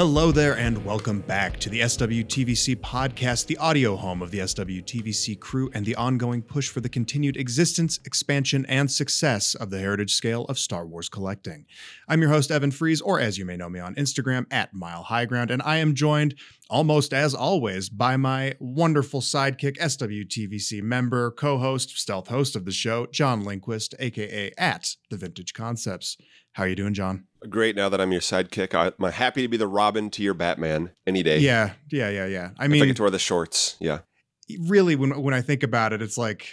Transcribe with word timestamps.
Hello 0.00 0.32
there, 0.32 0.56
and 0.56 0.82
welcome 0.82 1.20
back 1.20 1.60
to 1.60 1.68
the 1.68 1.80
SWTVC 1.80 2.74
podcast, 2.76 3.44
the 3.44 3.58
audio 3.58 3.96
home 3.96 4.22
of 4.22 4.30
the 4.30 4.38
SWTVC 4.38 5.38
crew 5.38 5.70
and 5.74 5.84
the 5.84 5.94
ongoing 5.94 6.40
push 6.40 6.70
for 6.70 6.80
the 6.80 6.88
continued 6.88 7.36
existence, 7.36 8.00
expansion, 8.06 8.64
and 8.64 8.90
success 8.90 9.54
of 9.54 9.68
the 9.68 9.78
heritage 9.78 10.14
scale 10.14 10.46
of 10.46 10.58
Star 10.58 10.86
Wars 10.86 11.10
collecting. 11.10 11.66
I'm 12.08 12.22
your 12.22 12.30
host, 12.30 12.50
Evan 12.50 12.70
Fries, 12.70 13.02
or 13.02 13.20
as 13.20 13.36
you 13.36 13.44
may 13.44 13.58
know 13.58 13.68
me 13.68 13.78
on 13.78 13.94
Instagram, 13.96 14.46
at 14.50 14.72
Mile 14.72 15.02
High 15.02 15.26
Ground, 15.26 15.50
and 15.50 15.60
I 15.66 15.76
am 15.76 15.94
joined, 15.94 16.34
almost 16.70 17.12
as 17.12 17.34
always, 17.34 17.90
by 17.90 18.16
my 18.16 18.54
wonderful 18.58 19.20
sidekick, 19.20 19.76
SWTVC 19.76 20.82
member, 20.82 21.30
co 21.30 21.58
host, 21.58 21.98
stealth 21.98 22.28
host 22.28 22.56
of 22.56 22.64
the 22.64 22.72
show, 22.72 23.04
John 23.04 23.44
Lindquist, 23.44 23.94
aka 23.98 24.50
at 24.56 24.96
The 25.10 25.18
Vintage 25.18 25.52
Concepts. 25.52 26.16
How 26.52 26.64
are 26.64 26.68
you 26.68 26.76
doing, 26.76 26.94
John? 26.94 27.26
Great. 27.48 27.76
Now 27.76 27.88
that 27.88 28.00
I'm 28.00 28.12
your 28.12 28.20
sidekick, 28.20 28.74
I, 28.74 28.92
I'm 29.02 29.12
happy 29.12 29.42
to 29.42 29.48
be 29.48 29.56
the 29.56 29.68
Robin 29.68 30.10
to 30.10 30.22
your 30.22 30.34
Batman 30.34 30.90
any 31.06 31.22
day. 31.22 31.38
Yeah, 31.38 31.72
yeah, 31.90 32.10
yeah, 32.10 32.26
yeah. 32.26 32.50
I 32.58 32.66
If 32.66 32.70
mean, 32.70 32.82
I 32.82 32.86
get 32.86 32.96
to 32.96 33.02
wear 33.02 33.10
the 33.10 33.18
shorts. 33.18 33.76
Yeah. 33.80 34.00
really 34.58 34.96
when 34.96 35.20
when 35.22 35.32
I 35.34 35.40
think 35.40 35.62
about 35.62 35.92
it, 35.92 36.02
it's 36.02 36.18
like 36.18 36.48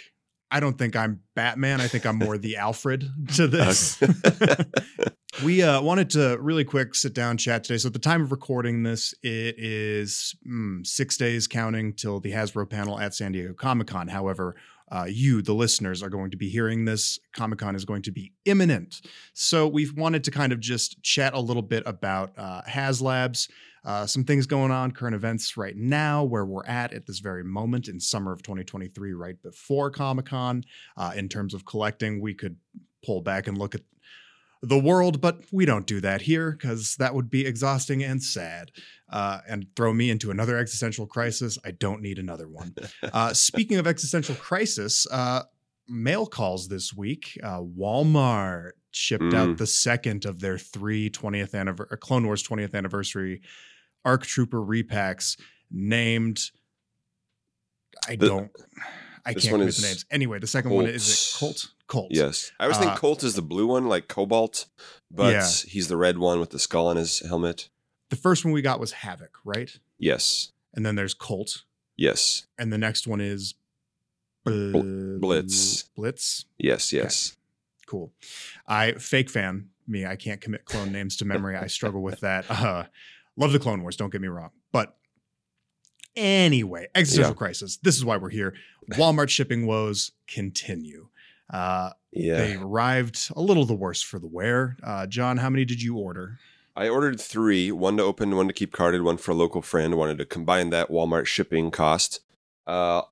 I 0.50 0.60
don't 0.60 0.78
think 0.78 0.96
I'm 0.96 1.20
Batman. 1.34 1.80
I 1.80 1.88
think 1.88 2.06
I'm 2.06 2.16
more 2.16 2.38
the 2.38 2.56
Alfred 2.56 3.04
to 3.34 3.46
this. 3.46 4.00
we 5.44 5.62
uh, 5.62 5.82
wanted 5.82 6.10
to 6.10 6.38
really 6.40 6.64
quick 6.64 6.94
sit 6.94 7.12
down 7.12 7.36
chat 7.36 7.64
today. 7.64 7.78
So 7.78 7.88
at 7.88 7.92
the 7.92 7.98
time 7.98 8.22
of 8.22 8.30
recording 8.32 8.82
this, 8.82 9.14
it 9.22 9.56
is 9.58 10.34
mm, 10.46 10.86
six 10.86 11.16
days 11.16 11.46
counting 11.46 11.92
till 11.92 12.20
the 12.20 12.32
Hasbro 12.32 12.68
panel 12.70 12.98
at 12.98 13.14
San 13.14 13.32
Diego 13.32 13.52
Comic 13.52 13.88
Con. 13.88 14.08
However, 14.08 14.56
uh, 14.90 15.06
you, 15.08 15.42
the 15.42 15.54
listeners, 15.54 16.02
are 16.02 16.08
going 16.08 16.30
to 16.30 16.36
be 16.36 16.48
hearing 16.48 16.84
this. 16.84 17.18
Comic 17.34 17.58
Con 17.58 17.74
is 17.74 17.84
going 17.84 18.02
to 18.02 18.10
be 18.10 18.32
imminent. 18.44 19.00
So 19.34 19.66
we've 19.66 19.96
wanted 19.96 20.24
to 20.24 20.30
kind 20.30 20.52
of 20.52 20.60
just 20.60 21.02
chat 21.02 21.34
a 21.34 21.40
little 21.40 21.62
bit 21.62 21.82
about 21.86 22.32
uh, 22.36 22.62
HasLabs, 22.62 23.50
uh, 23.84 24.06
some 24.06 24.24
things 24.24 24.46
going 24.46 24.70
on, 24.70 24.92
current 24.92 25.14
events 25.14 25.56
right 25.56 25.76
now, 25.76 26.24
where 26.24 26.44
we're 26.44 26.64
at 26.66 26.92
at 26.92 27.06
this 27.06 27.20
very 27.20 27.44
moment 27.44 27.88
in 27.88 28.00
summer 28.00 28.32
of 28.32 28.42
2023, 28.42 29.12
right 29.12 29.40
before 29.42 29.90
Comic 29.90 30.26
Con. 30.26 30.64
Uh, 30.96 31.12
in 31.16 31.28
terms 31.28 31.54
of 31.54 31.64
collecting, 31.64 32.20
we 32.20 32.34
could 32.34 32.56
pull 33.04 33.20
back 33.20 33.46
and 33.46 33.56
look 33.56 33.74
at 33.74 33.82
the 34.62 34.78
world, 34.78 35.20
but 35.20 35.40
we 35.52 35.64
don't 35.64 35.86
do 35.86 36.00
that 36.00 36.22
here 36.22 36.50
because 36.52 36.96
that 36.96 37.14
would 37.14 37.30
be 37.30 37.46
exhausting 37.46 38.02
and 38.02 38.22
sad 38.22 38.72
uh, 39.10 39.38
and 39.48 39.66
throw 39.76 39.92
me 39.94 40.10
into 40.10 40.30
another 40.30 40.58
existential 40.58 41.06
crisis. 41.06 41.58
I 41.64 41.70
don't 41.70 42.02
need 42.02 42.18
another 42.18 42.48
one. 42.48 42.74
Uh, 43.12 43.32
speaking 43.32 43.78
of 43.78 43.86
existential 43.86 44.34
crisis, 44.34 45.06
uh, 45.10 45.42
mail 45.88 46.26
calls 46.26 46.68
this 46.68 46.92
week. 46.92 47.38
Uh, 47.42 47.60
Walmart 47.60 48.72
shipped 48.90 49.22
Mm. 49.24 49.34
out 49.34 49.56
the 49.58 49.66
second 49.66 50.24
of 50.24 50.40
their 50.40 50.58
three 50.58 51.08
20th 51.10 51.54
anniversary, 51.54 51.96
Clone 51.98 52.26
Wars 52.26 52.42
20th 52.42 52.74
anniversary 52.74 53.40
ARC 54.04 54.24
Trooper 54.26 54.60
repacks 54.60 55.38
named. 55.70 56.50
I 58.08 58.16
The- 58.16 58.26
don't. 58.28 58.50
I 59.24 59.34
can't 59.34 59.54
commit 59.54 59.74
the 59.74 59.82
names. 59.82 60.04
Anyway, 60.10 60.38
the 60.38 60.46
second 60.46 60.70
one 60.72 60.86
is 60.86 61.08
it 61.34 61.38
Colt. 61.38 61.68
Colt? 61.88 62.08
Yes. 62.10 62.52
I 62.60 62.64
always 62.64 62.76
Uh, 62.78 62.82
think 62.82 62.96
Colt 62.96 63.24
is 63.24 63.34
the 63.34 63.42
blue 63.42 63.66
one, 63.66 63.88
like 63.88 64.06
Cobalt, 64.08 64.66
but 65.10 65.32
Yeah. 65.32 65.50
he's 65.66 65.88
the 65.88 65.96
red 65.96 66.18
one 66.18 66.38
with 66.38 66.50
the 66.50 66.58
skull 66.58 66.86
on 66.86 66.96
his 66.96 67.18
helmet. 67.20 67.68
The 68.10 68.16
first 68.16 68.44
one 68.44 68.52
we 68.52 68.62
got 68.62 68.78
was 68.78 68.92
Havoc, 68.92 69.38
right? 69.44 69.78
Yes. 69.98 70.52
And 70.74 70.86
then 70.86 70.94
there's 70.94 71.14
Colt, 71.14 71.64
Yes. 71.96 72.46
and 72.58 72.72
the 72.72 72.78
next 72.78 73.06
one 73.06 73.20
is 73.20 73.54
Bl- 74.44 75.18
Blitz. 75.18 75.82
Blitz. 75.96 76.44
Yes. 76.58 76.92
Yes. 76.92 77.36
Cool. 77.86 78.12
I 78.66 78.92
fake 78.92 79.28
fan 79.30 79.70
me. 79.86 80.06
I 80.06 80.16
can't 80.16 80.40
commit 80.40 80.64
clone 80.66 80.92
names 80.92 81.16
to 81.16 81.24
memory. 81.24 81.56
I 81.56 81.66
struggle 81.66 82.02
with 82.02 82.20
that. 82.20 82.44
Uh, 82.50 82.84
love 83.36 83.52
the 83.52 83.58
Clone 83.58 83.82
Wars. 83.82 83.96
Don't 83.96 84.10
get 84.10 84.20
me 84.20 84.28
wrong, 84.28 84.50
but 84.72 84.96
anyway, 86.16 86.88
existential 86.94 87.32
Yeah. 87.32 87.36
crisis. 87.36 87.76
This 87.78 87.96
is 87.96 88.04
why 88.04 88.16
we're 88.16 88.30
here. 88.30 88.54
Walmart 88.92 89.28
shipping 89.28 89.66
woes 89.66 90.12
continue. 90.26 91.08
Uh, 91.50 91.90
Yeah. 92.12 92.38
They 92.38 92.54
arrived 92.56 93.30
a 93.36 93.40
little 93.42 93.64
the 93.64 93.74
worse 93.74 94.02
for 94.02 94.18
the 94.18 94.26
wear. 94.26 94.76
Uh, 94.82 95.06
John, 95.06 95.36
how 95.38 95.50
many 95.50 95.64
did 95.64 95.82
you 95.82 95.96
order? 95.96 96.38
I 96.74 96.88
ordered 96.88 97.20
three, 97.20 97.72
one 97.72 97.96
to 97.96 98.04
open, 98.04 98.36
one 98.36 98.46
to 98.46 98.52
keep 98.54 98.72
carded, 98.72 99.02
one 99.02 99.16
for 99.16 99.32
a 99.32 99.34
local 99.34 99.62
friend. 99.62 99.96
Wanted 99.96 100.18
to 100.18 100.24
combine 100.24 100.70
that 100.70 100.90
Walmart 100.90 101.26
shipping 101.26 101.70
cost. 101.70 102.20
Uh, 102.66 103.02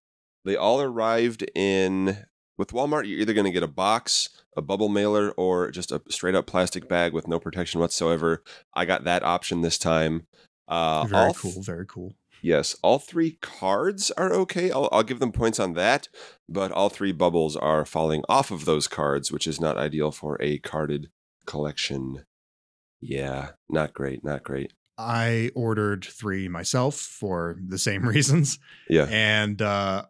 they 0.44 0.54
all 0.56 0.80
arrived 0.80 1.44
in 1.54 2.26
with 2.56 2.70
Walmart. 2.70 3.08
You're 3.08 3.18
either 3.18 3.32
going 3.34 3.46
to 3.46 3.50
get 3.50 3.62
a 3.64 3.68
box, 3.68 4.28
a 4.56 4.62
bubble 4.62 4.88
mailer, 4.88 5.30
or 5.32 5.70
just 5.72 5.90
a 5.90 6.00
straight 6.08 6.34
up 6.36 6.46
plastic 6.46 6.88
bag 6.88 7.12
with 7.12 7.26
no 7.26 7.40
protection 7.40 7.80
whatsoever. 7.80 8.42
I 8.72 8.84
got 8.84 9.04
that 9.04 9.24
option 9.24 9.62
this 9.62 9.78
time. 9.78 10.26
Uh, 10.68 11.04
Very 11.06 11.32
cool. 11.34 11.62
Very 11.62 11.86
cool. 11.86 12.14
Yes, 12.42 12.76
all 12.82 12.98
three 12.98 13.38
cards 13.40 14.10
are 14.12 14.32
okay. 14.32 14.70
I'll, 14.70 14.88
I'll 14.92 15.02
give 15.02 15.20
them 15.20 15.32
points 15.32 15.58
on 15.58 15.74
that, 15.74 16.08
but 16.48 16.70
all 16.72 16.88
three 16.88 17.12
bubbles 17.12 17.56
are 17.56 17.84
falling 17.84 18.22
off 18.28 18.50
of 18.50 18.64
those 18.64 18.88
cards, 18.88 19.32
which 19.32 19.46
is 19.46 19.60
not 19.60 19.76
ideal 19.76 20.12
for 20.12 20.40
a 20.40 20.58
carded 20.58 21.10
collection. 21.46 22.24
Yeah, 23.00 23.50
not 23.68 23.94
great, 23.94 24.24
not 24.24 24.42
great. 24.42 24.72
I 24.98 25.50
ordered 25.54 26.04
three 26.04 26.48
myself 26.48 26.96
for 26.96 27.58
the 27.64 27.78
same 27.78 28.02
reasons. 28.08 28.58
Yeah, 28.88 29.06
and 29.10 29.60
uh, 29.60 30.06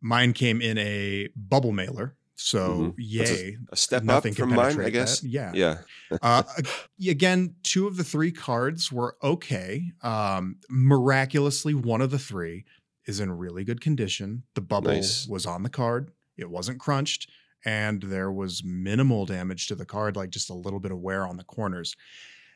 mine 0.00 0.32
came 0.32 0.60
in 0.60 0.78
a 0.78 1.28
bubble 1.36 1.72
mailer. 1.72 2.16
So 2.42 2.68
Mhm. 2.70 2.94
Yay! 2.96 3.56
a 3.70 3.76
step 3.76 3.98
up 3.98 4.04
nothing 4.04 4.34
can 4.34 4.48
from 4.48 4.54
mine, 4.56 4.80
I 4.80 4.88
guess. 4.90 5.20
that. 5.20 5.28
Yeah. 5.28 5.52
Yeah, 5.54 5.78
uh, 6.22 6.42
again, 7.06 7.54
two 7.62 7.86
of 7.86 7.96
the 7.98 8.04
three 8.04 8.32
cards 8.32 8.90
were 8.90 9.16
okay. 9.22 9.92
Um, 10.02 10.56
miraculously, 10.70 11.74
one 11.74 12.00
of 12.00 12.10
the 12.10 12.18
three 12.18 12.64
is 13.06 13.20
in 13.20 13.30
really 13.32 13.64
good 13.64 13.80
condition. 13.80 14.44
The 14.54 14.60
bubble 14.62 14.92
Nice. 14.92 15.26
was 15.26 15.44
on 15.46 15.62
the 15.62 15.68
card. 15.70 16.12
It 16.38 16.48
wasn't 16.50 16.80
crunched, 16.80 17.28
and 17.64 18.02
there 18.02 18.32
was 18.32 18.62
minimal 18.64 19.26
damage 19.26 19.66
to 19.68 19.74
the 19.74 19.84
card, 19.86 20.16
like 20.16 20.30
just 20.30 20.48
a 20.50 20.54
little 20.54 20.80
bit 20.80 20.92
of 20.92 20.98
wear 21.00 21.26
on 21.26 21.36
the 21.36 21.44
corners. 21.44 21.94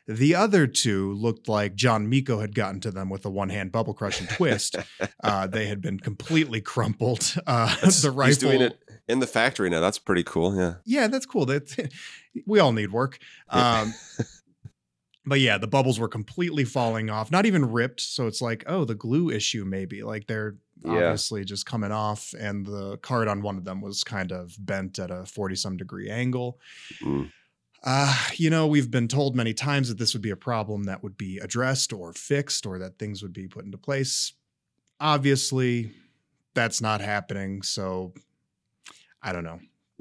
The 0.07 0.35
other 0.35 0.67
two 0.67 1.13
looked 1.13 1.47
like 1.49 1.73
John 1.73 2.07
Miko 2.07 2.39
had 2.39 2.53
gotten 2.53 2.79
to 2.81 2.91
them 2.91 3.09
with 3.09 3.25
a 3.25 3.29
one 3.31 3.49
hand 3.49 3.71
bubble 3.71 3.95
crush 3.95 4.19
and 4.19 4.29
twist. 4.29 4.75
uh, 5.23 5.47
they 5.47 5.65
had 5.65 5.81
been 5.81 5.99
completely 5.99 6.61
crumpled. 6.61 7.35
Uh, 7.47 7.75
the 8.01 8.11
rifle. 8.11 8.25
he's 8.27 8.37
doing 8.37 8.61
it 8.61 8.79
in 9.07 9.19
the 9.19 9.27
factory 9.27 9.69
now. 9.69 9.79
That's 9.81 9.99
pretty 9.99 10.23
cool. 10.23 10.55
Yeah, 10.57 10.75
Yeah, 10.85 11.07
that's 11.07 11.25
cool. 11.25 11.45
That 11.45 11.91
we 12.45 12.59
all 12.59 12.71
need 12.71 12.91
work. 12.91 13.19
Um, 13.49 13.93
but 15.25 15.39
yeah, 15.39 15.57
the 15.57 15.67
bubbles 15.67 15.99
were 15.99 16.07
completely 16.07 16.63
falling 16.65 17.09
off, 17.09 17.31
not 17.31 17.45
even 17.45 17.71
ripped. 17.71 18.01
So 18.01 18.27
it's 18.27 18.41
like, 18.41 18.63
oh, 18.67 18.85
the 18.85 18.95
glue 18.95 19.29
issue 19.29 19.65
maybe. 19.65 20.03
Like 20.03 20.27
they're 20.27 20.55
Yeah. 20.83 20.91
obviously 20.91 21.43
just 21.45 21.65
coming 21.65 21.91
off, 21.91 22.33
and 22.39 22.65
the 22.65 22.97
card 22.97 23.27
on 23.27 23.41
one 23.41 23.57
of 23.57 23.63
them 23.65 23.81
was 23.81 24.03
kind 24.03 24.31
of 24.31 24.55
bent 24.59 24.99
at 24.99 25.09
a 25.11 25.25
forty 25.25 25.55
some 25.55 25.77
degree 25.77 26.09
angle. 26.09 26.59
Mm. 27.03 27.31
Uh, 27.87 28.17
you 28.33 28.49
know, 28.49 28.65
we've 28.65 28.89
been 28.89 29.07
told 29.07 29.35
many 29.35 29.53
times 29.53 29.89
that 29.89 29.99
this 29.99 30.13
would 30.13 30.21
be 30.23 30.31
a 30.31 30.35
problem 30.35 30.85
that 30.85 31.03
would 31.03 31.15
be 31.17 31.37
addressed 31.37 31.93
or 31.93 32.11
fixed, 32.13 32.65
or 32.65 32.79
that 32.79 32.97
things 32.97 33.21
would 33.21 33.33
be 33.33 33.47
put 33.47 33.63
into 33.63 33.77
place. 33.77 34.33
Obviously, 34.99 35.91
that's 36.55 36.81
not 36.81 37.01
happening. 37.01 37.61
So 37.61 38.13
I 39.25 39.33
don't 39.33 39.43
know. 39.43 39.59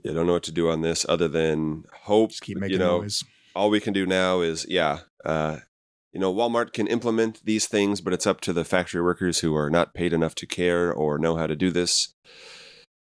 I 0.09 0.12
don't 0.12 0.26
know 0.26 0.35
what 0.35 0.43
to 0.44 0.53
do 0.53 0.69
on 0.71 0.82
this 0.82 1.05
other 1.09 1.29
than 1.29 1.85
hope. 2.03 2.31
Just 2.31 2.43
keep 2.43 2.59
making 2.59 2.75
you 2.75 2.79
know, 2.79 3.00
noise. 3.00 3.25
all 3.56 3.71
we 3.71 3.81
can 3.81 3.93
do 3.94 4.05
now 4.05 4.41
is 4.43 4.67
yeah 4.69 5.00
uh, 5.25 5.59
you 6.12 6.21
know 6.21 6.32
walmart 6.32 6.73
can 6.75 6.87
implement 6.87 7.43
these 7.44 7.67
things 7.67 8.00
but 8.03 8.12
it's 8.12 8.26
up 8.26 8.41
to 8.43 8.53
the 8.53 8.65
factory 8.65 9.00
workers 9.03 9.38
who 9.41 9.55
are 9.56 9.71
not 9.71 9.94
paid 9.94 10.12
enough 10.12 10.35
to 10.37 10.47
care 10.47 10.93
or 10.93 11.19
know 11.19 11.37
how 11.37 11.47
to 11.47 11.56
do 11.56 11.71
this 11.71 12.12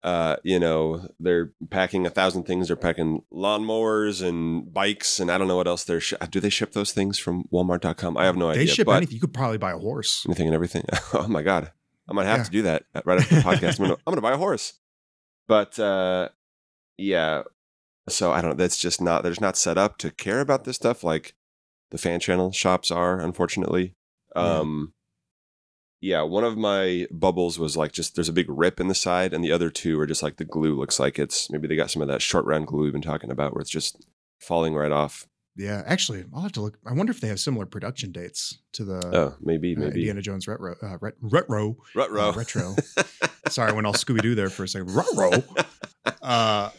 uh, 0.03 0.35
you 0.43 0.59
know 0.59 1.07
they're 1.19 1.51
packing 1.69 2.05
a 2.05 2.09
thousand 2.09 2.43
things 2.43 2.67
they're 2.67 2.75
packing 2.75 3.23
lawnmowers 3.33 4.21
and 4.27 4.71
bikes 4.73 5.19
and 5.19 5.31
i 5.31 5.37
don't 5.37 5.47
know 5.47 5.55
what 5.55 5.67
else 5.67 5.83
they're 5.85 5.99
sh- 6.01 6.13
do 6.29 6.39
they 6.39 6.49
ship 6.49 6.73
those 6.73 6.91
things 6.91 7.17
from 7.17 7.45
walmart.com 7.53 8.17
i 8.17 8.25
have 8.25 8.35
no 8.37 8.47
They 8.47 8.53
idea 8.53 8.65
They 8.65 8.71
ship 8.73 8.87
anything. 8.89 9.15
You 9.15 9.21
could 9.21 9.33
probably 9.33 9.57
buy 9.57 9.71
a 9.71 9.77
horse. 9.79 10.23
anything 10.27 10.45
and 10.47 10.53
everything 10.55 10.83
oh 11.13 11.27
my 11.27 11.41
god 11.41 11.71
i 12.09 12.13
might 12.13 12.25
have 12.25 12.39
Yeah. 12.39 12.43
to 12.43 12.51
do 12.51 12.61
that 12.63 12.83
right 13.05 13.19
after 13.19 13.35
the 13.35 13.41
podcast 13.41 13.79
i'm 13.79 13.85
gonna 13.87 13.97
i'm 14.05 14.11
gonna 14.11 14.21
buy 14.21 14.33
a 14.33 14.37
horse 14.37 14.73
but 15.47 15.77
uh 15.79 16.29
yeah 16.97 17.43
so 18.09 18.31
i 18.31 18.41
don't 18.41 18.51
know 18.51 18.57
that's 18.57 18.77
just 18.77 19.01
not 19.01 19.23
they're 19.23 19.31
just 19.31 19.41
not 19.41 19.57
set 19.57 19.77
up 19.77 19.97
to 19.97 20.11
care 20.11 20.39
about 20.41 20.63
this 20.63 20.75
stuff 20.75 21.03
like 21.03 21.33
the 21.91 21.97
fan 21.97 22.19
channel 22.19 22.51
shops 22.51 22.91
are 22.91 23.19
unfortunately 23.19 23.93
Yeah. 24.35 24.59
um 24.59 24.93
yeah 26.01 26.21
one 26.21 26.43
of 26.43 26.57
my 26.57 27.07
bubbles 27.11 27.57
was 27.59 27.77
like 27.77 27.91
just 27.93 28.15
there's 28.15 28.29
a 28.29 28.33
big 28.33 28.47
rip 28.49 28.79
in 28.79 28.87
the 28.87 28.95
side 28.95 29.33
and 29.33 29.43
the 29.43 29.51
other 29.51 29.69
two 29.69 29.99
are 29.99 30.07
just 30.07 30.23
like 30.23 30.37
the 30.37 30.45
glue 30.45 30.75
looks 30.75 30.99
like 30.99 31.17
it's 31.17 31.49
maybe 31.49 31.67
they 31.67 31.75
got 31.75 31.91
some 31.91 32.01
of 32.01 32.07
that 32.07 32.21
short 32.21 32.45
round 32.45 32.67
glue 32.67 32.83
we've 32.83 32.93
been 32.93 33.01
talking 33.01 33.31
about 33.31 33.53
where 33.53 33.61
it's 33.61 33.69
just 33.69 34.05
falling 34.39 34.73
right 34.75 34.91
off 34.91 35.27
Yeah, 35.55 35.83
actually, 35.85 36.23
I'll 36.33 36.41
have 36.41 36.51
to 36.53 36.61
look. 36.61 36.77
I 36.85 36.93
wonder 36.93 37.11
if 37.11 37.21
they 37.21 37.27
have 37.27 37.39
similar 37.39 37.65
production 37.67 38.11
dates 38.11 38.57
to 38.73 38.83
the 38.83 39.15
oh 39.15 39.35
maybe 39.41 39.75
uh, 39.75 39.79
maybe 39.81 39.95
Indiana 39.99 40.21
Jones 40.21 40.47
retro. 40.47 40.75
Uh, 40.81 40.97
ret- 40.99 41.13
retro. 41.21 41.77
Rut-row. 41.93 42.29
uh, 42.29 42.33
retro. 42.33 42.75
Sorry, 43.49 43.69
I 43.69 43.73
went 43.73 43.85
all 43.85 43.93
Scooby 43.93 44.21
Doo 44.21 44.33
there 44.35 44.49
for 44.49 44.63
a 44.63 44.67
second. 44.67 44.95
Retro. 44.95 45.31
Uh, 46.21 46.69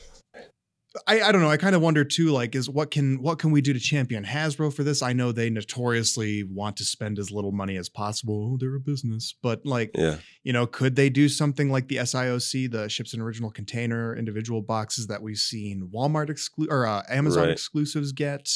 I, 1.09 1.23
I 1.23 1.33
don't 1.33 1.43
know. 1.43 1.51
I 1.51 1.57
kind 1.57 1.75
of 1.75 1.83
wonder 1.83 2.05
too, 2.05 2.29
like, 2.31 2.55
is 2.55 2.71
what 2.71 2.91
can 2.93 3.21
what 3.21 3.39
can 3.41 3.51
we 3.51 3.61
do 3.61 3.73
to 3.73 3.81
champion 3.81 4.25
Hasbro 4.25 4.73
for 4.73 4.85
this? 4.85 5.03
I 5.03 5.13
know 5.13 5.33
they 5.33 5.51
notoriously 5.51 6.45
want 6.45 6.77
to 6.77 6.85
spend 6.85 7.19
as 7.19 7.33
little 7.33 7.51
money 7.51 7.77
as 7.77 7.89
possible. 7.89 8.53
Oh, 8.53 8.57
they're 8.59 8.77
a 8.77 8.81
business, 8.81 9.35
but 9.43 9.67
like, 9.67 9.91
Yeah. 9.97 10.19
you 10.45 10.53
know, 10.53 10.67
could 10.69 10.95
they 10.95 11.11
do 11.11 11.29
something 11.29 11.69
like 11.71 11.89
the 11.89 11.97
SIOC, 11.97 12.71
the 12.71 12.89
ships 12.89 13.13
in 13.13 13.21
original 13.21 13.51
container 13.51 14.17
individual 14.17 14.63
boxes 14.63 15.09
that 15.09 15.21
we've 15.21 15.37
seen 15.39 15.91
Walmart 15.93 16.29
exclu- 16.31 16.71
or 16.71 16.87
uh, 16.87 17.03
Amazon 17.09 17.45
Right. 17.45 17.53
exclusives 17.53 18.13
get, 18.13 18.49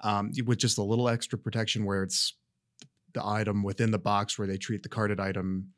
um, 0.00 0.32
with 0.46 0.58
just 0.58 0.78
a 0.78 0.82
little 0.82 1.08
extra 1.10 1.38
protection 1.38 1.84
where 1.84 2.02
it's 2.02 2.34
the 3.12 3.24
item 3.26 3.62
within 3.62 3.90
the 3.90 3.98
box 3.98 4.38
where 4.38 4.48
they 4.48 4.56
treat 4.56 4.82
the 4.82 4.88
carded 4.88 5.20
item 5.20 5.72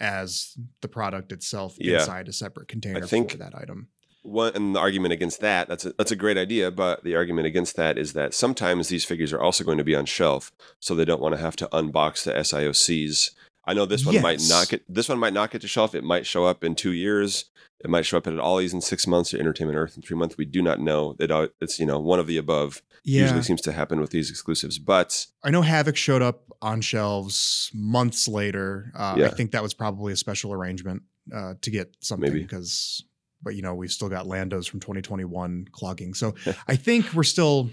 as 0.00 0.56
the 0.80 0.88
product 0.88 1.30
itself 1.32 1.76
Yeah. 1.78 1.98
inside 1.98 2.26
a 2.28 2.32
separate 2.32 2.68
container 2.68 3.06
think- 3.06 3.32
for 3.32 3.36
that 3.36 3.54
item. 3.54 3.88
One 4.22 4.52
and 4.54 4.74
the 4.74 4.80
argument 4.80 5.12
against 5.12 5.40
that 5.40 5.68
that's 5.68 5.84
a, 5.86 5.92
that's 5.96 6.10
a 6.10 6.16
great 6.16 6.36
idea, 6.36 6.70
but 6.70 7.04
the 7.04 7.14
argument 7.14 7.46
against 7.46 7.76
that 7.76 7.96
is 7.96 8.12
that 8.14 8.34
sometimes 8.34 8.88
these 8.88 9.04
figures 9.04 9.32
are 9.32 9.40
also 9.40 9.64
going 9.64 9.78
to 9.78 9.84
be 9.84 9.94
on 9.94 10.06
shelf, 10.06 10.52
so 10.80 10.94
they 10.94 11.04
don't 11.04 11.20
want 11.20 11.34
to 11.34 11.40
have 11.40 11.56
to 11.56 11.68
unbox 11.72 12.24
the 12.24 12.32
SIOCs. 12.32 13.30
I 13.64 13.74
know 13.74 13.86
this 13.86 14.04
one 14.04 14.20
might 14.20 14.40
not 14.48 14.68
get 14.68 14.82
this 14.92 15.08
one 15.08 15.18
might 15.18 15.34
not 15.34 15.50
get 15.50 15.60
to 15.60 15.68
shelf. 15.68 15.94
It 15.94 16.04
might 16.04 16.26
show 16.26 16.46
up 16.46 16.64
in 16.64 16.74
two 16.74 16.92
years. 16.92 17.46
It 17.80 17.90
might 17.90 18.06
show 18.06 18.18
up 18.18 18.26
at 18.26 18.38
Ollie's 18.38 18.74
in 18.74 18.80
six 18.80 19.06
months 19.06 19.32
or 19.32 19.38
Entertainment 19.38 19.78
Earth 19.78 19.94
in 19.94 20.02
three 20.02 20.16
months. 20.16 20.36
We 20.36 20.46
do 20.46 20.62
not 20.62 20.80
know. 20.80 21.14
It 21.20 21.30
it's 21.60 21.78
you 21.78 21.86
know 21.86 22.00
one 22.00 22.18
of 22.18 22.26
the 22.26 22.38
above. 22.38 22.82
Yeah. 23.04 23.22
Usually 23.22 23.42
seems 23.42 23.60
to 23.62 23.72
happen 23.72 24.00
with 24.00 24.10
these 24.10 24.30
exclusives, 24.30 24.78
but 24.78 25.26
I 25.44 25.50
know 25.50 25.62
Havoc 25.62 25.96
showed 25.96 26.22
up 26.22 26.42
on 26.60 26.80
shelves 26.80 27.70
months 27.72 28.26
later. 28.26 28.92
Uh, 28.96 29.20
I 29.24 29.28
think 29.28 29.52
that 29.52 29.62
was 29.62 29.74
probably 29.74 30.12
a 30.12 30.16
special 30.16 30.52
arrangement 30.52 31.02
uh, 31.34 31.54
to 31.60 31.70
get 31.70 31.94
something 32.00 32.32
Maybe. 32.32 32.42
because, 32.42 33.04
but 33.42 33.54
you 33.54 33.62
know, 33.62 33.74
we've 33.74 33.92
still 33.92 34.08
got 34.08 34.26
Landos 34.26 34.68
from 34.68 34.80
2021 34.80 35.68
clogging. 35.72 36.14
So 36.14 36.34
I 36.68 36.76
think 36.76 37.12
we're 37.14 37.22
still 37.24 37.70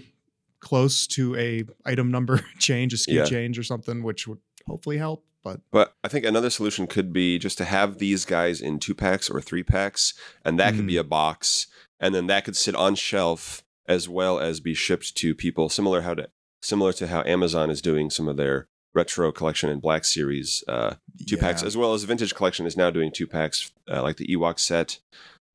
close 0.60 1.06
to 1.08 1.36
a 1.36 1.64
item 1.84 2.10
number 2.10 2.40
change, 2.58 2.92
a 2.94 2.96
SKU 2.96 3.14
Yeah. 3.14 3.24
change 3.24 3.58
or 3.58 3.62
something, 3.62 4.02
which 4.02 4.26
would 4.26 4.38
hopefully 4.66 4.98
help. 4.98 5.24
But 5.44 5.60
But 5.70 5.94
I 6.02 6.08
think 6.08 6.24
another 6.24 6.50
solution 6.50 6.86
could 6.88 7.12
be 7.12 7.38
just 7.38 7.56
to 7.58 7.64
have 7.64 7.98
these 7.98 8.24
guys 8.24 8.60
in 8.60 8.80
two 8.80 8.94
packs 8.96 9.30
or 9.30 9.40
three 9.40 9.62
packs, 9.62 10.12
and 10.44 10.58
that 10.58 10.74
could 10.74 10.86
be 10.88 10.96
a 10.96 11.04
box, 11.04 11.68
and 12.00 12.12
then 12.14 12.26
that 12.26 12.44
could 12.44 12.56
sit 12.56 12.74
on 12.74 12.96
shelf 12.96 13.62
as 13.88 14.08
well 14.08 14.40
as 14.40 14.58
be 14.58 14.74
shipped 14.74 15.14
to 15.16 15.34
people. 15.36 15.68
Similar 15.68 16.00
how 16.00 16.14
to 16.14 16.28
similar 16.62 16.92
to 16.94 17.06
how 17.06 17.22
Amazon 17.24 17.70
is 17.70 17.80
doing 17.80 18.10
some 18.10 18.26
of 18.26 18.36
their 18.36 18.66
retro 18.92 19.30
collection 19.30 19.70
and 19.70 19.80
Black 19.80 20.04
Series 20.04 20.64
uh, 20.66 20.94
two 21.28 21.36
packs, 21.36 21.62
as 21.62 21.76
well 21.76 21.94
as 21.94 22.02
Vintage 22.02 22.34
Collection 22.34 22.66
is 22.66 22.76
now 22.76 22.90
doing 22.90 23.12
two 23.12 23.28
packs, 23.28 23.70
uh, 23.88 24.02
like 24.02 24.16
the 24.16 24.26
Ewok 24.26 24.58
set, 24.58 24.98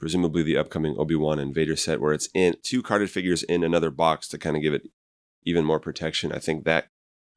presumably 0.02 0.42
the 0.44 0.58
upcoming 0.58 0.96
Obi 0.98 1.16
Wan 1.16 1.40
and 1.40 1.54
Vader 1.54 1.78
set, 1.78 2.02
where 2.02 2.12
it's 2.12 2.28
in 2.34 2.56
two 2.64 2.82
carded 2.82 3.10
figures 3.10 3.44
in 3.44 3.64
another 3.64 3.92
box 3.92 4.28
to 4.30 4.38
kind 4.38 4.58
of 4.58 4.64
give 4.64 4.74
it 4.74 4.90
even 5.44 5.64
more 5.64 5.80
protection. 5.80 6.34
I 6.34 6.40
think 6.40 6.66
that 6.66 6.88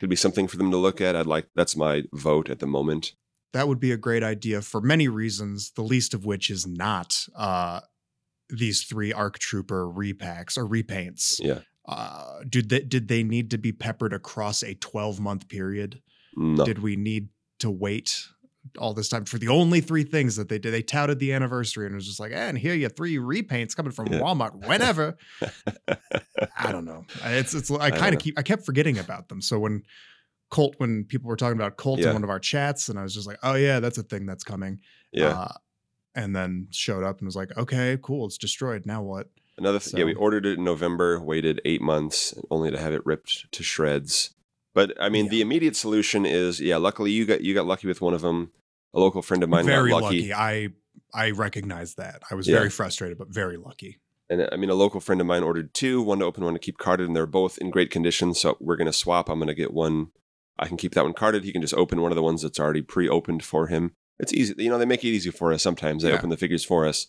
could 0.00 0.10
be 0.10 0.16
something 0.16 0.48
for 0.48 0.56
them 0.56 0.70
to 0.70 0.76
look 0.78 1.00
at. 1.00 1.14
I'd 1.14 1.26
like 1.26 1.46
that's 1.54 1.76
my 1.76 2.02
vote 2.12 2.50
at 2.50 2.58
the 2.58 2.66
moment. 2.66 3.12
that 3.52 3.68
would 3.68 3.78
be 3.78 3.92
a 3.92 3.96
great 3.96 4.24
idea 4.24 4.60
for 4.62 4.80
many 4.80 5.06
reasons, 5.06 5.70
the 5.76 5.82
least 5.82 6.12
of 6.12 6.24
which 6.24 6.50
is 6.50 6.66
not 6.66 7.26
uh, 7.36 7.80
these 8.48 8.82
three 8.82 9.12
ARC 9.12 9.38
Trooper 9.38 9.86
repacks 9.86 10.58
or 10.58 10.66
repaints. 10.66 11.38
Yeah. 11.38 11.60
Uh, 11.86 12.40
did 12.48 12.70
they, 12.70 12.80
did 12.80 13.08
they 13.08 13.22
need 13.22 13.50
to 13.50 13.58
be 13.58 13.70
peppered 13.70 14.12
across 14.12 14.62
a 14.62 14.74
12 14.74 15.20
month 15.20 15.48
period? 15.48 16.00
No. 16.34 16.64
Did 16.64 16.80
we 16.80 16.96
need 16.96 17.28
to 17.60 17.70
wait 17.70 18.26
all 18.78 18.94
this 18.94 19.08
time 19.08 19.24
for 19.24 19.38
the 19.38 19.48
only 19.48 19.80
three 19.80 20.04
things 20.04 20.36
that 20.36 20.48
they 20.48 20.58
did? 20.58 20.72
They 20.72 20.82
touted 20.82 21.18
the 21.18 21.32
anniversary 21.32 21.86
and 21.86 21.94
it 21.94 21.96
was 21.96 22.06
just 22.06 22.20
like, 22.20 22.32
eh, 22.32 22.48
and 22.48 22.58
here 22.58 22.74
you 22.74 22.88
three 22.88 23.16
repaints 23.16 23.74
coming 23.76 23.92
from 23.92 24.06
Yeah. 24.12 24.20
Walmart 24.20 24.66
whenever. 24.66 25.16
I 26.56 26.72
don't 26.72 26.84
know. 26.84 27.04
It's 27.24 27.54
it's 27.54 27.70
I 27.70 27.90
kind 28.02 28.14
of 28.14 28.20
keep 28.20 28.38
I 28.38 28.42
kept 28.42 28.64
forgetting 28.64 28.98
about 28.98 29.28
them. 29.28 29.40
So 29.40 29.58
when 29.58 29.82
Colt 30.50 30.74
when 30.78 31.04
people 31.04 31.28
were 31.28 31.36
talking 31.36 31.56
about 31.58 31.76
Colt 31.76 32.00
Yeah. 32.00 32.08
in 32.08 32.14
one 32.14 32.24
of 32.24 32.30
our 32.30 32.38
chats, 32.38 32.88
and 32.88 32.98
I 32.98 33.02
was 33.02 33.14
just 33.14 33.26
like, 33.26 33.38
oh 33.42 33.54
yeah, 33.54 33.80
that's 33.80 33.98
a 33.98 34.02
thing 34.02 34.26
that's 34.26 34.44
coming. 34.44 34.80
yeah. 35.12 35.28
Uh, 35.40 35.52
and 36.16 36.34
then 36.36 36.68
showed 36.70 37.02
up 37.02 37.18
and 37.18 37.26
was 37.26 37.34
like, 37.34 37.56
okay, 37.58 37.98
cool, 38.00 38.26
it's 38.26 38.38
destroyed. 38.38 38.86
Now 38.86 39.02
what? 39.02 39.30
Another 39.58 39.80
th- 39.80 39.94
yeah, 39.96 40.04
we 40.04 40.14
ordered 40.14 40.46
it 40.46 40.58
in 40.58 40.64
November, 40.64 41.20
waited 41.20 41.60
eight 41.64 41.80
months 41.82 42.34
only 42.52 42.70
to 42.70 42.78
have 42.78 42.92
it 42.92 43.04
ripped 43.04 43.50
to 43.52 43.62
shreds. 43.64 44.30
But 44.74 44.92
I 45.00 45.08
mean, 45.08 45.26
Yeah. 45.26 45.30
the 45.30 45.40
immediate 45.40 45.76
solution 45.76 46.26
is 46.26 46.60
yeah. 46.60 46.76
Luckily, 46.76 47.10
you 47.12 47.24
got 47.24 47.40
you 47.42 47.54
got 47.54 47.66
lucky 47.66 47.86
with 47.86 48.00
one 48.00 48.12
of 48.14 48.22
them. 48.22 48.50
A 48.92 49.00
local 49.00 49.22
friend 49.22 49.42
of 49.42 49.48
mine 49.48 49.64
very 49.64 49.90
lucky. 49.92 50.04
lucky, 50.28 50.32
I 50.34 50.68
I 51.12 51.30
recognize 51.30 51.94
that. 51.94 52.22
I 52.30 52.34
was 52.34 52.46
Yeah. 52.48 52.56
very 52.56 52.70
frustrated, 52.70 53.18
but 53.18 53.28
very 53.28 53.56
lucky. 53.56 54.00
and 54.30 54.48
I 54.52 54.56
mean, 54.56 54.70
a 54.70 54.74
local 54.74 55.00
friend 55.00 55.20
of 55.20 55.26
mine 55.26 55.42
ordered 55.42 55.74
two, 55.74 56.00
one 56.00 56.20
to 56.20 56.24
open, 56.24 56.44
one 56.44 56.54
to 56.54 56.58
keep 56.58 56.78
carded, 56.78 57.06
and 57.06 57.14
they're 57.14 57.26
both 57.26 57.58
in 57.58 57.70
great 57.70 57.90
condition. 57.90 58.32
So 58.34 58.56
we're 58.58 58.76
gonna 58.76 58.92
swap. 58.92 59.28
I'm 59.28 59.38
gonna 59.38 59.54
get 59.54 59.72
one. 59.74 60.08
I 60.58 60.66
can 60.66 60.76
keep 60.76 60.94
that 60.94 61.04
one 61.04 61.12
carded. 61.12 61.44
He 61.44 61.52
can 61.52 61.60
just 61.60 61.74
open 61.74 62.00
one 62.00 62.10
of 62.12 62.16
the 62.16 62.22
ones 62.22 62.42
that's 62.42 62.58
already 62.60 62.80
pre-opened 62.82 63.42
for 63.44 63.66
him. 63.66 63.92
It's 64.18 64.32
easy. 64.32 64.54
You 64.56 64.70
know, 64.70 64.78
they 64.78 64.86
make 64.86 65.04
it 65.04 65.08
easy 65.08 65.30
for 65.30 65.52
us. 65.52 65.62
Sometimes 65.62 66.02
they 66.04 66.08
Yeah. 66.10 66.16
open 66.16 66.30
the 66.30 66.36
figures 66.36 66.64
for 66.64 66.86
us. 66.86 67.08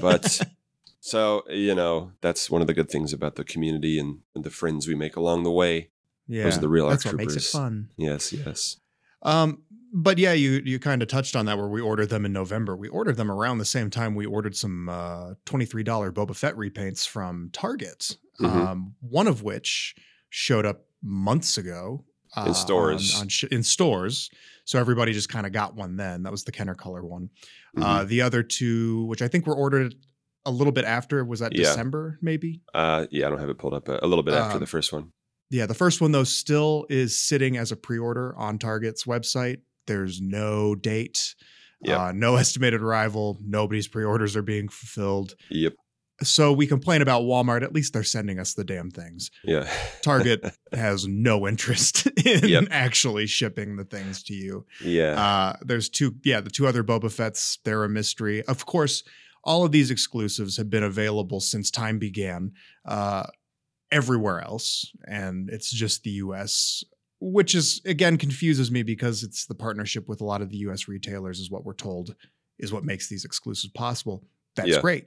But 0.00 0.40
so 1.00 1.42
you 1.48 1.74
know, 1.74 2.12
that's 2.20 2.50
one 2.50 2.60
of 2.60 2.66
the 2.66 2.74
good 2.74 2.90
things 2.90 3.12
about 3.12 3.36
the 3.36 3.44
community 3.44 3.98
and, 3.98 4.18
and 4.34 4.44
the 4.44 4.50
friends 4.50 4.86
we 4.86 4.94
make 4.94 5.16
along 5.16 5.44
the 5.44 5.50
way. 5.50 5.88
Yeah, 6.32 6.44
Those 6.44 6.58
are 6.58 6.60
the 6.60 6.68
real 6.68 6.88
that's 6.88 7.04
what 7.04 7.16
makes 7.16 7.36
it 7.36 7.42
fun. 7.42 7.88
Yes, 7.96 8.32
yes. 8.32 8.76
Um, 9.22 9.62
but 9.92 10.18
yeah, 10.18 10.32
you 10.32 10.62
you 10.64 10.78
kind 10.78 11.02
of 11.02 11.08
touched 11.08 11.36
on 11.36 11.46
that 11.46 11.58
where 11.58 11.68
we 11.68 11.80
ordered 11.80 12.08
them 12.08 12.24
in 12.24 12.32
November. 12.32 12.76
We 12.76 12.88
ordered 12.88 13.16
them 13.16 13.30
around 13.30 13.58
the 13.58 13.64
same 13.64 13.90
time 13.90 14.14
we 14.14 14.24
ordered 14.26 14.56
some 14.56 14.88
uh, 14.88 15.34
twenty 15.44 15.66
three 15.66 15.82
dollar 15.82 16.10
Boba 16.10 16.34
Fett 16.34 16.56
repaints 16.56 17.06
from 17.06 17.50
Target. 17.52 18.16
Mhm. 18.40 18.46
Um, 18.66 18.94
one 19.00 19.26
of 19.26 19.42
which 19.42 19.94
showed 20.30 20.64
up 20.64 20.86
months 21.02 21.58
ago 21.58 22.04
uh, 22.36 22.40
on- 22.48 22.54
stores. 22.54 23.20
on 23.20 23.28
sh- 23.28 23.44
in 23.44 23.62
stores. 23.62 24.30
So 24.64 24.78
everybody 24.78 25.12
just 25.12 25.28
kind 25.28 25.44
of 25.44 25.52
got 25.52 25.74
one 25.74 25.96
then. 25.96 26.22
That 26.22 26.32
was 26.32 26.44
the 26.44 26.52
Kenner 26.52 26.74
color 26.74 27.04
one. 27.04 27.28
Mhm. 27.76 27.82
Uh, 27.82 28.04
the 28.04 28.22
other 28.22 28.42
two, 28.42 29.04
which 29.06 29.20
I 29.20 29.28
think 29.28 29.46
were 29.46 29.56
ordered 29.56 29.94
a 30.46 30.50
little 30.50 30.72
bit 30.72 30.84
after, 30.86 31.24
was 31.24 31.40
that 31.40 31.52
Yeah. 31.54 31.64
December 31.64 32.18
maybe? 32.22 32.62
Uh, 32.72 33.06
yeah, 33.10 33.26
I 33.26 33.30
don't 33.30 33.40
have 33.40 33.50
it 33.50 33.58
pulled 33.58 33.74
up. 33.74 33.84
but 33.84 34.02
A 34.02 34.06
little 34.06 34.24
bit 34.24 34.34
after 34.34 34.54
Um, 34.54 34.60
the 34.60 34.66
first 34.66 34.92
one. 34.92 35.12
Yeah, 35.52 35.66
the 35.66 35.74
first 35.74 36.00
one 36.00 36.10
though 36.12 36.24
still 36.24 36.86
is 36.90 37.16
sitting 37.20 37.56
as 37.56 37.70
a 37.70 37.76
pre-order 37.76 38.34
on 38.36 38.58
Target's 38.58 39.04
website. 39.04 39.58
There's 39.86 40.20
no 40.20 40.74
date, 40.74 41.34
Yep. 41.84 41.98
uh, 41.98 42.12
no 42.12 42.36
estimated 42.44 42.80
arrival. 42.82 43.38
Nobody's 43.44 43.86
pre-orders 43.88 44.34
are 44.36 44.42
being 44.42 44.68
fulfilled. 44.68 45.34
Yep. 45.50 45.74
So 46.22 46.52
we 46.52 46.68
complain 46.68 47.02
about 47.02 47.22
Walmart. 47.22 47.62
At 47.62 47.72
least 47.74 47.92
they're 47.92 48.04
sending 48.04 48.38
us 48.38 48.54
the 48.54 48.62
damn 48.62 48.90
things. 48.92 49.30
Yeah. 49.42 49.68
Target 50.02 50.54
has 50.72 51.04
no 51.06 51.48
interest 51.48 52.06
in 52.24 52.48
Yep. 52.48 52.64
actually 52.70 53.26
shipping 53.26 53.76
the 53.76 53.84
things 53.84 54.22
to 54.24 54.34
you. 54.34 54.64
yeah. 54.84 55.20
Uh, 55.20 55.56
there's 55.62 55.88
two, 55.88 56.14
yeah, 56.24 56.40
the 56.40 56.50
two 56.50 56.66
other 56.68 56.84
Boba 56.84 57.10
Fett's. 57.10 57.58
They're 57.64 57.82
a 57.84 57.88
mystery. 57.88 58.42
Of 58.44 58.64
course, 58.66 59.02
all 59.44 59.64
of 59.64 59.72
these 59.72 59.90
exclusives 59.90 60.56
have 60.58 60.70
been 60.70 60.84
available 60.84 61.40
since 61.40 61.70
time 61.72 61.98
began, 61.98 62.52
uh, 62.86 63.24
everywhere 63.92 64.40
else, 64.40 64.90
and 65.06 65.48
it's 65.50 65.70
just 65.70 66.02
the 66.02 66.10
U.S., 66.10 66.82
which 67.20 67.54
is 67.54 67.80
again 67.84 68.16
confuses 68.18 68.70
me 68.72 68.82
because 68.82 69.22
it's 69.22 69.46
the 69.46 69.54
partnership 69.54 70.08
with 70.08 70.20
a 70.20 70.24
lot 70.24 70.42
of 70.42 70.50
the 70.50 70.56
U.S. 70.58 70.88
retailers, 70.88 71.38
is 71.38 71.50
what 71.50 71.64
we're 71.64 71.74
told, 71.74 72.16
is 72.58 72.72
what 72.72 72.84
makes 72.84 73.08
these 73.08 73.24
exclusives 73.24 73.72
possible. 73.72 74.24
That's 74.56 74.68
Yeah. 74.70 74.80
great. 74.80 75.06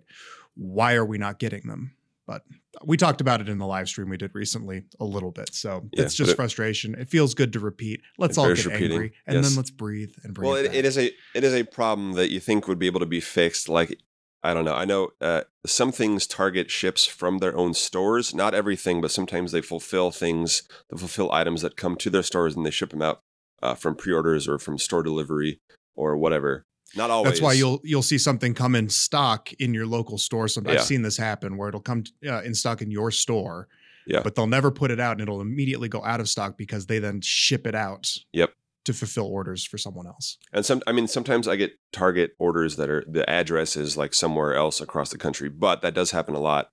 Why 0.56 0.94
are 0.96 1.06
we 1.06 1.18
not 1.18 1.40
getting 1.40 1.68
them? 1.68 1.96
But 2.28 2.44
we 2.84 2.98
talked 2.98 3.22
about 3.22 3.40
it 3.42 3.50
in 3.50 3.60
the 3.60 3.68
live 3.68 3.88
stream 3.88 4.10
we 4.10 4.18
did 4.18 4.34
recently 4.34 4.86
a 5.00 5.06
little 5.06 5.30
bit. 5.32 5.54
So 5.54 5.88
Yeah, 5.94 6.04
it's 6.04 6.16
just 6.16 6.32
it- 6.32 6.36
frustration. 6.36 6.96
It 6.96 7.08
feels 7.10 7.36
good 7.36 7.54
to 7.54 7.60
repeat. 7.60 8.02
Let's 8.18 8.38
all 8.40 8.48
get 8.48 8.66
repeating, 8.66 8.92
angry 8.94 9.14
and 9.28 9.36
yes. 9.36 9.48
then 9.50 9.56
let's 9.58 9.70
breathe 9.70 10.12
and 10.24 10.34
breathe. 10.34 10.48
well, 10.52 10.56
it, 10.56 10.74
it 10.74 10.86
is 10.86 10.98
a 10.98 11.12
it 11.36 11.44
is 11.44 11.54
a 11.54 11.64
problem 11.64 12.14
that 12.14 12.32
you 12.32 12.40
think 12.40 12.68
would 12.68 12.80
be 12.80 12.88
able 12.88 13.02
to 13.02 13.06
be 13.06 13.20
fixed. 13.20 13.70
Like 13.70 14.00
I 14.46 14.54
don't 14.54 14.64
know. 14.64 14.76
I 14.76 14.86
know 14.86 15.10
uh, 15.20 15.42
some 15.66 15.92
things 15.92 16.28
Target 16.28 16.70
ships 16.70 17.08
from 17.08 17.40
their 17.40 17.58
own 17.58 17.74
stores. 17.74 18.36
Not 18.36 18.54
everything, 18.54 19.02
but 19.02 19.10
sometimes 19.10 19.52
they 19.52 19.62
fulfill 19.62 20.12
things. 20.12 20.62
They 20.92 20.98
fulfill 21.00 21.32
items 21.32 21.64
that 21.64 21.76
come 21.76 21.96
to 21.98 22.12
their 22.12 22.22
stores 22.22 22.56
and 22.56 22.64
they 22.64 22.70
ship 22.70 22.92
them 22.92 23.02
out 23.02 23.22
uh, 23.64 23.74
from 23.74 23.96
pre-orders 23.96 24.48
or 24.48 24.60
from 24.60 24.78
store 24.78 25.02
delivery 25.02 25.60
or 25.96 26.16
whatever. 26.16 26.64
Not 26.96 27.10
always. 27.10 27.32
That's 27.32 27.42
why 27.42 27.54
you'll 27.54 27.82
you'll 27.84 28.04
see 28.04 28.20
something 28.20 28.54
come 28.54 28.76
in 28.76 28.88
stock 28.90 29.52
in 29.54 29.74
your 29.74 29.88
local 29.88 30.20
store. 30.20 30.48
Some 30.48 30.68
I've 30.68 30.84
seen 30.84 31.02
this 31.02 31.18
happen 31.18 31.58
where 31.58 31.70
it'll 31.70 31.82
come 31.82 32.04
uh, 32.26 32.44
in 32.44 32.54
stock 32.54 32.84
in 32.84 32.92
your 32.92 33.10
store, 33.10 33.68
Yeah. 34.06 34.22
but 34.22 34.36
they'll 34.36 34.46
never 34.46 34.70
put 34.70 34.92
it 34.92 35.00
out, 35.00 35.14
and 35.14 35.22
it'll 35.22 35.42
immediately 35.42 35.90
go 35.90 36.04
out 36.06 36.20
of 36.20 36.30
stock 36.30 36.56
because 36.56 36.86
they 36.86 37.00
then 37.00 37.22
ship 37.22 37.66
it 37.66 37.74
out. 37.74 38.14
Yep. 38.34 38.54
To 38.86 38.94
fulfill 38.94 39.26
orders 39.26 39.66
for 39.66 39.80
someone 39.80 40.06
else. 40.06 40.38
And 40.54 40.64
some, 40.64 40.84
I 40.86 40.92
mean, 40.92 41.08
sometimes 41.08 41.48
I 41.48 41.56
get 41.56 41.74
Target 41.92 42.34
orders 42.38 42.76
that 42.76 42.88
are 42.88 43.04
the 43.08 43.28
address 43.28 43.76
is 43.76 43.98
like 43.98 44.14
somewhere 44.14 44.54
else 44.54 44.80
across 44.80 45.10
the 45.10 45.18
country, 45.18 45.50
but 45.50 45.82
that 45.82 45.96
does 45.96 46.12
happen 46.12 46.36
a 46.36 46.40
lot. 46.40 46.70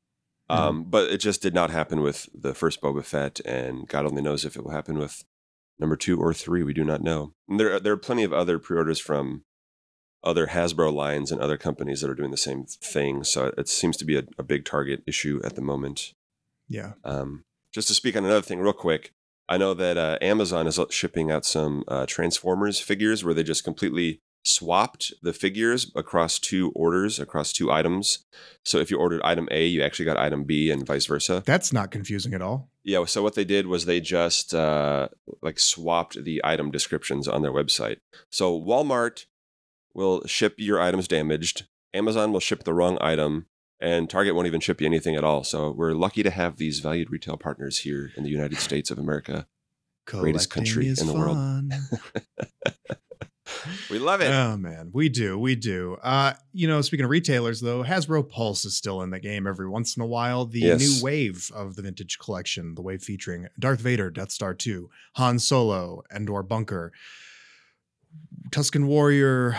Mm-hmm. 0.51 0.63
Um, 0.63 0.85
but 0.85 1.11
it 1.11 1.19
just 1.19 1.41
did 1.41 1.55
not 1.55 1.71
happen 1.71 2.03
with 2.03 2.29
the 2.35 2.53
first 2.55 2.83
Boba 2.83 3.03
Fett, 3.03 3.41
and 3.47 3.89
God 3.89 4.05
only 4.05 4.21
knows 4.21 4.45
if 4.45 4.57
it 4.57 4.63
will 4.63 4.73
happen 4.73 4.99
with 4.99 5.25
number 5.79 5.97
two 5.97 6.21
or 6.21 6.35
three. 6.35 6.63
We 6.63 6.75
do 6.75 6.85
not 6.85 7.03
know. 7.03 7.33
And 7.49 7.59
there, 7.59 7.81
there 7.81 7.95
are 7.95 7.97
plenty 7.97 8.25
of 8.25 8.33
other 8.33 8.59
pre-orders 8.59 9.01
from 9.01 9.45
other 10.23 10.49
Hasbro 10.49 10.93
lines 10.93 11.33
and 11.33 11.41
other 11.41 11.57
companies 11.57 12.03
that 12.03 12.11
are 12.11 12.15
doing 12.15 12.31
the 12.31 12.37
same 12.37 12.67
thing. 12.67 13.25
So 13.25 13.53
it 13.57 13.69
seems 13.69 13.97
to 13.97 14.05
be 14.05 14.17
a, 14.17 14.25
a 14.39 14.43
big 14.43 14.65
target 14.65 15.03
issue 15.07 15.41
at 15.45 15.55
the 15.55 15.63
moment. 15.63 16.13
Yeah. 16.69 16.93
Um, 17.05 17.45
just 17.73 17.89
to 17.89 17.95
speak 17.95 18.17
on 18.17 18.25
another 18.25 18.43
thing 18.43 18.61
real 18.61 18.75
quick, 18.75 19.13
I 19.53 19.59
know 19.59 19.75
that 19.75 19.99
uh, 19.99 20.17
Amazon 20.23 20.67
is 20.67 20.81
shipping 20.89 21.31
out 21.31 21.45
some 21.45 21.85
uh, 21.87 22.07
Transformers 22.07 22.81
figures 22.81 23.23
where 23.23 23.35
they 23.35 23.43
just 23.43 23.65
completely 23.65 24.23
swapped 24.47 25.13
the 25.21 25.35
figures 25.35 25.93
across 25.95 26.39
two 26.39 26.73
orders, 26.75 27.21
across 27.21 27.53
two 27.53 27.71
items. 27.71 28.25
So 28.65 28.79
if 28.79 28.91
you 28.91 28.97
ordered 28.97 29.21
item 29.23 29.49
A, 29.51 29.67
you 29.67 29.83
actually 29.83 30.07
got 30.07 30.17
item 30.17 30.45
B 30.45 30.71
and 30.71 30.87
vice 30.87 31.05
versa. 31.05 31.43
That's 31.45 31.71
not 31.71 31.91
confusing 31.91 32.33
at 32.33 32.41
all. 32.41 32.71
Yeah. 32.83 33.05
So 33.05 33.23
what 33.23 33.35
they 33.35 33.45
did 33.45 33.67
was 33.67 33.85
they 33.85 34.01
just 34.01 34.55
uh, 34.55 35.09
like 35.43 35.59
swapped 35.59 36.25
the 36.25 36.41
item 36.43 36.71
descriptions 36.71 37.29
on 37.29 37.43
their 37.43 37.53
website. 37.53 37.99
So 38.31 38.59
Walmart 38.59 39.27
will 39.93 40.27
ship 40.27 40.55
your 40.57 40.81
items 40.81 41.07
damaged. 41.07 41.67
Amazon 41.93 42.33
will 42.33 42.41
ship 42.41 42.65
the 42.65 42.73
wrong 42.73 42.97
item, 43.03 43.49
and 43.83 44.09
Target 44.09 44.35
won't 44.35 44.47
even 44.47 44.61
ship 44.61 44.81
you 44.81 44.87
anything 44.87 45.17
at 45.17 45.25
all. 45.25 45.45
So 45.45 45.73
we're 45.73 45.93
lucky 45.93 46.23
to 46.23 46.31
have 46.31 46.57
these 46.57 46.81
valued 46.81 47.11
retail 47.11 47.37
partners 47.37 47.81
here 47.81 48.13
in 48.17 48.23
the 48.23 48.31
United 48.31 48.59
States 48.59 48.91
of 48.91 48.99
America, 48.99 49.47
greatest 50.07 50.51
country 50.51 50.89
in 50.89 51.07
the 51.07 51.13
world. 51.13 51.37
we 53.91 53.99
love 53.99 54.21
it. 54.21 54.31
Oh 54.31 54.57
man, 54.57 54.91
we 54.95 55.09
do, 55.09 55.39
we 55.39 55.57
do. 55.57 55.97
Uh, 56.03 56.35
you 56.53 56.67
know, 56.69 56.81
speaking 56.81 57.05
of 57.05 57.11
retailers, 57.11 57.61
though, 57.61 57.83
Hasbro 57.83 58.29
Pulse 58.29 58.65
is 58.65 58.77
still 58.77 59.03
in 59.03 59.11
the 59.11 59.21
game 59.21 59.47
every 59.47 59.69
once 59.69 59.97
in 59.97 60.03
a 60.03 60.07
while. 60.07 60.47
The 60.47 60.61
Yes. 60.61 60.81
new 60.81 61.05
wave 61.05 61.51
of 61.55 61.75
the 61.77 61.83
vintage 61.83 62.19
collection, 62.19 62.75
the 62.77 62.83
wave 62.83 63.03
featuring 63.03 63.49
Darth 63.59 63.81
Vader, 63.81 64.11
Death 64.11 64.31
Star 64.31 64.55
2, 64.55 64.89
Han 65.17 65.39
Solo, 65.39 66.03
Endor 66.15 66.43
Bunker, 66.43 66.93
Tusken 68.51 68.87
Warrior, 68.87 69.57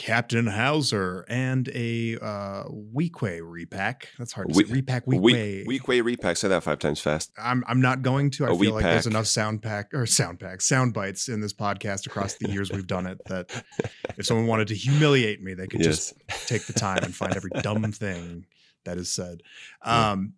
Captain 0.00 0.46
Hauser, 0.46 1.26
and 1.28 1.68
a 1.74 2.16
uh 2.22 2.64
Weequay 2.70 3.40
repack. 3.44 4.08
That's 4.18 4.32
hard 4.32 4.48
to 4.48 4.56
We- 4.56 4.64
say. 4.64 4.72
Repack 4.72 5.04
Weequay. 5.04 5.66
Weequay 5.66 6.02
repack. 6.02 6.38
Say 6.38 6.48
that 6.48 6.62
five 6.62 6.78
times 6.78 7.00
fast. 7.02 7.30
I'm 7.36 7.62
I'm 7.68 7.82
not 7.82 8.00
going 8.00 8.30
to. 8.30 8.46
I 8.46 8.50
A 8.54 8.58
feel 8.58 8.72
like 8.72 8.82
there's 8.84 9.06
enough 9.06 9.26
sound 9.26 9.60
pack 9.60 9.92
or 9.92 10.06
sound 10.06 10.40
packs, 10.40 10.66
sound 10.66 10.94
bites 10.94 11.28
in 11.28 11.42
this 11.42 11.52
podcast 11.52 12.06
across 12.06 12.32
the 12.36 12.48
years 12.50 12.72
we've 12.72 12.86
done 12.86 13.06
it 13.06 13.20
that 13.26 13.62
if 14.16 14.24
someone 14.24 14.46
wanted 14.46 14.68
to 14.68 14.74
humiliate 14.74 15.42
me, 15.42 15.52
they 15.52 15.66
could 15.66 15.82
just 15.82 16.14
take 16.46 16.64
the 16.64 16.72
time 16.72 17.04
and 17.04 17.14
find 17.14 17.36
every 17.36 17.50
dumb 17.60 17.82
thing 17.92 18.46
that 18.86 18.96
is 18.96 19.12
said. 19.12 19.42
Yeah. 19.84 20.12
Um, 20.12 20.32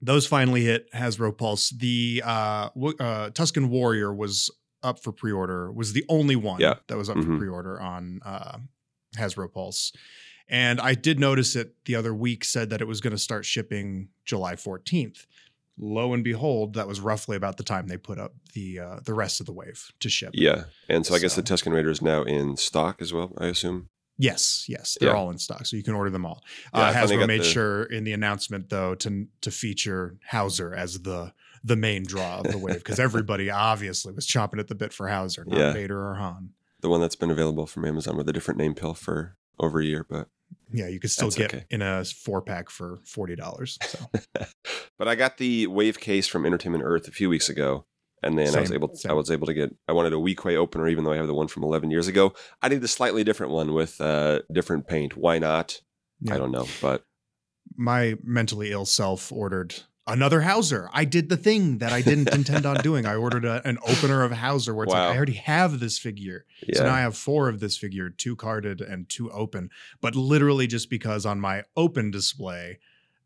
those 0.00 0.26
finally 0.26 0.62
hit 0.64 0.90
Hasbro 0.92 1.36
Pulse. 1.36 1.68
The 1.68 2.22
uh, 2.24 2.28
uh, 2.28 2.70
Tusken 3.30 3.68
Warrior 3.68 4.14
was 4.14 4.50
up 4.84 5.02
for 5.02 5.10
pre-order. 5.12 5.72
Was 5.72 5.92
the 5.92 6.04
only 6.08 6.36
one 6.36 6.60
Yeah. 6.60 6.74
that 6.88 6.96
was 6.96 7.08
up 7.08 7.16
for 7.16 7.22
Mhm. 7.24 7.38
pre-order 7.38 7.80
on 7.80 8.20
uh, 8.24 8.58
Hasbro 9.16 9.52
Pulse. 9.52 9.92
And 10.48 10.80
I 10.80 10.94
did 10.94 11.18
notice 11.18 11.56
it 11.56 11.74
the 11.86 11.94
other 11.96 12.14
week 12.14 12.44
said 12.44 12.68
that 12.70 12.80
it 12.82 12.84
was 12.86 13.00
going 13.00 13.12
to 13.12 13.18
start 13.18 13.46
shipping 13.46 14.10
July 14.26 14.56
14th. 14.56 15.26
Lo 15.78 16.12
and 16.12 16.22
behold, 16.22 16.74
that 16.74 16.86
was 16.86 17.00
roughly 17.00 17.36
about 17.36 17.56
the 17.56 17.62
time 17.64 17.88
they 17.88 17.96
put 17.96 18.18
up 18.18 18.34
the 18.52 18.78
uh, 18.78 19.00
the 19.04 19.14
rest 19.14 19.40
of 19.40 19.46
the 19.46 19.52
wave 19.52 19.90
to 20.00 20.08
ship. 20.08 20.30
Yeah. 20.34 20.64
And 20.88 21.04
so 21.04 21.14
I 21.14 21.18
guess 21.18 21.34
the 21.34 21.42
Tusken 21.42 21.72
Raider 21.72 21.90
is 21.90 22.00
now 22.02 22.22
in 22.22 22.56
stock 22.56 23.00
as 23.02 23.12
well, 23.12 23.32
I 23.38 23.46
assume. 23.46 23.88
Yes, 24.16 24.66
yes, 24.68 24.96
they're 25.00 25.08
Yeah. 25.08 25.16
all 25.16 25.30
in 25.32 25.38
stock, 25.38 25.66
so 25.66 25.76
you 25.76 25.82
can 25.82 25.94
order 25.94 26.10
them 26.10 26.24
all. 26.24 26.44
Yeah, 26.72 26.80
uh, 26.82 26.94
Hasbro 26.94 27.26
made 27.26 27.40
the- 27.40 27.44
sure 27.44 27.82
in 27.82 28.04
the 28.04 28.12
announcement 28.12 28.68
though 28.68 28.94
to 28.96 29.26
to 29.40 29.50
feature 29.50 30.16
Hauser 30.30 30.72
as 30.72 31.00
the 31.02 31.32
the 31.66 31.76
main 31.76 32.04
draw 32.04 32.40
of 32.40 32.50
the 32.50 32.58
wave 32.58 32.76
because 32.76 33.00
everybody 33.08 33.50
obviously 33.50 34.12
was 34.12 34.26
chomping 34.26 34.60
at 34.60 34.68
the 34.68 34.74
bit 34.74 34.92
for 34.92 35.08
Hauser, 35.08 35.44
not 35.46 35.58
Yeah. 35.58 35.72
Vader 35.72 35.98
or 36.08 36.14
Han. 36.16 36.50
The 36.80 36.90
one 36.90 37.00
that's 37.00 37.16
been 37.16 37.30
available 37.30 37.66
from 37.66 37.86
Amazon 37.86 38.16
with 38.18 38.28
a 38.28 38.32
different 38.32 38.58
name 38.58 38.74
pill 38.74 38.92
for 38.94 39.36
over 39.58 39.80
a 39.80 39.84
year, 39.84 40.04
but 40.08 40.28
Yeah, 40.72 40.88
you 40.88 41.00
could 41.00 41.10
still 41.10 41.28
That's 41.28 41.36
get 41.36 41.54
okay. 41.54 41.64
in 41.70 41.80
a 41.80 42.04
four 42.04 42.42
pack 42.42 42.68
for 42.68 42.98
forty 43.06 43.34
dollars. 43.34 43.78
So 43.86 43.98
but 44.98 45.08
I 45.08 45.14
got 45.14 45.38
the 45.38 45.66
wave 45.68 45.98
case 45.98 46.26
from 46.28 46.44
Entertainment 46.44 46.84
Earth 46.84 47.08
a 47.08 47.12
few 47.12 47.28
weeks 47.30 47.48
ago, 47.48 47.86
and 48.22 48.38
then 48.38 48.54
I 48.54 48.60
was 48.60 48.68
Same, 48.68 48.74
able 48.74 48.94
same. 48.94 49.10
I 49.10 49.14
was 49.14 49.30
able 49.30 49.46
to 49.46 49.54
get 49.54 49.74
I 49.88 49.92
wanted 49.92 50.12
a 50.12 50.16
Weequay 50.16 50.56
opener, 50.56 50.86
even 50.88 51.04
though 51.04 51.12
I 51.12 51.16
have 51.16 51.26
the 51.26 51.34
one 51.34 51.48
from 51.48 51.64
11 51.64 51.90
years 51.90 52.08
ago. 52.08 52.34
I 52.60 52.68
need 52.68 52.82
a 52.84 52.88
slightly 52.88 53.24
different 53.24 53.52
one 53.52 53.72
with 53.72 53.98
uh, 54.00 54.40
different 54.52 54.86
paint. 54.86 55.16
Why 55.16 55.38
not? 55.38 55.80
Yeah. 56.20 56.34
I 56.34 56.38
don't 56.38 56.52
know, 56.52 56.66
but 56.82 57.04
my 57.76 58.16
mentally 58.22 58.70
ill 58.72 58.84
self 58.84 59.32
ordered 59.32 59.74
another 60.06 60.42
Hauser. 60.42 60.88
I 60.92 61.04
did 61.04 61.28
the 61.28 61.36
thing 61.36 61.78
that 61.78 61.92
I 61.92 62.02
didn't 62.02 62.32
intend 62.34 62.66
on 62.66 62.76
doing. 62.82 63.06
I 63.06 63.14
ordered 63.16 63.44
a, 63.44 63.66
an 63.66 63.78
opener 63.86 64.22
of 64.22 64.32
Hauser 64.32 64.74
where 64.74 64.84
it's 64.84 64.92
Wow. 64.92 65.06
like 65.06 65.14
I 65.14 65.16
already 65.16 65.32
have 65.34 65.80
this 65.80 65.98
figure. 65.98 66.44
yeah, 66.66 66.78
So 66.78 66.84
now 66.84 66.94
I 66.94 67.00
have 67.00 67.16
four 67.16 67.48
of 67.48 67.60
this 67.60 67.76
figure, 67.76 68.10
two 68.10 68.36
carded 68.36 68.80
and 68.80 69.08
two 69.08 69.30
open. 69.30 69.70
But 70.00 70.14
literally 70.14 70.66
just 70.66 70.90
because 70.90 71.24
on 71.26 71.40
my 71.40 71.64
open 71.76 72.10
display, 72.10 72.78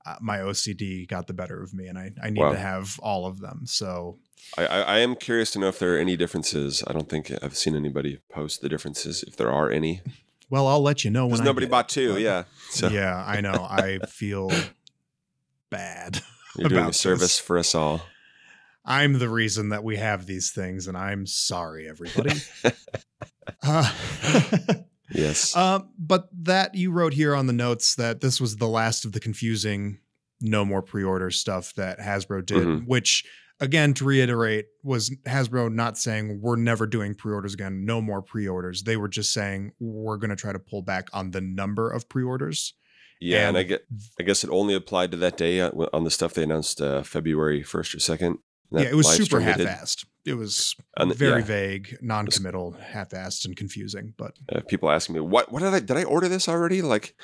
uh, 0.07 0.17
my 0.21 0.39
OCD 0.39 1.07
got 1.07 1.27
the 1.27 1.35
better 1.35 1.61
of 1.63 1.75
me, 1.75 1.87
and 1.87 1.99
I, 1.99 2.13
I 2.23 2.31
need 2.31 2.41
Wow. 2.41 2.53
to 2.53 2.59
have 2.59 2.99
all 3.03 3.27
of 3.27 3.41
them. 3.41 3.63
So 3.67 4.19
I, 4.57 4.65
I, 4.67 4.81
I 4.81 4.99
am 5.01 5.17
curious 5.17 5.51
to 5.51 5.59
know 5.59 5.69
if 5.69 5.79
there 5.79 5.97
are 5.97 5.99
any 5.99 6.17
differences. 6.17 6.83
I 6.87 6.93
don't 6.93 7.09
think 7.09 7.31
I've 7.43 7.57
seen 7.57 7.75
anybody 7.77 8.19
post 8.31 8.63
the 8.63 8.69
differences, 8.69 9.23
if 9.25 9.37
there 9.37 9.51
are 9.53 9.69
any. 9.71 10.01
well, 10.49 10.67
I'll 10.67 10.81
let 10.81 11.05
you 11.05 11.11
know 11.11 11.27
when 11.27 11.43
nobody 11.45 11.67
get 11.67 11.71
bought 11.73 11.89
two, 11.91 12.13
but- 12.15 12.23
yeah. 12.23 12.45
So 12.71 12.89
Yeah, 12.89 13.23
I 13.27 13.41
know. 13.43 13.67
I 13.69 13.99
feel 14.09 14.51
bad. 15.71 16.21
you're 16.59 16.69
doing 16.69 16.87
a 16.87 16.93
service 16.93 17.21
this. 17.21 17.39
for 17.39 17.59
us 17.59 17.75
all. 17.75 18.03
I'm 18.85 19.19
the 19.19 19.29
reason 19.29 19.69
that 19.71 19.85
we 19.85 19.97
have 19.97 20.27
these 20.27 20.51
things, 20.51 20.87
and 20.87 20.97
I'm 20.97 21.27
sorry, 21.27 21.89
everybody. 21.89 22.41
uh, 23.63 23.93
Yes. 25.11 25.55
Uh, 25.57 25.81
but 25.99 26.29
that 26.43 26.75
you 26.75 26.91
wrote 26.93 27.15
here 27.15 27.35
on 27.35 27.47
the 27.47 27.53
notes 27.53 27.95
that 27.95 28.21
this 28.21 28.41
was 28.41 28.57
the 28.57 28.69
last 28.69 29.05
of 29.07 29.13
the 29.13 29.21
confusing 29.21 29.99
no 30.41 30.65
more 30.65 30.83
pre-order 30.83 31.31
stuff 31.31 31.73
that 31.75 31.99
Hasbro 31.99 32.45
did, 32.45 32.67
Mhm. 32.67 32.87
which 32.87 33.25
again 33.59 33.95
to 33.95 34.05
reiterate 34.05 34.67
was 34.85 35.11
Hasbro 35.27 35.73
not 35.73 35.97
saying 35.99 36.41
we're 36.43 36.57
never 36.57 36.87
doing 36.87 37.15
pre-orders 37.15 37.55
again, 37.55 37.85
no 37.87 38.01
more 38.03 38.21
pre-orders. 38.23 38.83
They 38.83 38.97
were 38.99 39.09
just 39.09 39.33
saying 39.33 39.73
we're 39.81 40.19
going 40.19 40.31
to 40.31 40.37
try 40.37 40.53
to 40.53 40.59
pull 40.59 40.83
back 40.83 41.09
on 41.15 41.31
the 41.31 41.41
number 41.41 41.91
of 41.91 42.09
pre-orders. 42.09 42.75
Yeah, 43.21 43.49
and, 43.49 43.59
I 43.59 43.63
get. 43.65 43.85
I 44.21 44.23
guess 44.23 44.45
it 44.45 44.51
only 44.51 44.75
applied 44.75 45.11
to 45.11 45.17
that 45.19 45.37
day 45.37 45.61
on 45.61 46.05
the 46.05 46.11
stuff 46.11 46.35
they 46.35 46.45
announced 46.45 46.81
uh, 46.81 47.03
February 47.03 47.63
first 47.63 47.95
or 47.95 47.99
second. 48.01 48.39
Yeah, 48.71 48.81
it 48.83 48.95
was 48.95 49.09
super 49.11 49.41
half-assed. 49.41 50.05
It 50.27 50.35
was 50.35 50.77
And- 50.97 51.15
very 51.15 51.41
yeah. 51.41 51.47
vague, 51.47 51.97
non-committal, 52.03 52.73
half-assed, 52.73 53.47
and 53.47 53.57
confusing. 53.57 54.13
But 54.19 54.37
Uh, 54.53 54.61
people 54.69 54.91
asking 54.91 55.15
me, 55.15 55.21
"What? 55.23 55.51
What 55.51 55.61
did 55.63 55.73
I? 55.75 55.81
Did 55.81 55.97
I 55.97 56.05
order 56.05 56.29
this 56.29 56.49
already?" 56.49 56.83
Like, 56.83 57.15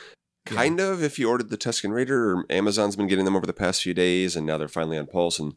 Yeah. 0.50 0.56
kind 0.56 0.80
of. 0.80 1.02
If 1.02 1.18
you 1.18 1.28
ordered 1.28 1.50
the 1.50 1.58
Tusken 1.58 1.92
Raider, 1.92 2.30
or 2.32 2.46
Amazon's 2.50 2.96
been 2.96 3.06
getting 3.08 3.24
them 3.26 3.36
over 3.36 3.46
the 3.46 3.52
past 3.52 3.82
few 3.82 3.92
days, 3.94 4.36
and 4.36 4.46
now 4.46 4.56
they're 4.58 4.68
finally 4.68 4.96
on 4.98 5.06
Pulse, 5.06 5.38
and 5.38 5.52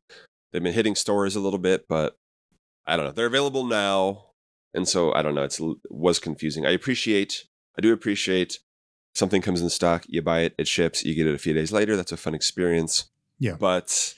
they've 0.52 0.62
been 0.64 0.74
hitting 0.74 0.96
stores 0.96 1.36
a 1.36 1.40
little 1.40 1.60
bit, 1.60 1.88
but 1.88 2.18
I 2.86 2.96
don't 2.98 3.06
know. 3.06 3.12
They're 3.14 3.26
available 3.28 3.66
now, 3.66 4.32
and 4.74 4.88
so 4.88 5.14
I 5.14 5.22
don't 5.22 5.36
know. 5.36 5.44
It's 5.44 5.60
was 5.90 6.20
confusing. 6.20 6.66
I 6.66 6.72
appreciate. 6.72 7.46
I 7.78 7.82
do 7.82 7.94
appreciate. 7.94 8.60
Something 9.18 9.42
comes 9.42 9.62
in 9.62 9.70
stock, 9.72 10.06
you 10.08 10.22
buy 10.22 10.42
it, 10.42 10.54
it 10.60 10.68
ships, 10.68 11.04
you 11.04 11.16
get 11.16 11.26
it 11.26 11.34
a 11.34 11.40
few 11.40 11.52
days 11.54 11.72
later. 11.72 11.96
That's 11.96 12.12
a 12.12 12.18
fun 12.18 12.36
experience. 12.36 13.06
Yeah. 13.40 13.56
but 13.60 14.14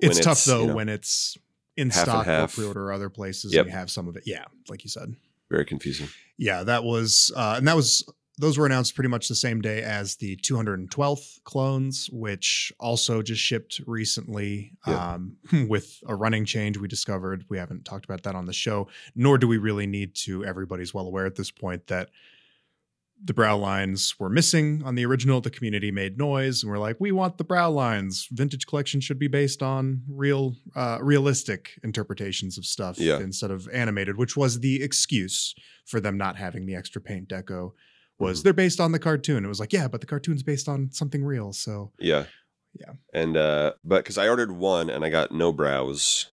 it's 0.00 0.20
tough 0.20 0.44
though 0.44 0.62
you 0.62 0.66
know, 0.68 0.74
when 0.74 0.88
it's 0.90 1.38
in 1.78 1.90
stock 1.90 2.26
or 2.28 2.46
pre-order 2.48 2.92
other 2.92 3.08
places 3.08 3.54
Yep. 3.54 3.62
and 3.66 3.72
you 3.72 3.78
have 3.78 3.90
some 3.90 4.06
of 4.06 4.16
it. 4.16 4.24
Yeah, 4.26 4.44
like 4.68 4.84
you 4.84 4.90
said. 4.90 5.14
very 5.50 5.64
confusing. 5.64 6.08
Yeah, 6.36 6.62
that 6.64 6.84
was 6.84 7.32
uh 7.34 7.54
and 7.56 7.66
that 7.68 7.74
was 7.76 8.04
those 8.36 8.58
were 8.58 8.66
announced 8.66 8.94
pretty 8.94 9.08
much 9.08 9.28
the 9.28 9.34
same 9.34 9.60
day 9.62 9.80
as 9.82 10.16
the 10.16 10.36
212th 10.38 11.42
clones, 11.44 12.10
which 12.12 12.72
also 12.80 13.22
just 13.22 13.40
shipped 13.40 13.80
recently 13.86 14.72
um, 14.86 15.36
with 15.68 16.00
a 16.08 16.16
running 16.16 16.44
change 16.44 16.76
we 16.76 16.88
discovered. 16.88 17.44
We 17.48 17.58
haven't 17.58 17.84
talked 17.84 18.04
about 18.04 18.24
that 18.24 18.34
on 18.34 18.46
the 18.46 18.52
show, 18.52 18.88
nor 19.14 19.38
do 19.38 19.46
we 19.46 19.58
really 19.58 19.86
need 19.86 20.16
to. 20.16 20.44
Everybody's 20.44 20.92
well 20.92 21.06
aware 21.06 21.26
at 21.26 21.36
this 21.36 21.52
point 21.52 21.86
that 21.86 22.10
the 23.22 23.34
brow 23.34 23.56
lines 23.56 24.14
were 24.18 24.28
missing 24.28 24.82
on 24.84 24.94
the 24.94 25.04
original. 25.06 25.40
The 25.40 25.50
community 25.50 25.90
made 25.90 26.18
noise, 26.18 26.62
and 26.62 26.70
we're 26.70 26.78
like, 26.78 26.96
we 27.00 27.12
want 27.12 27.38
the 27.38 27.44
brow 27.44 27.70
lines. 27.70 28.28
Vintage 28.30 28.66
collection 28.66 29.00
should 29.00 29.18
be 29.18 29.28
based 29.28 29.62
on 29.62 30.02
real, 30.08 30.56
uh, 30.76 30.98
realistic 31.00 31.70
interpretations 31.82 32.58
of 32.58 32.66
stuff 32.66 32.98
Yeah. 32.98 33.18
instead 33.20 33.50
of 33.50 33.68
animated, 33.72 34.16
which 34.16 34.36
was 34.36 34.60
the 34.60 34.82
excuse 34.82 35.54
for 35.86 36.00
them 36.00 36.16
not 36.18 36.36
having 36.36 36.66
the 36.66 36.74
extra 36.74 37.00
paint 37.00 37.28
deco. 37.28 37.72
Was 38.18 38.40
Mhm. 38.40 38.44
they're 38.44 38.52
based 38.52 38.80
on 38.80 38.92
the 38.92 38.98
cartoon? 38.98 39.44
It 39.44 39.48
was 39.48 39.60
like, 39.60 39.72
yeah, 39.72 39.88
but 39.88 40.00
the 40.00 40.06
cartoon's 40.06 40.42
based 40.42 40.68
on 40.68 40.90
something 40.92 41.24
real. 41.24 41.52
So 41.52 41.92
Yeah. 41.98 42.26
Yeah. 42.78 42.92
And 43.12 43.36
uh 43.36 43.74
but 43.84 43.98
because 44.04 44.18
I 44.18 44.28
ordered 44.28 44.52
one 44.52 44.90
and 44.90 45.04
I 45.04 45.10
got 45.10 45.32
no 45.32 45.52
brows. 45.52 46.30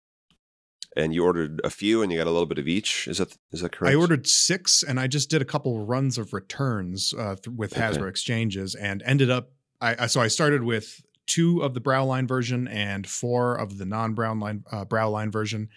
And 0.96 1.14
you 1.14 1.24
ordered 1.24 1.60
a 1.62 1.70
few 1.70 2.02
and 2.02 2.10
you 2.10 2.18
got 2.18 2.26
a 2.26 2.30
little 2.30 2.46
bit 2.46 2.58
of 2.58 2.66
each. 2.66 3.06
Is 3.06 3.18
that 3.18 3.36
is 3.52 3.60
that 3.60 3.70
correct? 3.72 3.92
I 3.92 3.94
ordered 3.96 4.26
six, 4.26 4.82
and 4.82 4.98
I 4.98 5.06
just 5.06 5.30
did 5.30 5.40
a 5.40 5.44
couple 5.44 5.80
of 5.80 5.88
runs 5.88 6.18
of 6.18 6.32
returns 6.32 7.14
uh, 7.16 7.36
th- 7.36 7.54
with 7.56 7.72
Okay. 7.72 7.80
Hasbro 7.82 8.08
exchanges, 8.08 8.74
and 8.74 9.00
ended 9.04 9.30
up. 9.30 9.52
I, 9.80 10.04
I 10.04 10.06
so 10.08 10.20
I 10.20 10.26
started 10.28 10.64
with 10.64 11.00
two 11.26 11.60
of 11.62 11.74
the 11.74 11.80
brow 11.80 12.04
line 12.04 12.26
version 12.26 12.66
and 12.66 13.06
four 13.06 13.54
of 13.54 13.78
the 13.78 13.84
non 13.86 14.14
brown 14.14 14.40
line 14.40 14.64
uh, 14.72 14.84
brow 14.84 15.08
line 15.10 15.30
version. 15.30 15.68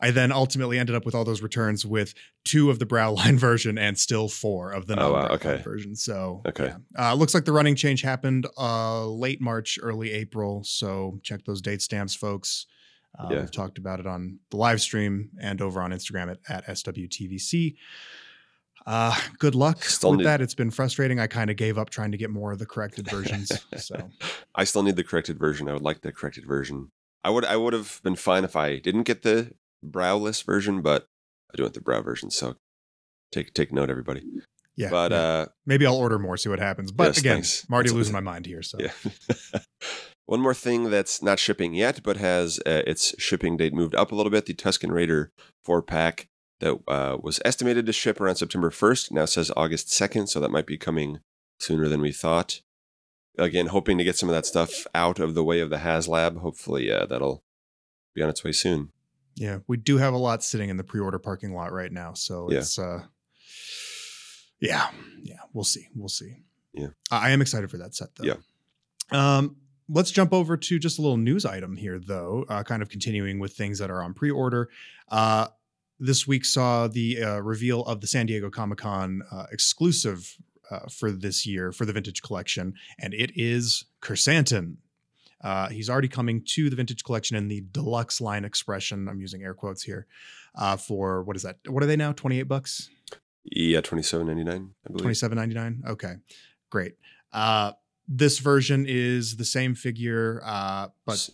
I 0.00 0.12
then 0.12 0.30
ultimately 0.30 0.78
ended 0.78 0.94
up 0.94 1.04
with 1.04 1.14
all 1.16 1.24
those 1.24 1.42
returns 1.42 1.84
with 1.84 2.14
two 2.44 2.70
of 2.70 2.78
the 2.78 2.86
brow 2.86 3.10
line 3.20 3.36
version 3.36 3.76
and 3.76 3.98
still 3.98 4.28
four 4.28 4.70
of 4.70 4.86
the 4.86 4.98
Oh, 4.98 5.12
wow, 5.12 5.22
non 5.22 5.32
okay. 5.32 5.60
version. 5.62 5.94
So 5.94 6.40
Okay. 6.46 6.72
yeah. 6.96 7.10
uh, 7.10 7.14
looks 7.14 7.34
like 7.34 7.44
the 7.44 7.52
running 7.52 7.74
change 7.74 8.00
happened 8.02 8.46
uh, 8.56 9.04
late 9.06 9.40
March, 9.42 9.78
early 9.82 10.12
April. 10.12 10.62
So 10.64 11.18
check 11.22 11.44
those 11.44 11.60
date 11.60 11.82
stamps, 11.82 12.14
folks. 12.14 12.64
Uh, 13.16 13.28
Yeah. 13.30 13.40
We've 13.40 13.50
talked 13.52 13.78
about 13.78 14.00
it 14.00 14.06
on 14.06 14.38
the 14.50 14.56
live 14.56 14.80
stream 14.80 15.30
and 15.40 15.60
over 15.62 15.80
on 15.80 15.90
Instagram 15.92 16.30
at, 16.32 16.38
at 16.48 16.66
SWTVC. 16.66 17.76
Uh, 18.86 19.14
good 19.38 19.54
luck 19.54 19.84
Still 19.84 20.10
with 20.12 20.20
need- 20.20 20.26
that. 20.26 20.40
It's 20.40 20.54
been 20.54 20.70
frustrating. 20.70 21.20
I 21.20 21.26
kind 21.26 21.50
of 21.50 21.56
gave 21.56 21.76
up 21.78 21.90
trying 21.90 22.10
to 22.12 22.16
get 22.18 22.30
more 22.30 22.52
of 22.52 22.58
the 22.58 22.66
corrected 22.66 23.06
versions. 23.10 23.50
so 23.76 24.10
I 24.54 24.64
still 24.64 24.82
need 24.82 24.96
the 24.96 25.04
corrected 25.04 25.38
version. 25.38 25.68
I 25.68 25.72
would 25.74 25.82
like 25.82 26.00
the 26.00 26.12
corrected 26.12 26.46
version. 26.46 26.90
I 27.24 27.30
would 27.30 27.44
I 27.44 27.56
would 27.56 27.72
have 27.74 28.00
been 28.02 28.16
fine 28.16 28.44
if 28.44 28.56
I 28.56 28.78
didn't 28.78 29.02
get 29.02 29.22
the 29.22 29.52
browless 29.82 30.40
version, 30.42 30.80
but 30.80 31.06
I 31.52 31.56
do 31.56 31.64
want 31.64 31.74
the 31.74 31.80
brow 31.80 32.00
version. 32.00 32.30
So 32.30 32.56
take 33.32 33.52
take 33.52 33.72
note, 33.72 33.90
everybody. 33.90 34.22
yeah, 34.76 34.88
but 34.90 35.10
yeah. 35.10 35.18
uh 35.18 35.46
maybe 35.66 35.84
I'll 35.84 35.96
order 35.96 36.18
more, 36.18 36.36
see 36.36 36.48
what 36.48 36.60
happens. 36.60 36.92
But 36.92 37.08
Yes, 37.08 37.18
again, 37.18 37.34
thanks. 37.36 37.66
I'm 37.68 37.74
already 37.74 37.88
That's- 37.88 37.96
losing 37.98 38.12
my 38.14 38.20
mind 38.20 38.46
here. 38.46 38.62
So 38.62 38.78
yeah. 38.80 38.92
One 40.28 40.42
more 40.42 40.52
thing 40.52 40.90
that's 40.90 41.22
not 41.22 41.38
shipping 41.38 41.72
yet, 41.72 42.02
but 42.02 42.18
has 42.18 42.60
uh, 42.66 42.82
its 42.86 43.14
shipping 43.18 43.56
date 43.56 43.72
moved 43.72 43.94
up 43.94 44.12
a 44.12 44.14
little 44.14 44.28
bit. 44.30 44.44
The 44.44 44.52
Tusken 44.52 44.92
Raider 44.92 45.32
four 45.64 45.80
pack 45.80 46.28
that 46.60 46.78
uh, 46.86 47.16
was 47.22 47.40
estimated 47.46 47.86
to 47.86 47.94
ship 47.94 48.20
around 48.20 48.36
September 48.36 48.68
1st 48.68 49.10
now 49.10 49.24
says 49.24 49.50
August 49.56 49.88
2nd, 49.88 50.28
so 50.28 50.38
that 50.38 50.50
might 50.50 50.66
be 50.66 50.76
coming 50.76 51.20
sooner 51.58 51.88
than 51.88 52.02
we 52.02 52.12
thought. 52.12 52.60
Again, 53.38 53.68
hoping 53.68 53.96
to 53.96 54.04
get 54.04 54.18
some 54.18 54.28
of 54.28 54.34
that 54.34 54.44
stuff 54.44 54.86
out 54.94 55.18
of 55.18 55.32
the 55.34 55.42
way 55.44 55.60
of 55.60 55.70
the 55.70 55.78
HasLab. 55.78 56.36
Hopefully, 56.42 56.92
uh, 56.92 57.06
that'll 57.06 57.42
be 58.14 58.20
on 58.22 58.28
its 58.28 58.44
way 58.44 58.52
soon. 58.52 58.90
Yeah, 59.34 59.60
we 59.66 59.78
do 59.78 59.96
have 59.96 60.12
a 60.12 60.18
lot 60.18 60.44
sitting 60.44 60.68
in 60.68 60.76
the 60.76 60.84
pre-order 60.84 61.18
parking 61.18 61.54
lot 61.54 61.72
right 61.72 61.90
now, 61.90 62.12
so 62.12 62.50
Yeah. 62.50 62.58
it's 62.58 62.78
uh 62.78 63.04
yeah, 64.60 64.90
yeah, 65.22 65.38
we'll 65.54 65.64
see. 65.64 65.86
We'll 65.94 66.08
see. 66.10 66.36
Yeah. 66.74 66.88
I 67.10 67.28
I 67.28 67.30
am 67.30 67.40
excited 67.40 67.70
for 67.70 67.78
that 67.78 67.94
set 67.94 68.08
though. 68.16 68.24
Yeah. 68.24 68.34
Um 69.10 69.56
let's 69.88 70.10
jump 70.10 70.32
over 70.32 70.56
to 70.56 70.78
just 70.78 70.98
a 70.98 71.02
little 71.02 71.16
news 71.16 71.44
item 71.44 71.76
here 71.76 71.98
though, 71.98 72.44
uh, 72.48 72.62
kind 72.62 72.82
of 72.82 72.88
continuing 72.88 73.38
with 73.38 73.52
things 73.54 73.78
that 73.78 73.90
are 73.90 74.02
on 74.02 74.14
pre-order. 74.14 74.68
Uh 75.08 75.48
this 76.00 76.28
week 76.28 76.44
saw 76.44 76.86
the 76.86 77.20
uh, 77.20 77.40
reveal 77.40 77.82
of 77.86 78.00
the 78.00 78.06
San 78.06 78.24
Diego 78.26 78.48
Comic-Con 78.50 79.20
uh, 79.32 79.46
exclusive 79.50 80.36
uh, 80.70 80.86
for 80.88 81.10
this 81.10 81.44
year 81.44 81.72
for 81.72 81.84
the 81.86 81.92
vintage 81.92 82.22
collection 82.22 82.74
and 83.00 83.12
it 83.14 83.32
is 83.34 83.84
Krrsantan. 84.00 84.76
Uh, 85.42 85.68
he's 85.70 85.90
already 85.90 86.06
coming 86.06 86.42
to 86.54 86.70
the 86.70 86.76
vintage 86.76 87.02
collection 87.02 87.36
in 87.36 87.48
the 87.48 87.64
deluxe 87.72 88.20
line 88.20 88.44
expression. 88.44 89.08
I'm 89.08 89.20
using 89.20 89.42
air 89.42 89.54
quotes 89.54 89.82
here 89.82 90.06
uh, 90.54 90.76
for 90.76 91.22
what 91.24 91.34
is 91.34 91.42
that? 91.42 91.56
What 91.66 91.82
are 91.82 91.86
they 91.86 91.96
now? 91.96 92.12
28 92.12 92.42
bucks, 92.44 92.90
Yeah, 93.44 93.80
twenty 93.80 94.02
seven 94.02 94.26
ninety 94.28 94.44
nine, 94.44 94.70
I 94.86 94.92
believe. 94.92 95.16
27.99. 95.16 95.86
Okay, 95.88 96.14
great. 96.70 96.94
This 98.08 98.38
version 98.38 98.86
is 98.88 99.36
the 99.36 99.44
same 99.44 99.74
figure, 99.74 100.40
uh, 100.44 100.88
but 101.04 101.28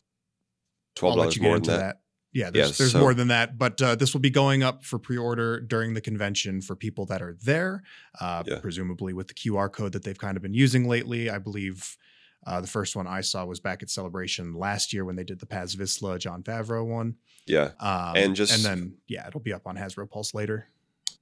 twelve 0.96 1.16
dollars 1.16 1.40
more 1.40 1.56
into 1.56 1.70
than 1.70 1.80
that. 1.80 1.86
that. 1.86 2.00
Yeah, 2.32 2.50
there's, 2.50 2.68
Yes, 2.70 2.78
there's 2.78 2.92
so- 2.92 2.98
more 3.00 3.14
than 3.14 3.28
that, 3.28 3.58
but 3.58 3.80
uh, 3.80 3.94
this 3.94 4.12
will 4.12 4.20
be 4.20 4.30
going 4.30 4.64
up 4.64 4.84
for 4.84 4.98
pre-order 4.98 5.60
during 5.60 5.94
the 5.94 6.00
convention 6.00 6.60
for 6.60 6.74
people 6.74 7.06
that 7.06 7.22
are 7.22 7.36
there, 7.44 7.84
uh, 8.20 8.42
Yeah. 8.44 8.58
presumably 8.58 9.12
with 9.12 9.28
the 9.28 9.34
QR 9.34 9.68
code 9.72 9.92
that 9.92 10.02
they've 10.02 10.18
kind 10.18 10.36
of 10.36 10.42
been 10.42 10.52
using 10.54 10.88
lately. 10.88 11.30
I 11.30 11.38
believe 11.38 11.96
uh, 12.44 12.60
the 12.60 12.66
first 12.66 12.96
one 12.96 13.06
I 13.06 13.20
saw 13.20 13.44
was 13.46 13.60
back 13.60 13.82
at 13.84 13.88
Celebration 13.88 14.52
last 14.54 14.92
year 14.92 15.04
when 15.04 15.14
they 15.14 15.22
did 15.24 15.38
the 15.38 15.46
Paz 15.46 15.76
Vizsla 15.76 16.18
Jon 16.18 16.42
Favreau 16.42 16.84
one. 16.84 17.14
Yeah, 17.46 17.70
Um, 17.78 18.16
And 18.16 18.34
just- 18.34 18.52
and 18.52 18.64
then 18.64 18.96
yeah, 19.06 19.28
it'll 19.28 19.38
be 19.40 19.52
up 19.52 19.66
on 19.68 19.76
Hasbro 19.76 20.10
Pulse 20.10 20.34
later. 20.34 20.66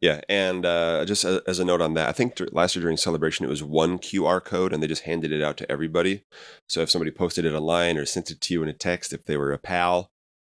Yeah, 0.03 0.21
and 0.29 0.67
uh, 0.67 1.05
just 1.05 1.25
as, 1.25 1.41
as 1.47 1.61
a 1.61 1.65
note 1.65 1.81
on 1.81 1.95
that, 1.95 2.09
I 2.09 2.12
think 2.12 2.41
last 2.51 2.75
year 2.75 2.83
during 2.83 2.97
celebration 2.97 3.47
it 3.47 3.49
was 3.49 3.62
one 3.62 4.01
QR 4.01 4.45
code, 4.45 4.73
and 4.73 4.83
they 4.83 4.88
just 4.88 5.05
handed 5.05 5.31
it 5.31 5.43
out 5.43 5.57
to 5.59 5.71
everybody. 5.71 6.25
So 6.69 6.81
if 6.81 6.91
somebody 6.91 7.12
posted 7.12 7.45
it 7.45 7.55
online 7.55 7.97
or 7.97 8.05
sent 8.05 8.33
it 8.33 8.41
to 8.41 8.53
you 8.53 8.65
in 8.65 8.69
a 8.69 8.73
text, 8.73 9.12
if 9.12 9.25
they 9.25 9.37
were 9.37 9.53
a 9.53 9.59
pal, 9.59 10.11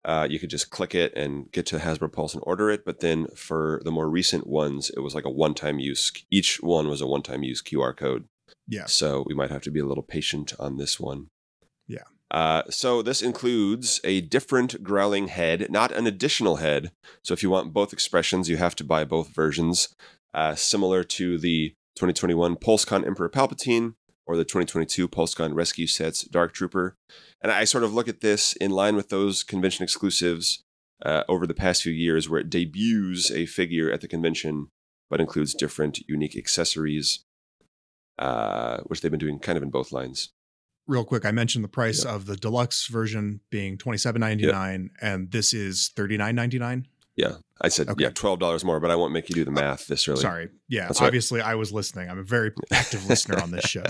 uh, 0.05 0.27
you 0.29 0.41
could 0.41 0.51
just 0.51 0.71
click 0.71 0.97
it 0.97 1.15
and 1.15 1.51
get 1.53 1.65
to 1.67 1.79
Hasbro 1.79 2.13
Pulse 2.13 2.35
and 2.35 2.43
order 2.45 2.71
it. 2.71 2.85
But 2.85 2.99
then 2.99 3.29
for 3.37 3.81
the 3.85 3.93
more 3.93 4.11
recent 4.11 4.49
ones, 4.49 4.91
it 4.91 5.01
was 5.01 5.15
like 5.15 5.25
a 5.25 5.31
one-time 5.31 5.79
use. 5.79 6.11
Each 6.29 6.61
one 6.61 6.89
was 6.89 7.01
a 7.01 7.07
one-time 7.07 7.45
use 7.45 7.63
QR 7.63 7.97
code. 7.97 8.25
Yeah. 8.67 8.87
So 8.87 9.25
we 9.29 9.35
might 9.35 9.51
have 9.51 9.63
to 9.63 9.71
be 9.71 9.81
a 9.81 9.87
little 9.87 10.03
patient 10.03 10.55
on 10.59 10.77
this 10.77 10.99
one. 10.99 11.29
Uh, 12.31 12.63
so 12.69 13.03
this 13.03 13.23
includes 13.23 14.01
a 14.03 14.21
different 14.21 14.83
growling 14.83 15.29
head, 15.29 15.69
not 15.71 15.93
an 15.93 16.07
additional 16.07 16.57
head. 16.57 16.91
So 17.23 17.33
if 17.33 17.43
you 17.43 17.51
want 17.51 17.73
both 17.73 17.93
expressions, 17.93 18.49
you 18.49 18.57
have 18.57 18.75
to 18.77 18.85
buy 18.85 19.05
both 19.05 19.35
versions, 19.35 19.95
uh, 20.35 20.55
similar 20.55 21.05
to 21.05 21.39
the 21.39 21.75
2021 21.97 22.57
PulseCon 22.57 23.07
Emperor 23.07 23.29
Palpatine 23.29 23.95
or 24.27 24.37
the 24.37 24.45
2022 24.45 25.09
PulseCon 25.09 25.55
Rescue 25.55 25.87
Sets 25.87 26.25
Dark 26.25 26.53
Trooper. 26.53 26.97
And 27.41 27.53
I 27.53 27.65
sort 27.65 27.85
of 27.85 27.95
look 27.95 28.09
at 28.09 28.21
this 28.21 28.55
in 28.55 28.71
line 28.71 28.97
with 28.97 29.09
those 29.09 29.43
convention 29.45 29.85
exclusives 29.85 30.63
uh, 31.05 31.23
over 31.29 31.47
the 31.47 31.55
past 31.55 31.83
few 31.83 31.93
years, 31.93 32.29
where 32.29 32.41
it 32.41 32.51
debuts 32.51 33.31
a 33.31 33.47
figure 33.47 33.91
at 33.91 34.01
the 34.01 34.09
convention, 34.09 34.69
but 35.09 35.21
includes 35.21 35.55
different 35.55 36.01
unique 36.09 36.37
accessories, 36.37 37.21
uh, 38.19 38.79
which 38.87 39.01
they've 39.01 39.11
been 39.11 39.21
doing 39.21 39.39
kind 39.39 39.57
of 39.57 39.63
in 39.63 39.71
both 39.71 39.93
lines. 39.93 40.31
Real 40.89 41.05
quick, 41.05 41.25
I 41.25 41.33
mentioned 41.33 41.65
the 41.65 41.69
price 41.69 42.05
Yeah. 42.05 42.15
of 42.15 42.27
the 42.27 42.37
deluxe 42.37 42.87
version 42.87 43.41
being 43.51 43.77
twenty 43.77 43.99
seven 43.99 44.21
ninety 44.21 44.47
nine, 44.47 44.91
and 45.03 45.31
this 45.33 45.53
is 45.53 45.91
thirty 45.97 46.17
nine 46.17 46.35
ninety 46.37 46.59
nine. 46.59 46.87
Yeah, 47.17 47.37
I 47.61 47.69
said 47.69 47.89
Okay. 47.89 48.05
yeah, 48.05 48.11
twelve 48.11 48.39
dollars 48.39 48.63
more, 48.65 48.79
but 48.79 48.91
I 48.91 48.95
won't 48.95 49.13
make 49.13 49.29
you 49.29 49.35
do 49.35 49.45
the 49.45 49.51
math 49.51 49.87
this 49.87 50.07
early. 50.07 50.21
Sorry, 50.21 50.49
yeah. 50.69 50.87
That's 50.87 51.01
all 51.01 51.05
right. 51.05 51.09
obviously, 51.09 51.41
I 51.41 51.55
was 51.55 51.73
listening. 51.73 52.09
I'm 52.11 52.19
a 52.19 52.23
very 52.25 52.53
active 52.73 53.07
listener 53.07 53.41
on 53.41 53.51
this 53.51 53.65
show. 53.69 53.85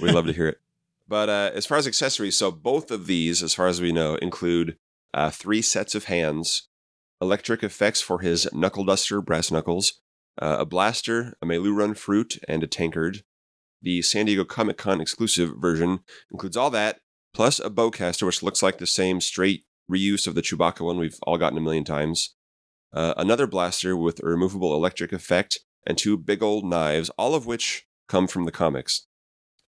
we 0.00 0.10
love 0.10 0.26
to 0.26 0.32
hear 0.40 0.48
it. 0.48 0.58
But 1.06 1.28
uh, 1.28 1.50
as 1.54 1.66
far 1.66 1.78
as 1.78 1.86
accessories, 1.86 2.36
so 2.36 2.50
both 2.50 2.90
of 2.90 3.06
these, 3.06 3.42
as 3.42 3.54
far 3.54 3.68
as 3.68 3.80
we 3.80 3.92
know, 3.92 4.16
include 4.16 4.76
uh, 5.14 5.30
three 5.30 5.62
sets 5.62 5.94
of 5.94 6.04
hands, 6.06 6.68
electric 7.20 7.62
effects 7.62 8.00
for 8.00 8.20
his 8.20 8.48
knuckle 8.52 8.84
duster, 8.84 9.20
brass 9.20 9.50
knuckles, 9.52 10.00
uh, 10.42 10.56
a 10.60 10.64
blaster, 10.66 11.34
a 11.40 11.46
meiloorun 11.46 11.96
fruit, 11.96 12.38
and 12.48 12.64
a 12.64 12.66
tankard. 12.66 13.22
The 13.82 14.02
San 14.02 14.26
Diego 14.26 14.44
Comic 14.44 14.76
Con 14.78 15.00
exclusive 15.00 15.54
version 15.58 16.00
includes 16.30 16.56
all 16.56 16.70
that, 16.70 17.00
plus 17.34 17.58
a 17.60 17.70
bowcaster, 17.70 18.26
which 18.26 18.42
looks 18.42 18.62
like 18.62 18.78
the 18.78 18.86
same 18.86 19.20
straight 19.20 19.64
reuse 19.90 20.26
of 20.26 20.34
the 20.34 20.42
Chewbacca 20.42 20.84
one 20.84 20.98
we've 20.98 21.18
all 21.22 21.38
gotten 21.38 21.58
a 21.58 21.62
million 21.62 21.84
times. 21.84 22.34
Uh, 22.92 23.14
another 23.16 23.46
blaster 23.46 23.96
with 23.96 24.22
a 24.22 24.26
removable 24.26 24.74
electric 24.74 25.12
effect, 25.12 25.60
and 25.86 25.98
two 25.98 26.16
big 26.16 26.42
old 26.42 26.64
knives, 26.64 27.10
all 27.10 27.34
of 27.34 27.46
which 27.46 27.86
come 28.08 28.26
from 28.26 28.44
the 28.44 28.52
comics 28.52 29.06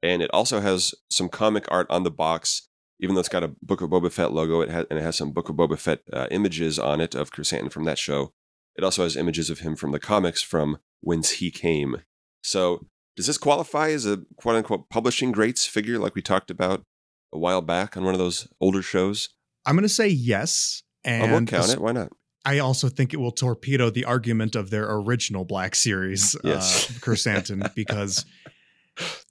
and 0.03 0.23
it 0.23 0.31
also 0.33 0.61
has 0.61 0.95
some 1.11 1.29
comic 1.29 1.65
art 1.69 1.87
on 1.91 2.03
the 2.03 2.11
box. 2.11 2.69
Even 2.99 3.15
though 3.15 3.21
it's 3.21 3.29
got 3.29 3.43
a 3.43 3.55
Book 3.63 3.83
of 3.83 3.91
Boba 3.91 4.11
Fett 4.11 4.33
logo, 4.33 4.63
it 4.63 4.71
has 4.71 4.87
and 4.89 4.99
it 4.99 5.03
has 5.03 5.17
some 5.17 5.33
Book 5.33 5.49
of 5.49 5.57
Boba 5.57 5.79
Fett 5.79 6.01
uh, 6.13 6.29
images 6.31 6.79
on 6.79 7.01
it 7.01 7.15
of 7.15 7.31
Chrysanthemum 7.31 7.71
from 7.71 7.85
that 7.85 7.99
show. 7.99 8.33
It 8.77 8.85
also 8.85 9.03
has 9.03 9.17
images 9.17 9.51
of 9.51 9.61
him 9.61 9.77
from 9.77 9.93
the 9.93 9.99
comics 9.99 10.43
from 10.43 10.79
whence 11.01 11.33
he 11.33 11.51
came. 11.51 12.03
So, 12.43 12.87
does 13.17 13.27
this 13.27 13.39
qualify 13.39 13.91
as 13.91 14.07
a 14.07 14.19
quote 14.37 14.57
unquote 14.57 14.89
publishing 14.91 15.33
greats 15.33 15.67
figure 15.67 15.99
like 15.99 16.15
we 16.15 16.23
talked 16.23 16.51
about 16.51 16.85
a 17.33 17.39
while 17.39 17.63
back 17.63 17.97
on 17.97 18.05
one 18.05 18.15
of 18.15 18.19
those 18.21 18.47
older 18.61 18.83
shows? 18.83 19.31
I'm 19.65 19.75
going 19.75 19.83
to 19.83 19.89
say 19.89 20.09
yes, 20.09 20.83
and 21.05 21.25
I 21.25 21.33
won't 21.33 21.49
count 21.49 21.73
it. 21.73 21.81
Why 21.81 21.93
not? 21.93 22.13
I 22.45 22.61
also 22.61 22.89
think 22.89 23.13
it 23.13 23.17
will 23.17 23.33
torpedo 23.33 23.91
the 23.91 24.05
argument 24.05 24.55
of 24.55 24.71
their 24.71 24.89
original 24.89 25.45
Black 25.45 25.75
Series, 25.75 26.37
Yes. 26.45 26.89
uh, 26.89 26.93
Krrsantan, 27.01 27.75
because 27.75 28.25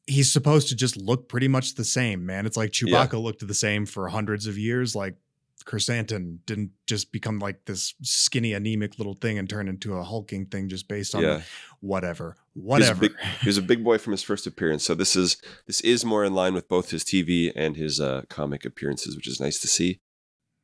he's 0.06 0.32
supposed 0.32 0.68
to 0.70 0.76
just 0.76 0.98
look 0.98 1.30
pretty 1.30 1.48
much 1.48 1.76
the 1.76 1.86
same, 1.86 2.26
man. 2.26 2.46
It's 2.46 2.58
like 2.58 2.72
Chewbacca 2.72 3.22
looked 3.22 3.48
the 3.48 3.54
same 3.54 3.86
for 3.86 4.10
hundreds 4.10 4.48
of 4.48 4.58
years. 4.58 4.96
Like 4.96 5.16
Krrsantan 5.66 6.40
didn't 6.46 6.72
just 6.86 7.12
become 7.12 7.40
like 7.40 7.66
this 7.66 7.94
skinny, 8.04 8.54
anemic 8.54 8.98
little 9.00 9.16
thing 9.16 9.38
and 9.40 9.50
turn 9.50 9.68
into 9.68 9.96
a 9.96 10.04
hulking 10.04 10.46
thing 10.46 10.70
just 10.70 10.88
based 10.88 11.16
on 11.16 11.24
Yeah. 11.24 11.42
whatever, 11.80 12.38
whatever. 12.54 13.02
big- 13.02 13.16
He 13.42 13.48
was 13.50 13.58
a 13.58 13.62
big 13.64 13.84
boy 13.84 13.98
from 13.98 14.12
his 14.18 14.24
first 14.24 14.46
appearance, 14.46 14.84
so 14.84 14.94
this 14.96 15.16
is 15.16 15.38
this 15.66 15.82
is 15.82 16.06
more 16.06 16.24
in 16.24 16.34
line 16.34 16.54
with 16.54 16.68
both 16.68 16.92
his 16.92 17.04
TV 17.04 17.52
and 17.56 17.76
his 17.76 18.00
uh, 18.00 18.24
comic 18.30 18.64
appearances, 18.66 19.16
which 19.16 19.28
is 19.28 19.40
nice 19.40 19.60
to 19.60 19.68
see. 19.68 20.00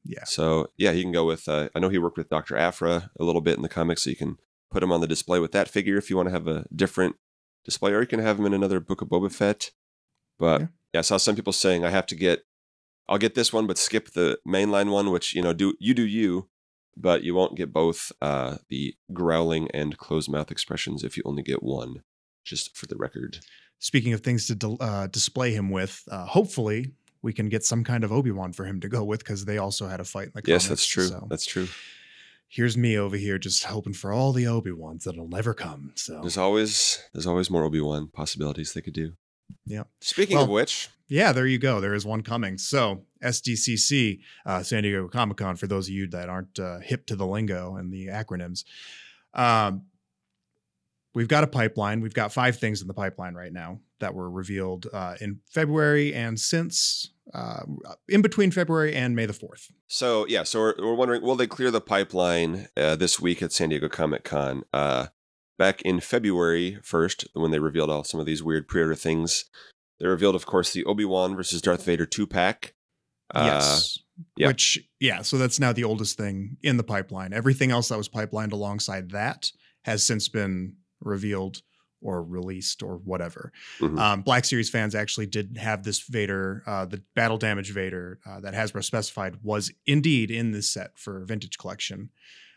yeah. 0.06 0.24
So 0.26 0.72
yeah, 0.78 0.92
he 0.92 1.02
can 1.02 1.12
go 1.12 1.26
with. 1.26 1.48
Uh, 1.48 1.70
I 1.76 1.80
know 1.80 1.90
he 1.90 1.98
worked 1.98 2.18
with 2.18 2.30
Doctor 2.30 2.56
Aphra 2.58 3.10
a 3.20 3.24
little 3.24 3.42
bit 3.42 3.56
in 3.58 3.64
the 3.64 3.70
comics, 3.70 4.04
so 4.04 4.10
you 4.12 4.16
can 4.16 4.38
put 4.70 4.84
him 4.84 4.92
on 4.92 5.02
the 5.02 5.08
display 5.08 5.40
with 5.40 5.52
that 5.54 5.68
figure 5.68 5.98
if 5.98 6.10
you 6.10 6.16
want 6.18 6.28
to 6.30 6.34
have 6.34 6.48
a 6.48 6.66
different 6.76 7.16
display, 7.66 7.92
or 7.92 8.02
you 8.02 8.08
can 8.08 8.20
have 8.20 8.40
him 8.40 8.46
in 8.46 8.54
another 8.54 8.80
Book 8.80 9.02
of 9.02 9.10
Boba 9.10 9.32
Fett. 9.32 9.72
But 10.40 10.62
Yeah. 10.62 10.68
yeah, 10.94 11.00
I 11.00 11.02
saw 11.02 11.18
some 11.18 11.36
people 11.36 11.54
saying 11.54 11.84
I 11.86 11.90
have 11.90 12.06
to 12.08 12.16
get, 12.16 12.44
I'll 13.12 13.18
get 13.18 13.36
this 13.36 13.52
one, 13.52 13.68
but 13.68 13.78
skip 13.78 14.12
the 14.12 14.40
mainline 14.48 14.90
one, 14.90 15.12
which 15.12 15.36
you 15.36 15.42
know 15.42 15.52
do 15.52 15.74
you 15.80 15.94
do 15.94 16.04
you, 16.04 16.48
but 16.96 17.24
you 17.24 17.36
won't 17.36 17.58
get 17.58 17.74
both 17.74 18.12
uh, 18.22 18.58
the 18.70 18.96
growling 19.12 19.70
and 19.74 19.98
closed 19.98 20.32
mouth 20.32 20.50
expressions 20.50 21.04
if 21.04 21.18
you 21.18 21.24
only 21.26 21.44
get 21.44 21.62
one. 21.62 22.04
Just 22.46 22.76
for 22.76 22.88
the 22.88 22.96
record. 22.96 23.40
Speaking 23.80 24.14
of 24.14 24.22
things 24.22 24.48
to 24.48 24.78
uh, 24.80 25.08
display 25.08 25.52
him 25.54 25.70
with, 25.70 26.04
uh, 26.10 26.26
hopefully 26.26 26.94
we 27.22 27.34
can 27.34 27.50
get 27.50 27.66
some 27.66 27.84
kind 27.84 28.04
of 28.06 28.12
Obi 28.14 28.32
Wan 28.32 28.54
for 28.54 28.66
him 28.66 28.80
to 28.80 28.88
go 28.88 29.04
with 29.04 29.20
because 29.20 29.44
they 29.46 29.58
also 29.58 29.88
had 29.88 30.00
a 30.00 30.06
fight 30.06 30.28
in 30.28 30.32
the 30.36 30.42
yes, 30.46 30.66
comics, 30.66 30.70
that's 30.70 30.88
true. 30.88 31.08
so- 31.08 31.28
That's 31.30 31.46
true. 31.46 31.68
here's 32.48 32.78
me 32.78 32.98
over 32.98 33.18
here 33.18 33.38
just 33.38 33.66
hoping 33.66 33.94
for 33.94 34.12
all 34.14 34.32
the 34.32 34.48
Obi 34.48 34.72
Wans 34.72 35.04
that'll 35.04 35.28
never 35.28 35.54
come. 35.54 35.92
So 35.96 36.20
There's 36.22 36.38
always 36.38 37.04
there's 37.14 37.28
always 37.28 37.50
more 37.50 37.64
Obi 37.66 37.82
Wan 37.82 38.08
possibilities 38.08 38.74
they 38.74 38.82
could 38.82 38.94
do. 38.94 39.14
Yeah. 39.66 39.84
Speaking 40.02 40.38
of 40.38 40.50
which, 40.50 40.90
yeah, 41.08 41.34
there 41.34 41.46
you 41.46 41.60
go. 41.60 41.82
There 41.82 41.94
is 41.94 42.06
one 42.06 42.22
coming. 42.22 42.58
So 42.58 43.04
SDCC, 43.24 44.22
uh, 44.46 44.64
San 44.64 44.84
Diego 44.84 45.08
Comic 45.08 45.38
Con, 45.38 45.56
for 45.56 45.68
those 45.68 45.88
of 45.88 45.94
you 45.94 46.08
that 46.08 46.30
aren't 46.30 46.58
uh, 46.58 46.80
hip 46.80 47.06
to 47.08 47.16
the 47.16 47.28
lingo 47.28 47.76
and 47.76 47.92
the 47.92 48.08
acronyms, 48.08 48.64
um, 49.34 49.84
we've 51.14 51.28
got 51.28 51.44
a 51.44 51.48
pipeline. 51.48 52.02
We've 52.02 52.14
got 52.14 52.32
five 52.32 52.58
things 52.58 52.82
in 52.82 52.88
the 52.88 52.94
pipeline 52.94 53.34
right 53.34 53.52
now 53.52 53.80
that 54.00 54.14
were 54.14 54.30
revealed 54.30 54.88
uh, 54.92 55.16
in 55.20 55.40
February 55.50 56.14
and 56.14 56.40
since 56.40 57.12
uh, 57.34 57.64
in 58.08 58.22
between 58.22 58.52
February 58.52 58.94
and 58.94 59.16
May 59.16 59.26
the 59.26 59.34
fourth. 59.34 59.72
so 59.88 60.26
yeah, 60.28 60.44
so 60.44 60.60
we're, 60.60 60.76
we're 60.80 60.96
wondering, 60.96 61.22
will 61.22 61.36
they 61.36 61.48
clear 61.48 61.72
the 61.72 61.82
pipeline 61.82 62.68
uh, 62.76 62.96
this 62.96 63.20
week 63.20 63.42
at 63.42 63.52
San 63.52 63.70
Diego 63.70 63.90
Comic 63.90 64.24
Con? 64.24 64.64
Back 65.62 65.84
in 65.84 66.00
February 66.00 66.80
first, 66.82 67.28
when 67.34 67.52
they 67.52 67.60
revealed 67.60 67.92
all 67.92 68.04
some 68.04 68.20
of 68.20 68.26
these 68.26 68.42
weird 68.42 68.68
pre-order 68.68 68.96
things, 68.96 69.46
they 70.00 70.08
revealed, 70.08 70.34
of 70.34 70.48
course, 70.48 70.74
the 70.74 70.84
Obi 70.86 71.06
Wan 71.06 71.36
versus 71.36 71.62
Darth 71.62 71.86
Vader 71.86 72.08
two 72.08 72.26
pack. 72.26 72.74
Uh, 73.32 73.44
yes. 73.46 74.00
yeah. 74.36 74.48
Which, 74.48 74.80
yeah, 75.00 75.22
so 75.22 75.38
that's 75.38 75.60
now 75.60 75.72
the 75.72 75.84
oldest 75.84 76.18
thing 76.18 76.58
in 76.64 76.78
the 76.78 76.84
pipeline. 76.84 77.32
Everything 77.32 77.70
else 77.70 77.90
that 77.90 77.98
was 78.00 78.10
pipelined 78.10 78.54
alongside 78.54 79.12
that 79.12 79.52
has 79.84 80.04
since 80.04 80.28
been 80.30 80.78
revealed 81.00 81.62
or 82.02 82.24
released 82.24 82.82
or 82.82 82.98
whatever. 82.98 83.52
Mhm. 83.80 84.00
Um, 84.00 84.22
Black 84.24 84.46
Series 84.46 84.72
fans 84.72 84.96
actually 84.96 85.28
did 85.28 85.58
have 85.58 85.84
this 85.84 86.00
Vader, 86.00 86.64
uh, 86.66 86.86
the 86.86 87.04
battle 87.14 87.38
damage 87.38 87.72
Vader 87.72 88.20
uh, 88.26 88.40
that 88.40 88.56
Hasbro 88.56 88.84
specified 88.84 89.44
was 89.44 89.72
indeed 89.86 90.32
in 90.32 90.54
this 90.54 90.68
set 90.68 90.98
for 90.98 91.24
Vintage 91.24 91.60
Collection. 91.60 92.10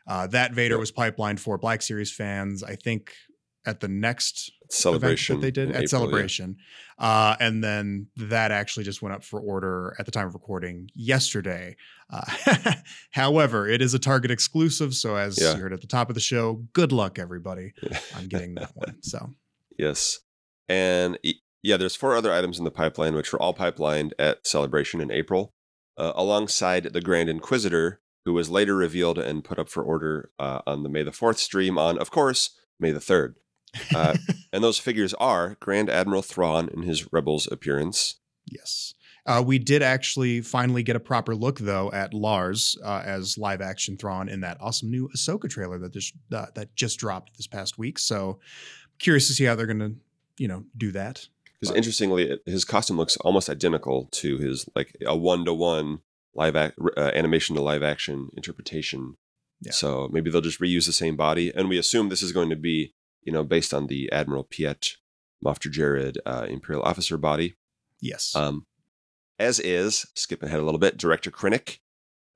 Uh, 0.07 0.27
that 0.29 0.53
Vader 0.53 0.75
Yep. 0.75 0.81
was 0.81 0.93
pipelined 0.93 1.41
for 1.41 1.57
Black 1.59 1.81
Series 1.83 2.13
fans, 2.13 2.63
I 2.63 2.77
think, 2.77 3.13
at 3.67 3.81
the 3.81 3.89
next 3.89 4.53
celebration 4.71 5.37
that 5.37 5.41
they 5.43 5.51
did 5.51 5.69
at 5.71 5.71
April, 5.71 5.83
yeah. 5.83 5.87
celebration 5.87 6.57
uh, 6.99 7.35
and 7.41 7.63
then 7.65 8.07
that 8.17 8.51
actually 8.51 8.85
just 8.85 9.01
went 9.03 9.15
up 9.15 9.25
for 9.25 9.41
order 9.41 9.95
at 9.99 10.05
the 10.05 10.13
time 10.13 10.27
of 10.27 10.35
recording 10.35 10.89
yesterday 10.95 11.75
uh, 12.11 12.23
however 13.13 13.67
it 13.69 13.81
is 13.81 13.95
a 13.95 13.99
target 13.99 14.31
exclusive 14.31 14.95
so 14.95 15.17
as 15.17 15.41
Yeah. 15.41 15.55
you 15.55 15.63
heard 15.63 15.73
at 15.73 15.81
the 15.81 15.87
top 15.87 16.09
of 16.11 16.15
the 16.15 16.21
show 16.21 16.63
good 16.73 16.93
luck 16.93 17.19
everybody 17.19 17.73
on 18.17 18.27
getting 18.27 18.55
that 18.57 18.71
one 18.75 18.97
so 19.03 19.31
Yes. 19.79 20.21
And 20.69 21.19
yeah, 21.63 21.77
there's 21.77 21.97
four 21.97 22.15
other 22.15 22.33
items 22.33 22.59
in 22.59 22.65
the 22.65 22.71
pipeline, 22.71 23.15
which 23.15 23.33
were 23.33 23.41
all 23.43 23.55
pipelined 23.55 24.13
at 24.19 24.47
Celebration 24.47 25.01
in 25.01 25.11
April, 25.11 25.53
uh, 25.99 26.13
alongside 26.15 26.85
the 26.93 27.01
Grand 27.01 27.29
Inquisitor, 27.29 28.01
who 28.25 28.33
was 28.33 28.51
later 28.51 28.75
revealed 28.75 29.19
and 29.19 29.45
put 29.45 29.59
up 29.59 29.69
for 29.69 29.83
order 29.83 30.31
uh, 30.39 30.61
on 30.67 30.83
the 30.83 30.89
May 30.89 31.03
the 31.03 31.11
4th 31.11 31.39
stream 31.39 31.79
on, 31.79 31.99
of 31.99 32.11
course, 32.11 32.51
May 32.81 32.91
the 32.91 33.01
3rd. 33.01 33.35
Uh, 33.95 34.17
and 34.53 34.63
those 34.63 34.79
figures 34.79 35.15
are 35.15 35.57
Grand 35.61 35.91
Admiral 35.91 36.23
Thrawn 36.23 36.69
in 36.69 36.83
his 36.83 37.13
Rebels 37.13 37.47
appearance. 37.51 38.17
yes 38.47 38.95
uh, 39.27 39.43
we 39.45 39.59
did 39.59 39.83
actually 39.83 40.41
finally 40.41 40.83
get 40.83 40.97
a 40.97 41.01
proper 41.01 41.35
look 41.35 41.59
though 41.59 41.91
at 41.93 42.13
Lars 42.13 42.77
uh, 42.85 43.03
as 43.05 43.39
live 43.39 43.61
action 43.61 43.97
Thrawn 43.97 44.29
in 44.29 44.41
that 44.41 44.59
awesome 44.61 44.91
new 44.91 45.09
Ahsoka 45.17 45.49
trailer 45.49 45.79
that 45.79 45.93
just 45.93 46.15
uh, 46.33 46.47
that 46.55 46.75
just 46.75 46.99
dropped 46.99 47.37
this 47.37 47.47
past 47.47 47.79
week. 47.79 47.99
So 47.99 48.39
curious 48.99 49.27
to 49.29 49.33
see 49.33 49.45
how 49.45 49.55
they're 49.55 49.67
going 49.67 49.79
to 49.79 49.95
you 50.37 50.49
know 50.49 50.65
do 50.77 50.93
that. 50.93 51.27
Because 51.61 51.75
interestingly, 51.75 52.39
his 52.45 52.65
costume 52.65 52.99
looks 52.99 53.17
almost 53.19 53.49
identical 53.49 54.09
to 54.13 54.37
his, 54.37 54.69
like 54.75 54.95
a 55.07 55.17
one 55.17 55.47
to 55.47 55.55
one 55.55 56.01
live 56.35 56.57
ac- 56.57 56.75
uh, 56.97 57.11
animation 57.15 57.57
to 57.57 57.63
live 57.63 57.83
action 57.83 58.31
interpretation. 58.37 59.17
Yeah. 59.61 59.73
So 59.73 60.09
maybe 60.13 60.31
they'll 60.31 60.41
just 60.41 60.61
reuse 60.61 60.87
the 60.87 60.93
same 60.93 61.17
body, 61.17 61.53
and 61.55 61.69
we 61.69 61.79
assume 61.79 62.09
this 62.09 62.23
is 62.23 62.33
going 62.33 62.51
to 62.51 62.57
be, 62.57 62.95
you 63.23 63.33
know, 63.33 63.45
based 63.45 63.73
on 63.73 63.87
the 63.87 64.11
Admiral 64.13 64.45
Piet, 64.45 64.97
Moff 65.45 65.59
Jerjerrod 65.59 66.19
uh, 66.27 66.47
Imperial 66.49 66.83
officer 66.83 67.17
body. 67.17 67.55
Yes. 68.01 68.35
Um, 68.35 68.67
as 69.39 69.59
is, 69.61 70.07
skipping 70.15 70.49
ahead 70.49 70.61
a 70.61 70.65
little 70.65 70.79
bit, 70.79 70.97
director 70.97 71.31
Krennic. 71.31 71.79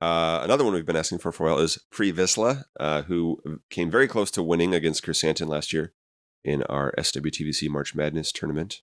Uh, 0.00 0.40
another 0.44 0.64
one 0.64 0.74
we've 0.74 0.86
been 0.86 0.96
asking 0.96 1.18
for 1.18 1.32
for 1.32 1.46
a 1.46 1.50
while 1.50 1.58
is 1.58 1.78
Pre 1.90 2.12
Vizsla, 2.12 2.64
uh, 2.78 3.02
who 3.02 3.40
came 3.68 3.90
very 3.90 4.06
close 4.06 4.30
to 4.32 4.42
winning 4.42 4.74
against 4.74 5.04
Krrsantan 5.04 5.48
last 5.48 5.72
year 5.72 5.92
in 6.44 6.62
our 6.64 6.94
SWTVC 6.96 7.68
March 7.68 7.94
Madness 7.94 8.30
tournament. 8.30 8.80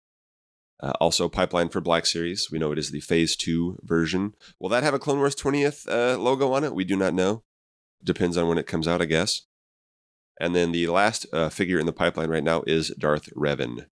Uh, 0.82 0.94
also, 1.00 1.30
pipeline 1.30 1.70
for 1.70 1.80
Black 1.80 2.06
Series. 2.06 2.50
We 2.52 2.60
know 2.60 2.72
it 2.72 2.80
is 2.80 2.92
the 2.92 3.00
Phase 3.00 3.36
2 3.36 3.80
version. 3.84 4.34
Will 4.60 4.70
that 4.70 4.84
have 4.84 4.94
a 4.94 5.00
Clone 5.00 5.20
Wars 5.20 5.36
20th 5.36 5.88
uh, 5.88 6.18
logo 6.20 6.52
on 6.52 6.64
it? 6.64 6.76
We 6.76 6.84
do 6.84 6.96
not 6.96 7.14
know. 7.14 7.44
Depends 8.04 8.38
on 8.38 8.48
when 8.48 8.58
it 8.58 8.68
comes 8.68 8.88
out, 8.88 9.02
I 9.02 9.06
guess. 9.06 9.44
And 10.40 10.56
then 10.56 10.72
the 10.72 10.88
last 10.88 11.26
uh, 11.32 11.50
figure 11.50 11.80
in 11.80 11.86
the 11.86 11.94
pipeline 11.94 12.30
right 12.30 12.44
now 12.44 12.64
is 12.68 12.90
Darth 13.00 13.30
Revan. 13.36 13.86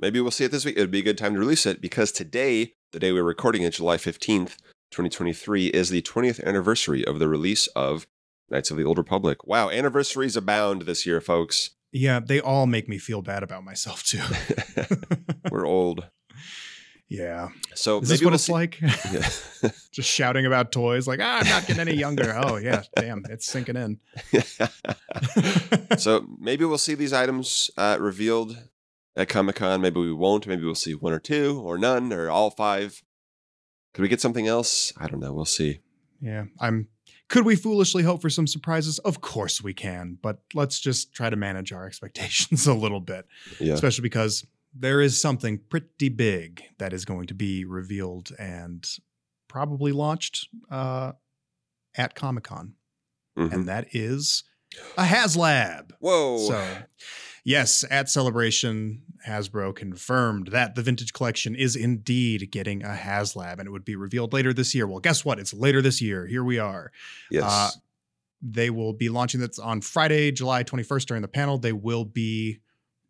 Maybe 0.00 0.20
we'll 0.20 0.30
see 0.30 0.44
it 0.44 0.50
this 0.50 0.64
week. 0.64 0.76
It 0.76 0.80
would 0.80 0.90
be 0.90 1.00
a 1.00 1.04
good 1.04 1.18
time 1.18 1.34
to 1.34 1.40
release 1.40 1.66
it 1.66 1.80
because 1.80 2.12
today, 2.12 2.74
the 2.92 3.00
day 3.00 3.12
we're 3.12 3.22
recording 3.22 3.62
it, 3.62 3.74
July 3.74 3.96
15th, 3.96 4.56
2023, 4.90 5.68
is 5.68 5.90
the 5.90 6.02
20th 6.02 6.42
anniversary 6.44 7.04
of 7.04 7.18
the 7.18 7.28
release 7.28 7.66
of 7.68 8.06
Knights 8.50 8.70
of 8.70 8.76
the 8.76 8.84
Old 8.84 8.98
Republic. 8.98 9.46
Wow, 9.46 9.70
anniversaries 9.70 10.36
abound 10.36 10.82
this 10.82 11.04
year, 11.04 11.20
folks. 11.20 11.70
Yeah, 11.92 12.20
they 12.20 12.40
all 12.40 12.66
make 12.66 12.88
me 12.88 12.98
feel 12.98 13.22
bad 13.22 13.42
about 13.42 13.64
myself 13.64 14.02
too. 14.04 14.20
we're 15.50 15.66
old. 15.66 16.06
yeah. 17.08 17.48
So 17.74 18.00
Is 18.00 18.08
maybe 18.08 18.16
this 18.18 18.22
what 18.24 18.30
we'll 18.30 18.34
it's 18.34 18.44
see- 18.44 18.52
like? 18.52 18.80
Yeah. 19.62 19.70
Just 19.92 20.10
shouting 20.10 20.46
about 20.46 20.70
toys, 20.70 21.08
like, 21.08 21.18
ah, 21.22 21.38
I'm 21.40 21.48
not 21.48 21.66
getting 21.66 21.80
any 21.80 21.94
younger. 21.96 22.32
Oh, 22.40 22.56
yeah, 22.56 22.82
damn, 22.94 23.24
it's 23.28 23.46
sinking 23.46 23.76
in. 23.76 23.98
so 25.98 26.26
maybe 26.38 26.64
we'll 26.64 26.78
see 26.78 26.94
these 26.94 27.12
items 27.12 27.70
uh, 27.76 27.96
revealed 28.00 28.56
at 29.16 29.28
Comic 29.28 29.56
Con. 29.56 29.80
Maybe 29.80 29.98
we 30.00 30.12
won't. 30.12 30.46
Maybe 30.46 30.64
we'll 30.64 30.74
see 30.74 30.94
one 30.94 31.12
or 31.12 31.18
two, 31.18 31.60
or 31.64 31.78
none, 31.78 32.12
or 32.12 32.30
all 32.30 32.50
five. 32.50 33.02
Could 33.94 34.02
we 34.02 34.08
get 34.08 34.20
something 34.20 34.46
else? 34.46 34.92
I 34.98 35.08
don't 35.08 35.20
know. 35.20 35.32
We'll 35.32 35.44
see. 35.44 35.80
yeah, 36.20 36.44
I'm. 36.60 36.88
Could 37.28 37.44
we 37.44 37.56
foolishly 37.56 38.02
hope 38.02 38.22
for 38.22 38.30
some 38.30 38.46
surprises? 38.46 38.98
Of 39.00 39.20
course 39.20 39.62
we 39.62 39.74
can, 39.74 40.18
but 40.22 40.40
let's 40.54 40.80
just 40.80 41.12
try 41.12 41.28
to 41.30 41.36
manage 41.36 41.72
our 41.72 41.86
expectations 41.90 42.66
a 42.66 42.74
little 42.74 43.00
bit, 43.00 43.26
Yeah. 43.60 43.74
especially 43.74 44.02
because 44.02 44.46
there 44.74 45.00
is 45.00 45.20
something 45.20 45.58
pretty 45.68 46.08
big 46.08 46.62
that 46.78 46.92
is 46.92 47.04
going 47.04 47.26
to 47.26 47.34
be 47.34 47.64
revealed 47.64 48.30
and 48.38 48.86
probably 49.48 49.92
launched 49.92 50.48
uh, 50.70 51.12
at 51.96 52.14
Comic 52.14 52.44
Con, 52.44 52.74
Mhm. 53.36 53.52
and 53.52 53.68
that 53.68 53.88
is 53.94 54.44
a 54.98 55.04
HasLab. 55.04 55.92
Whoa. 56.00 56.38
So, 56.48 56.78
yes, 57.48 57.84
at 57.90 58.10
Celebration, 58.10 59.02
Hasbro 59.26 59.74
confirmed 59.74 60.48
that 60.48 60.74
the 60.74 60.82
vintage 60.82 61.12
collection 61.12 61.54
is 61.54 61.74
indeed 61.74 62.50
getting 62.52 62.84
a 62.84 62.90
HasLab 62.90 63.58
and 63.58 63.66
it 63.66 63.70
would 63.70 63.84
be 63.84 63.96
revealed 63.96 64.32
later 64.32 64.52
this 64.52 64.74
year. 64.74 64.86
Well, 64.86 65.00
guess 65.00 65.24
what? 65.24 65.38
It's 65.38 65.54
later 65.54 65.80
this 65.80 66.00
year. 66.02 66.26
Here 66.26 66.44
we 66.44 66.58
are. 66.58 66.92
yes. 67.30 67.44
uh, 67.44 67.70
They 68.42 68.70
will 68.70 68.92
be 68.92 69.08
launching 69.08 69.40
this 69.40 69.58
on 69.58 69.80
Friday, 69.80 70.30
July 70.30 70.62
21st 70.62 71.06
during 71.06 71.22
the 71.22 71.28
panel. 71.28 71.58
They 71.58 71.72
will 71.72 72.04
be 72.04 72.60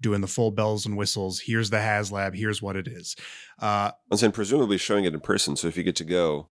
doing 0.00 0.20
the 0.20 0.28
full 0.28 0.52
bells 0.52 0.86
and 0.86 0.96
whistles. 0.96 1.40
Here's 1.40 1.70
the 1.70 1.78
HasLab. 1.78 2.36
Here's 2.36 2.62
what 2.62 2.76
it 2.76 2.86
is. 2.86 3.16
Uh, 3.60 3.90
and 4.22 4.32
presumably 4.32 4.78
showing 4.78 5.04
it 5.04 5.14
in 5.14 5.20
person. 5.20 5.56
So 5.56 5.66
if 5.66 5.76
you 5.76 5.82
get 5.82 5.96
to 5.96 6.04
go, 6.04 6.48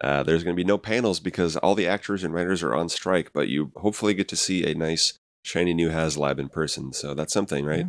uh, 0.00 0.24
there's 0.24 0.42
going 0.42 0.56
to 0.56 0.60
be 0.60 0.66
no 0.66 0.76
panels 0.76 1.20
because 1.20 1.56
all 1.56 1.76
the 1.76 1.86
actors 1.86 2.24
and 2.24 2.34
writers 2.34 2.62
are 2.64 2.74
on 2.74 2.88
strike. 2.88 3.32
But 3.32 3.48
you 3.48 3.70
hopefully 3.76 4.12
get 4.12 4.28
to 4.28 4.36
see 4.36 4.68
a 4.68 4.74
nice 4.74 5.20
shiny 5.44 5.74
new 5.74 5.90
HasLab 5.90 6.38
in 6.38 6.48
person. 6.48 6.92
So 6.92 7.14
that's 7.14 7.32
something, 7.32 7.64
right? 7.64 7.86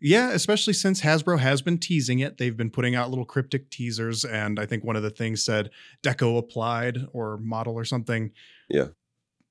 Yeah, 0.00 0.30
especially 0.30 0.72
since 0.72 1.00
Hasbro 1.00 1.40
has 1.40 1.60
been 1.60 1.78
teasing 1.78 2.20
it. 2.20 2.38
They've 2.38 2.56
been 2.56 2.70
putting 2.70 2.94
out 2.94 3.10
little 3.10 3.24
cryptic 3.24 3.68
teasers. 3.68 4.24
And 4.24 4.60
I 4.60 4.66
think 4.66 4.84
one 4.84 4.94
of 4.94 5.02
the 5.02 5.10
things 5.10 5.44
said 5.44 5.70
Deco 6.04 6.38
applied 6.38 6.98
or 7.12 7.36
model 7.38 7.74
or 7.74 7.84
something. 7.84 8.30
Yeah. 8.70 8.88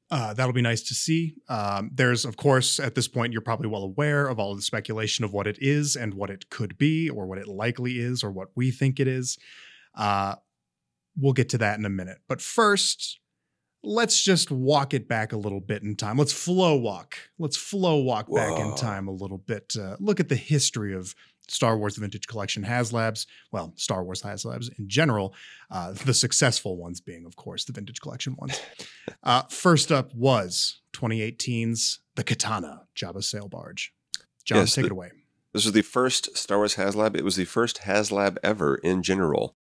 Uh, 0.09 0.33
that'll 0.33 0.53
be 0.53 0.61
nice 0.61 0.81
to 0.83 0.93
see. 0.93 1.35
Um, 1.49 1.91
there's, 1.93 2.23
of 2.23 2.37
course, 2.37 2.79
at 2.79 2.95
this 2.95 3.09
point, 3.09 3.33
you're 3.33 3.41
probably 3.41 3.67
well 3.67 3.83
aware 3.83 4.27
of 4.27 4.39
all 4.39 4.51
of 4.51 4.57
the 4.57 4.63
speculation 4.63 5.25
of 5.25 5.33
what 5.33 5.45
it 5.45 5.57
is 5.59 5.97
and 5.97 6.13
what 6.13 6.29
it 6.29 6.49
could 6.49 6.77
be, 6.77 7.09
or 7.09 7.25
what 7.25 7.39
it 7.39 7.47
likely 7.47 7.99
is, 7.99 8.23
or 8.23 8.31
what 8.31 8.49
we 8.55 8.71
think 8.71 8.99
it 8.99 9.07
is. 9.07 9.37
Uh, 9.95 10.35
we'll 11.17 11.33
get 11.33 11.49
to 11.49 11.57
that 11.57 11.77
in 11.79 11.85
a 11.85 11.89
minute. 11.89 12.19
But 12.29 12.41
first, 12.41 13.19
let's 13.83 14.23
just 14.23 14.49
walk 14.51 14.93
it 14.93 15.07
back 15.07 15.33
a 15.33 15.37
little 15.37 15.59
bit 15.59 15.83
in 15.83 15.95
time. 15.95 16.17
Let's 16.17 16.33
flow 16.33 16.75
walk. 16.75 17.17
Let's 17.37 17.57
flow 17.57 17.97
walk 17.97 18.33
back 18.33 18.59
in 18.59 18.75
time 18.75 19.07
a 19.07 19.11
little 19.11 19.37
bit. 19.37 19.75
Uh, 19.79 19.95
look 19.99 20.19
at 20.19 20.29
the 20.29 20.35
history 20.35 20.93
of 20.95 21.13
Star 21.49 21.77
Wars: 21.77 21.97
Vintage 21.97 22.27
Collection 22.27 22.63
HasLabs. 22.63 23.25
Well, 23.51 23.73
Star 23.75 24.03
Wars 24.03 24.21
HasLabs 24.21 24.69
in 24.79 24.87
general. 24.87 25.33
Uh, 25.69 25.91
the 25.91 26.13
successful 26.13 26.77
ones 26.77 27.01
being, 27.01 27.25
of 27.25 27.35
course, 27.35 27.65
the 27.65 27.73
Vintage 27.73 28.01
Collection 28.01 28.35
ones. 28.37 28.59
Uh, 29.21 29.43
first 29.49 29.89
up 29.91 30.13
was 30.13 30.81
2018's 30.93 31.99
The 32.15 32.23
Khetanna 32.25 32.81
Jabba 32.95 33.23
Sail 33.23 33.47
Barge. 33.47 33.93
John, 34.45 34.59
Yes, 34.59 34.75
take 34.75 34.83
the- 34.83 34.87
it 34.87 34.91
away. 34.91 35.11
This 35.53 35.63
was 35.65 35.73
the 35.73 35.81
first 35.81 36.35
Star 36.37 36.57
Wars 36.57 36.75
HasLab. 36.75 37.15
It 37.15 37.23
was 37.23 37.35
the 37.37 37.45
first 37.45 37.81
HasLab 37.81 38.37
ever 38.43 38.75
in 38.75 39.01
general. 39.03 39.55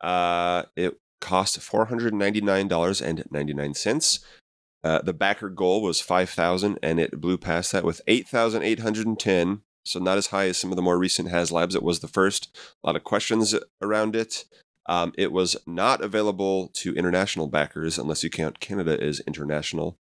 Uh, 0.00 0.64
it 0.76 0.98
cost 1.20 1.60
four 1.60 1.86
hundred 1.86 2.14
ninety 2.14 2.40
nine 2.40 2.68
dollars 2.68 3.00
and 3.00 3.24
ninety 3.30 3.54
nine 3.54 3.74
cents. 3.74 4.20
Uh, 4.86 5.02
the 5.02 5.12
backer 5.12 5.48
goal 5.48 5.82
was 5.82 6.00
5,000, 6.00 6.78
and 6.80 7.00
it 7.00 7.20
blew 7.20 7.36
past 7.36 7.72
that 7.72 7.82
with 7.82 8.00
8,810. 8.06 9.62
So 9.84 9.98
not 9.98 10.16
as 10.16 10.28
high 10.28 10.46
as 10.46 10.58
some 10.58 10.70
of 10.70 10.76
the 10.76 10.82
more 10.82 10.96
recent 10.96 11.28
HasLabs. 11.28 11.74
It 11.74 11.82
was 11.82 11.98
the 11.98 12.06
first. 12.06 12.56
A 12.84 12.86
lot 12.86 12.94
of 12.94 13.02
questions 13.02 13.52
around 13.82 14.14
it. 14.14 14.44
Um, 14.88 15.12
it 15.18 15.32
was 15.32 15.56
not 15.66 16.02
available 16.02 16.68
to 16.74 16.94
international 16.94 17.48
backers 17.48 17.98
unless 17.98 18.22
you 18.22 18.30
count 18.30 18.60
Canada 18.60 18.96
as 19.02 19.18
international. 19.26 19.98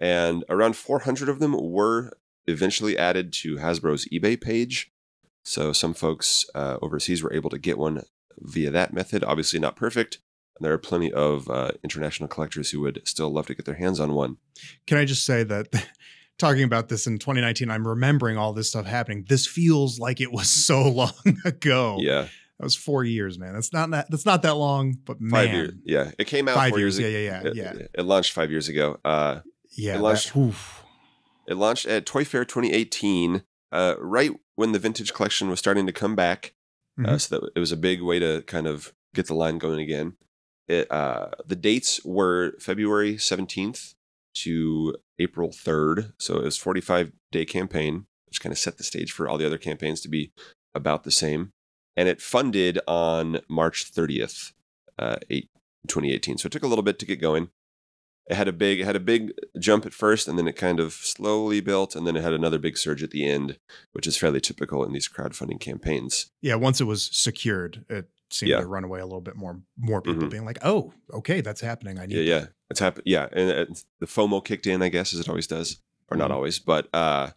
And 0.00 0.44
around 0.48 0.76
400 0.76 1.28
of 1.28 1.40
them 1.40 1.56
were 1.58 2.12
eventually 2.46 2.96
added 2.96 3.32
to 3.32 3.56
Hasbro's 3.56 4.06
eBay 4.12 4.40
page. 4.40 4.92
So 5.44 5.72
some 5.72 5.94
folks 5.94 6.46
uh, 6.54 6.78
overseas 6.80 7.22
were 7.22 7.32
able 7.32 7.50
to 7.50 7.58
get 7.58 7.78
one 7.78 8.04
via 8.38 8.70
that 8.70 8.92
method. 8.92 9.24
Obviously, 9.24 9.58
not 9.58 9.74
perfect. 9.74 10.18
And 10.60 10.66
there 10.66 10.74
are 10.74 10.78
plenty 10.78 11.10
of 11.10 11.48
uh, 11.48 11.70
international 11.82 12.28
collectors 12.28 12.70
who 12.70 12.80
would 12.82 13.00
still 13.06 13.30
love 13.30 13.46
to 13.46 13.54
get 13.54 13.64
their 13.64 13.76
hands 13.76 13.98
on 13.98 14.12
one. 14.12 14.36
Can 14.86 14.98
I 14.98 15.06
just 15.06 15.24
say 15.24 15.42
that 15.44 15.68
talking 16.38 16.64
about 16.64 16.90
this 16.90 17.06
in 17.06 17.18
2019, 17.18 17.70
I'm 17.70 17.88
remembering 17.88 18.36
all 18.36 18.52
this 18.52 18.68
stuff 18.68 18.84
happening. 18.84 19.24
This 19.26 19.46
feels 19.46 19.98
like 19.98 20.20
it 20.20 20.30
was 20.30 20.50
so 20.50 20.82
long 20.90 21.12
ago. 21.46 21.96
Yeah, 22.00 22.24
that 22.58 22.64
was 22.64 22.76
four 22.76 23.04
years, 23.04 23.38
man. 23.38 23.54
That's 23.54 23.72
not 23.72 23.90
that. 23.92 24.10
That's 24.10 24.26
not 24.26 24.42
that 24.42 24.56
long, 24.56 24.98
but 25.06 25.18
man, 25.18 25.30
five 25.46 25.54
years. 25.54 25.72
Yeah, 25.86 26.10
it 26.18 26.26
came 26.26 26.46
out 26.46 26.56
five 26.56 26.70
four 26.70 26.78
years. 26.78 26.98
years. 26.98 27.10
Yeah, 27.10 27.18
yeah, 27.20 27.42
yeah, 27.42 27.52
yeah. 27.54 27.80
It, 27.80 27.90
it 28.00 28.02
launched 28.02 28.32
five 28.32 28.50
years 28.50 28.68
ago. 28.68 28.98
Uh, 29.02 29.40
yeah, 29.78 29.94
it 29.96 30.00
launched- 30.02 30.34
that- 30.34 30.54
It 31.48 31.54
launched 31.54 31.86
at 31.86 32.04
Toy 32.04 32.26
Fair 32.26 32.44
2018, 32.44 33.44
uh, 33.72 33.94
right 33.98 34.32
when 34.56 34.72
the 34.72 34.78
vintage 34.78 35.14
collection 35.14 35.48
was 35.48 35.58
starting 35.58 35.86
to 35.86 35.92
come 35.92 36.14
back. 36.14 36.52
Uh, 36.98 37.12
Mhm. 37.14 37.20
so 37.20 37.40
that 37.40 37.50
it 37.56 37.60
was 37.60 37.72
a 37.72 37.78
big 37.78 38.02
way 38.02 38.18
to 38.18 38.42
kind 38.42 38.66
of 38.66 38.92
get 39.14 39.26
the 39.26 39.32
line 39.34 39.56
going 39.56 39.80
again. 39.80 40.16
It, 40.68 40.90
uh, 40.90 41.30
the 41.46 41.56
dates 41.56 42.04
were 42.04 42.54
February 42.60 43.14
17th 43.14 43.94
to 44.34 44.96
April 45.18 45.50
3rd. 45.50 46.12
So 46.18 46.36
it 46.36 46.44
was 46.44 46.56
45 46.56 47.12
day 47.32 47.44
campaign, 47.44 48.06
which 48.26 48.40
kind 48.40 48.52
of 48.52 48.58
set 48.58 48.78
the 48.78 48.84
stage 48.84 49.12
for 49.12 49.28
all 49.28 49.38
the 49.38 49.46
other 49.46 49.58
campaigns 49.58 50.00
to 50.02 50.08
be 50.08 50.32
about 50.74 51.04
the 51.04 51.10
same. 51.10 51.52
And 51.96 52.08
it 52.08 52.20
funded 52.20 52.78
on 52.86 53.40
March 53.48 53.92
30th, 53.92 54.52
uh, 54.98 55.16
8, 55.28 55.48
2018. 55.88 56.38
So 56.38 56.46
it 56.46 56.52
took 56.52 56.62
a 56.62 56.68
little 56.68 56.84
bit 56.84 56.98
to 57.00 57.06
get 57.06 57.20
going. 57.20 57.50
It 58.28 58.36
had 58.36 58.46
a 58.46 58.52
big 58.52 58.80
it 58.80 58.84
had 58.84 58.94
a 58.94 59.00
big 59.00 59.32
jump 59.58 59.84
at 59.84 59.92
first, 59.92 60.28
and 60.28 60.38
then 60.38 60.46
it 60.46 60.54
kind 60.54 60.78
of 60.78 60.92
slowly 60.92 61.60
built, 61.60 61.96
and 61.96 62.06
then 62.06 62.14
it 62.14 62.22
had 62.22 62.32
another 62.32 62.60
big 62.60 62.78
surge 62.78 63.02
at 63.02 63.10
the 63.10 63.28
end, 63.28 63.58
which 63.90 64.06
is 64.06 64.16
fairly 64.16 64.40
typical 64.40 64.84
in 64.84 64.92
these 64.92 65.08
crowdfunding 65.08 65.58
campaigns. 65.58 66.30
Yeah, 66.40 66.54
once 66.54 66.80
it 66.80 66.84
was 66.84 67.10
secured, 67.12 67.84
it 67.88 68.08
seemed 68.32 68.50
Yeah. 68.50 68.60
to 68.60 68.66
run 68.66 68.84
away 68.84 69.00
a 69.00 69.04
little 69.04 69.20
bit 69.20 69.36
more. 69.36 69.60
More 69.76 70.00
people 70.02 70.24
Mhm. 70.24 70.30
being 70.30 70.44
like, 70.44 70.58
"Oh, 70.62 70.92
okay, 71.12 71.40
that's 71.40 71.60
happening. 71.60 71.98
I 71.98 72.06
need." 72.06 72.16
Yeah, 72.16 72.22
yeah, 72.22 72.46
it's 72.70 72.80
happened. 72.80 73.04
Yeah, 73.06 73.28
and 73.32 73.50
it, 73.50 73.84
the 74.00 74.06
FOMO 74.06 74.44
kicked 74.44 74.66
in, 74.66 74.82
I 74.82 74.88
guess, 74.88 75.12
as 75.12 75.20
it 75.20 75.28
always 75.28 75.46
does, 75.46 75.78
or 76.10 76.16
not 76.16 76.30
Mhm. 76.30 76.34
always, 76.34 76.58
but 76.58 76.88
uh, 76.94 77.30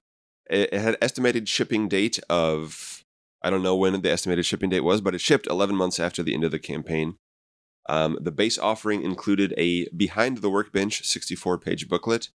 it, 0.49 0.73
it 0.73 0.81
had 0.81 0.97
estimated 1.01 1.47
shipping 1.49 1.87
date 1.87 2.19
of 2.29 3.03
I 3.45 3.49
don't 3.49 3.61
know 3.63 3.75
when 3.75 4.01
the 4.01 4.09
estimated 4.11 4.45
shipping 4.45 4.69
date 4.69 4.85
was, 4.85 5.01
but 5.01 5.13
it 5.13 5.19
shipped 5.19 5.47
11 5.47 5.75
months 5.75 5.99
after 5.99 6.23
the 6.23 6.33
end 6.33 6.45
of 6.45 6.51
the 6.51 6.59
campaign. 6.59 7.17
Um, 7.89 8.17
the 8.21 8.31
base 8.31 8.57
offering 8.57 9.03
included 9.03 9.53
a 9.57 9.89
behind 9.89 10.37
the 10.37 10.49
workbench 10.49 11.03
64 11.05 11.57
page 11.57 11.89
booklet 11.89 12.29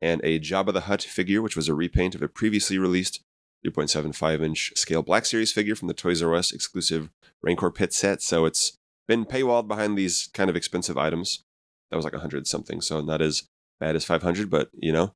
and 0.00 0.22
a 0.24 0.40
Jabba 0.40 0.72
the 0.72 0.82
Hutt 0.82 1.02
figure, 1.02 1.42
which 1.42 1.56
was 1.56 1.68
a 1.68 1.74
repaint 1.74 2.14
of 2.14 2.22
a 2.22 2.28
previously 2.28 2.78
released 2.78 3.20
3.75 3.66 4.42
inch 4.42 4.72
scale 4.76 5.02
Black 5.02 5.24
Series 5.24 5.52
figure 5.52 5.74
from 5.74 5.88
the 5.88 5.94
Toys 5.94 6.22
R 6.22 6.34
Us 6.34 6.52
exclusive 6.52 7.10
Rancor 7.42 7.70
Pit 7.70 7.92
set. 7.92 8.22
So 8.22 8.44
it's 8.44 8.78
been 9.08 9.24
paywalled 9.24 9.68
behind 9.68 9.96
these 9.96 10.28
kind 10.34 10.50
of 10.50 10.56
expensive 10.56 10.98
items. 10.98 11.44
That 11.90 11.96
was 11.96 12.04
like 12.04 12.14
100 12.14 12.46
something, 12.46 12.80
so 12.80 13.00
not 13.00 13.22
as 13.22 13.48
bad 13.80 13.96
as 13.96 14.04
500, 14.04 14.50
but 14.50 14.70
you 14.74 14.92
know. 14.92 15.14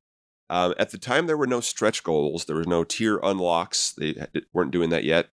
Um, 0.49 0.73
at 0.77 0.91
the 0.91 0.97
time, 0.97 1.27
there 1.27 1.37
were 1.37 1.47
no 1.47 1.61
stretch 1.61 2.03
goals. 2.03 2.45
There 2.45 2.57
was 2.57 2.67
no 2.67 2.83
tier 2.83 3.19
unlocks. 3.23 3.93
They 3.93 4.15
weren't 4.53 4.71
doing 4.71 4.89
that 4.89 5.05
yet. 5.05 5.29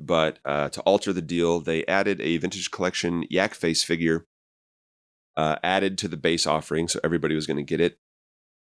But 0.00 0.38
uh, 0.44 0.70
to 0.70 0.80
alter 0.82 1.12
the 1.12 1.20
deal, 1.20 1.60
they 1.60 1.84
added 1.86 2.20
a 2.20 2.38
vintage 2.38 2.70
collection 2.70 3.24
Yak 3.28 3.54
Face 3.54 3.84
figure 3.84 4.26
uh, 5.38 5.56
added 5.62 5.96
to 5.98 6.08
the 6.08 6.16
base 6.16 6.46
offering, 6.46 6.88
so 6.88 6.98
everybody 7.04 7.34
was 7.34 7.46
going 7.46 7.56
to 7.56 7.62
get 7.62 7.80
it. 7.80 7.98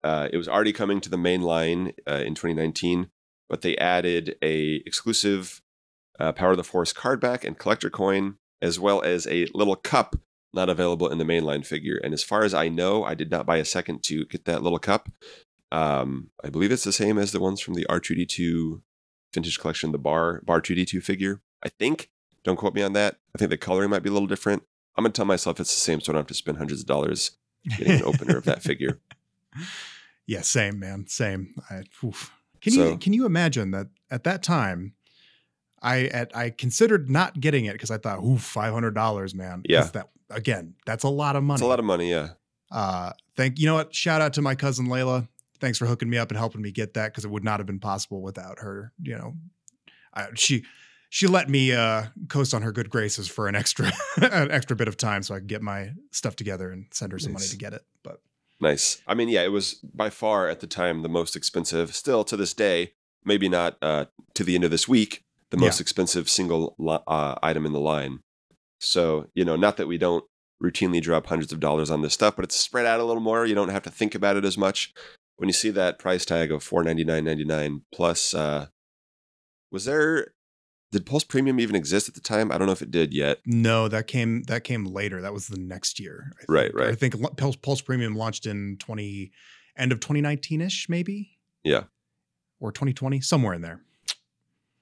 Uh, 0.05 0.29
it 0.33 0.37
was 0.37 0.49
already 0.49 0.73
coming 0.73 1.01
to 1.01 1.11
the 1.11 1.19
main 1.19 1.43
line 1.43 1.93
uh, 2.09 2.23
in 2.25 2.35
2019, 2.35 3.11
but 3.51 3.63
they 3.63 3.77
added 3.77 4.37
a 4.41 4.77
exclusive 4.87 5.61
uh, 6.19 6.33
Power 6.33 6.53
of 6.53 6.57
the 6.57 6.65
Force 6.65 6.93
card 6.93 7.21
back 7.21 7.45
and 7.45 7.59
collector 7.59 7.91
coin, 7.91 8.37
as 8.63 8.79
well 8.79 9.03
as 9.03 9.27
a 9.27 9.47
little 9.53 9.77
cup 9.77 10.17
not 10.55 10.69
available 10.69 11.09
in 11.09 11.19
the 11.19 11.25
mainline 11.25 11.67
figure. 11.67 12.01
And 12.03 12.15
as 12.15 12.25
far 12.25 12.45
as 12.45 12.55
I 12.55 12.69
know, 12.69 13.05
I 13.05 13.15
did 13.15 13.31
not 13.31 13.47
buy 13.47 13.59
a 13.59 13.65
second 13.65 14.03
to 14.05 14.25
get 14.27 14.45
that 14.47 14.63
little 14.63 14.79
cup. 14.79 15.09
Um, 15.73 16.31
I 16.43 16.49
believe 16.49 16.73
it's 16.73 16.85
the 16.85 16.93
same 16.93 17.19
as 17.19 17.33
the 17.33 17.41
ones 17.41 17.61
from 17.61 17.75
the 17.75 17.87
R2D2 17.89 18.81
vintage 19.33 19.59
collection, 19.59 19.93
the 19.93 19.99
bar 19.99 20.43
bar 20.45 20.61
2D2 20.61 21.03
figure. 21.03 21.43
I 21.63 21.69
think. 21.69 22.11
Don't 22.43 22.57
quote 22.57 22.75
me 22.75 22.83
on 22.83 22.95
that. 22.95 23.17
I 23.35 23.39
think 23.39 23.51
the 23.51 23.59
coloring 23.59 23.91
might 23.91 24.03
be 24.03 24.09
a 24.09 24.13
little 24.13 24.27
different. 24.27 24.63
I'm 24.97 25.05
gonna 25.05 25.13
tell 25.13 25.27
myself 25.27 25.61
it's 25.61 25.75
the 25.75 25.81
same, 25.81 26.01
so 26.01 26.11
I 26.11 26.15
don't 26.15 26.21
have 26.21 26.27
to 26.29 26.35
spend 26.35 26.57
hundreds 26.57 26.81
of 26.81 26.87
dollars 26.87 27.33
getting 27.77 28.01
an 28.01 28.05
opener 28.05 28.39
of 28.39 28.45
that 28.45 28.63
figure. 28.63 28.99
yeah, 30.27 30.41
same 30.41 30.79
man, 30.79 31.07
same. 31.07 31.55
I, 31.71 31.83
oof. 32.05 32.33
Can 32.61 32.75
you 32.75 32.97
can 32.99 33.13
you 33.13 33.27
imagine 33.27 33.71
that 33.71 33.89
at 34.11 34.25
that 34.25 34.43
time, 34.43 34.95
I 35.83 36.05
at 36.05 36.37
I 36.37 36.51
considered 36.51 37.11
not 37.11 37.41
getting 37.41 37.65
it 37.65 37.73
because 37.73 37.91
I 37.91 37.99
thought, 37.99 38.23
ooh, 38.23 38.39
five 38.39 38.73
hundred 38.73 38.95
dollars, 38.95 39.35
man. 39.35 39.63
Yeah. 39.65 39.85
that 39.85 40.11
again, 40.31 40.75
that's 40.87 41.05
a 41.05 41.09
lot 41.09 41.37
of 41.37 41.43
money. 41.43 41.57
It's 41.57 41.63
a 41.63 41.67
lot 41.67 41.79
of 41.79 41.85
money, 41.85 42.11
yeah. 42.11 42.31
uh, 42.71 43.13
thank 43.37 43.59
you 43.59 43.67
know 43.67 43.75
what? 43.75 43.95
Shout 43.95 44.21
out 44.21 44.35
to 44.35 44.43
my 44.43 44.55
cousin 44.55 44.87
Layla. 44.87 45.29
Thanks 45.61 45.79
for 45.79 45.87
hooking 45.87 46.09
me 46.09 46.17
up 46.17 46.31
and 46.31 46.39
helping 46.39 46.63
me 46.63 46.71
get 46.71 46.95
that 46.95 47.13
because 47.13 47.25
it 47.25 47.31
would 47.31 47.45
not 47.45 47.61
have 47.61 47.67
been 47.67 47.81
possible 47.81 48.23
without 48.23 48.61
her. 48.61 48.93
You 49.03 49.17
know, 49.17 49.35
I, 50.15 50.29
she 50.35 50.65
she 51.11 51.27
let 51.27 51.49
me 51.49 51.73
uh, 51.73 52.05
coast 52.29 52.55
on 52.55 52.63
her 52.63 52.73
good 52.73 52.89
graces 52.89 53.29
for 53.29 53.49
an 53.49 53.55
extra 53.55 53.93
an 54.17 54.51
extra 54.51 54.77
bit 54.77 54.89
of 54.89 54.97
time 54.97 55.23
so 55.23 55.35
I 55.35 55.39
could 55.39 55.49
get 55.49 55.63
my 55.63 55.93
stuff 56.13 56.37
together 56.37 56.71
and 56.71 56.87
send 56.93 57.13
her 57.13 57.19
some 57.19 57.33
money 57.33 57.47
to 57.47 57.57
get 57.57 57.73
it. 57.73 57.83
But 58.03 58.21
Nice. 58.61 59.01
I 59.07 59.15
mean, 59.15 59.29
yeah, 59.29 59.43
it 59.43 59.53
was 59.53 59.75
by 59.75 60.11
far 60.11 60.49
at 60.49 60.61
the 60.61 60.67
time 60.67 61.03
the 61.03 61.09
most 61.09 61.35
expensive. 61.35 61.95
Still 61.95 62.25
to 62.25 62.37
this 62.37 62.53
day, 62.53 62.93
maybe 63.25 63.49
not 63.49 63.77
uh, 63.81 64.07
to 64.35 64.45
the 64.45 64.55
end 64.55 64.65
of 64.65 64.71
this 64.71 64.87
week, 64.87 65.23
the 65.51 65.57
Yeah. 65.57 65.65
most 65.67 65.81
expensive 65.81 66.29
single 66.29 66.77
uh, 67.07 67.35
item 67.43 67.65
in 67.65 67.73
the 67.73 67.81
line. 67.81 68.21
So 68.79 69.29
you 69.35 69.45
know, 69.45 69.57
not 69.57 69.77
that 69.79 69.89
we 69.89 69.99
don't 69.99 70.25
routinely 70.63 71.01
drop 71.01 71.27
hundreds 71.27 71.53
of 71.53 71.61
dollars 71.61 71.91
on 71.91 72.03
this 72.03 72.13
stuff, 72.13 72.37
but 72.37 72.45
it's 72.45 72.57
spread 72.57 72.85
out 72.85 73.01
a 73.01 73.05
little 73.05 73.23
more. 73.23 73.47
You 73.47 73.55
don't 73.55 73.71
have 73.71 73.83
to 73.85 73.91
think 73.91 74.15
about 74.15 74.37
it 74.37 74.45
as 74.45 74.59
much. 74.59 74.93
When 75.37 75.49
you 75.49 75.55
see 75.55 75.71
that 75.71 75.99
price 75.99 76.27
tag 76.27 76.53
of 76.53 76.63
four 76.63 76.85
ninety 76.85 77.03
nine 77.05 77.25
ninety 77.25 77.45
nine 77.47 77.83
plus, 77.95 78.35
uh, 78.35 78.67
was 79.73 79.87
there? 79.87 80.35
Did 80.93 81.07
Pulse 81.07 81.23
Premium 81.23 81.61
even 81.61 81.77
exist 81.77 82.09
at 82.09 82.15
the 82.15 82.21
time? 82.21 82.51
I 82.51 82.59
don't 82.59 82.67
know 82.67 82.73
if 82.73 82.83
it 82.83 82.91
did 82.91 83.15
yet. 83.15 83.39
no, 83.47 83.87
that 83.89 84.07
came 84.07 84.43
that 84.45 84.65
came 84.65 84.85
later. 84.85 85.23
That 85.23 85.33
was 85.33 85.47
the 85.47 85.59
next 85.59 86.01
year. 86.01 86.33
I 86.41 86.45
Right, 86.49 86.75
right. 86.75 86.89
I 86.89 86.95
think 86.95 87.15
Pulse, 87.37 87.57
Pulse 87.57 87.81
Premium 87.81 88.17
launched 88.17 88.47
in 88.47 88.77
twenty 88.79 89.31
end 89.77 89.93
of 89.93 90.01
twenty 90.01 90.21
nineteen 90.21 90.61
ish, 90.61 90.89
maybe. 90.89 91.39
Yeah. 91.63 91.85
Or 92.59 92.73
twenty 92.73 92.93
twenty, 92.93 93.21
somewhere 93.21 93.55
in 93.55 93.63
there. 93.63 93.83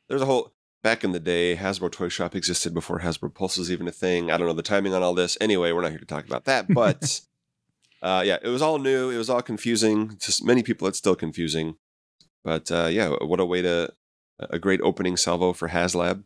There's 0.09 0.23
a 0.23 0.27
whole 0.27 0.55
back 0.83 1.05
in 1.05 1.13
the 1.13 1.21
day, 1.21 1.57
Hasbro 1.57 1.93
Toy 1.93 2.09
Shop 2.09 2.35
existed 2.35 2.73
before 2.73 3.01
Hasbro 3.01 3.35
Pulse 3.35 3.59
was 3.59 3.71
even 3.71 3.89
a 3.89 3.93
thing. 3.93 4.31
I 4.31 4.37
don't 4.37 4.47
know 4.47 4.53
the 4.53 4.63
timing 4.63 4.95
on 4.95 5.03
all 5.03 5.15
this. 5.15 5.37
Anyway, 5.41 5.73
we're 5.73 5.83
not 5.83 5.91
here 5.91 5.99
to 5.99 6.07
talk 6.07 6.27
about 6.27 6.47
that. 6.47 6.73
But 6.73 7.21
uh, 8.03 8.23
yeah, 8.25 8.39
it 8.43 8.49
was 8.49 8.63
all 8.63 8.79
new. 8.79 9.11
It 9.11 9.19
was 9.19 9.29
all 9.29 9.43
confusing. 9.43 10.17
To 10.17 10.45
many 10.45 10.63
people, 10.63 10.89
it's 10.89 10.99
still 10.99 11.17
confusing. 11.17 11.77
But 12.45 12.71
uh, 12.71 12.89
yeah, 12.91 13.09
what 13.09 13.41
a 13.41 13.45
way 13.45 13.63
to 13.63 13.93
a 14.39 14.59
great 14.59 14.81
opening 14.83 15.17
salvo 15.17 15.53
for 15.53 15.69
HasLab. 15.69 16.25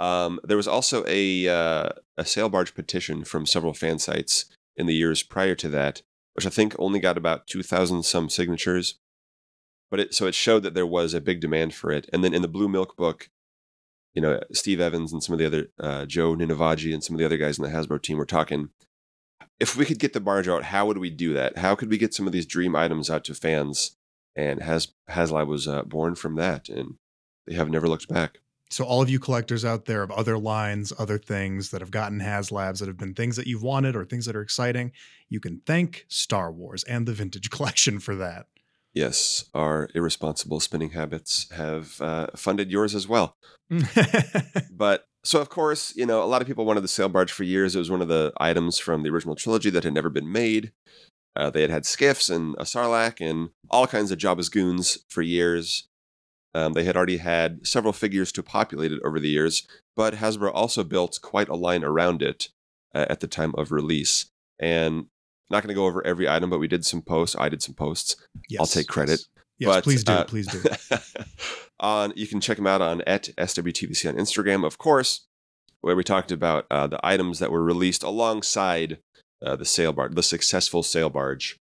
Um, 0.00 0.40
there 0.44 0.56
was 0.56 0.68
also 0.68 1.04
a 1.06 1.48
uh, 1.48 1.88
a 2.16 2.24
sail 2.24 2.48
barge 2.48 2.74
petition 2.74 3.24
from 3.24 3.46
several 3.46 3.74
fan 3.74 3.98
sites 3.98 4.44
in 4.76 4.86
the 4.86 4.94
years 4.94 5.22
prior 5.22 5.54
to 5.56 5.68
that, 5.70 6.02
which 6.34 6.46
I 6.46 6.50
think 6.50 6.74
only 6.78 7.00
got 7.00 7.18
about 7.18 7.46
two 7.46 7.62
thousand 7.62 8.04
some 8.04 8.28
signatures. 8.28 8.94
But 9.90 10.00
it 10.00 10.14
so 10.14 10.26
it 10.26 10.34
showed 10.34 10.62
that 10.62 10.74
there 10.74 10.86
was 10.86 11.14
a 11.14 11.20
big 11.20 11.40
demand 11.40 11.74
for 11.74 11.90
it. 11.90 12.08
And 12.12 12.22
then 12.22 12.34
in 12.34 12.42
the 12.42 12.48
Blue 12.48 12.68
Milk 12.68 12.96
book, 12.96 13.30
you 14.14 14.22
know, 14.22 14.40
Steve 14.52 14.80
Evans 14.80 15.12
and 15.12 15.22
some 15.22 15.32
of 15.32 15.38
the 15.38 15.46
other 15.46 15.68
uh, 15.80 16.06
Joe 16.06 16.36
Ninavaji 16.36 16.92
and 16.92 17.02
some 17.02 17.16
of 17.16 17.18
the 17.18 17.24
other 17.24 17.38
guys 17.38 17.58
in 17.58 17.64
the 17.64 17.70
Hasbro 17.70 18.00
team 18.02 18.18
were 18.18 18.26
talking. 18.26 18.70
If 19.58 19.76
we 19.76 19.84
could 19.84 19.98
get 19.98 20.12
the 20.12 20.20
barge 20.20 20.46
out, 20.46 20.64
how 20.64 20.86
would 20.86 20.98
we 20.98 21.10
do 21.10 21.32
that? 21.34 21.58
How 21.58 21.74
could 21.74 21.90
we 21.90 21.98
get 21.98 22.14
some 22.14 22.28
of 22.28 22.32
these 22.32 22.46
dream 22.46 22.76
items 22.76 23.10
out 23.10 23.24
to 23.24 23.34
fans? 23.34 23.96
And 24.36 24.62
Has 24.62 24.88
HasLab 25.10 25.48
was 25.48 25.66
uh, 25.66 25.82
born 25.82 26.14
from 26.14 26.36
that, 26.36 26.68
and 26.68 26.94
they 27.48 27.54
have 27.54 27.70
never 27.70 27.88
looked 27.88 28.08
back. 28.08 28.38
So 28.70 28.84
all 28.84 29.00
of 29.00 29.08
you 29.08 29.18
collectors 29.18 29.64
out 29.64 29.86
there 29.86 30.02
of 30.02 30.10
other 30.10 30.36
lines, 30.36 30.92
other 30.98 31.18
things 31.18 31.70
that 31.70 31.80
have 31.80 31.90
gotten 31.90 32.20
HasLabs 32.20 32.80
that 32.80 32.88
have 32.88 32.98
been 32.98 33.14
things 33.14 33.36
that 33.36 33.46
you've 33.46 33.62
wanted 33.62 33.96
or 33.96 34.04
things 34.04 34.26
that 34.26 34.36
are 34.36 34.42
exciting, 34.42 34.92
you 35.30 35.40
can 35.40 35.62
thank 35.64 36.04
Star 36.08 36.52
Wars 36.52 36.84
and 36.84 37.06
the 37.06 37.12
Vintage 37.12 37.50
Collection 37.50 37.98
for 37.98 38.14
that. 38.16 38.46
Yes, 38.92 39.44
our 39.54 39.88
irresponsible 39.94 40.60
spending 40.60 40.90
habits 40.90 41.48
have 41.52 42.00
uh, 42.00 42.28
funded 42.34 42.70
yours 42.70 42.94
as 42.94 43.08
well. 43.08 43.36
But 44.70 45.06
so, 45.24 45.40
of 45.40 45.48
course, 45.48 45.94
you 45.96 46.06
know, 46.06 46.22
a 46.22 46.26
lot 46.26 46.40
of 46.40 46.46
people 46.46 46.64
wanted 46.64 46.82
the 46.82 46.88
sail 46.88 47.08
barge 47.08 47.32
for 47.32 47.42
years. 47.42 47.74
It 47.74 47.80
was 47.80 47.90
one 47.90 48.00
of 48.00 48.08
the 48.08 48.32
items 48.38 48.78
from 48.78 49.02
the 49.02 49.10
original 49.10 49.34
trilogy 49.34 49.70
that 49.70 49.84
had 49.84 49.92
never 49.92 50.08
been 50.08 50.30
made. 50.30 50.72
Uh, 51.34 51.50
they 51.50 51.62
had 51.62 51.70
had 51.70 51.84
skiffs 51.84 52.30
and 52.30 52.54
a 52.58 52.62
sarlacc 52.62 53.20
and 53.20 53.50
all 53.70 53.86
kinds 53.86 54.10
of 54.10 54.18
Jabba's 54.18 54.48
goons 54.48 54.98
for 55.08 55.22
years. 55.22 55.88
Um, 56.54 56.72
they 56.72 56.84
had 56.84 56.96
already 56.96 57.18
had 57.18 57.66
several 57.66 57.92
figures 57.92 58.32
to 58.32 58.42
populate 58.42 58.92
it 58.92 59.00
over 59.04 59.20
the 59.20 59.28
years, 59.28 59.66
but 59.94 60.14
Hasbro 60.14 60.50
also 60.52 60.82
built 60.82 61.18
quite 61.22 61.48
a 61.48 61.54
line 61.54 61.84
around 61.84 62.22
it 62.22 62.48
uh, 62.94 63.06
at 63.10 63.20
the 63.20 63.26
time 63.26 63.54
of 63.56 63.70
release. 63.70 64.26
And 64.58 65.06
not 65.50 65.62
going 65.62 65.68
to 65.68 65.74
go 65.74 65.86
over 65.86 66.04
every 66.06 66.28
item, 66.28 66.50
but 66.50 66.58
we 66.58 66.68
did 66.68 66.84
some 66.84 67.02
posts. 67.02 67.36
I 67.38 67.48
did 67.48 67.62
some 67.62 67.74
posts. 67.74 68.16
Yes, 68.48 68.60
I'll 68.60 68.66
take 68.66 68.88
credit. 68.88 69.26
Yes, 69.58 69.74
But, 69.74 69.84
please 69.84 70.04
do. 70.04 70.12
uh, 70.12 70.24
please 70.24 70.46
do. 70.46 70.62
on 71.80 72.12
you 72.16 72.26
can 72.26 72.40
check 72.40 72.56
them 72.56 72.66
out 72.66 72.82
on 72.82 73.02
at 73.02 73.24
SWTVC 73.36 74.08
on 74.08 74.16
Instagram, 74.16 74.64
of 74.64 74.78
course, 74.78 75.26
where 75.80 75.96
we 75.96 76.04
talked 76.04 76.32
about 76.32 76.66
uh, 76.70 76.86
the 76.86 77.00
items 77.04 77.38
that 77.38 77.50
were 77.50 77.62
released 77.62 78.02
alongside 78.02 78.98
uh, 79.44 79.56
the 79.56 79.64
sail 79.64 79.92
barge, 79.92 80.14
the 80.14 80.22
successful 80.22 80.82
sail 80.82 81.10
barge. 81.10 81.56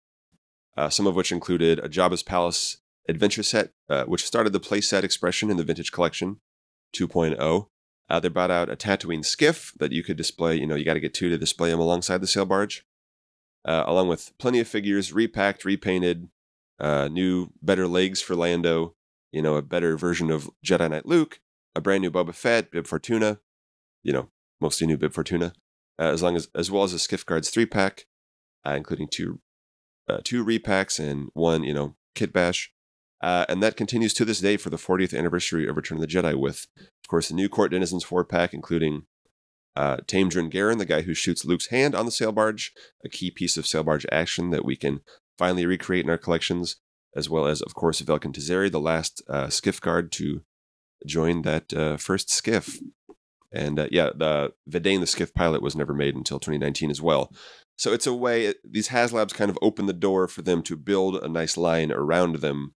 Uh, 0.75 0.89
some 0.89 1.05
of 1.05 1.15
which 1.15 1.31
included 1.31 1.77
a 1.79 1.87
Jabba's 1.87 2.23
Palace 2.23 2.77
adventure 3.07 3.43
set, 3.43 3.71
uh, 3.89 4.05
which 4.05 4.25
started 4.25 4.53
the 4.53 4.59
playset 4.59 5.03
expression 5.03 5.49
in 5.49 5.57
the 5.57 5.63
Vintage 5.63 5.91
Collection 5.91 6.39
2.0. 6.95 7.67
Uh, 8.09 8.19
they 8.19 8.29
brought 8.29 8.51
out 8.51 8.69
a 8.69 8.75
Tatooine 8.75 9.25
skiff 9.25 9.73
that 9.79 9.91
you 9.91 10.03
could 10.03 10.17
display. 10.17 10.55
You 10.55 10.67
know, 10.67 10.75
you 10.75 10.85
got 10.85 10.93
to 10.95 10.99
get 10.99 11.13
two 11.13 11.29
to 11.29 11.37
display 11.37 11.69
them 11.69 11.79
alongside 11.79 12.21
the 12.21 12.27
sail 12.27 12.45
barge, 12.45 12.85
uh, 13.65 13.83
along 13.85 14.09
with 14.09 14.37
plenty 14.37 14.59
of 14.59 14.67
figures 14.67 15.13
repacked, 15.13 15.65
repainted, 15.65 16.29
uh, 16.79 17.07
new, 17.07 17.49
better 17.61 17.87
legs 17.87 18.21
for 18.21 18.35
Lando, 18.35 18.95
you 19.31 19.41
know, 19.41 19.55
a 19.55 19.61
better 19.61 19.97
version 19.97 20.29
of 20.29 20.49
Jedi 20.65 20.89
Knight 20.89 21.05
Luke, 21.05 21.39
a 21.75 21.81
brand 21.81 22.01
new 22.01 22.11
Boba 22.11 22.35
Fett, 22.35 22.71
Bib 22.71 22.87
Fortuna, 22.87 23.39
you 24.03 24.11
know, 24.11 24.29
mostly 24.59 24.85
new 24.85 24.97
Bib 24.97 25.13
Fortuna, 25.13 25.53
uh, 25.99 26.11
as 26.11 26.21
long 26.21 26.35
as 26.35 26.49
as 26.55 26.69
well 26.69 26.83
as 26.83 26.93
a 26.93 26.99
Skiff 26.99 27.25
Guards 27.25 27.49
three 27.49 27.65
pack, 27.65 28.05
uh, 28.65 28.71
including 28.71 29.07
two 29.11 29.39
two 30.23 30.43
repacks 30.43 30.99
and 30.99 31.29
one, 31.33 31.63
you 31.63 31.73
know, 31.73 31.95
kit 32.13 32.33
bash. 32.33 32.72
Uh, 33.23 33.45
and 33.47 33.63
that 33.63 33.77
continues 33.77 34.13
to 34.13 34.25
this 34.25 34.41
day 34.41 34.57
for 34.57 34.69
the 34.69 34.75
40th 34.75 35.17
anniversary 35.17 35.65
of 35.65 35.77
Return 35.77 35.97
of 35.97 36.01
the 36.01 36.07
Jedi, 36.07 36.37
with, 36.37 36.67
of 36.77 37.07
course, 37.07 37.29
the 37.29 37.33
new 37.33 37.47
Court 37.47 37.71
Denizens 37.71 38.03
four 38.03 38.25
pack, 38.25 38.53
including 38.53 39.03
uh, 39.77 39.97
Taym 40.05 40.27
Dren-garen, 40.27 40.77
the 40.77 40.85
guy 40.85 41.03
who 41.03 41.13
shoots 41.13 41.45
Luke's 41.45 41.67
hand 41.67 41.95
on 41.95 42.05
the 42.05 42.11
sail 42.11 42.33
barge, 42.33 42.73
a 43.03 43.07
key 43.07 43.31
piece 43.31 43.55
of 43.55 43.65
sail 43.65 43.81
barge 43.81 44.05
action 44.11 44.49
that 44.49 44.65
we 44.65 44.75
can 44.75 44.99
finally 45.37 45.65
recreate 45.65 46.03
in 46.03 46.09
our 46.09 46.17
collections, 46.17 46.75
as 47.15 47.29
well 47.29 47.47
as, 47.47 47.61
of 47.61 47.73
course, 47.73 48.01
Velken 48.01 48.33
Tezeri, 48.33 48.69
the 48.69 48.81
last 48.81 49.23
uh, 49.29 49.47
skiff 49.47 49.79
guard 49.79 50.11
to 50.11 50.41
join 51.07 51.43
that 51.43 51.73
uh, 51.73 51.95
first 51.95 52.29
skiff. 52.29 52.81
And 53.53 53.79
uh, 53.79 53.87
yeah, 53.89 54.09
the 54.13 54.51
Vidane, 54.67 54.99
the 54.99 55.07
skiff 55.07 55.33
pilot, 55.33 55.61
was 55.61 55.77
never 55.77 55.93
made 55.93 56.15
until 56.15 56.41
2019 56.41 56.91
as 56.91 57.01
well. 57.01 57.31
So 57.77 57.93
it's 57.93 58.05
a 58.05 58.13
way, 58.13 58.53
these 58.69 58.89
HasLabs 58.89 59.33
kind 59.33 59.49
of 59.49 59.57
open 59.61 59.85
the 59.85 59.93
door 59.93 60.27
for 60.27 60.41
them 60.41 60.61
to 60.63 60.75
build 60.75 61.15
a 61.15 61.29
nice 61.29 61.55
line 61.55 61.89
around 61.89 62.37
them 62.37 62.73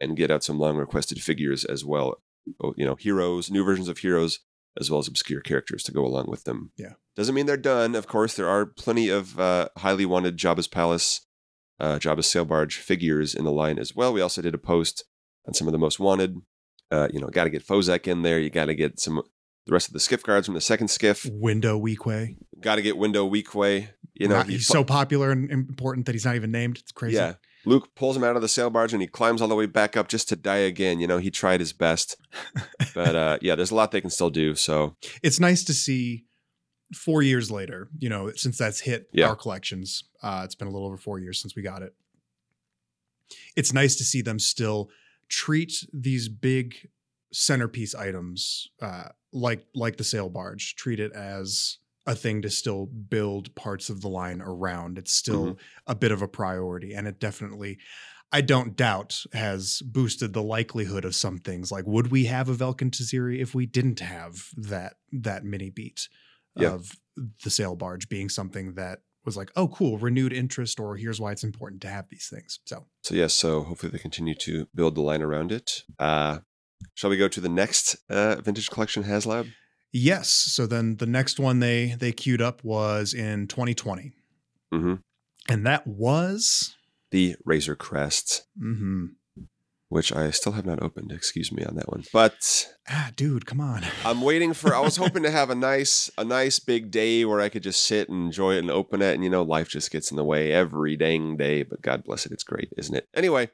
and 0.00 0.16
get 0.16 0.30
out 0.30 0.42
some 0.44 0.58
long 0.58 0.76
requested 0.76 1.22
figures 1.22 1.64
as 1.64 1.84
well. 1.84 2.22
Oh, 2.62 2.74
You 2.76 2.86
know, 2.86 2.94
heroes, 2.94 3.50
new 3.50 3.64
versions 3.64 3.88
of 3.88 3.98
heroes, 3.98 4.40
as 4.78 4.90
well 4.90 5.00
as 5.00 5.08
obscure 5.08 5.40
characters 5.40 5.82
to 5.84 5.92
go 5.92 6.04
along 6.04 6.26
with 6.30 6.44
them. 6.44 6.72
Yeah. 6.76 6.94
Doesn't 7.16 7.34
mean 7.34 7.46
they're 7.46 7.56
done. 7.56 7.94
Of 7.94 8.06
course, 8.06 8.34
there 8.34 8.48
are 8.48 8.64
plenty 8.66 9.08
of 9.08 9.38
uh, 9.38 9.68
highly 9.78 10.06
wanted 10.06 10.36
Jabba's 10.38 10.68
Palace, 10.68 11.26
uh, 11.78 11.98
Jabba's 11.98 12.26
sail 12.30 12.44
barge 12.44 12.76
figures 12.76 13.34
in 13.34 13.44
the 13.44 13.52
line 13.52 13.78
as 13.78 13.94
well. 13.94 14.12
We 14.12 14.20
also 14.20 14.40
did 14.42 14.54
a 14.54 14.58
post 14.58 15.04
on 15.46 15.54
some 15.54 15.66
of 15.68 15.72
the 15.72 15.78
most 15.78 16.00
wanted. 16.00 16.36
Uh, 16.90 17.08
you 17.12 17.20
know, 17.20 17.28
got 17.28 17.44
to 17.44 17.50
get 17.50 17.66
Fozak 17.66 18.06
in 18.08 18.22
there. 18.22 18.40
You 18.40 18.50
got 18.50 18.66
to 18.66 18.74
get 18.74 18.98
some 18.98 19.22
the 19.66 19.72
rest 19.72 19.88
of 19.88 19.92
the 19.92 20.00
skiff 20.00 20.22
guards 20.22 20.46
from 20.46 20.54
the 20.54 20.60
second 20.60 20.88
skiff. 20.88 21.26
Window 21.30 21.78
Weequay. 21.78 22.36
Got 22.60 22.76
to 22.76 22.82
get 22.82 22.96
Window 22.96 23.28
Weequay. 23.30 23.88
You 24.14 24.28
know, 24.28 24.36
Not- 24.36 24.46
he 24.46 24.52
he's 24.54 24.66
fu- 24.66 24.72
so 24.72 24.84
popular 24.84 25.30
and 25.30 25.50
important 25.50 26.06
that 26.06 26.14
he's 26.14 26.24
not 26.24 26.34
even 26.36 26.50
named. 26.50 26.78
It's 26.78 26.90
crazy. 26.92 27.16
Yeah. 27.16 27.34
Luke 27.66 27.94
pulls 27.94 28.16
him 28.16 28.24
out 28.24 28.36
of 28.36 28.42
the 28.42 28.48
sail 28.48 28.70
barge 28.70 28.92
and 28.92 29.02
he 29.02 29.08
climbs 29.08 29.42
all 29.42 29.48
the 29.48 29.54
way 29.54 29.66
back 29.66 29.96
up 29.96 30.08
just 30.08 30.28
to 30.30 30.36
die 30.36 30.58
again. 30.58 30.98
You 31.00 31.06
know, 31.06 31.18
he 31.18 31.30
tried 31.30 31.60
his 31.60 31.72
best. 31.72 32.16
But 32.94 33.14
uh, 33.14 33.38
yeah, 33.40 33.54
there's 33.54 33.70
a 33.70 33.74
lot 33.74 33.92
they 33.92 34.00
can 34.00 34.10
still 34.10 34.30
do. 34.30 34.54
So 34.56 34.96
it's 35.22 35.38
nice 35.38 35.62
to 35.64 35.72
see 35.72 36.24
four 36.92 37.22
years 37.22 37.50
later, 37.50 37.88
you 37.98 38.08
know, 38.08 38.32
since 38.34 38.58
that's 38.58 38.80
hit 38.80 39.08
Yeah. 39.12 39.28
our 39.28 39.36
collections. 39.36 40.02
Uh, 40.22 40.42
it's 40.44 40.56
been 40.56 40.66
a 40.66 40.70
little 40.72 40.88
over 40.88 40.96
four 40.96 41.20
years 41.20 41.40
since 41.40 41.54
we 41.54 41.62
got 41.62 41.82
it. 41.82 41.94
It's 43.56 43.72
nice 43.72 43.94
to 43.96 44.04
see 44.04 44.22
them 44.22 44.38
still 44.40 44.90
treat 45.28 45.72
these 45.92 46.28
big 46.28 46.88
centerpiece 47.32 47.94
items 47.94 48.68
uh, 48.82 49.10
like 49.32 49.64
like 49.74 49.96
the 49.96 50.04
sail 50.04 50.28
barge, 50.28 50.74
treat 50.74 50.98
it 50.98 51.12
as 51.12 51.78
a 52.06 52.14
thing 52.14 52.42
to 52.42 52.50
still 52.50 52.86
build 52.86 53.54
parts 53.54 53.90
of 53.90 54.00
the 54.00 54.08
line 54.08 54.40
around. 54.40 54.98
It's 54.98 55.12
still 55.14 55.58
a 55.86 55.94
bit 55.94 56.12
of 56.12 56.22
a 56.22 56.28
priority, 56.28 56.94
and 56.94 57.06
it 57.06 57.20
definitely. 57.20 57.78
I 58.32 58.42
don't 58.42 58.76
doubt 58.76 59.24
has 59.32 59.82
boosted 59.84 60.32
the 60.32 60.42
likelihood 60.42 61.04
of 61.04 61.16
some 61.16 61.38
things. 61.38 61.72
Like, 61.72 61.84
would 61.86 62.12
we 62.12 62.26
have 62.26 62.48
a 62.48 62.54
Velken 62.54 62.90
Tezeri 62.92 63.40
if 63.40 63.56
we 63.56 63.66
didn't 63.66 63.98
have 64.00 64.46
that 64.56 64.94
that 65.12 65.44
mini 65.44 65.68
beat 65.70 66.08
Yeah. 66.56 66.74
of 66.74 66.92
the 67.42 67.50
sail 67.50 67.74
barge 67.74 68.08
being 68.08 68.28
something 68.28 68.74
that 68.74 69.00
was 69.24 69.36
like, 69.36 69.50
oh, 69.56 69.68
cool, 69.68 69.98
renewed 69.98 70.32
interest, 70.32 70.78
or 70.80 70.96
here's 70.96 71.20
why 71.20 71.32
it's 71.32 71.42
important 71.44 71.82
to 71.82 71.88
have 71.88 72.06
these 72.08 72.28
things. 72.28 72.60
So 72.66 72.86
so 73.02 73.14
yes, 73.16 73.34
so 73.34 73.62
hopefully 73.64 73.90
they 73.90 73.98
continue 73.98 74.34
to 74.36 74.68
build 74.74 74.94
the 74.94 75.02
line 75.02 75.22
around 75.22 75.50
it. 75.52 75.82
Uh, 75.98 76.38
shall 76.94 77.10
we 77.10 77.16
go 77.18 77.28
to 77.28 77.40
the 77.40 77.48
next 77.48 77.96
uh, 78.08 78.36
vintage 78.36 78.70
collection 78.70 79.02
HasLab? 79.04 79.50
Yes, 79.92 80.28
so 80.28 80.66
then 80.66 80.96
the 80.96 81.06
next 81.06 81.38
one 81.40 81.60
they 81.60 81.94
they 81.98 82.12
queued 82.12 82.42
up 82.42 82.62
was 82.64 83.14
in 83.14 83.46
2020, 83.46 84.12
hmm 84.72 84.94
and 85.48 85.66
that 85.66 85.86
was 85.86 86.76
The 87.10 87.36
Razor 87.44 87.76
Crest, 87.76 88.46
hmm 88.58 89.06
which 89.88 90.14
I 90.14 90.30
still 90.30 90.52
have 90.52 90.66
not 90.66 90.80
opened. 90.80 91.10
Excuse 91.10 91.50
me 91.50 91.64
on 91.64 91.74
that 91.74 91.88
one, 91.88 92.04
but 92.12 92.68
ah, 92.88 93.10
dude, 93.16 93.44
come 93.44 93.60
on. 93.60 93.82
I'm 94.04 94.22
waiting 94.22 94.54
for. 94.54 94.72
I 94.72 94.78
was 94.78 94.96
hoping 94.96 95.24
to 95.24 95.32
have 95.32 95.50
a 95.50 95.54
nice, 95.56 96.08
a 96.16 96.24
nice 96.24 96.60
big 96.60 96.92
day 96.92 97.24
where 97.24 97.40
I 97.40 97.48
could 97.48 97.64
just 97.64 97.84
sit 97.84 98.08
and 98.08 98.26
enjoy 98.26 98.54
it 98.54 98.60
and 98.60 98.70
open 98.70 99.02
it. 99.02 99.14
And 99.14 99.24
you 99.24 99.30
know, 99.30 99.42
life 99.42 99.68
just 99.68 99.90
gets 99.90 100.12
in 100.12 100.16
the 100.16 100.22
way 100.24 100.52
every 100.52 100.96
dang 100.96 101.36
day. 101.36 101.64
But 101.64 101.82
God 101.82 102.04
bless 102.04 102.24
it, 102.24 102.30
it's 102.30 102.44
great, 102.44 102.68
isn't 102.76 102.94
it? 102.94 103.08
Anyway, 103.14 103.50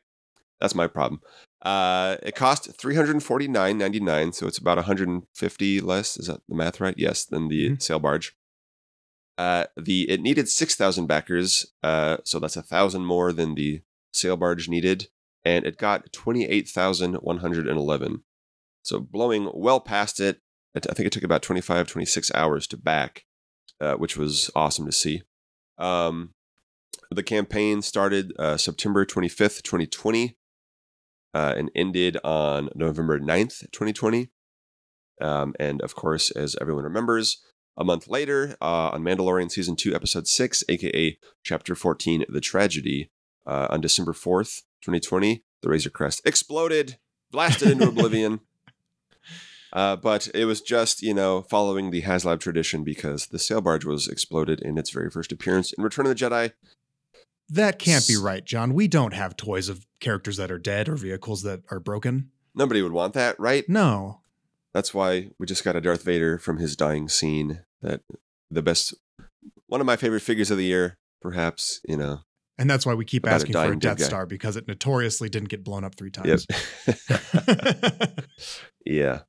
that's 0.61 0.75
my 0.75 0.87
problem. 0.87 1.21
Uh, 1.62 2.16
it 2.23 2.35
cost 2.35 2.79
three 2.79 2.95
hundred 2.95 3.23
forty 3.23 3.49
nine 3.49 3.79
ninety 3.79 4.01
nine, 4.01 4.33
so 4.33 4.47
it's 4.47 4.59
about 4.59 4.77
one 4.79 4.85
hundred 4.87 5.09
and 5.09 5.23
fifty 5.35 5.81
less. 5.81 6.16
Is 6.16 6.27
that 6.29 6.40
the 6.49 6.55
math 6.55 6.81
right? 6.81 6.95
Yes, 6.97 7.25
than 7.25 7.49
the 7.49 7.71
Mhm. 7.71 7.83
sail 7.83 7.99
barge. 7.99 8.37
Uh, 9.38 9.66
the 9.77 10.09
it 10.09 10.21
needed 10.21 10.49
six 10.49 10.75
thousand 10.75 11.07
backers, 11.07 11.66
uh, 11.83 12.19
so 12.25 12.38
that's 12.38 12.57
a 12.57 12.62
thousand 12.62 13.05
more 13.05 13.33
than 13.33 13.55
the 13.55 13.83
sail 14.12 14.37
barge 14.37 14.69
needed, 14.69 15.09
and 15.45 15.66
it 15.66 15.77
got 15.77 16.12
twenty 16.12 16.45
eight 16.47 16.69
thousand 16.69 17.14
one 17.16 17.38
hundred 17.38 17.69
and 17.69 17.79
eleven. 17.79 18.23
So 18.83 18.99
blowing 19.01 19.51
well 19.53 19.81
past 19.81 20.21
it. 20.21 20.40
It- 20.75 20.87
I 20.88 20.92
think 20.95 21.07
it 21.07 21.12
took 21.12 21.25
about 21.25 21.42
25, 21.42 21.88
26 21.88 22.31
hours 22.35 22.66
to 22.69 22.77
back, 22.77 23.25
uh, 23.81 23.95
which 23.95 24.16
was 24.16 24.51
awesome 24.55 24.85
to 24.87 24.92
see. 24.92 25.23
Um, 25.79 26.35
the 27.11 27.23
campaign 27.23 27.83
started 27.83 28.33
uh, 28.38 28.57
September 28.59 29.05
25th, 29.07 29.62
2020, 29.62 30.37
uh, 31.37 31.53
and 31.55 31.70
ended 31.75 32.16
on 32.25 32.70
November 32.75 33.20
9th, 33.20 33.70
2020. 33.70 34.31
Um, 35.20 35.55
and 35.61 35.83
of 35.83 35.94
course, 35.94 36.31
as 36.31 36.57
everyone 36.62 36.85
remembers, 36.85 37.42
a 37.77 37.85
month 37.85 38.09
later, 38.09 38.57
uh, 38.62 38.88
on 38.94 39.03
Mandalorian 39.03 39.51
Season 39.51 39.77
2, 39.77 39.94
Episode 39.94 40.27
6, 40.27 40.64
aka 40.70 41.18
Chapter 41.44 41.75
14, 41.75 42.25
The 42.31 42.40
Tragedy, 42.40 43.11
uh, 43.46 43.66
on 43.68 43.83
December 43.83 44.14
4th, 44.14 44.62
2020, 44.81 45.44
the 45.61 45.69
Razor 45.69 45.90
Crest 45.90 46.23
exploded, 46.25 46.96
blasted 47.31 47.69
into 47.69 47.88
oblivion. 47.88 48.40
Uh, 49.73 49.94
but 49.94 50.29
it 50.33 50.46
was 50.46 50.63
just, 50.63 51.02
you 51.02 51.13
know, 51.13 51.42
following 51.42 51.90
the 51.90 52.02
HasLab 52.02 52.40
tradition 52.40 52.83
because 52.83 53.27
the 53.27 53.38
sail 53.38 53.60
barge 53.60 53.85
was 53.85 54.08
exploded 54.08 54.60
in 54.60 54.79
its 54.79 54.88
very 54.88 55.10
first 55.10 55.33
appearance 55.33 55.71
in 55.73 55.85
Return 55.85 56.06
of 56.06 56.17
the 56.17 56.25
Jedi. 56.25 56.52
That 57.49 57.79
can't 57.79 58.07
be 58.07 58.17
right, 58.17 58.44
John. 58.44 58.75
We 58.75 58.88
don't 58.88 59.15
have 59.15 59.37
toys 59.37 59.69
of 59.69 59.87
characters 60.01 60.37
that 60.37 60.51
are 60.51 60.59
dead 60.59 60.88
or 60.88 60.97
vehicles 60.97 61.42
that 61.42 61.63
are 61.71 61.79
broken. 61.79 62.31
Nobody 62.55 62.83
would 62.83 62.92
want 62.92 63.15
that, 63.15 63.38
right? 63.38 63.69
No. 63.69 64.21
That's 64.73 64.92
why 64.92 65.31
we 65.38 65.47
just 65.47 65.65
got 65.65 65.77
a 65.77 65.81
Darth 65.81 66.03
Vader 66.03 66.38
from 66.38 66.59
his 66.59 66.77
dying 66.77 67.09
scene. 67.09 67.61
That 67.83 68.03
the 68.51 68.63
best, 68.63 68.94
one 69.67 69.81
of 69.81 69.87
my 69.87 69.97
favorite 69.97 70.21
figures 70.21 70.51
of 70.51 70.59
the 70.59 70.65
year, 70.65 70.99
perhaps. 71.21 71.81
You 71.88 71.97
know, 71.97 72.21
And 72.59 72.69
that's 72.69 72.85
why 72.85 72.94
we 72.94 73.05
keep 73.05 73.23
About 73.23 73.33
a 73.33 73.35
asking 73.37 73.53
for 73.53 73.59
a 73.59 73.63
dying 73.63 73.79
dead 73.79 73.88
Death 73.90 73.99
guy. 73.99 74.05
Star 74.05 74.27
because 74.27 74.57
it 74.57 74.67
notoriously 74.67 75.29
didn't 75.29 75.49
get 75.49 75.63
blown 75.63 75.85
up 75.85 75.94
three 75.94 76.11
yep, 76.25 76.40
times. 76.40 76.47
yeah. 78.85 79.21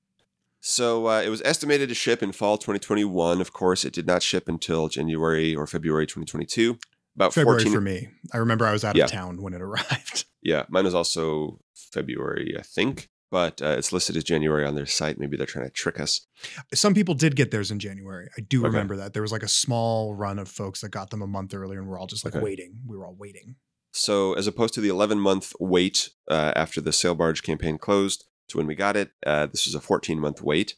So 0.60 1.08
uh, 1.08 1.22
it 1.22 1.30
was 1.30 1.42
estimated 1.46 1.88
to 1.90 1.96
ship 1.96 2.24
in 2.24 2.32
fall 2.32 2.58
2021. 2.58 3.40
Of 3.40 3.54
course, 3.54 3.86
it 3.86 3.94
did 3.94 4.08
not 4.08 4.24
ship 4.24 4.50
until 4.50 4.90
January 4.90 5.56
or 5.56 5.68
February 5.68 6.08
2022. 6.08 6.78
About 7.18 7.34
February 7.34 7.64
14 7.64 7.74
for 7.74 7.82
me. 7.82 8.08
I 8.34 8.38
remember 8.38 8.66
I 8.66 8.72
was 8.72 8.86
out 8.86 8.96
Yeah. 8.96 9.06
of 9.06 9.12
town 9.12 9.42
when 9.42 9.54
it 9.54 9.62
arrived. 9.68 10.26
Yeah, 10.42 10.64
mine 10.70 10.86
was 10.86 10.96
also 10.96 11.60
February, 11.76 12.56
I 12.58 12.62
think. 12.62 13.10
but 13.30 13.62
uh, 13.62 13.76
it's 13.78 13.92
listed 13.92 14.16
as 14.16 14.24
January 14.24 14.66
on 14.66 14.76
their 14.76 14.86
site. 14.86 15.20
Maybe 15.20 15.36
they're 15.36 15.46
trying 15.46 15.66
to 15.66 15.72
trick 15.72 16.00
us. 16.00 16.26
Some 16.74 16.94
people 16.94 17.14
did 17.14 17.36
get 17.36 17.52
theirs 17.52 17.72
in 17.72 17.80
January. 17.80 18.30
I 18.38 18.42
do 18.42 18.62
Okay. 18.62 18.68
remember 18.70 18.96
that. 18.98 19.12
There 19.14 19.22
was 19.22 19.34
like 19.34 19.44
a 19.44 19.50
small 19.50 20.14
run 20.16 20.40
of 20.40 20.48
folks 20.48 20.80
that 20.80 20.90
got 20.90 21.10
them 21.10 21.22
a 21.22 21.28
month 21.28 21.54
earlier 21.54 21.80
and 21.80 21.90
we're 21.90 22.00
all 22.00 22.08
just 22.08 22.24
like 22.24 22.36
Okay. 22.36 22.44
waiting. 22.44 22.80
We 22.88 22.96
were 22.96 23.06
all 23.06 23.16
waiting. 23.20 23.56
So, 23.92 24.34
as 24.34 24.48
opposed 24.48 24.74
to 24.76 24.82
the 24.82 24.88
11 24.90 25.20
month 25.20 25.54
wait 25.60 26.12
uh, 26.30 26.54
after 26.56 26.80
the 26.80 26.94
sail 26.94 27.16
barge 27.16 27.42
campaign 27.44 27.78
closed 27.80 28.24
to 28.50 28.58
when 28.58 28.68
we 28.68 28.76
got 28.76 28.96
it, 28.96 29.12
uh, 29.26 29.48
this 29.48 29.66
was 29.66 29.76
a 29.76 29.82
14 29.82 30.20
month 30.20 30.42
wait, 30.42 30.76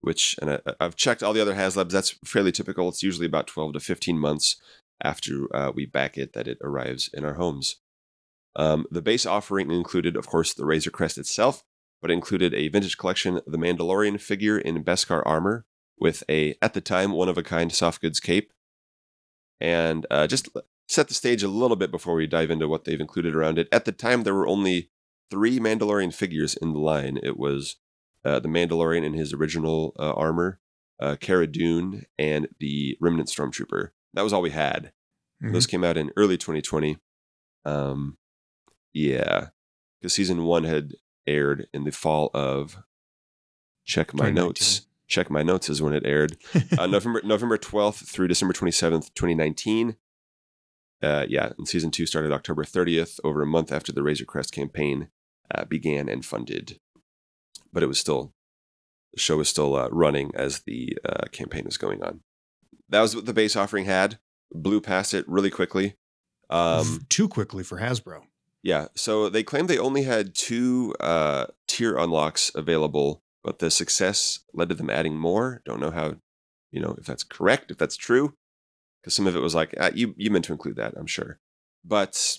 which, 0.00 0.36
and 0.40 0.50
I, 0.50 0.60
I've 0.78 0.94
checked 0.94 1.22
all 1.24 1.32
the 1.32 1.40
other 1.40 1.54
HasLabs, 1.54 1.90
that's 1.90 2.10
fairly 2.24 2.52
typical. 2.52 2.88
It's 2.88 3.02
usually 3.02 3.26
about 3.26 3.46
12 3.48 3.72
to 3.72 3.80
15 3.80 4.18
months 4.18 4.56
after 5.02 5.54
uh, 5.54 5.72
we 5.74 5.86
back 5.86 6.18
it 6.18 6.32
that 6.32 6.48
it 6.48 6.58
arrives 6.62 7.10
in 7.12 7.24
our 7.24 7.34
homes. 7.34 7.76
Um, 8.56 8.86
the 8.90 9.02
base 9.02 9.26
offering 9.26 9.70
included, 9.70 10.16
of 10.16 10.26
course, 10.26 10.52
the 10.52 10.64
Razor 10.64 10.90
Crest 10.90 11.18
itself, 11.18 11.62
but 12.00 12.10
included 12.10 12.54
a 12.54 12.68
vintage 12.68 12.98
collection, 12.98 13.40
the 13.46 13.58
Mandalorian 13.58 14.20
figure 14.20 14.58
in 14.58 14.82
Beskar 14.84 15.22
armor 15.24 15.64
with 15.98 16.22
a, 16.28 16.56
at 16.62 16.74
the 16.74 16.80
time, 16.80 17.12
one 17.12 17.28
of 17.28 17.38
a 17.38 17.42
kind 17.42 17.72
soft 17.72 18.00
goods 18.00 18.20
cape. 18.20 18.52
And 19.60 20.06
uh, 20.10 20.26
just 20.26 20.48
set 20.88 21.08
the 21.08 21.14
stage 21.14 21.42
a 21.42 21.48
little 21.48 21.76
bit 21.76 21.90
before 21.90 22.14
we 22.14 22.26
dive 22.26 22.50
into 22.50 22.68
what 22.68 22.84
they've 22.84 23.00
included 23.00 23.34
around 23.34 23.58
it. 23.58 23.68
At 23.72 23.84
the 23.84 23.92
time, 23.92 24.22
there 24.22 24.34
were 24.34 24.46
only 24.46 24.90
three 25.30 25.58
Mandalorian 25.58 26.14
figures 26.14 26.56
in 26.56 26.72
the 26.72 26.78
line. 26.78 27.18
It 27.22 27.36
was 27.36 27.76
uh, 28.24 28.38
the 28.40 28.48
Mandalorian 28.48 29.04
in 29.04 29.14
his 29.14 29.32
original 29.32 29.94
uh, 29.98 30.12
armor, 30.12 30.60
uh, 31.00 31.16
Cara 31.20 31.46
Dune, 31.46 32.06
and 32.18 32.48
the 32.58 32.96
Remnant 33.00 33.28
Stormtrooper. 33.28 33.90
That 34.18 34.24
was 34.24 34.32
all 34.32 34.42
we 34.42 34.50
had. 34.50 34.90
Mhm. 35.40 35.52
Those 35.52 35.68
came 35.68 35.84
out 35.84 35.96
in 35.96 36.10
early 36.16 36.36
2020. 36.36 36.98
Um, 37.64 38.18
yeah, 38.92 39.50
because 40.00 40.12
season 40.12 40.42
one 40.42 40.64
had 40.64 40.94
aired 41.24 41.68
in 41.72 41.84
the 41.84 41.92
fall 41.92 42.32
of. 42.34 42.78
Check 43.84 44.12
my 44.12 44.28
notes. 44.28 44.88
Check 45.06 45.30
my 45.30 45.44
notes 45.44 45.68
is 45.68 45.80
when 45.80 45.94
it 45.94 46.04
aired 46.04 46.36
uh, 46.76 46.86
November 46.88 47.22
November 47.22 47.56
12th 47.56 48.08
through 48.08 48.26
December 48.26 48.52
27th, 48.52 49.14
2019. 49.14 49.96
Uh, 51.00 51.24
yeah, 51.28 51.52
and 51.56 51.68
season 51.68 51.92
two 51.92 52.04
started 52.04 52.32
October 52.32 52.64
30th, 52.64 53.20
over 53.22 53.40
a 53.40 53.46
month 53.46 53.70
after 53.70 53.92
the 53.92 54.02
Razor 54.02 54.24
Crest 54.24 54.52
campaign 54.52 55.10
uh, 55.54 55.64
began 55.64 56.08
and 56.08 56.26
funded. 56.26 56.80
But 57.72 57.84
it 57.84 57.86
was 57.86 58.00
still, 58.00 58.34
the 59.14 59.20
show 59.20 59.36
was 59.36 59.48
still 59.48 59.76
uh, 59.76 59.88
running 59.92 60.32
as 60.34 60.62
the 60.62 60.98
uh, 61.04 61.26
campaign 61.30 61.66
was 61.66 61.76
going 61.76 62.02
on. 62.02 62.22
That 62.88 63.00
was 63.00 63.14
what 63.14 63.26
the 63.26 63.34
base 63.34 63.56
offering 63.56 63.84
had. 63.84 64.18
Blew 64.52 64.80
past 64.80 65.12
it 65.14 65.28
really 65.28 65.50
quickly. 65.50 65.94
Um, 66.50 67.04
Too 67.08 67.28
quickly 67.28 67.62
for 67.62 67.78
Hasbro. 67.78 68.22
yeah, 68.62 68.86
so 68.94 69.28
they 69.28 69.42
claimed 69.42 69.68
they 69.68 69.78
only 69.78 70.02
had 70.04 70.34
two 70.34 70.94
uh, 71.00 71.46
tier 71.66 71.96
unlocks 71.98 72.50
available, 72.54 73.22
but 73.44 73.58
the 73.58 73.70
success 73.70 74.40
led 74.54 74.70
to 74.70 74.74
them 74.74 74.88
adding 74.90 75.16
more. 75.18 75.60
Don't 75.66 75.80
know 75.80 75.90
how, 75.90 76.16
you 76.70 76.80
know, 76.80 76.94
if 76.98 77.04
that's 77.06 77.22
correct, 77.24 77.70
if 77.70 77.76
that's 77.76 77.96
true, 77.96 78.32
because 79.02 79.14
some 79.14 79.26
of 79.26 79.36
it 79.36 79.40
was 79.40 79.54
like 79.54 79.74
uh, 79.78 79.90
you 79.94 80.14
you 80.16 80.30
meant 80.30 80.46
to 80.46 80.52
include 80.52 80.76
that, 80.76 80.94
I'm 80.96 81.06
sure. 81.06 81.38
But 81.84 82.38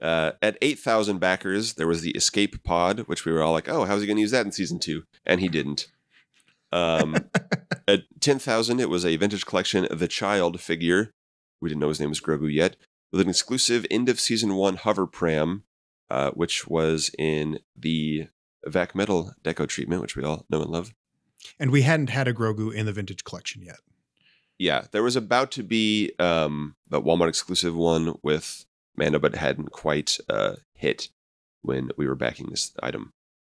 uh, 0.00 0.32
at 0.40 0.56
eight 0.62 0.78
thousand 0.78 1.18
backers, 1.18 1.74
there 1.74 1.86
was 1.86 2.00
the 2.00 2.12
escape 2.12 2.64
pod, 2.64 3.00
which 3.00 3.26
we 3.26 3.32
were 3.32 3.42
all 3.42 3.52
like, 3.52 3.68
oh, 3.68 3.84
how's 3.84 4.00
he 4.00 4.06
going 4.06 4.16
to 4.16 4.22
use 4.22 4.30
that 4.30 4.46
in 4.46 4.52
season 4.52 4.78
two? 4.78 5.04
And 5.26 5.40
he 5.40 5.48
didn't. 5.48 5.88
Um, 6.72 7.16
at 7.88 8.04
ten 8.20 8.38
thousand, 8.38 8.80
it 8.80 8.90
was 8.90 9.04
a 9.04 9.16
vintage 9.16 9.46
collection 9.46 9.86
of 9.86 9.98
the 9.98 10.08
child 10.08 10.60
figure. 10.60 11.12
We 11.60 11.68
didn't 11.68 11.80
know 11.80 11.88
his 11.88 12.00
name 12.00 12.10
was 12.10 12.20
Grogu 12.20 12.52
yet 12.52 12.76
with 13.10 13.20
an 13.20 13.28
exclusive 13.28 13.86
end 13.90 14.08
of 14.08 14.20
season 14.20 14.54
one 14.54 14.76
hover 14.76 15.06
pram, 15.06 15.64
uh, 16.10 16.30
which 16.32 16.66
was 16.66 17.10
in 17.18 17.58
the 17.76 18.28
Vac 18.66 18.94
Metal 18.94 19.34
deco 19.42 19.66
treatment, 19.66 20.02
which 20.02 20.16
we 20.16 20.24
all 20.24 20.44
know 20.50 20.62
and 20.62 20.70
love. 20.70 20.94
And 21.58 21.70
we 21.70 21.82
hadn't 21.82 22.10
had 22.10 22.28
a 22.28 22.34
Grogu 22.34 22.74
in 22.74 22.86
the 22.86 22.92
vintage 22.92 23.24
collection 23.24 23.62
yet. 23.62 23.78
Yeah, 24.58 24.86
there 24.90 25.04
was 25.04 25.14
about 25.16 25.52
to 25.52 25.62
be 25.62 26.12
um, 26.18 26.74
a 26.90 27.00
Walmart 27.00 27.28
exclusive 27.28 27.76
one 27.76 28.14
with 28.22 28.66
Mando, 28.96 29.20
but 29.20 29.36
hadn't 29.36 29.70
quite 29.70 30.18
uh, 30.28 30.56
hit 30.74 31.10
when 31.62 31.90
we 31.96 32.08
were 32.08 32.16
backing 32.16 32.48
this 32.50 32.72
item. 32.82 33.12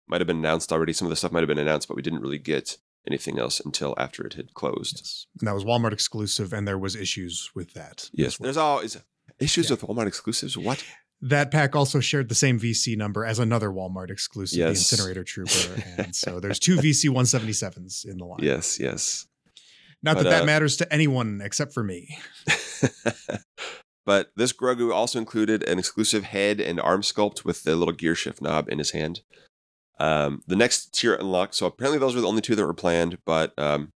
Might 0.07 0.22
have 0.22 0.28
been 0.28 0.38
announced 0.38 0.72
already. 0.72 0.93
Some 0.93 1.07
of 1.07 1.09
the 1.09 1.16
stuff 1.16 1.32
might 1.32 1.39
have 1.39 1.47
been 1.47 1.57
announced, 1.57 1.88
but 1.88 1.95
we 1.95 2.03
didn't 2.03 2.22
really 2.22 2.38
get 2.38 2.78
anything 3.08 3.39
else 3.39 3.60
until 3.60 3.93
after 3.97 4.26
it 4.26 4.34
had 4.34 4.54
closed. 4.54 4.97
Yes. 4.99 5.26
And 5.39 5.47
that 5.47 5.54
was 5.56 5.64
Walmart 5.64 5.93
exclusive, 5.93 6.54
and 6.54 6.68
there 6.68 6.78
was 6.78 6.95
issues 6.95 7.49
with 7.56 7.74
that. 7.74 8.10
Yes, 8.14 8.39
well. 8.39 8.45
there's 8.45 8.58
always 8.58 8.97
issues 9.39 9.70
Yeah. 9.70 9.76
with 9.76 9.82
Walmart 9.82 10.08
exclusives. 10.08 10.58
What? 10.58 10.84
That 11.24 11.52
pack 11.52 11.76
also 11.76 11.99
shared 11.99 12.30
the 12.30 12.36
same 12.36 12.60
VC 12.60 12.95
number 12.97 13.24
as 13.26 13.38
another 13.38 13.70
Walmart 13.70 14.10
exclusive, 14.10 14.58
Yes. 14.58 14.89
the 14.89 14.95
Incinerator 14.95 15.24
Trooper. 15.24 15.84
and 15.97 16.16
so 16.16 16.39
there's 16.39 16.60
two 16.60 16.78
VC 16.78 17.10
177s 17.10 18.06
in 18.06 18.18
the 18.18 18.26
line. 18.26 18.39
Yes, 18.41 18.80
yes. 18.80 19.28
Not 20.04 20.16
But, 20.16 20.24
that 20.24 20.30
that 20.32 20.43
uh, 20.43 20.45
matters 20.45 20.78
to 20.78 20.91
anyone 20.91 21.41
except 21.43 21.74
for 21.76 21.84
me. 21.84 22.18
but 24.06 24.32
this 24.36 24.52
Grogu 24.52 24.91
also 24.93 25.20
included 25.20 25.64
an 25.68 25.78
exclusive 25.78 26.24
head 26.24 26.60
and 26.60 26.80
arm 26.80 27.02
sculpt 27.02 27.45
with 27.45 27.64
the 27.64 27.76
little 27.76 27.93
gear 27.93 28.16
shift 28.16 28.41
knob 28.41 28.68
in 28.70 28.80
his 28.80 28.91
hand. 28.91 29.22
Um, 30.02 30.41
the 30.47 30.56
next 30.56 30.93
tier 30.97 31.14
unlocked. 31.14 31.54
So 31.56 31.68
apparently 31.68 31.99
those 31.99 32.16
were 32.16 32.22
the 32.22 32.28
only 32.28 32.41
two 32.41 32.56
that 32.56 32.66
were 32.66 32.74
planned, 32.74 33.20
but 33.26 33.54
um, 33.60 33.89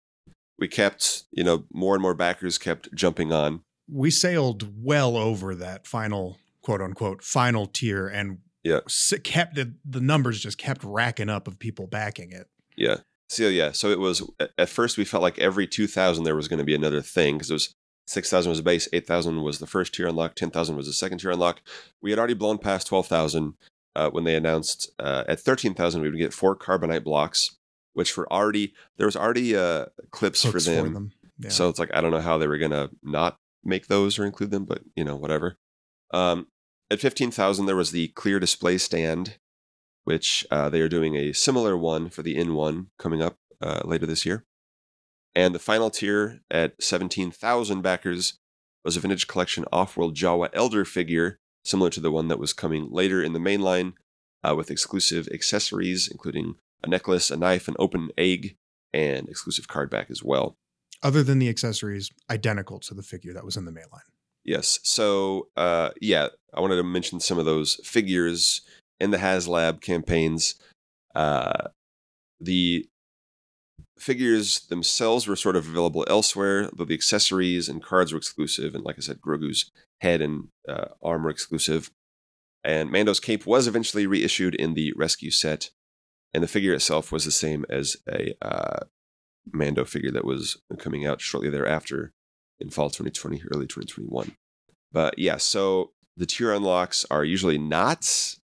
we 0.59 0.67
kept, 0.67 1.23
you 1.31 1.43
know, 1.43 1.63
more 1.71 1.95
and 1.95 2.01
more 2.01 2.13
backers 2.13 2.57
kept 2.57 2.93
jumping 2.93 3.31
on. 3.31 3.61
We 3.89 4.11
sailed 4.11 4.69
well 4.83 5.15
over 5.15 5.55
that 5.55 5.87
final 5.87 6.37
quote 6.61 6.81
unquote 6.81 7.23
final 7.23 7.65
tier 7.67 8.07
and 8.07 8.39
Yeah. 8.63 8.79
s- 8.85 9.13
kept 9.23 9.55
the, 9.55 9.73
the 9.85 10.01
numbers 10.01 10.41
just 10.41 10.57
kept 10.57 10.83
racking 10.83 11.29
up 11.29 11.47
of 11.47 11.57
people 11.59 11.87
backing 11.87 12.31
it. 12.31 12.47
Yeah. 12.75 12.97
So 13.29 13.47
yeah, 13.47 13.71
so 13.71 13.89
it 13.89 13.99
was 13.99 14.21
at- 14.57 14.69
first 14.69 14.97
we 14.97 15.05
felt 15.05 15.23
like 15.23 15.39
every 15.39 15.67
2000 15.67 16.23
there 16.25 16.35
was 16.35 16.47
going 16.49 16.59
to 16.59 16.65
be 16.65 16.75
another 16.75 17.01
thing 17.01 17.35
because 17.35 17.49
it 17.49 17.53
was 17.53 17.73
6000 18.07 18.49
was 18.49 18.59
the 18.59 18.63
base, 18.63 18.87
8000 18.91 19.41
was 19.41 19.59
the 19.59 19.67
first 19.67 19.93
tier 19.93 20.07
unlock, 20.07 20.35
10000 20.35 20.75
was 20.75 20.87
the 20.87 20.93
second 20.93 21.19
tier 21.19 21.31
unlock. 21.31 21.61
We 22.01 22.09
had 22.11 22.19
already 22.19 22.33
blown 22.33 22.57
past 22.57 22.87
12000 22.87 23.53
uh, 23.95 24.09
when 24.09 24.23
they 24.23 24.35
announced 24.35 24.91
uh, 24.99 25.23
at 25.27 25.39
13000 25.39 26.01
we 26.01 26.09
would 26.09 26.17
get 26.17 26.33
four 26.33 26.55
carbonite 26.55 27.03
blocks 27.03 27.57
which 27.93 28.17
were 28.17 28.31
already 28.31 28.73
there 28.97 29.07
was 29.07 29.15
already 29.15 29.55
uh, 29.55 29.85
clips 30.11 30.43
for 30.43 30.51
Hooks 30.51 30.65
them. 30.65 31.11
Yeah. 31.39 31.49
So 31.49 31.69
it's 31.69 31.79
like 31.79 31.93
I 31.93 32.01
don't 32.01 32.11
know 32.11 32.21
how 32.21 32.37
they 32.37 32.47
were 32.47 32.57
gonna 32.57 32.89
not 33.01 33.37
make 33.63 33.87
those 33.87 34.19
or 34.19 34.25
include 34.25 34.51
them, 34.51 34.65
but 34.65 34.81
you 34.95 35.03
know 35.03 35.15
whatever. 35.15 35.57
Um, 36.11 36.47
at 36.91 36.99
fifteen 36.99 37.31
thousand, 37.31 37.65
there 37.65 37.75
was 37.75 37.91
the 37.91 38.09
clear 38.09 38.39
display 38.39 38.77
stand, 38.77 39.37
which 40.03 40.45
uh, 40.51 40.69
they 40.69 40.81
are 40.81 40.89
doing 40.89 41.15
a 41.15 41.33
similar 41.33 41.77
one 41.77 42.09
for 42.09 42.21
the 42.21 42.35
in 42.37 42.55
one 42.55 42.87
coming 42.99 43.21
up 43.21 43.37
uh, 43.61 43.81
later 43.85 44.05
this 44.05 44.25
year. 44.25 44.45
And 45.35 45.55
the 45.55 45.59
final 45.59 45.89
tier 45.89 46.41
at 46.51 46.81
seventeen 46.81 47.31
thousand 47.31 47.81
backers 47.81 48.39
was 48.83 48.97
a 48.97 48.99
vintage 48.99 49.27
collection 49.27 49.63
off-world 49.71 50.13
Jawa 50.13 50.49
Elder 50.53 50.83
figure, 50.83 51.39
similar 51.63 51.89
to 51.91 51.99
the 51.99 52.11
one 52.11 52.27
that 52.27 52.39
was 52.39 52.53
coming 52.53 52.89
later 52.91 53.21
in 53.21 53.33
the 53.33 53.39
main 53.39 53.61
line, 53.61 53.93
uh, 54.43 54.55
with 54.55 54.71
exclusive 54.71 55.27
accessories 55.33 56.07
including 56.07 56.55
a 56.83 56.89
necklace, 56.89 57.31
a 57.31 57.37
knife, 57.37 57.67
an 57.67 57.75
open 57.79 58.09
egg, 58.17 58.55
and 58.93 59.27
exclusive 59.29 59.67
card 59.67 59.89
back 59.89 60.11
as 60.11 60.23
well. 60.23 60.55
Other 61.01 61.23
than 61.23 61.39
the 61.39 61.49
accessories, 61.49 62.11
identical 62.29 62.79
to 62.81 62.93
the 62.93 63.03
figure 63.03 63.33
that 63.33 63.45
was 63.45 63.57
in 63.57 63.65
the 63.65 63.71
main 63.71 63.85
line. 63.91 64.01
Yes. 64.43 64.79
So, 64.83 65.47
uh, 65.55 65.91
yeah, 66.01 66.27
I 66.53 66.59
wanted 66.59 66.75
to 66.75 66.83
mention 66.83 67.19
some 67.19 67.39
of 67.39 67.45
those 67.45 67.75
figures 67.83 68.61
in 68.99 69.11
the 69.11 69.17
HasLab 69.17 69.81
campaigns. 69.81 70.55
Uh, 71.15 71.69
the 72.39 72.85
figures 73.97 74.61
themselves 74.67 75.27
were 75.27 75.35
sort 75.35 75.55
of 75.55 75.67
available 75.67 76.05
elsewhere, 76.09 76.69
though 76.73 76.85
the 76.85 76.93
accessories 76.93 77.69
and 77.69 77.81
cards 77.81 78.11
were 78.11 78.17
exclusive. 78.17 78.75
And 78.75 78.83
like 78.83 78.97
I 78.97 79.01
said, 79.01 79.21
Grogu's 79.21 79.71
head 80.03 80.21
and 80.21 80.49
uh, 80.69 80.89
arm 81.01 81.23
were 81.23 81.29
exclusive. 81.29 81.89
And 82.63 82.91
Mando's 82.91 83.19
cape 83.19 83.45
was 83.45 83.67
eventually 83.67 84.05
reissued 84.05 84.55
in 84.55 84.73
the 84.73 84.93
rescue 84.95 85.31
set. 85.31 85.71
And 86.33 86.43
the 86.43 86.47
figure 86.47 86.73
itself 86.73 87.11
was 87.11 87.25
the 87.25 87.31
same 87.31 87.65
as 87.69 87.97
a 88.09 88.35
uh, 88.41 88.85
Mando 89.51 89.85
figure 89.85 90.11
that 90.11 90.25
was 90.25 90.61
coming 90.79 91.05
out 91.05 91.21
shortly 91.21 91.49
thereafter 91.49 92.13
in 92.59 92.69
fall 92.69 92.89
2020, 92.89 93.43
early 93.53 93.65
2021. 93.65 94.35
But 94.91 95.17
yeah, 95.17 95.37
so 95.37 95.91
the 96.15 96.25
tier 96.25 96.53
unlocks 96.53 97.05
are 97.09 97.23
usually 97.23 97.57
not 97.57 98.35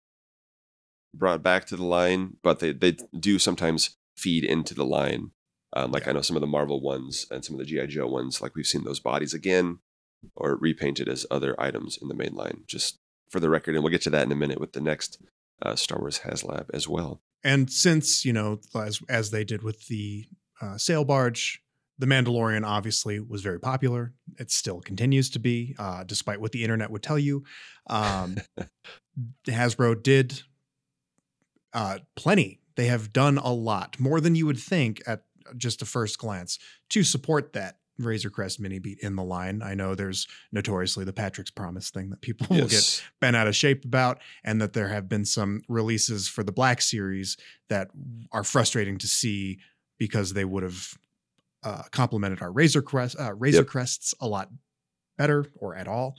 brought 1.16 1.44
back 1.44 1.66
to 1.66 1.76
the 1.76 1.86
line, 1.86 2.38
but 2.44 2.60
they, 2.60 2.72
they 2.72 2.98
do 3.18 3.40
sometimes 3.40 3.98
feed 4.18 4.44
into 4.44 4.74
the 4.74 4.86
line. 4.86 5.32
Um, 5.74 5.92
like 5.92 6.04
Yeah. 6.04 6.12
I 6.12 6.14
know 6.14 6.22
some 6.22 6.36
of 6.36 6.42
the 6.42 6.48
Marvel 6.48 6.82
ones 6.82 7.28
and 7.32 7.46
some 7.46 7.56
of 7.56 7.60
the 7.60 7.66
G.I. 7.66 7.86
Joe 7.88 8.08
ones, 8.08 8.42
like 8.42 8.56
we've 8.56 8.66
seen 8.66 8.84
those 8.84 9.00
bodies 9.00 9.34
again 9.34 9.80
or 10.36 10.56
repainted 10.56 11.08
as 11.08 11.26
other 11.30 11.60
items 11.60 11.98
in 12.02 12.08
the 12.08 12.16
main 12.16 12.34
line, 12.34 12.64
just 12.68 13.00
for 13.30 13.40
the 13.40 13.50
record. 13.50 13.76
And 13.76 13.84
we'll 13.84 13.92
get 13.92 14.02
to 14.04 14.10
that 14.12 14.26
in 14.26 14.32
a 14.32 14.36
minute 14.36 14.60
with 14.60 14.74
the 14.74 14.82
next 14.82 15.22
uh, 15.62 15.76
Star 15.76 16.00
Wars 16.00 16.22
HasLab 16.26 16.66
as 16.74 16.88
well. 16.88 17.22
And 17.44 17.72
since, 17.72 18.26
you 18.26 18.34
know, 18.34 18.60
as 18.76 19.00
as 19.08 19.32
they 19.32 19.44
did 19.44 19.64
with 19.64 19.88
the 19.88 20.26
uh, 20.62 20.78
sail 20.78 21.06
barge, 21.06 21.62
the 21.98 22.06
Mandalorian 22.06 22.66
obviously 22.66 23.20
was 23.20 23.42
very 23.42 23.60
popular. 23.60 24.14
It 24.38 24.52
still 24.52 24.82
continues 24.82 25.30
to 25.32 25.40
be, 25.40 25.76
uh, 25.78 26.04
despite 26.04 26.42
what 26.42 26.52
the 26.52 26.64
internet 26.64 26.90
would 26.92 27.04
tell 27.04 27.20
you. 27.20 27.44
Um, 27.90 28.38
Hasbro 29.48 30.02
did 30.02 30.42
uh, 31.74 32.00
plenty. 32.16 32.62
They 32.76 32.86
have 32.86 33.12
done 33.12 33.38
a 33.38 33.54
lot 33.54 34.00
more 34.00 34.22
than 34.22 34.36
you 34.36 34.46
would 34.46 34.60
think 34.60 35.02
at 35.06 35.24
just 35.58 35.82
a 35.82 35.86
first 35.86 36.18
glance 36.18 36.58
to 36.90 37.04
support 37.04 37.54
that 37.54 37.79
Razor 38.06 38.30
Crest 38.30 38.60
mini 38.60 38.80
beat 38.80 39.00
in 39.00 39.16
the 39.16 39.24
line. 39.24 39.62
I 39.62 39.74
know 39.74 39.96
there's 39.96 40.28
notoriously 40.52 41.06
the 41.06 41.14
Patrick's 41.14 41.52
Promise 41.52 41.90
thing 41.90 42.10
that 42.10 42.22
people 42.22 42.48
will 42.50 42.68
get 42.68 43.04
bent 43.20 43.36
out 43.36 43.48
of 43.48 43.56
shape 43.56 43.86
about, 43.86 44.20
and 44.44 44.62
that 44.62 44.74
there 44.74 44.88
have 44.90 45.10
been 45.10 45.26
some 45.26 45.62
releases 45.68 46.28
for 46.28 46.44
the 46.44 46.52
Black 46.52 46.82
Series 46.82 47.38
that 47.70 47.90
are 48.32 48.44
frustrating 48.44 48.98
to 48.98 49.08
see 49.08 49.60
because 49.98 50.34
they 50.34 50.46
would 50.46 50.64
have 50.64 50.98
uh, 51.64 51.84
complemented 51.92 52.42
our 52.42 52.52
Razor 52.52 52.82
Crest, 52.82 53.16
uh, 53.20 53.34
Razor 53.34 53.60
Yep. 53.60 53.68
Crests 53.68 54.14
a 54.22 54.28
lot 54.28 54.50
better 55.18 55.46
or 55.58 55.76
at 55.76 55.88
all. 55.88 56.16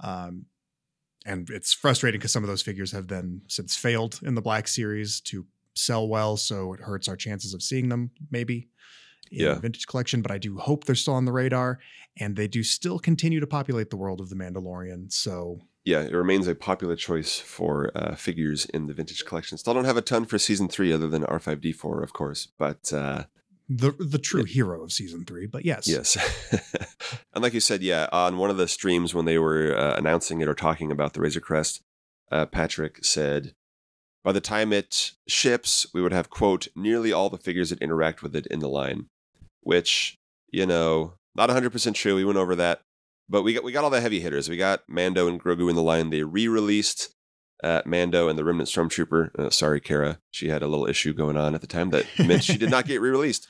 Um, 0.00 0.46
and 1.26 1.48
it's 1.50 1.72
frustrating 1.72 2.18
because 2.18 2.32
some 2.32 2.44
of 2.44 2.48
those 2.48 2.62
figures 2.62 2.92
have 2.92 3.08
then 3.08 3.42
since 3.48 3.76
failed 3.76 4.20
in 4.22 4.34
the 4.34 4.42
Black 4.42 4.68
Series 4.68 5.20
to 5.22 5.46
sell 5.74 6.06
well, 6.06 6.36
so 6.36 6.72
it 6.74 6.80
hurts 6.80 7.08
our 7.08 7.16
chances 7.16 7.54
of 7.54 7.62
seeing 7.62 7.88
them 7.88 8.10
maybe 8.30 8.68
Yeah. 9.30 9.54
the 9.54 9.60
vintage 9.60 9.86
collection. 9.86 10.22
But 10.22 10.30
I 10.30 10.38
do 10.38 10.58
hope 10.58 10.84
they're 10.84 10.94
still 10.94 11.14
on 11.14 11.24
the 11.24 11.32
radar, 11.32 11.78
and 12.18 12.36
they 12.36 12.48
do 12.48 12.62
still 12.62 12.98
continue 12.98 13.40
to 13.40 13.46
populate 13.46 13.90
the 13.90 13.96
world 13.96 14.20
of 14.20 14.28
the 14.28 14.36
Mandalorian. 14.36 15.12
So 15.12 15.60
Yeah, 15.84 16.02
it 16.02 16.12
remains 16.12 16.46
a 16.46 16.54
popular 16.54 16.96
choice 16.96 17.38
for 17.38 17.90
uh, 17.94 18.14
figures 18.14 18.64
in 18.66 18.86
the 18.86 18.94
vintage 18.94 19.24
collection. 19.24 19.58
Still 19.58 19.74
don't 19.74 19.84
have 19.84 19.96
a 19.96 20.02
ton 20.02 20.24
for 20.24 20.38
season 20.38 20.68
three, 20.68 20.92
other 20.92 21.08
than 21.08 21.22
R5D4, 21.24 22.02
of 22.02 22.12
course. 22.12 22.48
But 22.58 22.92
uh, 22.92 23.24
the 23.68 23.92
the 23.92 24.18
true 24.18 24.44
hero 24.44 24.82
of 24.82 24.92
season 24.92 25.24
three. 25.24 25.46
But 25.46 25.64
yes, 25.64 25.88
yes, 25.88 26.16
and 27.34 27.42
like 27.42 27.54
you 27.54 27.60
said, 27.60 27.82
yeah, 27.82 28.08
on 28.12 28.36
one 28.36 28.50
of 28.50 28.56
the 28.56 28.68
streams 28.68 29.14
when 29.14 29.24
they 29.24 29.38
were 29.38 29.74
uh, 29.76 29.96
announcing 29.96 30.40
it 30.40 30.48
or 30.48 30.54
talking 30.54 30.92
about 30.92 31.14
the 31.14 31.20
Razor 31.20 31.40
Crest, 31.40 31.82
uh, 32.30 32.44
Patrick 32.46 33.04
said, 33.04 33.54
"By 34.22 34.32
the 34.32 34.40
time 34.40 34.72
it 34.72 35.12
ships, 35.26 35.86
we 35.94 36.02
would 36.02 36.12
have 36.12 36.28
quote 36.30 36.68
nearly 36.76 37.12
all 37.12 37.30
the 37.30 37.38
figures 37.38 37.70
that 37.70 37.80
interact 37.80 38.22
with 38.22 38.36
it 38.36 38.46
in 38.48 38.60
the 38.60 38.68
line," 38.68 39.08
which 39.64 40.16
you 40.54 40.66
know, 40.66 41.14
not 41.34 41.48
100 41.48 41.70
percent 41.70 41.96
true. 41.96 42.14
We 42.14 42.24
went 42.24 42.38
over 42.38 42.54
that, 42.54 42.82
but 43.28 43.42
we 43.42 43.54
got 43.54 43.64
we 43.64 43.72
got 43.72 43.82
all 43.82 43.90
the 43.90 44.00
heavy 44.00 44.20
hitters. 44.20 44.48
We 44.48 44.56
got 44.56 44.82
Mando 44.88 45.26
and 45.26 45.42
Grogu 45.42 45.68
in 45.68 45.76
the 45.76 45.82
line. 45.82 46.10
They 46.10 46.22
re-released. 46.22 47.10
Uh, 47.62 47.80
Mando 47.86 48.28
and 48.28 48.38
the 48.38 48.44
Remnant 48.44 48.68
Stormtrooper. 48.68 49.34
Uh, 49.38 49.48
sorry, 49.48 49.80
Cara. 49.80 50.18
She 50.30 50.48
had 50.48 50.62
a 50.62 50.66
little 50.66 50.86
issue 50.86 51.14
going 51.14 51.38
on 51.38 51.54
at 51.54 51.62
the 51.62 51.66
time 51.66 51.90
that 51.90 52.04
meant 52.18 52.44
she 52.44 52.58
did 52.58 52.70
not 52.70 52.84
get 52.86 53.00
re-released. 53.00 53.48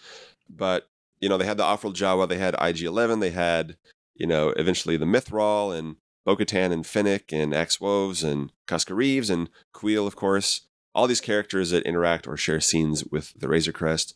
But 0.49 0.89
you 1.21 1.29
know, 1.29 1.37
they 1.37 1.47
had 1.47 1.57
the 1.57 1.65
Offworld 1.65 1.95
Jawa, 1.95 2.29
they 2.29 2.39
had 2.39 2.55
IG-11, 2.55 3.21
they 3.21 3.31
had 3.31 3.77
you 4.15 4.27
know 4.27 4.51
eventually 4.51 4.97
the 4.97 5.05
Mythrol 5.05 5.77
and 5.77 5.97
Bo-Katan 6.25 6.73
and 6.73 6.85
Finnick 6.85 7.33
and 7.33 7.53
Axe 7.53 7.81
Woves 7.81 8.23
and 8.23 8.53
Koska 8.67 8.95
Reeves 8.95 9.31
and 9.31 9.51
Kuiil, 9.75 10.07
of 10.07 10.17
course. 10.17 10.63
All 10.95 11.07
these 11.07 11.21
characters 11.21 11.71
that 11.71 11.85
interact 11.85 12.27
or 12.29 12.37
share 12.37 12.61
scenes 12.61 13.05
with 13.05 13.33
the 13.39 13.49
Razor 13.49 13.73
Crest. 13.73 14.15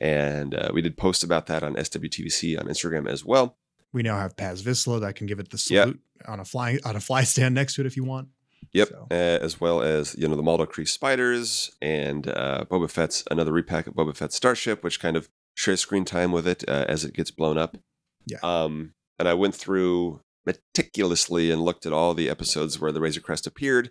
And 0.00 0.54
uh, 0.54 0.70
we 0.72 0.82
did 0.82 0.96
post 0.96 1.22
about 1.24 1.46
that 1.46 1.62
on 1.62 1.74
SWTVC 1.76 2.58
on 2.58 2.66
Instagram 2.66 3.08
as 3.08 3.24
well. 3.24 3.56
we 3.92 4.02
now 4.02 4.18
have 4.18 4.36
Paz 4.36 4.62
Vizsla 4.62 5.00
that 5.02 5.16
can 5.16 5.26
give 5.26 5.38
it 5.38 5.50
the 5.50 5.62
Yep. 5.70 5.82
salute 5.84 6.00
on 6.26 6.40
a 6.40 6.44
fly 6.44 6.78
on 6.84 6.96
a 6.96 7.00
fly 7.00 7.24
stand 7.24 7.54
next 7.54 7.74
to 7.74 7.82
it 7.82 7.86
if 7.86 7.96
you 7.96 8.04
want. 8.04 8.28
Yep, 8.72 8.88
So- 8.88 9.06
uh, 9.10 9.14
as 9.14 9.60
well 9.60 9.82
as 9.82 10.14
you 10.16 10.26
know 10.26 10.34
the 10.36 10.42
Maldo 10.42 10.64
Kreis 10.64 10.88
spiders 10.88 11.70
and 11.82 12.26
uh, 12.28 12.64
Boba 12.70 12.90
Fett's 12.90 13.22
another 13.30 13.52
repack 13.52 13.86
of 13.86 13.92
Boba 13.94 14.16
Fett's 14.16 14.34
starship, 14.36 14.82
which 14.82 14.98
kind 14.98 15.14
of 15.16 15.28
shares 15.54 15.80
screen 15.80 16.06
time 16.06 16.32
with 16.32 16.46
it 16.46 16.64
uh, 16.66 16.86
as 16.88 17.04
it 17.04 17.12
gets 17.12 17.30
blown 17.30 17.58
up. 17.58 17.76
Yeah. 18.24 18.38
Um, 18.42 18.94
and 19.18 19.28
I 19.28 19.34
went 19.34 19.54
through 19.54 20.21
meticulously 20.44 21.50
and 21.50 21.62
looked 21.62 21.86
at 21.86 21.92
all 21.92 22.14
the 22.14 22.28
episodes 22.28 22.80
where 22.80 22.92
the 22.92 23.00
Razor 23.00 23.20
Crest 23.20 23.46
appeared. 23.46 23.90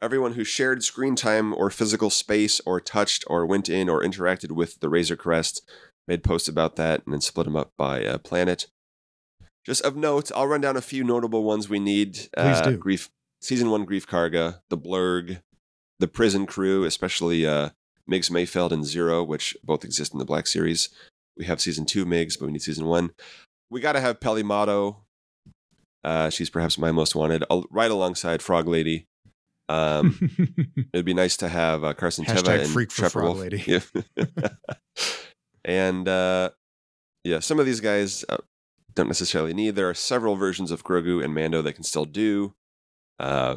Everyone 0.00 0.32
who 0.32 0.44
shared 0.44 0.82
screen 0.82 1.14
time 1.14 1.54
or 1.54 1.70
physical 1.70 2.10
space 2.10 2.60
or 2.66 2.80
touched 2.80 3.24
or 3.28 3.46
went 3.46 3.68
in 3.68 3.88
or 3.88 4.02
interacted 4.02 4.52
with 4.52 4.80
the 4.80 4.88
Razor 4.88 5.16
Crest 5.16 5.68
made 6.08 6.24
posts 6.24 6.48
about 6.48 6.76
that 6.76 7.02
and 7.04 7.12
then 7.12 7.20
split 7.20 7.44
them 7.44 7.56
up 7.56 7.72
by 7.78 8.04
uh, 8.04 8.18
planet. 8.18 8.66
Just 9.64 9.82
of 9.82 9.96
note, 9.96 10.32
I'll 10.34 10.48
run 10.48 10.60
down 10.60 10.76
a 10.76 10.82
few 10.82 11.04
notable 11.04 11.44
ones 11.44 11.68
we 11.68 11.78
need. 11.78 12.14
Please 12.14 12.58
uh, 12.58 12.62
do. 12.70 12.78
Greef 12.78 13.08
season 13.40 13.70
one 13.70 13.86
Greef 13.86 14.06
Karga, 14.06 14.60
the 14.70 14.78
Blurrg, 14.78 15.42
the 16.00 16.08
Prison 16.08 16.46
Crew, 16.46 16.84
especially 16.84 17.46
uh, 17.46 17.70
Migs 18.10 18.30
Mayfeld 18.30 18.72
and 18.72 18.84
Zero, 18.84 19.22
which 19.22 19.56
both 19.62 19.84
exist 19.84 20.12
in 20.12 20.18
the 20.18 20.24
Black 20.24 20.46
Series. 20.46 20.88
We 21.36 21.44
have 21.44 21.60
season 21.60 21.86
two 21.86 22.04
Migs, 22.04 22.38
but 22.38 22.46
we 22.46 22.52
need 22.52 22.62
season 22.62 22.86
one. 22.86 23.10
We 23.70 23.80
got 23.80 23.92
to 23.92 24.00
have 24.00 24.20
Peli 24.20 24.42
Motto. 24.42 25.04
Uh, 26.04 26.30
she's 26.30 26.50
perhaps 26.50 26.78
my 26.78 26.92
most 26.92 27.14
wanted, 27.14 27.44
right 27.70 27.90
alongside 27.90 28.42
Frog 28.42 28.66
Lady. 28.66 29.06
Um, 29.68 30.18
it'd 30.92 31.06
be 31.06 31.14
nice 31.14 31.36
to 31.38 31.48
have 31.48 31.84
uh, 31.84 31.94
Carson 31.94 32.24
Hashtag 32.24 32.42
Teva 32.42 32.60
and 32.60 32.70
freak 32.70 32.90
for 32.90 33.08
Frog 33.08 33.24
Wolf. 33.24 33.38
Lady. 33.38 33.64
Yeah. 33.66 34.48
and 35.64 36.08
uh, 36.08 36.50
yeah, 37.24 37.38
some 37.38 37.58
of 37.58 37.66
these 37.66 37.80
guys 37.80 38.24
uh, 38.28 38.38
don't 38.94 39.06
necessarily 39.06 39.54
need. 39.54 39.76
There 39.76 39.88
are 39.88 39.94
several 39.94 40.36
versions 40.36 40.70
of 40.70 40.84
Grogu 40.84 41.24
and 41.24 41.34
Mando 41.34 41.62
that 41.62 41.74
can 41.74 41.84
still 41.84 42.04
do. 42.04 42.54
Uh, 43.18 43.56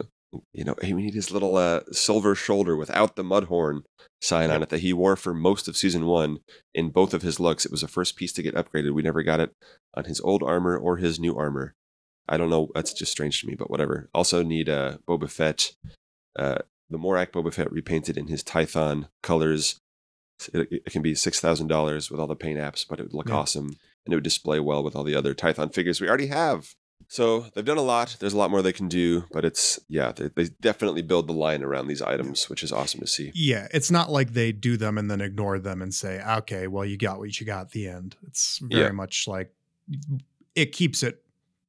you 0.53 0.63
know, 0.63 0.75
we 0.81 0.93
need 0.93 1.13
his 1.13 1.31
little 1.31 1.55
uh, 1.57 1.81
silver 1.91 2.35
shoulder 2.35 2.75
without 2.75 3.15
the 3.15 3.23
mudhorn 3.23 3.81
sign 4.21 4.49
on 4.49 4.63
it 4.63 4.69
that 4.69 4.79
he 4.81 4.91
wore 4.93 5.15
for 5.15 5.33
most 5.33 5.67
of 5.67 5.77
season 5.77 6.05
one 6.05 6.39
in 6.73 6.89
both 6.89 7.13
of 7.13 7.21
his 7.21 7.39
looks. 7.39 7.65
It 7.65 7.71
was 7.71 7.81
the 7.81 7.87
first 7.87 8.15
piece 8.15 8.33
to 8.33 8.43
get 8.43 8.55
upgraded. 8.55 8.93
We 8.93 9.01
never 9.01 9.23
got 9.23 9.39
it 9.39 9.51
on 9.93 10.05
his 10.05 10.19
old 10.21 10.43
armor 10.43 10.77
or 10.77 10.97
his 10.97 11.19
new 11.19 11.37
armor. 11.37 11.75
I 12.27 12.37
don't 12.37 12.49
know. 12.49 12.69
That's 12.73 12.93
just 12.93 13.11
strange 13.11 13.41
to 13.41 13.47
me, 13.47 13.55
but 13.55 13.69
whatever. 13.69 14.09
Also 14.13 14.41
need 14.43 14.67
uh, 14.69 14.97
Boba 15.07 15.29
Fett, 15.29 15.73
uh, 16.37 16.59
the 16.89 16.97
Morak 16.97 17.31
Boba 17.31 17.53
Fett 17.53 17.71
repainted 17.71 18.17
in 18.17 18.27
his 18.27 18.43
Tython 18.43 19.07
colors. 19.23 19.79
It, 20.53 20.67
it 20.71 20.91
can 20.91 21.01
be 21.01 21.15
six 21.15 21.39
thousand 21.39 21.67
dollars 21.67 22.11
with 22.11 22.19
all 22.19 22.27
the 22.27 22.35
paint 22.35 22.59
apps, 22.59 22.85
but 22.87 22.99
it 22.99 23.03
would 23.03 23.13
look 23.13 23.29
Yeah. 23.29 23.35
awesome 23.35 23.67
and 24.05 24.13
it 24.13 24.15
would 24.15 24.23
display 24.23 24.59
well 24.59 24.83
with 24.83 24.95
all 24.95 25.03
the 25.03 25.15
other 25.15 25.33
Tython 25.33 25.73
figures 25.73 25.99
we 26.01 26.07
already 26.09 26.27
have. 26.27 26.75
So 27.07 27.41
they've 27.53 27.63
done 27.65 27.77
a 27.77 27.81
lot. 27.83 28.17
There's 28.19 28.33
a 28.33 28.37
lot 28.37 28.49
more 28.51 28.61
they 28.61 28.73
can 28.73 28.87
do, 28.87 29.25
but 29.31 29.45
it's 29.45 29.79
yeah, 29.87 30.11
they, 30.11 30.29
they 30.35 30.45
definitely 30.61 31.03
build 31.03 31.27
the 31.27 31.33
line 31.33 31.63
around 31.63 31.87
these 31.87 32.01
items, 32.01 32.49
which 32.49 32.63
is 32.63 32.71
awesome 32.71 32.99
to 33.01 33.07
see. 33.07 33.31
yeah, 33.35 33.67
it's 33.73 33.91
not 33.91 34.11
like 34.11 34.33
they 34.33 34.51
do 34.51 34.75
them 34.77 34.97
and 34.97 35.09
then 35.11 35.21
ignore 35.21 35.59
them 35.59 35.81
and 35.81 35.93
say, 35.93 36.21
"Okay, 36.39 36.67
well, 36.67 36.83
you 36.85 36.97
got 36.97 37.19
what 37.19 37.39
you 37.39 37.45
got." 37.45 37.61
At 37.67 37.71
the 37.71 37.87
end, 37.87 38.15
it's 38.27 38.57
very 38.61 38.85
Yeah. 38.85 38.91
much 38.91 39.27
like 39.27 39.53
it 40.55 40.71
keeps 40.71 41.03
it 41.03 41.21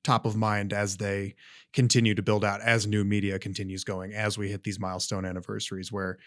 top 0.06 0.24
of 0.24 0.36
mind 0.36 0.72
as 0.72 0.96
they 0.96 1.34
continue 1.72 2.14
to 2.14 2.22
build 2.22 2.44
out, 2.44 2.60
as 2.62 2.86
new 2.86 3.04
media 3.04 3.38
continues 3.38 3.84
going, 3.84 4.14
as 4.14 4.38
we 4.38 4.48
hit 4.48 4.62
these 4.62 4.78
milestone 4.78 5.24
anniversaries, 5.24 5.90
where 5.90 6.18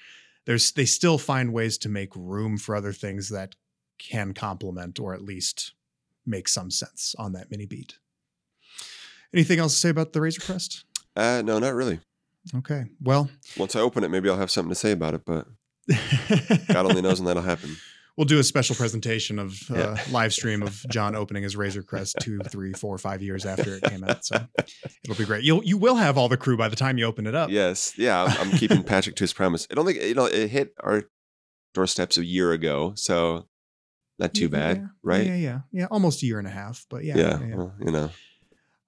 there's 0.45 0.71
they 0.73 0.85
still 0.85 1.17
find 1.17 1.53
ways 1.53 1.77
to 1.79 1.89
make 1.89 2.15
room 2.15 2.57
for 2.57 2.75
other 2.75 2.93
things 2.93 3.29
that 3.29 3.55
can 3.97 4.33
complement 4.33 4.99
or 4.99 5.13
at 5.13 5.21
least 5.21 5.73
make 6.25 6.47
some 6.47 6.69
sense 6.69 7.15
on 7.17 7.33
that 7.33 7.49
mini 7.49 7.65
beat. 7.65 7.97
Anything 9.33 9.59
else 9.59 9.73
to 9.73 9.79
say 9.79 9.89
about 9.89 10.13
the 10.13 10.21
Razor 10.21 10.41
Crest? 10.41 10.83
Uh, 11.15 11.41
no, 11.43 11.59
not 11.59 11.73
really. 11.73 11.99
Okay, 12.55 12.85
well. 13.01 13.29
Once 13.57 13.75
I 13.75 13.79
open 13.79 14.03
it, 14.03 14.09
maybe 14.09 14.29
I'll 14.29 14.37
have 14.37 14.51
something 14.51 14.71
to 14.71 14.75
say 14.75 14.91
about 14.91 15.13
it, 15.13 15.21
but 15.25 15.47
God 16.67 16.85
only 16.85 17.01
knows 17.01 17.19
when 17.19 17.27
that'll 17.27 17.43
happen. 17.43 17.77
We'll 18.19 18.25
do 18.25 18.37
a 18.37 18.43
special 18.43 18.75
presentation 18.75 19.39
of 19.39 19.57
uh, 19.71 19.75
Yeah. 19.75 20.03
live 20.11 20.33
stream 20.33 20.61
of 20.61 20.83
John 20.89 21.15
opening 21.15 21.41
his 21.43 21.55
Razor 21.55 21.83
Crest 21.83 22.17
two, 22.19 22.39
three, 22.49 22.73
four, 22.73 22.97
five 22.97 23.21
years 23.23 23.45
after 23.45 23.75
it 23.75 23.83
came 23.83 24.03
out. 24.03 24.25
So 24.25 24.45
it'll 25.05 25.15
be 25.15 25.23
great. 25.23 25.45
You'll 25.45 25.63
you 25.63 25.77
will 25.77 25.95
have 25.95 26.17
all 26.17 26.27
the 26.27 26.35
crew 26.35 26.57
by 26.57 26.67
the 26.67 26.75
time 26.75 26.97
you 26.97 27.05
open 27.05 27.25
it 27.27 27.33
up. 27.33 27.49
Yes, 27.49 27.93
yeah, 27.97 28.25
I'm, 28.25 28.37
I'm 28.51 28.57
keeping 28.57 28.83
Patrick 28.83 29.15
to 29.15 29.23
his 29.23 29.31
promise. 29.31 29.65
It 29.71 29.77
only 29.77 30.05
you 30.05 30.15
know 30.15 30.25
it 30.25 30.49
hit 30.49 30.73
our 30.83 31.03
doorsteps 31.73 32.17
a 32.17 32.25
year 32.25 32.51
ago, 32.51 32.91
so 32.97 33.47
not 34.19 34.33
too 34.33 34.49
bad, 34.49 34.77
Yeah, 34.79 34.87
right? 35.01 35.25
Yeah, 35.25 35.35
yeah, 35.35 35.59
yeah. 35.71 35.85
Almost 35.89 36.21
a 36.21 36.25
year 36.25 36.39
and 36.39 36.47
a 36.47 36.51
half, 36.51 36.85
but 36.89 37.05
yeah. 37.05 37.15
Yeah, 37.17 37.39
yeah, 37.39 37.47
yeah. 37.47 37.55
well, 37.55 37.73
you 37.79 37.91
know, 37.93 38.09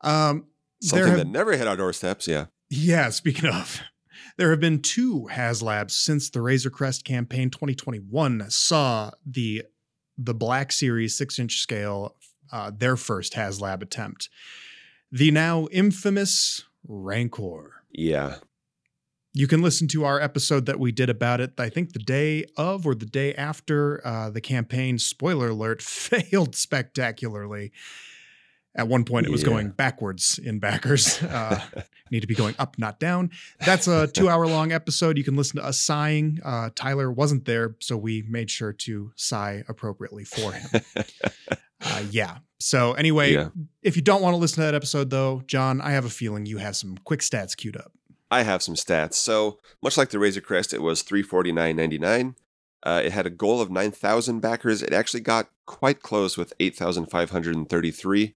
Um, 0.01 0.47
something 0.81 1.07
have, 1.07 1.17
that 1.19 1.27
never 1.27 1.55
hit 1.55 1.69
our 1.69 1.77
doorsteps. 1.77 2.27
Yeah, 2.27 2.47
yeah. 2.69 3.09
Speaking 3.11 3.49
of, 3.49 3.79
there 4.41 4.49
have 4.49 4.59
been 4.59 4.81
two 4.81 5.27
HasLabs 5.31 5.91
since 5.91 6.31
the 6.31 6.41
Razor 6.41 6.71
Crest 6.71 7.05
campaign 7.05 7.51
2021 7.51 8.45
saw 8.49 9.11
the 9.23 9.61
the 10.17 10.33
Black 10.33 10.71
Series 10.71 11.15
six 11.15 11.37
inch 11.37 11.59
scale 11.59 12.15
uh, 12.51 12.71
their 12.75 12.97
first 12.97 13.33
HasLab 13.33 13.83
attempt. 13.83 14.29
The 15.11 15.29
now 15.29 15.67
infamous 15.71 16.63
Rancor. 16.87 17.83
yeah, 17.91 18.37
You 19.31 19.45
can 19.45 19.61
listen 19.61 19.87
to 19.89 20.05
our 20.05 20.19
episode 20.19 20.65
that 20.65 20.79
we 20.79 20.91
did 20.91 21.11
about 21.11 21.39
it, 21.39 21.53
I 21.59 21.69
think 21.69 21.93
the 21.93 21.99
day 21.99 22.45
of 22.57 22.87
or 22.87 22.95
the 22.95 23.05
day 23.05 23.35
after 23.35 24.01
uh, 24.03 24.31
the 24.31 24.41
campaign. 24.41 24.97
Spoiler 24.97 25.49
alert, 25.49 25.81
failed 25.83 26.55
spectacularly. 26.55 27.71
At 28.73 28.87
one 28.87 29.03
point, 29.03 29.25
it 29.25 29.31
was 29.31 29.43
going 29.43 29.71
backwards 29.71 30.39
in 30.39 30.59
backers. 30.59 31.21
Uh, 31.31 31.59
need 32.11 32.19
to 32.19 32.27
be 32.27 32.35
going 32.35 32.55
up, 32.59 32.77
not 32.77 32.99
down. 32.99 33.31
That's 33.65 33.87
a 33.87 34.05
two 34.13 34.27
hour 34.27 34.45
long 34.45 34.73
episode. 34.73 35.17
You 35.17 35.23
can 35.23 35.35
listen 35.35 35.59
to 35.59 35.65
us 35.65 35.79
sighing. 35.79 36.39
Uh, 36.43 36.69
Tyler 36.75 37.09
wasn't 37.09 37.45
there, 37.45 37.75
so 37.79 37.95
we 37.95 38.23
made 38.23 38.51
sure 38.51 38.73
to 38.73 39.11
sigh 39.15 39.63
appropriately 39.67 40.25
for 40.25 40.51
him. 40.51 40.81
Uh, 41.83 42.03
yeah. 42.11 42.37
So, 42.59 42.93
anyway, 42.93 43.33
yeah. 43.33 43.49
if 43.81 43.95
you 43.95 44.03
don't 44.03 44.21
want 44.21 44.33
to 44.33 44.37
listen 44.37 44.57
to 44.57 44.61
that 44.61 44.75
episode, 44.75 45.09
though, 45.09 45.41
John, 45.47 45.81
I 45.81 45.89
have 45.93 46.05
a 46.05 46.11
feeling 46.11 46.45
you 46.45 46.59
have 46.59 46.75
some 46.75 46.95
quick 47.05 47.21
stats 47.21 47.57
queued 47.57 47.75
up. 47.75 47.91
I 48.29 48.43
have 48.43 48.61
some 48.61 48.75
stats. 48.75 49.15
So, 49.15 49.59
much 49.81 49.97
like 49.97 50.09
the 50.09 50.19
Razor 50.19 50.41
Crest, 50.41 50.75
it 50.75 50.81
was 50.83 51.01
349.99. 51.01 52.35
Uh, 52.83 53.01
it 53.03 53.11
had 53.11 53.25
a 53.25 53.31
goal 53.31 53.61
of 53.61 53.71
9,000 53.71 54.39
backers. 54.41 54.83
It 54.83 54.93
actually 54.93 55.21
got 55.21 55.49
quite 55.65 56.03
close 56.03 56.37
with 56.37 56.53
8,533 56.59 58.35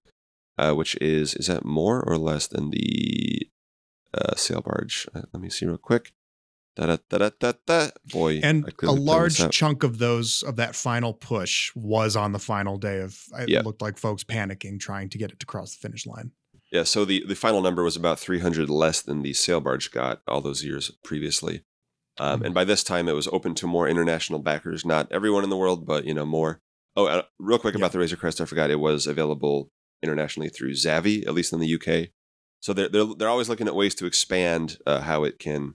uh, 0.58 0.72
which 0.74 0.96
is 1.00 1.34
is 1.34 1.46
that 1.48 1.64
more 1.64 2.02
or 2.02 2.16
less 2.18 2.46
than 2.46 2.70
the 2.70 3.48
uh, 4.14 4.34
sail 4.36 4.60
barge? 4.62 5.06
Uh, 5.14 5.22
let 5.32 5.40
me 5.42 5.48
see 5.50 5.66
real 5.66 5.78
quick. 5.78 6.12
Da 6.76 6.86
da 6.86 6.96
da 7.08 7.18
da 7.18 7.30
da 7.40 7.52
da. 7.66 7.88
Boy, 8.12 8.40
And 8.42 8.70
a 8.82 8.92
large 8.92 9.48
chunk 9.50 9.82
of 9.82 9.96
those 9.98 10.42
of 10.42 10.56
that 10.56 10.74
final 10.74 11.14
push 11.14 11.72
was 11.74 12.16
on 12.16 12.32
the 12.32 12.38
final 12.38 12.76
day 12.76 13.00
of 13.00 13.18
it 13.38 13.48
Yeah. 13.48 13.62
looked 13.62 13.80
like 13.80 13.96
folks 13.96 14.24
panicking 14.24 14.78
trying 14.78 15.08
to 15.10 15.18
get 15.18 15.30
it 15.30 15.40
to 15.40 15.46
cross 15.46 15.74
the 15.74 15.80
finish 15.80 16.06
line. 16.06 16.32
Yeah, 16.70 16.82
so 16.82 17.04
the, 17.06 17.24
the 17.26 17.34
final 17.36 17.62
number 17.62 17.82
was 17.82 17.96
about 17.96 18.18
300 18.18 18.68
less 18.68 19.00
than 19.00 19.22
the 19.22 19.32
sail 19.32 19.60
barge 19.60 19.90
got 19.90 20.20
all 20.28 20.40
those 20.42 20.64
years 20.64 20.90
previously. 21.02 21.62
Um, 22.18 22.42
and 22.42 22.52
by 22.54 22.64
this 22.64 22.82
time, 22.82 23.08
it 23.08 23.12
was 23.14 23.28
open 23.28 23.54
to 23.56 23.66
more 23.66 23.88
international 23.88 24.38
backers. 24.40 24.84
Not 24.84 25.10
everyone 25.12 25.44
in 25.44 25.50
the 25.50 25.56
world, 25.56 25.86
but 25.86 26.04
you 26.04 26.12
know 26.14 26.26
more. 26.26 26.60
Oh, 26.96 27.06
uh, 27.06 27.22
real 27.38 27.58
quick 27.58 27.74
Yeah. 27.74 27.78
about 27.80 27.92
the 27.92 27.98
Razor 28.00 28.16
Crest, 28.16 28.40
I 28.40 28.46
forgot 28.46 28.70
it 28.70 28.80
was 28.80 29.06
available 29.06 29.70
internationally 30.02 30.48
through 30.48 30.72
Zavvi, 30.72 31.26
at 31.26 31.34
least 31.34 31.52
in 31.52 31.60
the 31.60 31.74
UK. 31.74 32.10
So 32.60 32.72
they're 32.72 32.88
they're, 32.88 33.04
they're 33.16 33.28
always 33.28 33.48
looking 33.48 33.66
at 33.68 33.74
ways 33.74 33.94
to 33.96 34.06
expand 34.06 34.78
uh, 34.86 35.00
how 35.02 35.24
it 35.24 35.38
can 35.38 35.74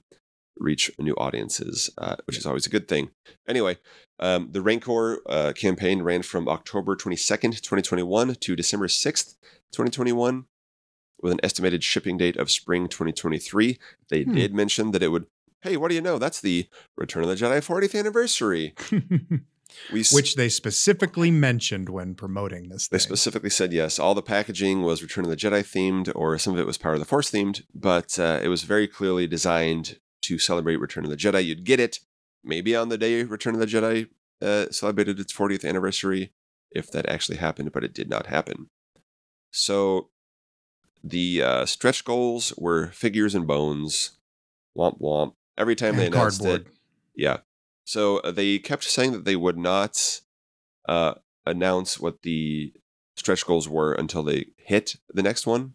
reach 0.57 0.91
new 0.99 1.13
audiences, 1.15 1.89
uh, 1.97 2.17
which 2.25 2.37
is 2.37 2.45
always 2.45 2.67
a 2.67 2.69
good 2.69 2.87
thing. 2.87 3.09
Anyway, 3.47 3.77
um, 4.19 4.49
the 4.51 4.61
Rancor 4.61 5.21
uh, 5.27 5.53
campaign 5.53 6.01
ran 6.03 6.21
from 6.21 6.47
October 6.47 6.95
22nd, 6.95 7.61
2021 7.61 8.35
to 8.35 8.55
December 8.55 8.87
6th, 8.87 9.35
2021 9.71 10.45
with 11.21 11.31
an 11.33 11.39
estimated 11.43 11.83
shipping 11.83 12.17
date 12.17 12.35
of 12.37 12.51
spring 12.51 12.87
2023. 12.87 13.79
They 14.09 14.23
Hmm. 14.23 14.33
did 14.35 14.53
mention 14.53 14.91
that 14.91 15.01
it 15.03 15.07
would, 15.09 15.25
hey, 15.61 15.77
what 15.77 15.89
do 15.89 15.95
you 15.95 16.01
know? 16.01 16.17
That's 16.19 16.41
the 16.41 16.67
Return 16.97 17.23
of 17.23 17.29
the 17.29 17.35
Jedi 17.35 17.59
40th 17.63 17.97
anniversary. 17.97 18.73
S- 19.93 20.13
Which 20.13 20.35
they 20.35 20.49
specifically 20.49 21.31
mentioned 21.31 21.89
when 21.89 22.15
promoting 22.15 22.69
this 22.69 22.87
they 22.87 22.97
thing. 22.97 23.05
specifically 23.07 23.49
said 23.49 23.73
yes. 23.73 23.99
All 23.99 24.13
the 24.15 24.21
packaging 24.21 24.81
was 24.83 25.01
Return 25.01 25.25
of 25.25 25.29
the 25.29 25.35
Jedi 25.37 25.61
themed, 25.63 26.11
or 26.15 26.37
some 26.37 26.53
of 26.53 26.59
it 26.59 26.65
was 26.65 26.77
Power 26.77 26.93
of 26.93 26.99
the 26.99 27.05
Force 27.05 27.31
themed, 27.31 27.61
but 27.73 28.17
uh, 28.19 28.39
it 28.43 28.47
was 28.47 28.63
very 28.63 28.87
clearly 28.87 29.27
designed 29.27 29.99
to 30.21 30.37
celebrate 30.37 30.77
Return 30.77 31.03
of 31.03 31.09
the 31.09 31.17
Jedi. 31.17 31.43
You'd 31.45 31.63
get 31.63 31.79
it 31.79 31.99
maybe 32.43 32.75
on 32.75 32.89
the 32.89 32.97
day 32.97 33.23
Return 33.23 33.53
of 33.55 33.59
the 33.59 33.65
Jedi 33.67 34.07
uh, 34.41 34.69
celebrated 34.71 35.19
its 35.19 35.33
40th 35.33 35.67
anniversary, 35.67 36.31
if 36.71 36.89
that 36.91 37.07
actually 37.09 37.37
happened, 37.37 37.71
but 37.71 37.83
it 37.83 37.93
did 37.93 38.09
not 38.09 38.27
happen. 38.27 38.69
So 39.51 40.09
the 41.03 41.41
uh, 41.41 41.65
stretch 41.65 42.05
goals 42.05 42.53
were 42.57 42.87
figures 42.87 43.35
and 43.35 43.45
bones, 43.47 44.11
womp 44.77 44.99
womp. 45.01 45.33
Every 45.57 45.75
time 45.75 45.97
they 45.97 46.07
announced 46.07 46.41
cardboard. 46.41 46.67
it, 46.67 46.73
yeah. 47.15 47.37
So 47.91 48.19
uh, 48.19 48.31
they 48.31 48.57
kept 48.57 48.85
saying 48.85 49.11
that 49.11 49.25
they 49.25 49.35
would 49.35 49.57
not 49.57 50.21
uh, 50.87 51.15
announce 51.45 51.99
what 51.99 52.21
the 52.21 52.71
stretch 53.17 53.45
goals 53.45 53.67
were 53.67 53.91
until 53.91 54.23
they 54.23 54.45
hit 54.55 54.95
the 55.13 55.21
next 55.21 55.45
one. 55.45 55.73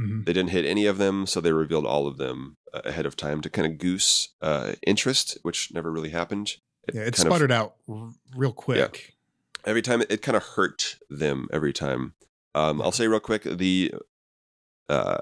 Mhm. 0.00 0.24
They 0.24 0.32
didn't 0.32 0.52
hit 0.56 0.64
any 0.64 0.86
of 0.86 0.96
them, 0.96 1.26
so 1.26 1.40
they 1.42 1.52
revealed 1.52 1.84
all 1.84 2.06
of 2.06 2.16
them 2.16 2.56
uh, 2.72 2.80
ahead 2.86 3.04
of 3.04 3.14
time 3.14 3.42
to 3.42 3.50
kind 3.50 3.70
of 3.70 3.76
goose 3.76 4.30
uh, 4.40 4.72
interest, 4.86 5.36
which 5.42 5.70
never 5.74 5.92
really 5.92 6.08
happened. 6.20 6.56
Yeah, 6.94 7.02
it 7.02 7.14
kind 7.14 7.42
of- 7.42 7.50
out 7.50 7.74
r- 7.86 8.10
real 8.34 8.52
quick. 8.52 8.78
Yeah. 8.78 9.70
every 9.70 9.82
time 9.82 10.00
it, 10.00 10.10
it 10.10 10.22
kind 10.22 10.36
of 10.36 10.42
hurt 10.42 10.96
them 11.10 11.48
every 11.52 11.74
time. 11.74 12.14
Um, 12.54 12.80
I'll 12.80 12.90
say 12.92 13.06
real 13.06 13.20
quick 13.20 13.42
the 13.42 13.92
uh, 14.88 15.20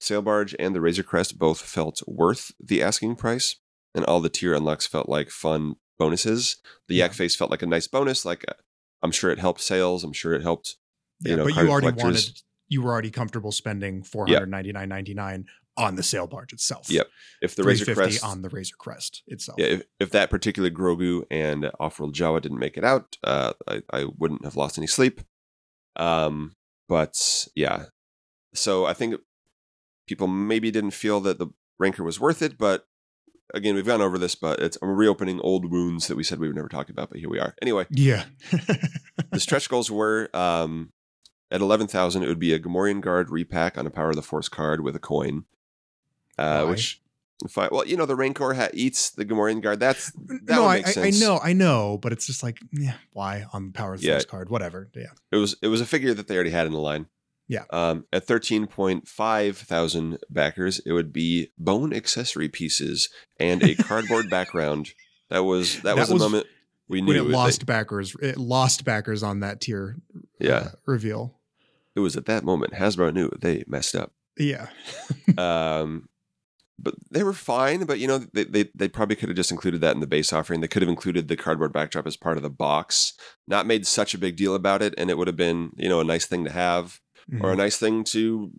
sail 0.00 0.22
barge 0.22 0.54
and 0.58 0.74
the 0.74 0.80
Razor 0.80 1.02
Crest 1.02 1.38
both 1.38 1.60
felt 1.60 2.02
worth 2.06 2.52
the 2.58 2.82
asking 2.82 3.16
price, 3.16 3.56
and 3.94 4.04
all 4.04 4.20
the 4.20 4.28
tier 4.28 4.54
unlocks 4.54 4.86
felt 4.86 5.08
like 5.08 5.30
fun 5.30 5.76
bonuses. 5.98 6.56
The 6.88 6.94
Yeah. 6.96 7.04
Yak 7.06 7.14
Face 7.14 7.36
felt 7.36 7.50
like 7.50 7.62
a 7.62 7.66
nice 7.66 7.86
bonus. 7.88 8.24
Like 8.24 8.44
uh, 8.48 8.54
I'm 9.02 9.10
sure 9.12 9.30
it 9.30 9.38
helped 9.38 9.60
sales. 9.60 10.04
I'm 10.04 10.12
sure 10.12 10.34
it 10.34 10.42
helped. 10.42 10.76
Yeah, 11.20 11.30
You 11.32 11.36
know, 11.38 11.44
but 11.44 11.54
you 11.54 11.68
already 11.70 11.86
collectors- 11.88 12.02
wanted 12.02 12.42
you 12.68 12.82
were 12.82 12.92
already 12.92 13.10
comfortable 13.10 13.50
spending 13.52 14.02
four 14.04 14.26
hundred 14.26 14.48
ninety 14.50 14.72
nine 14.72 14.88
ninety 14.88 15.12
nine 15.14 15.46
on 15.76 15.96
the 15.96 16.02
sail 16.02 16.26
barge 16.26 16.52
itself. 16.52 16.88
Yep. 16.90 17.08
If 17.42 17.54
the 17.56 17.62
Razor 17.64 17.94
Crest 17.94 18.22
on 18.24 18.42
the 18.42 18.48
Razor 18.48 18.74
Crest 18.78 19.22
itself. 19.26 19.58
Yeah, 19.58 19.66
if, 19.66 19.82
if 19.98 20.10
that 20.10 20.30
particular 20.30 20.68
Grogu 20.70 21.24
and 21.30 21.64
Offworld 21.80 22.12
Jawa 22.12 22.40
didn't 22.42 22.58
make 22.58 22.76
it 22.76 22.84
out, 22.84 23.16
uh, 23.24 23.54
I, 23.66 23.82
I 23.92 24.04
wouldn't 24.18 24.44
have 24.44 24.56
lost 24.56 24.78
any 24.78 24.86
sleep. 24.86 25.20
Um, 25.96 26.52
but 26.88 27.46
yeah, 27.56 27.86
so 28.54 28.84
I 28.86 28.92
think 28.94 29.16
people 30.06 30.26
maybe 30.28 30.70
didn't 30.70 30.90
feel 30.92 31.20
that 31.20 31.38
the 31.38 31.48
Rancor 31.78 32.04
was 32.04 32.20
worth 32.20 32.42
it, 32.42 32.58
but 32.58 32.84
again, 33.54 33.74
we've 33.74 33.86
gone 33.86 34.00
over 34.00 34.18
this, 34.18 34.34
but 34.34 34.60
it's 34.60 34.78
I'm 34.82 34.90
reopening 34.90 35.40
old 35.40 35.70
wounds 35.70 36.06
that 36.08 36.16
we 36.16 36.22
said 36.24 36.38
we 36.38 36.46
would 36.46 36.56
never 36.56 36.68
talk 36.68 36.88
about, 36.90 37.10
but 37.10 37.18
here 37.18 37.28
we 37.28 37.38
are. 37.38 37.54
Anyway, 37.62 37.86
Yeah. 37.90 38.24
the 39.30 39.40
stretch 39.40 39.68
goals 39.68 39.90
were 39.90 40.28
um, 40.34 40.92
at 41.50 41.60
11,000, 41.60 42.22
it 42.22 42.28
would 42.28 42.38
be 42.38 42.52
a 42.54 42.58
Gamorrean 42.58 43.00
Guard 43.00 43.30
repack 43.30 43.76
on 43.78 43.86
a 43.86 43.90
Power 43.90 44.10
of 44.10 44.16
the 44.16 44.22
Force 44.22 44.48
card 44.48 44.82
with 44.82 44.94
a 44.96 45.00
coin, 45.00 45.44
uh, 46.38 46.66
which. 46.66 47.00
Fi- 47.48 47.68
well, 47.72 47.86
you 47.86 47.96
know 47.96 48.04
the 48.04 48.16
Rancor 48.16 48.52
ha- 48.52 48.68
eats 48.74 49.08
the 49.08 49.24
Gamorrean 49.24 49.62
Guard. 49.62 49.80
That's 49.80 50.12
that 50.12 50.42
no, 50.46 50.66
I, 50.66 50.82
I, 50.84 50.92
I 51.04 51.10
know, 51.10 51.40
I 51.42 51.54
know, 51.54 51.96
but 51.96 52.12
it's 52.12 52.26
just 52.26 52.42
like, 52.42 52.58
yeah, 52.70 52.96
why 53.14 53.46
on 53.54 53.68
the 53.68 53.72
Power 53.72 53.94
of 53.94 54.02
the 54.02 54.08
Yeah. 54.08 54.12
Force 54.16 54.26
card? 54.26 54.50
Whatever. 54.50 54.90
Yeah. 54.94 55.06
It 55.32 55.36
was 55.36 55.56
it 55.62 55.68
was 55.68 55.80
a 55.80 55.86
figure 55.86 56.12
that 56.12 56.28
they 56.28 56.34
already 56.34 56.50
had 56.50 56.66
in 56.66 56.72
the 56.74 56.78
line. 56.78 57.06
Yeah. 57.50 57.64
Um, 57.70 58.04
at 58.12 58.24
thirteen 58.28 58.68
point 58.68 59.08
five 59.08 59.58
thousand 59.58 60.18
backers, 60.30 60.78
it 60.86 60.92
would 60.92 61.12
be 61.12 61.50
bone 61.58 61.92
accessory 61.92 62.48
pieces 62.48 63.08
and 63.40 63.60
a 63.64 63.74
cardboard 63.74 64.30
background. 64.36 64.90
That 65.30 65.40
was 65.40 65.74
that, 65.82 65.96
That 65.96 65.98
was 65.98 66.08
the 66.10 66.14
moment 66.14 66.46
we 66.88 67.00
knew 67.00 67.08
When 67.08 67.16
it 67.16 67.24
they- 67.24 67.34
lost 67.34 67.66
backers, 67.66 68.14
it 68.22 68.36
lost 68.38 68.84
backers 68.84 69.24
on 69.24 69.40
that 69.40 69.60
tier 69.60 69.96
Yeah. 70.38 70.52
uh, 70.54 70.68
reveal. 70.86 71.40
it 71.96 72.00
was 72.00 72.16
at 72.16 72.26
that 72.26 72.44
moment 72.44 72.74
Hasbro 72.74 73.12
knew 73.12 73.30
they 73.40 73.64
messed 73.66 73.96
up. 73.96 74.12
Yeah. 74.38 74.68
Um, 75.38 76.08
but 76.82 76.94
they 77.10 77.22
were 77.22 77.32
fine. 77.34 77.84
But 77.84 77.98
you 77.98 78.06
know 78.06 78.18
they 78.32 78.44
they, 78.44 78.64
they 78.74 78.88
probably 78.88 79.16
could 79.16 79.28
have 79.28 79.36
just 79.36 79.50
included 79.50 79.80
that 79.82 79.94
in 79.94 80.00
the 80.00 80.06
base 80.06 80.32
offering. 80.32 80.60
They 80.60 80.68
could 80.68 80.82
have 80.82 80.88
included 80.88 81.28
the 81.28 81.36
cardboard 81.36 81.72
backdrop 81.72 82.06
as 82.06 82.16
part 82.16 82.36
of 82.36 82.42
the 82.42 82.48
box. 82.50 83.12
Not 83.46 83.66
made 83.66 83.86
such 83.86 84.14
a 84.14 84.18
big 84.18 84.36
deal 84.36 84.54
about 84.54 84.80
it, 84.82 84.94
and 84.96 85.10
it 85.10 85.18
would 85.18 85.26
have 85.26 85.36
been 85.36 85.72
you 85.76 85.88
know 85.88 86.00
a 86.00 86.04
nice 86.04 86.26
thing 86.26 86.44
to 86.44 86.50
have. 86.50 87.00
Or 87.40 87.50
a 87.50 87.54
Mhm. 87.54 87.58
nice 87.58 87.76
thing 87.76 88.04
to 88.04 88.50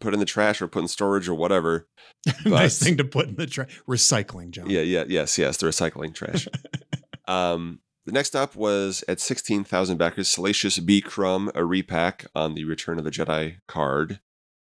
put 0.00 0.12
in 0.14 0.20
the 0.20 0.26
trash 0.26 0.60
or 0.60 0.68
put 0.68 0.82
in 0.82 0.88
storage 0.88 1.28
or 1.28 1.34
whatever. 1.34 1.88
nice 2.44 2.78
thing 2.78 2.96
to 2.98 3.04
put 3.04 3.28
in 3.28 3.36
the 3.36 3.46
trash. 3.46 3.80
Recycling, 3.88 4.50
John. 4.50 4.68
Yeah, 4.68 4.82
yeah, 4.82 5.04
yes, 5.08 5.38
yes, 5.38 5.56
the 5.56 5.66
recycling 5.66 6.14
trash. 6.14 6.46
um, 7.28 7.80
the 8.06 8.12
next 8.12 8.34
up 8.36 8.54
was 8.56 9.04
at 9.08 9.20
16,000 9.20 9.96
backers, 9.96 10.28
Salacious 10.28 10.78
B. 10.78 11.00
Crumb, 11.00 11.50
a 11.54 11.64
repack 11.64 12.26
on 12.34 12.54
the 12.54 12.64
Return 12.64 12.98
of 12.98 13.04
the 13.04 13.10
Jedi 13.10 13.56
card, 13.68 14.20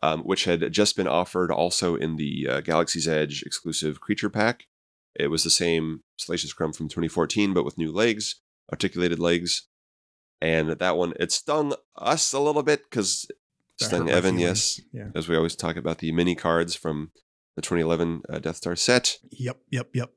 um, 0.03 0.21
which 0.23 0.45
had 0.45 0.73
just 0.73 0.97
been 0.97 1.09
offered 1.09 1.51
also 1.51 1.95
in 1.95 2.17
the 2.17 2.47
uh, 2.49 2.61
Galaxy's 2.61 3.09
Edge 3.09 3.43
exclusive 3.43 4.01
creature 4.01 4.31
pack. 4.31 4.67
It 5.15 5.29
was 5.29 5.43
the 5.45 5.51
same 5.51 6.03
Salacious 6.19 6.53
Crumb 6.53 6.73
from 6.73 6.89
2014, 6.89 7.53
but 7.55 7.65
with 7.65 7.79
new 7.79 7.91
legs, 7.93 8.37
articulated 8.73 9.19
legs. 9.19 9.67
And 10.41 10.71
that 10.71 10.97
one, 10.97 11.15
it 11.19 11.33
stung 11.33 11.75
us 11.97 12.33
a 12.33 12.39
little 12.41 12.63
bit 12.63 12.85
because 12.89 13.27
stung 13.81 14.09
Evan, 14.11 14.39
yes, 14.39 14.81
Yeah. 14.93 15.09
as 15.15 15.29
we 15.29 15.37
always 15.37 15.57
talk 15.57 15.77
about 15.77 15.99
the 15.99 16.13
mini 16.13 16.35
cards 16.35 16.75
from 16.75 17.11
the 17.57 17.63
2011 17.63 18.23
uh, 18.29 18.39
Death 18.39 18.57
Star 18.57 18.77
set. 18.77 19.19
Yep. 19.31 19.59
Yep. 19.71 19.89
Yep. 19.95 20.11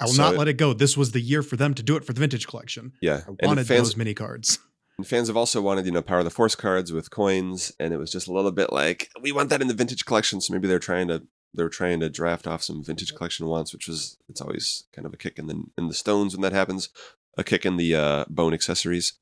I 0.00 0.04
will 0.04 0.12
So 0.12 0.22
not 0.22 0.34
it- 0.34 0.38
let 0.38 0.48
it 0.48 0.54
go. 0.54 0.72
This 0.72 0.96
was 0.96 1.12
the 1.12 1.20
year 1.20 1.42
for 1.42 1.56
them 1.56 1.74
to 1.74 1.82
do 1.82 1.96
it 1.96 2.04
for 2.04 2.12
the 2.12 2.20
vintage 2.20 2.46
collection. 2.46 2.92
Yeah, 3.02 3.22
I 3.26 3.30
and 3.40 3.48
wanted 3.48 3.66
fans 3.66 3.88
those 3.88 3.96
mini 3.96 4.14
cards. 4.14 4.58
and 4.96 5.06
fans 5.06 5.28
have 5.28 5.36
also 5.36 5.60
wanted 5.60 5.86
you 5.86 5.92
know 5.92 6.02
Power 6.02 6.18
of 6.20 6.24
the 6.24 6.30
Force 6.30 6.54
cards 6.54 6.92
with 6.92 7.10
coins, 7.10 7.72
and 7.80 7.92
it 7.92 7.96
was 7.98 8.10
just 8.12 8.28
a 8.28 8.32
little 8.32 8.52
bit 8.52 8.72
like 8.72 9.10
we 9.20 9.32
want 9.32 9.50
that 9.50 9.60
in 9.60 9.68
the 9.68 9.74
vintage 9.74 10.04
collection. 10.04 10.40
So 10.40 10.52
maybe 10.52 10.68
they're 10.68 10.78
trying 10.78 11.08
to 11.08 11.22
they're 11.54 11.68
trying 11.68 11.98
to 12.00 12.10
draft 12.10 12.46
off 12.46 12.62
some 12.62 12.84
vintage 12.84 13.14
collection 13.14 13.46
wants, 13.46 13.72
which 13.72 13.88
was 13.88 14.16
it's 14.28 14.40
always 14.40 14.84
kind 14.94 15.06
of 15.06 15.12
a 15.12 15.16
kick 15.16 15.38
in 15.38 15.46
the 15.48 15.62
in 15.76 15.88
the 15.88 15.94
stones 15.94 16.34
when 16.34 16.42
that 16.42 16.52
happens, 16.52 16.90
a 17.36 17.42
kick 17.42 17.66
in 17.66 17.76
the 17.76 17.94
uh, 17.96 18.24
bone 18.28 18.54
accessories. 18.54 19.14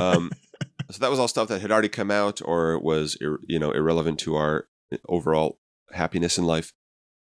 Um, 0.00 0.30
so 0.90 0.98
that 0.98 1.10
was 1.10 1.18
all 1.18 1.28
stuff 1.28 1.48
that 1.48 1.60
had 1.60 1.70
already 1.70 1.88
come 1.88 2.10
out 2.10 2.40
or 2.44 2.78
was 2.78 3.16
you 3.46 3.58
know 3.58 3.72
irrelevant 3.72 4.18
to 4.20 4.36
our 4.36 4.68
overall 5.08 5.58
happiness 5.92 6.38
in 6.38 6.44
life. 6.44 6.72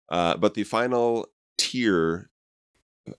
Uh, 0.09 0.37
but 0.37 0.55
the 0.55 0.65
final 0.65 1.27
tier 1.59 2.31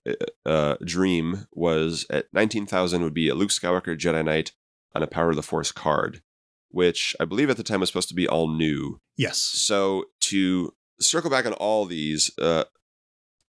uh, 0.06 0.12
uh, 0.46 0.76
dream 0.84 1.46
was 1.52 2.06
at 2.10 2.26
19,000 2.32 3.02
would 3.02 3.14
be 3.14 3.28
a 3.28 3.34
Luke 3.34 3.50
Skywalker 3.50 3.96
Jedi 3.96 4.24
Knight 4.24 4.52
on 4.94 5.02
a 5.02 5.06
Power 5.06 5.30
of 5.30 5.36
the 5.36 5.42
Force 5.42 5.72
card, 5.72 6.22
which 6.70 7.14
I 7.20 7.24
believe 7.24 7.50
at 7.50 7.56
the 7.56 7.62
time 7.62 7.80
was 7.80 7.88
supposed 7.90 8.08
to 8.08 8.14
be 8.14 8.28
all 8.28 8.48
new. 8.48 9.00
yes. 9.16 9.38
So 9.38 10.04
to 10.20 10.74
circle 11.00 11.30
back 11.30 11.46
on 11.46 11.52
all 11.54 11.84
these, 11.84 12.30
uh, 12.38 12.64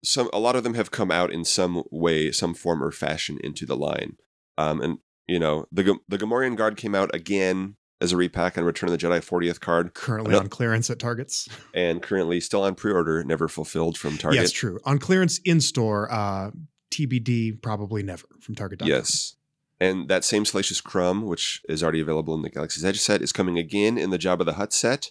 some 0.02 0.30
a 0.32 0.38
lot 0.38 0.56
of 0.56 0.64
them 0.64 0.74
have 0.74 0.90
come 0.90 1.10
out 1.10 1.32
in 1.32 1.44
some 1.44 1.82
way, 1.90 2.30
some 2.30 2.54
form 2.54 2.82
or 2.82 2.90
fashion 2.90 3.38
into 3.42 3.66
the 3.66 3.76
line. 3.76 4.16
Um, 4.56 4.80
and 4.80 4.98
you 5.28 5.38
know 5.38 5.66
the 5.70 5.96
the 6.08 6.18
Gamorrean 6.18 6.56
Guard 6.56 6.76
came 6.76 6.94
out 6.94 7.14
again 7.14 7.76
as 8.00 8.12
a 8.12 8.16
repack 8.16 8.56
on 8.56 8.62
Return 8.64 8.88
of 8.90 8.98
the 8.98 9.06
Jedi 9.06 9.18
40th 9.18 9.58
card, 9.60 9.92
Currently 9.94 10.30
Another- 10.30 10.44
on 10.44 10.48
clearance 10.50 10.88
at 10.88 10.98
Targets. 11.00 11.48
and 11.74 12.00
currently 12.00 12.38
still 12.40 12.62
on 12.62 12.76
pre-order, 12.76 13.24
never 13.24 13.48
fulfilled 13.48 13.98
from 13.98 14.16
Target. 14.16 14.40
Yes, 14.40 14.52
true. 14.52 14.78
On 14.84 14.98
clearance 14.98 15.38
in 15.44 15.60
store, 15.60 16.10
uh, 16.12 16.52
TBD 16.92 17.60
probably 17.60 18.02
never 18.04 18.24
from 18.40 18.54
Target. 18.54 18.82
Yes. 18.84 19.34
And 19.80 20.08
that 20.08 20.24
same 20.24 20.44
Salacious 20.44 20.80
Crumb, 20.80 21.26
which 21.26 21.60
is 21.68 21.82
already 21.82 22.00
available 22.00 22.34
in 22.34 22.42
the 22.42 22.50
Galaxy's 22.50 22.84
Edge 22.84 22.98
set, 23.00 23.20
is 23.22 23.32
coming 23.32 23.58
again 23.58 23.98
in 23.98 24.10
the 24.10 24.18
Jabba 24.18 24.44
the 24.44 24.54
Hutt 24.54 24.72
set 24.72 25.10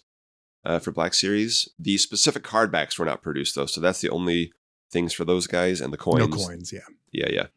uh, 0.66 0.80
for 0.80 0.92
Black 0.92 1.14
Series. 1.14 1.70
The 1.80 1.98
specific 1.98 2.44
hardbacks 2.44 2.98
were 2.98 3.06
not 3.06 3.22
produced 3.22 3.56
though, 3.56 3.66
so 3.66 3.80
that's 3.82 4.02
the 4.02 4.10
only 4.10 4.52
things 4.92 5.14
for 5.14 5.24
those 5.26 5.46
guys 5.48 5.80
and 5.82 5.92
the 5.94 5.98
coins. 5.98 6.20
No 6.20 6.28
coins. 6.46 6.72
Yeah. 6.74 6.80
Yeah, 7.12 7.30
yeah. 7.30 7.48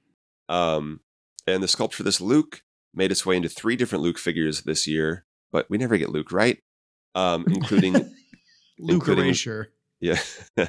Um, 0.48 1.00
and 1.46 1.62
the 1.62 1.66
sculpt 1.66 1.92
for 1.94 2.02
this 2.02 2.20
Luke 2.20 2.62
made 2.94 3.10
its 3.12 3.24
way 3.24 3.36
into 3.36 3.48
three 3.48 3.76
different 3.76 4.02
Luke 4.02 4.18
figures 4.18 4.62
this 4.62 4.86
year, 4.86 5.24
but 5.52 5.68
we 5.70 5.78
never 5.78 5.96
get 5.96 6.10
Luke 6.10 6.32
right, 6.32 6.58
um, 7.14 7.44
including 7.48 7.94
Luke 8.78 8.94
including- 8.94 9.26
Erasure. 9.26 9.72
yeah, 10.00 10.18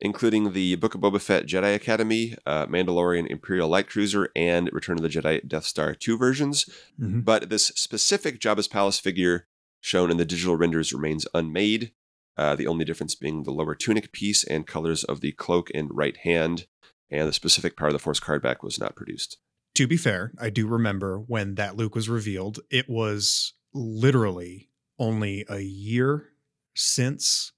including 0.00 0.52
the 0.52 0.76
Book 0.76 0.94
of 0.94 1.00
Boba 1.00 1.20
Fett 1.20 1.46
Jedi 1.46 1.74
Academy, 1.74 2.34
uh, 2.44 2.66
Mandalorian 2.66 3.26
Imperial 3.28 3.68
Light 3.68 3.88
Cruiser, 3.88 4.28
and 4.36 4.68
Return 4.72 4.98
of 4.98 5.02
the 5.02 5.08
Jedi 5.08 5.46
Death 5.46 5.64
Star 5.64 5.94
2 5.94 6.18
versions. 6.18 6.68
Mhm. 7.00 7.24
But 7.24 7.48
this 7.48 7.66
specific 7.68 8.38
Jabba's 8.40 8.68
Palace 8.68 8.98
figure 9.00 9.46
shown 9.80 10.10
in 10.10 10.16
the 10.18 10.24
digital 10.24 10.56
renders 10.56 10.92
remains 10.92 11.26
unmade. 11.32 11.92
Uh, 12.36 12.54
the 12.54 12.66
only 12.66 12.84
difference 12.84 13.14
being 13.14 13.44
the 13.44 13.50
lower 13.50 13.74
tunic 13.74 14.12
piece 14.12 14.44
and 14.44 14.66
colors 14.66 15.04
of 15.04 15.22
the 15.22 15.32
cloak 15.32 15.70
and 15.74 15.88
right 15.92 16.18
hand, 16.18 16.66
and 17.10 17.26
the 17.26 17.32
specific 17.32 17.76
Power 17.78 17.88
of 17.88 17.92
the 17.94 17.98
Force 17.98 18.20
card 18.20 18.42
back 18.42 18.62
was 18.62 18.78
not 18.78 18.94
produced. 18.94 19.38
To 19.76 19.86
be 19.86 19.96
fair, 19.96 20.32
I 20.40 20.50
do 20.50 20.66
remember 20.66 21.18
when 21.18 21.54
that 21.56 21.76
Luke 21.76 21.94
was 21.94 22.08
revealed. 22.08 22.60
It 22.70 22.88
was 22.88 23.52
literally 23.74 24.68
only 24.98 25.44
a 25.48 25.60
year 25.60 26.28
since 26.74 27.52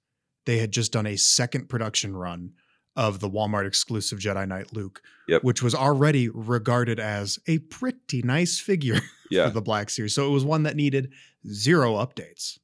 they 0.46 0.58
had 0.58 0.72
just 0.72 0.92
done 0.92 1.06
a 1.06 1.16
second 1.16 1.68
production 1.68 2.16
run 2.16 2.52
of 2.96 3.20
the 3.20 3.30
Walmart 3.30 3.66
exclusive 3.66 4.18
Jedi 4.18 4.48
Knight 4.48 4.72
Luke, 4.72 5.00
Yep. 5.28 5.44
which 5.44 5.62
was 5.62 5.74
already 5.74 6.28
regarded 6.28 6.98
as 6.98 7.38
a 7.46 7.58
pretty 7.58 8.22
nice 8.22 8.58
figure 8.58 9.00
Yeah, 9.30 9.46
for 9.46 9.54
the 9.54 9.62
Black 9.62 9.90
Series. 9.90 10.14
So 10.14 10.26
it 10.26 10.30
was 10.30 10.44
one 10.44 10.62
that 10.64 10.74
needed 10.74 11.12
zero 11.46 11.94
updates. 11.94 12.58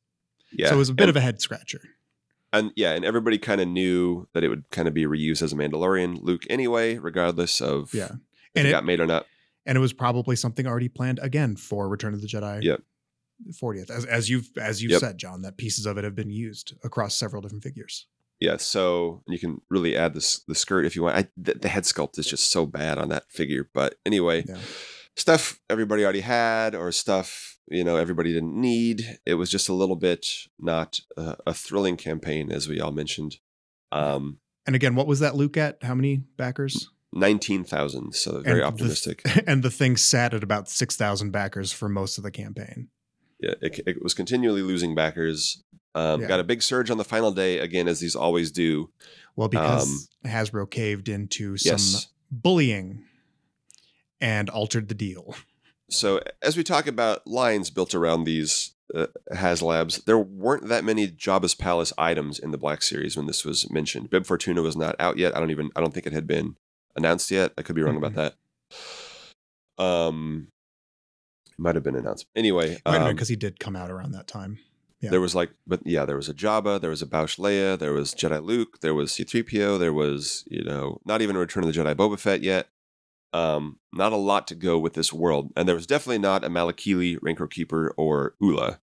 yeah. 0.50 0.68
So 0.70 0.74
it 0.74 0.78
was 0.78 0.88
a 0.88 0.94
bit 0.94 1.04
and, 1.04 1.10
of 1.10 1.16
a 1.16 1.20
head 1.20 1.40
scratcher. 1.40 1.80
and 2.52 2.72
yeah, 2.74 2.94
and 2.94 3.04
everybody 3.04 3.38
kind 3.38 3.60
of 3.60 3.68
knew 3.68 4.26
that 4.32 4.42
it 4.42 4.48
would 4.48 4.68
kind 4.70 4.88
of 4.88 4.94
be 4.94 5.04
reused 5.04 5.42
as 5.42 5.52
a 5.52 5.56
Mandalorian 5.56 6.18
Luke 6.22 6.42
anyway, 6.50 6.96
regardless 6.98 7.60
of 7.60 7.92
Yeah. 7.94 8.04
if 8.06 8.10
And 8.56 8.66
it, 8.66 8.70
it- 8.70 8.72
got 8.72 8.84
made 8.84 8.98
or 8.98 9.06
not. 9.06 9.26
And 9.66 9.76
it 9.76 9.80
was 9.80 9.92
probably 9.92 10.36
something 10.36 10.66
already 10.66 10.88
planned 10.88 11.18
again 11.22 11.56
for 11.56 11.88
Return 11.88 12.14
of 12.14 12.20
the 12.20 12.26
Jedi. 12.28 12.62
Yep. 12.62 12.82
40th 13.60 13.90
as, 13.90 14.04
as 14.04 14.30
you've 14.30 14.48
as 14.56 14.80
you've 14.80 14.92
Yep. 14.92 15.00
said 15.00 15.18
john 15.18 15.42
that 15.42 15.56
pieces 15.56 15.86
of 15.86 15.98
it 15.98 16.04
have 16.04 16.14
been 16.14 16.30
used 16.30 16.72
across 16.84 17.16
several 17.16 17.42
different 17.42 17.64
figures 17.64 18.06
Yeah, 18.40 18.58
so 18.58 19.24
you 19.26 19.40
can 19.40 19.60
really 19.68 19.96
add 19.96 20.14
this 20.14 20.44
the 20.46 20.54
skirt 20.54 20.86
if 20.86 20.94
you 20.94 21.02
want. 21.02 21.16
I, 21.16 21.28
the, 21.36 21.54
the 21.54 21.68
head 21.68 21.82
sculpt 21.82 22.16
is 22.18 22.26
just 22.26 22.52
so 22.52 22.64
bad 22.64 22.96
on 22.96 23.08
that 23.08 23.24
figure, 23.30 23.68
but 23.74 23.96
anyway, 24.06 24.44
Yeah. 24.46 24.58
stuff 25.16 25.58
everybody 25.68 26.04
already 26.04 26.20
had 26.20 26.74
or 26.76 26.92
stuff 26.92 27.58
you 27.68 27.82
know 27.82 27.96
everybody 27.96 28.32
didn't 28.32 28.54
need. 28.54 29.18
It 29.26 29.34
was 29.34 29.50
just 29.50 29.68
a 29.68 29.74
little 29.74 29.96
bit 29.96 30.26
not 30.58 31.00
a, 31.16 31.36
a 31.48 31.54
thrilling 31.54 31.96
campaign, 31.96 32.52
as 32.52 32.68
we 32.68 32.80
all 32.80 32.92
mentioned. 32.92 33.38
Um, 33.90 34.38
and 34.66 34.76
again 34.76 34.94
what 34.94 35.06
was 35.08 35.18
that 35.20 35.34
luke 35.34 35.56
at 35.56 35.82
how 35.82 35.94
many 35.94 36.18
backers 36.36 36.88
nineteen 37.14 37.64
thousand, 37.64 38.14
so 38.14 38.40
very 38.42 38.60
And 38.60 38.60
the- 38.60 38.64
optimistic. 38.66 39.22
and 39.46 39.62
the 39.62 39.70
thing 39.70 39.96
sat 39.96 40.34
at 40.34 40.42
about 40.42 40.68
6000 40.68 41.30
backers 41.30 41.72
for 41.72 41.88
most 41.88 42.18
of 42.18 42.24
the 42.24 42.30
campaign 42.30 42.88
yeah, 43.40 43.54
it, 43.60 43.80
it 43.86 44.02
was 44.02 44.14
continually 44.14 44.62
losing 44.62 44.94
backers. 44.94 45.62
Um, 45.94 46.20
Yeah. 46.22 46.28
Got 46.28 46.40
a 46.40 46.44
big 46.44 46.62
surge 46.62 46.90
on 46.90 46.96
the 46.98 47.04
final 47.04 47.30
day 47.32 47.58
again, 47.58 47.88
as 47.88 48.00
these 48.00 48.16
always 48.16 48.50
do. 48.50 48.90
well 49.36 49.48
because 49.48 50.08
hasbro 50.24 50.70
caved 50.70 51.08
into 51.08 51.56
some 51.56 51.72
Um, 51.72 51.74
Yes. 51.78 52.06
bullying 52.30 53.04
and 54.20 54.48
altered 54.50 54.88
the 54.88 54.94
deal 54.94 55.34
So 55.90 56.20
as 56.42 56.56
we 56.56 56.62
talk 56.64 56.86
about 56.86 57.26
lines 57.26 57.70
built 57.70 57.94
around 57.94 58.24
these 58.24 58.72
uh, 58.94 59.06
HasLabs, 59.32 60.04
there 60.04 60.18
weren't 60.18 60.68
that 60.68 60.84
many 60.84 61.08
Jabba's 61.08 61.54
Palace 61.54 61.92
items 61.98 62.38
in 62.38 62.50
the 62.50 62.58
Black 62.58 62.82
Series 62.82 63.16
when 63.16 63.26
this 63.26 63.44
was 63.44 63.70
mentioned. 63.70 64.10
Bib 64.10 64.26
Fortuna 64.26 64.62
was 64.62 64.76
not 64.76 64.94
out 64.98 65.16
yet. 65.18 65.36
I 65.36 65.40
don't 65.40 65.50
even. 65.50 65.70
I 65.76 65.80
don't 65.80 65.92
think 65.94 66.06
it 66.06 66.12
had 66.12 66.26
been 66.26 66.56
announced 66.96 67.30
yet. 67.30 67.52
I 67.58 67.62
could 67.62 67.76
be 67.76 67.82
wrong 67.82 67.96
about 67.96 68.14
that. 68.14 68.34
Um, 69.78 70.48
it 71.46 71.58
might 71.58 71.74
have 71.74 71.84
been 71.84 71.96
announced 71.96 72.26
anyway. 72.36 72.78
Um, 72.86 73.12
because 73.12 73.28
he 73.28 73.36
did 73.36 73.58
come 73.60 73.76
out 73.76 73.90
around 73.90 74.12
that 74.12 74.26
time 74.26 74.58
yeah. 75.04 75.10
There 75.10 75.20
was 75.20 75.34
like, 75.34 75.50
but 75.66 75.80
yeah, 75.84 76.06
there 76.06 76.16
was 76.16 76.30
a 76.30 76.34
Jabba, 76.34 76.80
there 76.80 76.88
was 76.88 77.02
a 77.02 77.06
Boushh 77.06 77.38
Leia, 77.38 77.78
there 77.78 77.92
was 77.92 78.14
Jedi 78.14 78.42
Luke, 78.42 78.80
there 78.80 78.94
was 78.94 79.12
C3PO, 79.12 79.78
there 79.78 79.92
was, 79.92 80.44
you 80.46 80.64
know, 80.64 80.98
not 81.04 81.20
even 81.20 81.36
a 81.36 81.40
Return 81.40 81.62
of 81.62 81.72
the 81.72 81.78
Jedi 81.78 81.94
Boba 81.94 82.18
Fett 82.18 82.42
yet. 82.42 82.68
Um, 83.34 83.78
not 83.92 84.14
a 84.14 84.16
lot 84.16 84.46
to 84.46 84.54
go 84.54 84.78
with 84.78 84.94
this 84.94 85.12
world. 85.12 85.52
And 85.56 85.68
there 85.68 85.74
was 85.74 85.86
definitely 85.86 86.20
not 86.20 86.42
a 86.42 86.48
Malakili, 86.48 87.18
Rancor 87.20 87.46
Keeper, 87.46 87.92
or 87.98 88.34
Oola. 88.42 88.80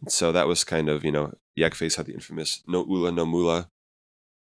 And 0.00 0.10
so 0.10 0.32
that 0.32 0.48
was 0.48 0.64
kind 0.64 0.88
of, 0.88 1.04
you 1.04 1.12
know, 1.12 1.34
Yakface 1.58 1.96
had 1.96 2.06
the 2.06 2.14
infamous 2.14 2.62
no 2.66 2.86
Oola, 2.86 3.12
no 3.12 3.26
Mula 3.26 3.68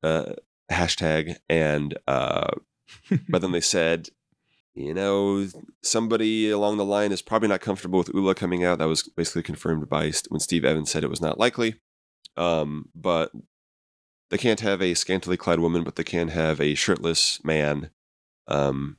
uh, 0.04 0.34
hashtag. 0.72 1.38
And, 1.50 1.98
uh, 2.08 2.52
but 3.30 3.42
then 3.42 3.52
they 3.52 3.62
said, 3.62 4.10
you 4.76 4.94
know, 4.94 5.46
somebody 5.84 6.50
along 6.50 6.78
the 6.78 6.86
line 6.86 7.12
is 7.12 7.22
probably 7.22 7.50
not 7.50 7.62
comfortable 7.62 8.00
with 8.00 8.14
Oola 8.16 8.36
coming 8.36 8.64
out. 8.64 8.80
That 8.80 8.88
was 8.88 9.04
basically 9.04 9.44
confirmed 9.44 9.90
by 9.90 10.12
when 10.30 10.40
Steve 10.40 10.64
Evans 10.64 10.90
said 10.90 11.04
it 11.04 11.10
was 11.10 11.22
not 11.22 11.40
likely. 11.40 11.76
Um, 12.38 12.90
but 12.96 13.32
they 14.30 14.38
can't 14.38 14.62
have 14.62 14.82
a 14.82 14.94
scantily 14.94 15.38
clad 15.38 15.60
woman, 15.60 15.84
but 15.84 15.96
they 15.96 16.04
can 16.04 16.30
have 16.30 16.62
a 16.62 16.76
shirtless 16.76 17.44
man. 17.44 17.90
Um, 18.48 18.98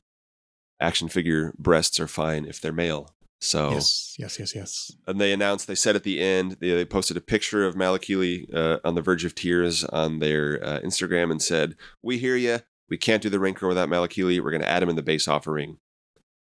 action 0.79 1.07
figure 1.07 1.53
breasts 1.57 1.99
are 1.99 2.07
fine 2.07 2.45
if 2.45 2.61
they're 2.61 2.71
male. 2.71 3.15
So, 3.43 3.71
yes 3.71 4.15
yes 4.19 4.37
yes 4.37 4.53
yes 4.53 4.91
and 5.07 5.19
they 5.19 5.33
announced, 5.33 5.65
they 5.65 5.73
said 5.73 5.95
at 5.95 6.03
the 6.03 6.21
end, 6.21 6.57
they, 6.59 6.69
they 6.71 6.85
posted 6.85 7.17
a 7.17 7.21
picture 7.21 7.65
of 7.65 7.73
Malakili 7.73 8.53
uh, 8.53 8.77
on 8.83 8.93
the 8.93 9.01
verge 9.01 9.25
of 9.25 9.33
tears 9.33 9.83
on 9.85 10.19
their 10.19 10.63
uh, 10.63 10.79
Instagram 10.81 11.31
and 11.31 11.41
said, 11.41 11.75
We 12.03 12.19
hear 12.19 12.35
you. 12.35 12.59
We 12.91 12.97
can't 12.97 13.23
do 13.23 13.29
the 13.29 13.39
Rancor 13.39 13.67
without 13.69 13.89
Malakili. 13.89 14.39
We're 14.43 14.51
going 14.51 14.61
to 14.61 14.69
add 14.69 14.83
him 14.83 14.89
in 14.89 14.97
the 14.97 15.01
base 15.01 15.27
offering. 15.29 15.77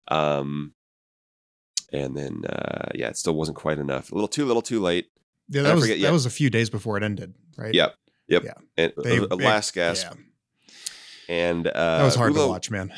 Um, 0.09 0.75
and 1.93 2.17
then, 2.17 2.45
uh, 2.45 2.91
yeah, 2.93 3.09
it 3.09 3.17
still 3.17 3.37
wasn't 3.37 3.57
quite 3.57 3.79
enough. 3.79 4.11
A 4.11 4.15
little 4.17 4.29
too 4.29 4.45
little, 4.45 4.61
too 4.61 4.81
late. 4.81 5.11
yeah 5.49 5.63
that 5.63 5.75
was 5.75 5.85
forget, 5.85 5.99
that 5.99 6.03
yeah. 6.03 6.11
was 6.11 6.27
a 6.27 6.31
few 6.31 6.51
days 6.51 6.69
before 6.69 6.97
it 6.97 7.05
ended 7.05 7.35
right 7.57 7.73
Yep. 7.73 7.95
Yep. 8.27 8.43
Yeah. 8.45 8.53
And 8.77 8.93
They- 8.97 9.19
a, 9.19 9.27
last 9.37 9.75
gasp. 9.75 10.09
yeah 10.11 10.15
And 11.29 11.69
uh, 11.69 11.99
that 11.99 12.05
was 12.05 12.17
hard 12.17 12.33
Oola, 12.33 12.47
to 12.47 12.49
watch 12.49 12.71
man 12.71 12.93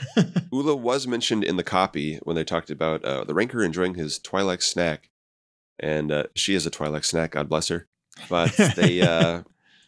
Oola 0.52 0.76
was 0.76 1.06
mentioned 1.06 1.44
in 1.44 1.56
the 1.56 1.64
copy 1.64 2.18
when 2.24 2.36
they 2.36 2.44
talked 2.44 2.70
about 2.70 3.02
uh, 3.04 3.24
the 3.24 3.32
Rancor 3.32 3.64
enjoying 3.64 3.94
his 3.94 4.18
Twi'lek 4.18 4.62
snack. 4.62 5.08
And 5.80 6.12
uh, 6.12 6.24
she 6.36 6.54
is 6.54 6.66
a 6.66 6.70
Twi'lek 6.70 7.06
snack, 7.06 7.30
God 7.32 7.48
bless 7.48 7.68
her. 7.68 7.88
But 8.28 8.52
they, 8.76 9.00
uh, 9.14 9.42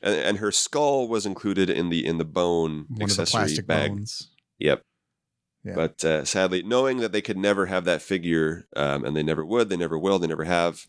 and, 0.04 0.14
and 0.14 0.38
her 0.38 0.52
skull 0.52 1.08
was 1.08 1.26
included 1.26 1.68
in 1.68 1.88
the 1.88 2.06
in 2.06 2.18
the 2.18 2.24
bone 2.24 2.84
one 2.88 2.90
of 2.90 2.98
the 2.98 3.04
accessory 3.04 3.40
plastic 3.40 3.66
bag. 3.66 3.90
bones 3.90 4.30
Yep. 4.58 4.82
Yeah. 5.64 5.74
But 5.74 6.04
uh, 6.04 6.24
sadly, 6.24 6.62
knowing 6.62 6.98
that 6.98 7.12
they 7.12 7.22
could 7.22 7.38
never 7.38 7.66
have 7.66 7.86
that 7.86 8.02
figure, 8.02 8.66
um, 8.76 9.04
and 9.04 9.16
they 9.16 9.22
never 9.22 9.44
would, 9.44 9.70
they 9.70 9.78
never 9.78 9.98
will, 9.98 10.18
they 10.18 10.26
never 10.26 10.44
have, 10.44 10.86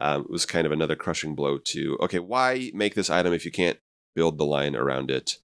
um, 0.00 0.26
was 0.30 0.46
kind 0.46 0.66
of 0.66 0.72
another 0.72 0.96
crushing 0.96 1.34
blow 1.34 1.58
to 1.58 1.98
okay, 2.00 2.18
why 2.18 2.70
make 2.74 2.94
this 2.94 3.10
item 3.10 3.32
if 3.34 3.44
you 3.44 3.50
can't 3.52 3.78
build 4.16 4.38
the 4.38 4.46
line 4.46 4.74
around 4.74 5.10
it? 5.10 5.38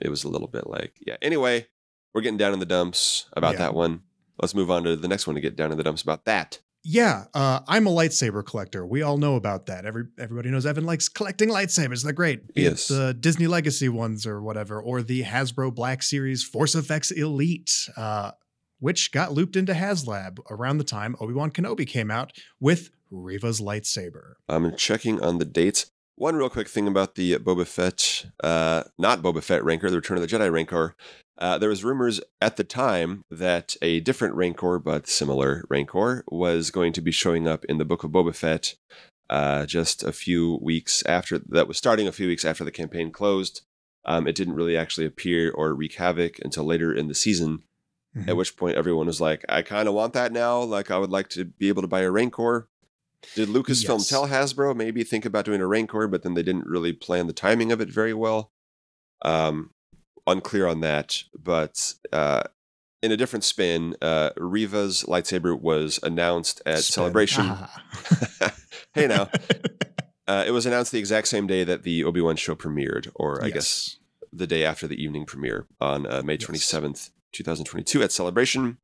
It 0.00 0.08
was 0.08 0.24
a 0.24 0.28
little 0.28 0.48
bit 0.48 0.66
like 0.66 0.94
yeah. 1.06 1.16
Anyway, 1.22 1.68
we're 2.12 2.20
getting 2.20 2.36
down 2.38 2.52
in 2.52 2.58
the 2.58 2.66
dumps 2.66 3.26
about 3.32 3.52
Yeah. 3.54 3.58
that 3.60 3.74
one. 3.74 4.02
Let's 4.40 4.54
move 4.54 4.70
on 4.70 4.82
to 4.84 4.96
the 4.96 5.08
next 5.08 5.26
one 5.28 5.36
to 5.36 5.40
get 5.40 5.54
down 5.56 5.70
in 5.70 5.78
the 5.78 5.84
dumps 5.84 6.02
about 6.02 6.24
that. 6.24 6.60
Yeah, 6.86 7.24
uh, 7.32 7.60
I'm 7.66 7.86
a 7.86 7.90
lightsaber 7.90 8.44
collector. 8.44 8.84
We 8.84 9.00
all 9.00 9.16
know 9.16 9.36
about 9.36 9.66
that. 9.66 9.86
Every 9.86 10.04
everybody 10.18 10.50
knows 10.50 10.66
Evan 10.66 10.84
likes 10.84 11.08
collecting 11.08 11.48
lightsabers. 11.48 12.04
They're 12.04 12.12
great. 12.12 12.52
Be 12.54 12.62
Yes. 12.62 12.90
it 12.90 12.94
the 12.94 13.14
Disney 13.14 13.46
Legacy 13.46 13.88
ones 13.88 14.26
or 14.26 14.42
whatever, 14.42 14.80
or 14.82 15.02
the 15.02 15.22
Hasbro 15.22 15.74
Black 15.74 16.02
Series 16.02 16.44
Force 16.44 16.74
Effects 16.74 17.10
Elite, 17.10 17.88
uh, 17.96 18.32
which 18.80 19.12
got 19.12 19.32
looped 19.32 19.56
into 19.56 19.72
HasLab 19.72 20.38
around 20.50 20.76
the 20.76 20.84
time 20.84 21.16
Obi 21.20 21.32
Wan 21.32 21.50
Kenobi 21.50 21.86
came 21.86 22.10
out 22.10 22.32
with 22.60 22.90
Reva's 23.10 23.60
lightsaber. 23.62 24.34
I'm 24.48 24.76
checking 24.76 25.22
on 25.22 25.38
the 25.38 25.44
dates. 25.46 25.90
One 26.16 26.36
real 26.36 26.48
quick 26.50 26.68
thing 26.68 26.86
about 26.86 27.16
the 27.16 27.38
Boba 27.38 27.66
Fett, 27.66 28.26
uh, 28.42 28.84
not 28.98 29.20
Boba 29.20 29.42
Fett 29.42 29.64
Rancor, 29.64 29.90
the 29.90 29.96
Return 29.96 30.16
of 30.16 30.22
the 30.22 30.28
Jedi 30.36 30.50
Rancor. 30.50 30.94
Uh, 31.36 31.58
there 31.58 31.68
was 31.68 31.82
rumors 31.82 32.20
at 32.40 32.56
the 32.56 32.62
time 32.62 33.22
that 33.30 33.76
a 33.82 33.98
different 33.98 34.34
Rancor, 34.36 34.78
but 34.78 35.08
similar 35.08 35.64
Rancor, 35.68 36.24
was 36.28 36.70
going 36.70 36.92
to 36.92 37.00
be 37.00 37.10
showing 37.10 37.48
up 37.48 37.64
in 37.64 37.78
the 37.78 37.84
Book 37.84 38.04
of 38.04 38.12
Boba 38.12 38.34
Fett 38.34 38.76
uh, 39.28 39.66
just 39.66 40.04
a 40.04 40.12
few 40.12 40.60
weeks 40.62 41.02
after 41.06 41.38
that 41.48 41.66
was 41.66 41.78
starting 41.78 42.06
a 42.06 42.12
few 42.12 42.28
weeks 42.28 42.44
after 42.44 42.62
the 42.62 42.70
campaign 42.70 43.10
closed. 43.10 43.62
Um, 44.04 44.28
it 44.28 44.36
didn't 44.36 44.54
really 44.54 44.76
actually 44.76 45.06
appear 45.06 45.50
or 45.50 45.74
wreak 45.74 45.94
havoc 45.94 46.38
until 46.44 46.64
later 46.64 46.94
in 46.94 47.08
the 47.08 47.14
season. 47.14 47.64
Mhm. 48.16 48.28
At 48.28 48.36
which 48.36 48.56
point 48.56 48.76
everyone 48.76 49.06
was 49.06 49.20
like, 49.20 49.44
"I 49.48 49.62
kind 49.62 49.88
of 49.88 49.94
want 49.94 50.12
that 50.12 50.30
now. 50.30 50.62
Like 50.62 50.92
I 50.92 50.98
would 50.98 51.10
like 51.10 51.28
to 51.30 51.44
be 51.44 51.68
able 51.68 51.82
to 51.82 51.88
buy 51.88 52.02
a 52.02 52.10
Rancor." 52.12 52.68
Did 53.34 53.48
Lucasfilm 53.48 53.98
Yes. 53.98 54.08
tell 54.08 54.28
Hasbro 54.28 54.76
maybe 54.76 55.04
think 55.04 55.24
about 55.24 55.44
doing 55.44 55.60
a 55.60 55.66
Rancor, 55.66 56.06
but 56.08 56.22
then 56.22 56.34
they 56.34 56.42
didn't 56.42 56.66
really 56.66 56.92
plan 56.92 57.26
the 57.26 57.32
timing 57.32 57.72
of 57.72 57.80
it 57.80 57.88
very 57.90 58.14
well? 58.14 58.50
Um, 59.22 59.70
unclear 60.26 60.66
on 60.66 60.80
that. 60.80 61.22
But 61.38 61.94
uh, 62.12 62.44
in 63.02 63.12
a 63.12 63.16
different 63.16 63.44
spin, 63.44 63.96
uh, 64.02 64.30
Reva's 64.36 65.04
lightsaber 65.08 65.58
was 65.58 65.98
announced 66.02 66.62
at 66.66 66.78
Spin. 66.80 66.92
Celebration. 66.94 67.44
Ah. 67.48 67.82
hey 68.94 69.06
now, 69.06 69.28
uh, 70.26 70.44
it 70.46 70.50
was 70.52 70.66
announced 70.66 70.92
the 70.92 70.98
exact 70.98 71.28
same 71.28 71.46
day 71.46 71.64
that 71.64 71.82
the 71.82 72.04
Obi 72.04 72.20
Wan 72.20 72.36
show 72.36 72.54
premiered, 72.54 73.10
or 73.14 73.42
I 73.44 73.50
guess 73.50 73.96
the 74.32 74.46
day 74.46 74.64
after 74.64 74.86
the 74.86 75.02
evening 75.02 75.26
premiere 75.26 75.66
on 75.80 76.06
uh, 76.06 76.22
May 76.24 76.34
Yes. 76.34 76.42
twenty 76.44 76.58
seventh, 76.58 77.10
two 77.32 77.44
thousand 77.44 77.64
twenty 77.66 77.84
two, 77.84 78.02
at 78.02 78.12
Celebration. 78.12 78.78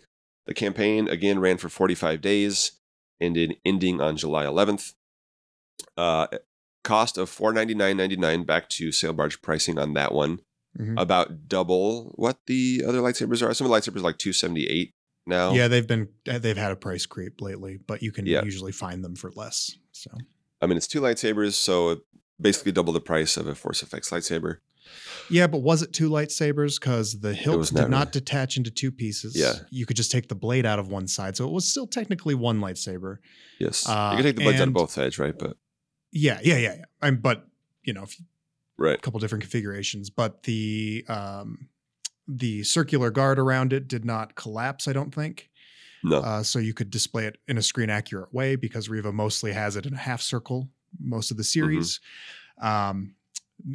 The 0.46 0.54
campaign 0.54 1.08
again 1.08 1.38
ran 1.38 1.58
for 1.58 1.68
forty 1.68 1.94
five 1.94 2.20
days, 2.20 2.72
ended 3.20 3.56
ending 3.64 4.00
on 4.00 4.16
July 4.16 4.44
eleventh. 4.46 4.94
Uh, 5.96 6.26
cost 6.84 7.18
of 7.18 7.28
four 7.28 7.52
ninety 7.52 7.74
nine 7.74 7.96
ninety 7.96 8.16
nine 8.16 8.44
back 8.44 8.68
to 8.70 8.90
sail 8.92 9.12
barge 9.12 9.42
pricing 9.42 9.78
on 9.78 9.94
that 9.94 10.12
one, 10.12 10.40
Mhm. 10.78 11.00
about 11.00 11.48
double 11.48 12.12
what 12.16 12.38
the 12.46 12.82
other 12.86 13.00
lightsabers 13.00 13.46
are. 13.46 13.52
Some 13.54 13.66
of 13.66 13.70
the 13.70 13.76
lightsabers 13.76 13.96
are 13.96 14.00
like 14.00 14.18
two 14.18 14.32
seventy 14.32 14.66
eight 14.66 14.94
now. 15.26 15.52
Yeah, 15.52 15.68
they've 15.68 15.86
been 15.86 16.08
they've 16.24 16.56
had 16.56 16.72
a 16.72 16.76
price 16.76 17.06
creep 17.06 17.40
lately, 17.40 17.78
but 17.86 18.02
you 18.02 18.12
can 18.12 18.26
Yeah. 18.26 18.42
usually 18.44 18.72
find 18.72 19.04
them 19.04 19.14
for 19.16 19.30
less. 19.34 19.76
So 19.92 20.10
I 20.60 20.66
mean 20.66 20.76
it's 20.76 20.86
two 20.88 21.00
lightsabers, 21.00 21.54
so 21.54 22.02
basically 22.40 22.72
double 22.72 22.92
the 22.92 23.00
price 23.00 23.36
of 23.36 23.46
a 23.46 23.54
Force 23.54 23.82
Effects 23.82 24.10
lightsaber. 24.10 24.58
Yeah, 25.30 25.46
but 25.46 25.58
was 25.58 25.82
it 25.82 25.92
two 25.92 26.10
lightsabers? 26.10 26.80
Because 26.80 27.20
the 27.20 27.32
hilt 27.32 27.58
was 27.58 27.70
did 27.70 27.88
not 27.88 28.08
really. 28.08 28.10
detach 28.12 28.56
into 28.56 28.70
two 28.70 28.90
pieces. 28.90 29.36
Yeah. 29.36 29.54
you 29.70 29.86
could 29.86 29.96
just 29.96 30.10
take 30.10 30.28
the 30.28 30.34
blade 30.34 30.66
out 30.66 30.78
of 30.78 30.88
one 30.88 31.06
side, 31.06 31.36
so 31.36 31.46
it 31.46 31.52
was 31.52 31.66
still 31.66 31.86
technically 31.86 32.34
one 32.34 32.60
lightsaber. 32.60 33.18
Yes, 33.58 33.88
Uh, 33.88 34.10
you 34.12 34.16
can 34.16 34.24
take 34.24 34.36
the 34.36 34.42
blades 34.44 34.60
out 34.60 34.68
of 34.68 34.74
both 34.74 34.90
sides, 34.90 35.18
right? 35.18 35.36
But 35.38 35.56
Yeah, 36.12 36.40
yeah, 36.42 36.56
yeah, 36.56 36.74
yeah. 36.74 36.84
I'm, 37.00 37.16
but 37.18 37.46
you 37.82 37.92
know, 37.92 38.02
if 38.02 38.20
right, 38.76 38.98
a 38.98 39.00
couple 39.00 39.20
different 39.20 39.42
configurations, 39.42 40.10
but 40.10 40.42
the 40.44 41.04
um, 41.08 41.68
the 42.28 42.62
circular 42.62 43.10
guard 43.10 43.38
around 43.38 43.72
it 43.72 43.88
did 43.88 44.04
not 44.04 44.34
collapse. 44.34 44.86
I 44.88 44.92
don't 44.92 45.14
think. 45.14 45.50
no, 46.02 46.18
Uh, 46.18 46.42
so 46.42 46.58
you 46.58 46.74
could 46.74 46.90
display 46.90 47.26
it 47.26 47.38
in 47.48 47.58
a 47.58 47.62
screen 47.62 47.90
accurate 47.90 48.32
way 48.32 48.56
because 48.56 48.88
Reva 48.88 49.12
mostly 49.12 49.52
has 49.52 49.76
it 49.76 49.86
in 49.86 49.94
a 49.94 49.98
half 49.98 50.22
circle 50.22 50.68
most 50.98 51.30
of 51.30 51.36
the 51.36 51.44
series. 51.44 52.00
Um, 52.60 53.14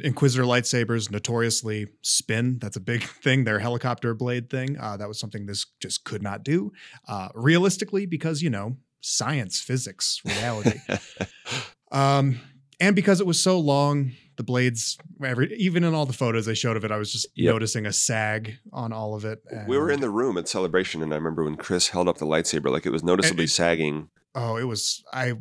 Inquisitor 0.02 0.44
lightsabers 0.44 1.10
notoriously 1.10 1.86
spin. 2.02 2.58
That's 2.60 2.76
a 2.76 2.80
big 2.80 3.02
thing. 3.22 3.44
Their 3.44 3.58
helicopter 3.58 4.14
blade 4.14 4.50
thing. 4.50 4.78
Uh, 4.78 4.96
that 4.96 5.08
was 5.08 5.18
something 5.20 5.46
this 5.46 5.66
just 5.80 6.04
could 6.04 6.22
not 6.22 6.42
do. 6.44 6.72
Uh, 7.08 7.28
realistically, 7.34 8.06
because 8.06 8.42
you 8.42 8.50
know 8.50 8.76
science, 9.00 9.60
physics, 9.60 10.20
reality. 10.24 10.78
um, 11.92 12.40
and 12.80 12.94
because 12.94 13.20
it 13.20 13.26
was 13.26 13.42
so 13.42 13.58
long, 13.58 14.12
the 14.36 14.42
blades. 14.42 14.98
Every 15.24 15.54
even 15.54 15.82
in 15.84 15.94
all 15.94 16.04
the 16.06 16.12
photos 16.12 16.44
they 16.46 16.54
showed 16.54 16.76
of 16.76 16.84
it, 16.84 16.90
I 16.90 16.98
was 16.98 17.10
just 17.12 17.26
Yep. 17.36 17.52
noticing 17.54 17.86
a 17.86 17.92
sag 17.92 18.58
on 18.72 18.92
all 18.92 19.14
of 19.14 19.24
it. 19.24 19.42
we 19.66 19.78
were 19.78 19.90
in 19.90 20.00
the 20.00 20.10
room 20.10 20.36
at 20.36 20.46
celebration, 20.48 21.02
and 21.02 21.12
I 21.12 21.16
remember 21.16 21.44
when 21.44 21.56
Chris 21.56 21.88
held 21.88 22.08
up 22.08 22.18
the 22.18 22.26
lightsaber, 22.26 22.70
like 22.70 22.84
it 22.86 22.90
was 22.90 23.02
noticeably 23.02 23.44
it- 23.44 23.50
sagging. 23.50 24.08
oh, 24.34 24.56
it 24.56 24.64
was 24.64 25.02
I. 25.12 25.34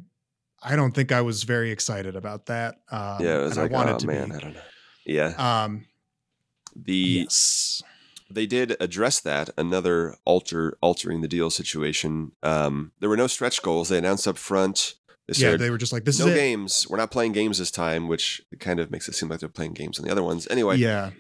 I 0.66 0.76
don't 0.76 0.92
think 0.92 1.12
I 1.12 1.22
was 1.22 1.44
very 1.44 1.70
excited 1.72 2.16
about 2.16 2.48
that. 2.48 2.76
Um, 2.92 3.18
yeah, 3.24 3.40
it 3.40 3.44
was 3.44 3.58
like, 3.58 3.72
I 3.72 3.74
wanted 3.74 3.96
oh 3.96 3.98
to 4.00 4.08
man, 4.08 4.30
be. 4.30 4.36
I 4.36 4.40
don't 4.40 4.54
know. 4.54 4.62
Yeah, 5.06 5.64
Um, 5.64 5.86
the 6.76 6.94
yes. 6.94 7.84
they 8.30 8.48
did 8.48 8.76
address 8.80 9.22
that 9.22 9.52
another 9.58 10.16
alter 10.26 10.78
altering 10.82 11.22
the 11.22 11.28
deal 11.28 11.52
situation. 11.52 12.32
Um, 12.42 12.92
there 13.00 13.10
were 13.10 13.18
no 13.18 13.28
stretch 13.28 13.62
goals. 13.62 13.90
They 13.90 14.00
announced 14.00 14.28
up 14.28 14.38
front. 14.38 14.96
They 15.28 15.38
Yeah, 15.38 15.58
they 15.58 15.70
were 15.70 15.78
just 15.78 15.94
like, 15.94 16.06
this 16.06 16.20
no 16.20 16.26
games. 16.34 16.88
We're 16.90 16.98
not 16.98 17.12
playing 17.12 17.34
games 17.34 17.60
this 17.60 17.72
time, 17.72 18.08
which 18.08 18.42
kind 18.60 18.80
of 18.80 18.90
makes 18.90 19.08
it 19.08 19.14
seem 19.14 19.30
like 19.30 19.40
they're 19.40 19.50
playing 19.50 19.74
games 19.74 20.00
on 20.00 20.06
the 20.06 20.12
other 20.12 20.24
ones. 20.24 20.48
Anyway, 20.50 20.78
Yeah. 20.78 21.12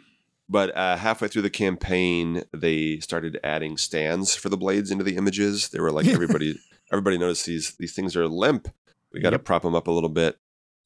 But 0.48 0.76
uh, 0.78 0.98
halfway 0.98 1.28
through 1.28 1.41
the 1.41 1.50
campaign, 1.50 2.43
they 2.54 3.00
started 3.00 3.39
adding 3.43 3.78
stands 3.78 4.36
for 4.36 4.50
the 4.50 4.58
blades 4.58 4.91
into 4.91 5.04
the 5.04 5.16
images. 5.16 5.70
They 5.70 5.80
were 5.80 5.91
like 5.91 6.08
everybody, 6.18 6.60
everybody 6.91 7.18
noticed 7.18 7.46
these 7.46 7.76
these 7.78 7.93
things 7.93 8.16
are 8.16 8.28
limp. 8.28 8.68
We 9.16 9.22
got 9.22 9.32
to 9.32 9.36
Yep. 9.36 9.45
prop 9.45 9.61
them 9.63 9.74
up 9.76 9.88
a 9.88 9.91
little 9.91 10.09
bit. 10.09 10.38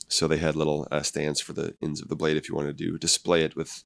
So 0.07 0.27
they 0.27 0.37
had 0.37 0.55
little 0.55 0.87
uh, 0.91 1.01
stands 1.01 1.39
for 1.41 1.53
the 1.53 1.75
ends 1.83 2.01
of 2.01 2.07
the 2.07 2.15
blade 2.15 2.37
if 2.37 2.47
you 2.49 2.55
wanted 2.55 2.77
to 2.77 2.97
display 2.97 3.43
it 3.43 3.55
with 3.55 3.83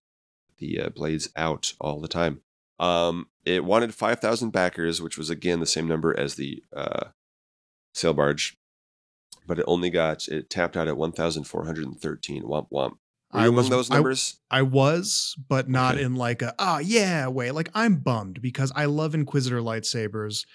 the 0.59 0.79
uh, 0.79 0.89
blades 0.89 1.29
out 1.35 1.73
all 1.81 1.99
the 1.99 2.07
time. 2.07 2.41
Um, 2.79 3.27
it 3.45 3.63
wanted 3.65 3.93
five 3.93 4.19
thousand 4.19 4.51
backers, 4.51 5.01
which 5.01 5.17
was 5.17 5.29
again 5.29 5.59
the 5.59 5.65
same 5.65 5.87
number 5.87 6.17
as 6.17 6.35
the 6.35 6.63
uh, 6.75 7.07
sail 7.93 8.13
barge, 8.13 8.57
but 9.47 9.59
it 9.59 9.65
only 9.67 9.89
got 9.89 10.27
it 10.27 10.49
tapped 10.49 10.77
out 10.77 10.87
at 10.87 10.97
one 10.97 11.11
thousand 11.11 11.43
four 11.45 11.65
hundred 11.65 11.85
and 11.85 11.99
thirteen. 11.99 12.43
Womp 12.43 12.67
womp. 12.71 12.93
Were 13.33 13.39
you 13.39 13.45
I 13.45 13.47
among 13.47 13.55
was- 13.55 13.69
those 13.69 13.89
numbers? 13.89 14.39
I 14.51 14.61
was, 14.61 15.35
but 15.49 15.67
not 15.69 15.95
Okay. 15.95 16.03
in 16.03 16.15
like 16.15 16.41
a 16.41 16.53
oh 16.59 16.77
yeah 16.79 17.27
way. 17.27 17.51
Like 17.51 17.69
I'm 17.73 17.97
bummed 17.97 18.41
because 18.41 18.71
I 18.75 18.85
love 18.85 19.13
Inquisitor 19.13 19.59
lightsabers, 19.59 20.45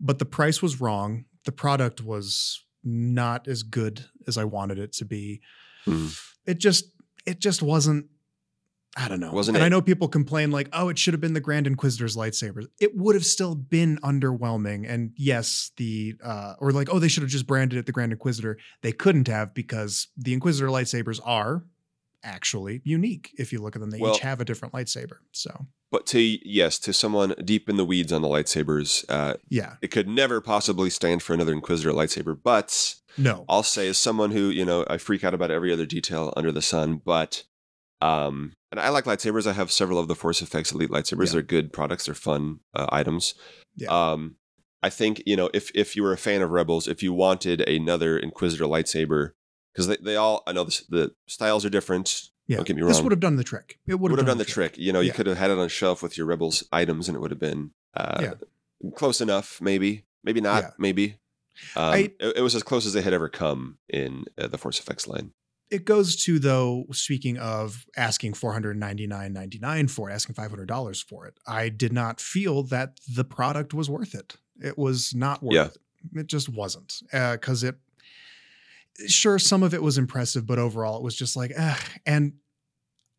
but 0.00 0.18
the 0.18 0.26
price 0.26 0.62
was 0.62 0.80
wrong. 0.80 1.24
The 1.44 1.52
product 1.52 2.02
was 2.02 2.62
not 2.86 3.48
as 3.48 3.62
good 3.62 4.06
as 4.26 4.38
I 4.38 4.44
wanted 4.44 4.78
it 4.78 4.92
to 4.94 5.04
be. 5.04 5.40
Mhm. 5.86 6.16
It 6.46 6.58
just 6.58 6.92
it 7.26 7.40
just 7.40 7.60
wasn't. 7.60 8.06
I 8.98 9.08
don't 9.08 9.20
know. 9.20 9.30
Wasn't 9.32 9.54
and 9.56 9.62
I 9.64 9.68
know 9.68 9.82
people 9.82 10.08
complain 10.08 10.50
like, 10.50 10.70
oh, 10.72 10.88
it 10.88 10.98
should 10.98 11.12
have 11.12 11.20
been 11.20 11.34
the 11.34 11.40
Grand 11.40 11.66
Inquisitor's 11.66 12.16
lightsabers. 12.16 12.64
It 12.80 12.96
would 12.96 13.14
have 13.14 13.26
still 13.26 13.54
been 13.54 13.98
underwhelming. 13.98 14.88
And 14.88 15.10
yes, 15.16 15.70
the 15.76 16.14
uh, 16.24 16.54
or 16.60 16.72
like, 16.72 16.88
oh, 16.90 16.98
they 16.98 17.08
should 17.08 17.22
have 17.22 17.28
just 17.30 17.46
branded 17.46 17.78
it 17.78 17.84
the 17.84 17.92
Grand 17.92 18.12
Inquisitor. 18.12 18.56
They 18.80 18.92
couldn't 18.92 19.28
have 19.28 19.52
because 19.52 20.08
the 20.16 20.32
Inquisitor 20.32 20.68
lightsabers 20.68 21.20
are 21.24 21.66
actually 22.24 22.80
unique. 22.84 23.34
If 23.38 23.52
you 23.52 23.60
look 23.60 23.76
at 23.76 23.80
them, 23.80 23.90
they 23.90 23.98
Well- 23.98 24.14
each 24.14 24.20
have 24.20 24.40
a 24.40 24.44
different 24.46 24.72
lightsaber. 24.72 25.18
So 25.32 25.66
But 25.90 26.06
to 26.06 26.20
yes, 26.20 26.78
to 26.80 26.92
someone 26.92 27.34
deep 27.44 27.68
in 27.68 27.76
the 27.76 27.84
weeds 27.84 28.12
on 28.12 28.22
the 28.22 28.28
lightsabers, 28.28 29.04
uh, 29.08 29.34
yeah, 29.48 29.76
it 29.80 29.90
could 29.90 30.08
never 30.08 30.40
possibly 30.40 30.90
stand 30.90 31.22
for 31.22 31.32
another 31.32 31.52
Inquisitor 31.52 31.92
lightsaber. 31.92 32.36
But 32.42 32.96
no, 33.16 33.44
I'll 33.48 33.62
say, 33.62 33.88
as 33.88 33.98
someone 33.98 34.32
who 34.32 34.48
you 34.48 34.64
know, 34.64 34.84
I 34.90 34.98
freak 34.98 35.22
out 35.22 35.34
about 35.34 35.50
every 35.50 35.72
other 35.72 35.86
detail 35.86 36.32
under 36.36 36.50
the 36.50 36.62
sun. 36.62 37.00
But 37.04 37.44
um, 38.00 38.54
and 38.70 38.80
I 38.80 38.88
like 38.88 39.04
lightsabers. 39.04 39.46
I 39.46 39.52
have 39.52 39.70
several 39.70 39.98
of 39.98 40.08
the 40.08 40.16
Force 40.16 40.42
Effects 40.42 40.72
Elite 40.72 40.90
lightsabers. 40.90 41.26
Yeah. 41.26 41.32
They're 41.34 41.42
good 41.42 41.72
products. 41.72 42.06
They're 42.06 42.14
fun 42.14 42.60
uh, 42.74 42.86
items. 42.90 43.34
Yeah. 43.76 43.88
Um, 43.88 44.36
I 44.82 44.90
think 44.90 45.22
you 45.26 45.36
know 45.36 45.50
if 45.54 45.70
if 45.74 45.96
you 45.96 46.02
were 46.02 46.12
a 46.12 46.18
fan 46.18 46.42
of 46.42 46.50
Rebels, 46.50 46.88
if 46.88 47.02
you 47.02 47.12
wanted 47.12 47.60
another 47.68 48.18
Inquisitor 48.18 48.64
lightsaber, 48.64 49.32
because 49.72 49.86
they, 49.86 49.96
they 50.00 50.16
all 50.16 50.42
I 50.46 50.52
know 50.52 50.64
the, 50.64 50.82
the 50.88 51.14
styles 51.26 51.64
are 51.64 51.70
different. 51.70 52.30
Yeah. 52.46 52.56
Don't 52.56 52.66
get 52.66 52.76
me 52.76 52.82
wrong. 52.82 52.88
This 52.92 53.00
would 53.02 53.12
have 53.12 53.20
done 53.20 53.36
the 53.36 53.44
trick. 53.44 53.78
It 53.86 53.96
would 54.00 54.10
have 54.10 54.18
have 54.18 54.26
done 54.26 54.38
the 54.38 54.44
trick. 54.44 54.76
You 54.78 54.92
know, 54.92 55.00
you 55.00 55.08
Yeah. 55.08 55.14
could 55.14 55.26
have 55.26 55.38
had 55.38 55.50
it 55.50 55.58
on 55.58 55.64
a 55.66 55.68
shelf 55.68 56.02
with 56.02 56.16
your 56.16 56.26
Rebels 56.26 56.64
items, 56.72 57.08
and 57.08 57.16
it 57.16 57.20
would 57.20 57.30
have 57.30 57.40
been 57.40 57.72
uh, 57.94 58.34
close 58.94 59.20
enough. 59.20 59.60
Maybe, 59.60 60.04
maybe 60.24 60.40
not. 60.40 60.62
Yeah. 60.62 60.70
Maybe. 60.78 61.18
Um, 61.74 61.82
I- 61.94 62.12
it, 62.20 62.36
it 62.36 62.40
was 62.42 62.54
as 62.54 62.62
close 62.62 62.84
as 62.86 62.92
they 62.92 63.02
had 63.02 63.14
ever 63.14 63.28
come 63.28 63.78
in 63.88 64.24
uh, 64.38 64.46
the 64.46 64.58
Force 64.58 64.78
Effects 64.78 65.06
line. 65.06 65.32
It 65.70 65.84
goes 65.84 66.14
to 66.24 66.38
though. 66.38 66.84
Speaking 66.92 67.38
of 67.38 67.86
asking 67.96 68.34
four 68.34 68.52
hundred 68.52 68.76
ninety 68.76 69.06
nine 69.08 69.32
ninety 69.32 69.58
nine 69.58 69.88
for 69.88 70.08
it, 70.08 70.12
asking 70.12 70.36
five 70.36 70.50
hundred 70.50 70.68
dollars 70.68 71.00
for 71.02 71.26
it, 71.26 71.38
I 71.46 71.70
did 71.70 71.92
not 71.92 72.20
feel 72.20 72.62
that 72.64 73.00
the 73.12 73.24
product 73.24 73.74
was 73.74 73.90
worth 73.90 74.14
it. 74.14 74.36
It 74.62 74.78
was 74.78 75.12
not 75.12 75.42
worth 75.42 75.54
Yeah. 75.54 75.64
it. 75.66 75.78
It 76.20 76.26
just 76.28 76.48
wasn't 76.48 77.02
because 77.10 77.64
it. 77.64 77.74
Sure, 79.08 79.38
some 79.38 79.62
of 79.62 79.74
it 79.74 79.82
was 79.82 79.98
impressive, 79.98 80.46
but 80.46 80.58
overall, 80.58 80.96
it 80.96 81.02
was 81.02 81.14
just 81.16 81.36
like, 81.36 81.52
and 82.06 82.32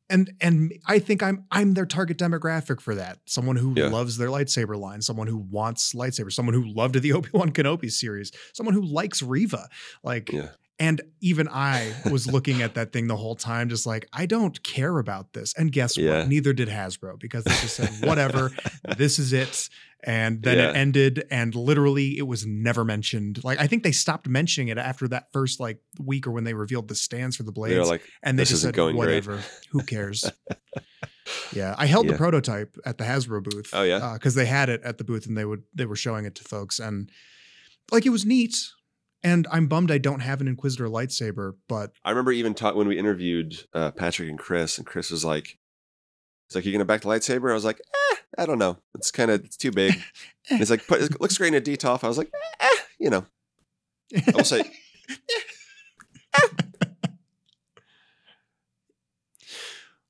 and 0.09 0.32
and 0.39 0.73
I 0.86 0.99
think 0.99 1.21
I'm 1.21 1.45
I'm 1.51 1.73
their 1.73 1.86
target 1.86 2.17
demographic 2.17 2.80
for 2.82 2.95
that. 2.95 3.19
Someone 3.25 3.57
who 3.57 3.73
Yeah. 3.75 3.88
loves 3.89 4.17
their 4.17 4.30
lightsaber 4.30 4.78
line, 4.80 5.01
someone 5.01 5.28
who 5.28 5.38
wants 5.38 5.93
lightsabers, 5.93 6.34
someone 6.34 6.53
who 6.55 6.65
loved 6.65 6.95
the 7.01 7.11
Obi 7.13 7.30
Wan 7.34 7.51
Kenobi 7.51 7.91
series, 7.91 8.32
someone 8.53 8.73
who 8.73 8.82
likes 8.84 9.21
Reva. 9.21 9.67
Like, 10.03 10.32
Yeah. 10.32 10.49
And 10.80 11.01
even 11.21 11.47
I 11.47 11.93
was 12.11 12.28
looking 12.32 12.61
at 12.61 12.75
that 12.75 12.93
thing 12.93 13.07
the 13.07 13.15
whole 13.15 13.36
time, 13.36 13.69
just 13.69 13.86
like, 13.88 14.07
I 14.13 14.25
don't 14.28 14.61
care 14.63 14.99
about 14.99 15.34
this. 15.34 15.53
And 15.57 15.71
guess 15.71 15.97
Yeah. 15.97 16.19
what? 16.19 16.28
Neither 16.28 16.53
did 16.53 16.69
Hasbro 16.69 17.19
because 17.19 17.43
they 17.45 17.51
just 17.51 17.75
said, 17.75 17.89
whatever, 18.07 18.51
this 18.97 19.17
is 19.19 19.34
it. 19.34 19.69
And 20.03 20.43
then 20.43 20.57
Yeah. 20.59 20.69
it 20.69 20.75
ended, 20.75 21.25
and 21.32 21.55
literally 21.55 22.17
it 22.19 22.28
was 22.28 22.45
never 22.45 22.86
mentioned. 22.86 23.43
Like, 23.43 23.59
I 23.59 23.65
think 23.65 23.82
they 23.84 23.91
stopped 23.91 24.28
mentioning 24.28 24.67
it 24.67 24.78
after 24.78 25.07
that 25.07 25.28
first 25.34 25.59
like 25.59 25.80
week 25.99 26.28
or 26.28 26.32
when 26.32 26.43
they 26.43 26.53
revealed 26.53 26.88
the 26.88 26.95
stands 26.95 27.36
for 27.36 27.43
the 27.43 27.51
blades. 27.51 27.73
They're 27.75 27.84
like, 27.86 28.03
and 28.21 28.38
they 28.38 28.41
"This 28.43 28.49
just 28.49 28.61
said, 28.61 28.75
going 28.75 28.95
great." 28.95 29.07
whatever, 29.25 29.41
who 29.71 29.82
cares? 29.82 30.30
yeah. 31.51 31.73
I 31.78 31.88
held 31.88 32.05
Yeah. 32.05 32.11
the 32.13 32.17
prototype 32.19 32.78
at 32.86 32.97
the 32.99 33.03
Hasbro 33.03 33.43
booth. 33.43 33.71
Oh, 33.73 33.84
yeah? 33.84 33.97
Uh, 33.97 34.13
because 34.13 34.36
they 34.36 34.45
had 34.45 34.69
it 34.69 34.82
at 34.84 34.97
the 34.97 35.03
booth 35.03 35.25
and 35.25 35.38
they 35.38 35.45
would 35.45 35.63
they 35.73 35.86
were 35.86 35.95
showing 35.95 36.25
it 36.25 36.36
to 36.36 36.43
folks. 36.43 36.80
And 36.80 37.09
like 37.91 38.05
it 38.05 38.09
was 38.09 38.25
neat. 38.25 38.55
And 39.24 39.47
I'm 39.51 39.68
bummed 39.68 39.91
I 39.91 39.97
don't 39.97 40.20
have 40.20 40.41
an 40.41 40.47
Inquisitor 40.47 40.88
lightsaber, 40.88 41.53
but 41.68 41.91
I 42.05 42.11
remember 42.11 42.32
even 42.32 42.53
ta- 42.53 42.74
when 42.74 42.88
we 42.88 42.97
interviewed 42.99 43.55
uh, 43.74 43.91
Patrick 43.91 44.30
and 44.30 44.38
Chris, 44.39 44.78
and 44.78 44.86
Chris 44.86 45.09
was 45.09 45.26
like, 45.26 45.57
"It's 46.47 46.55
like 46.55 46.65
you're 46.65 46.72
gonna 46.72 46.86
back 46.86 47.01
the 47.01 47.07
lightsaber." 47.07 47.49
I 47.49 47.55
was 47.55 47.65
like, 47.65 47.80
eh, 48.11 48.15
"I 48.38 48.45
don't 48.45 48.59
know. 48.59 48.78
It's 48.95 49.09
kind 49.11 49.32
of 49.32 49.43
it's 49.43 49.57
too 49.57 49.72
big." 49.72 49.93
Eh. 50.49 50.53
And 50.53 50.61
it's 50.61 50.72
like 50.72 50.88
put, 50.88 51.01
it 51.01 51.20
looks 51.20 51.38
great 51.38 51.53
in 51.53 51.55
a 51.55 51.59
detolf. 51.61 52.05
I 52.05 52.07
was 52.07 52.18
like, 52.18 52.32
eh, 52.34 52.68
eh, 52.68 52.82
you 52.99 53.09
know, 53.09 53.26
I 54.15 54.32
will 54.34 54.45
say. 54.45 54.61
Eh, 56.34 56.39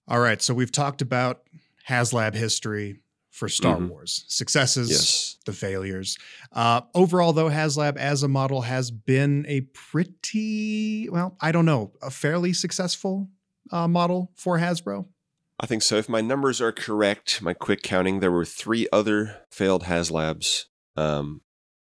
All 0.08 0.20
right, 0.20 0.41
so 0.41 0.53
we've 0.53 0.72
talked 0.72 1.01
about 1.01 1.41
HasLab 1.89 2.34
history 2.34 2.99
for 3.38 3.47
Star 3.47 3.77
Mhm. 3.77 3.89
Wars 3.89 4.25
successes, 4.27 4.89
Yes. 4.89 5.38
the 5.45 5.53
failures. 5.53 6.17
Uh, 6.51 6.81
overall, 6.95 7.33
though, 7.33 7.49
HasLab 7.51 7.95
as 7.95 8.23
a 8.23 8.27
model 8.27 8.61
has 8.63 8.89
been 8.89 9.45
a 9.47 9.61
pretty, 10.31 11.07
well, 11.09 11.38
I 11.39 11.51
don't 11.51 11.65
know, 11.65 11.93
a 12.01 12.09
fairly 12.11 12.53
successful 12.53 13.29
uh, 13.71 13.88
model 13.88 14.31
for 14.35 14.57
Hasbro. 14.59 15.05
I 15.59 15.65
think 15.65 15.83
so. 15.83 15.97
If 15.97 16.07
my 16.09 16.21
numbers 16.21 16.61
are 16.61 16.71
correct, 16.71 17.41
my 17.41 17.53
quick 17.53 17.83
counting, 17.83 18.21
there 18.21 18.31
were 18.31 18.45
three 18.45 18.88
other 18.93 19.41
failed 19.51 19.83
HasLabs. 19.83 20.65
Um, 20.95 21.41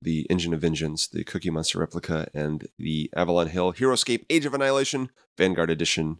the 0.01 0.25
Engine 0.29 0.53
of 0.53 0.61
Vengeance, 0.61 1.07
the 1.07 1.23
Cookie 1.23 1.49
Monster 1.49 1.79
replica, 1.79 2.27
and 2.33 2.67
the 2.77 3.09
Avalon 3.15 3.47
Hill 3.47 3.73
Heroescape 3.73 4.25
Age 4.29 4.45
of 4.45 4.53
Annihilation 4.53 5.11
Vanguard 5.37 5.69
Edition. 5.69 6.17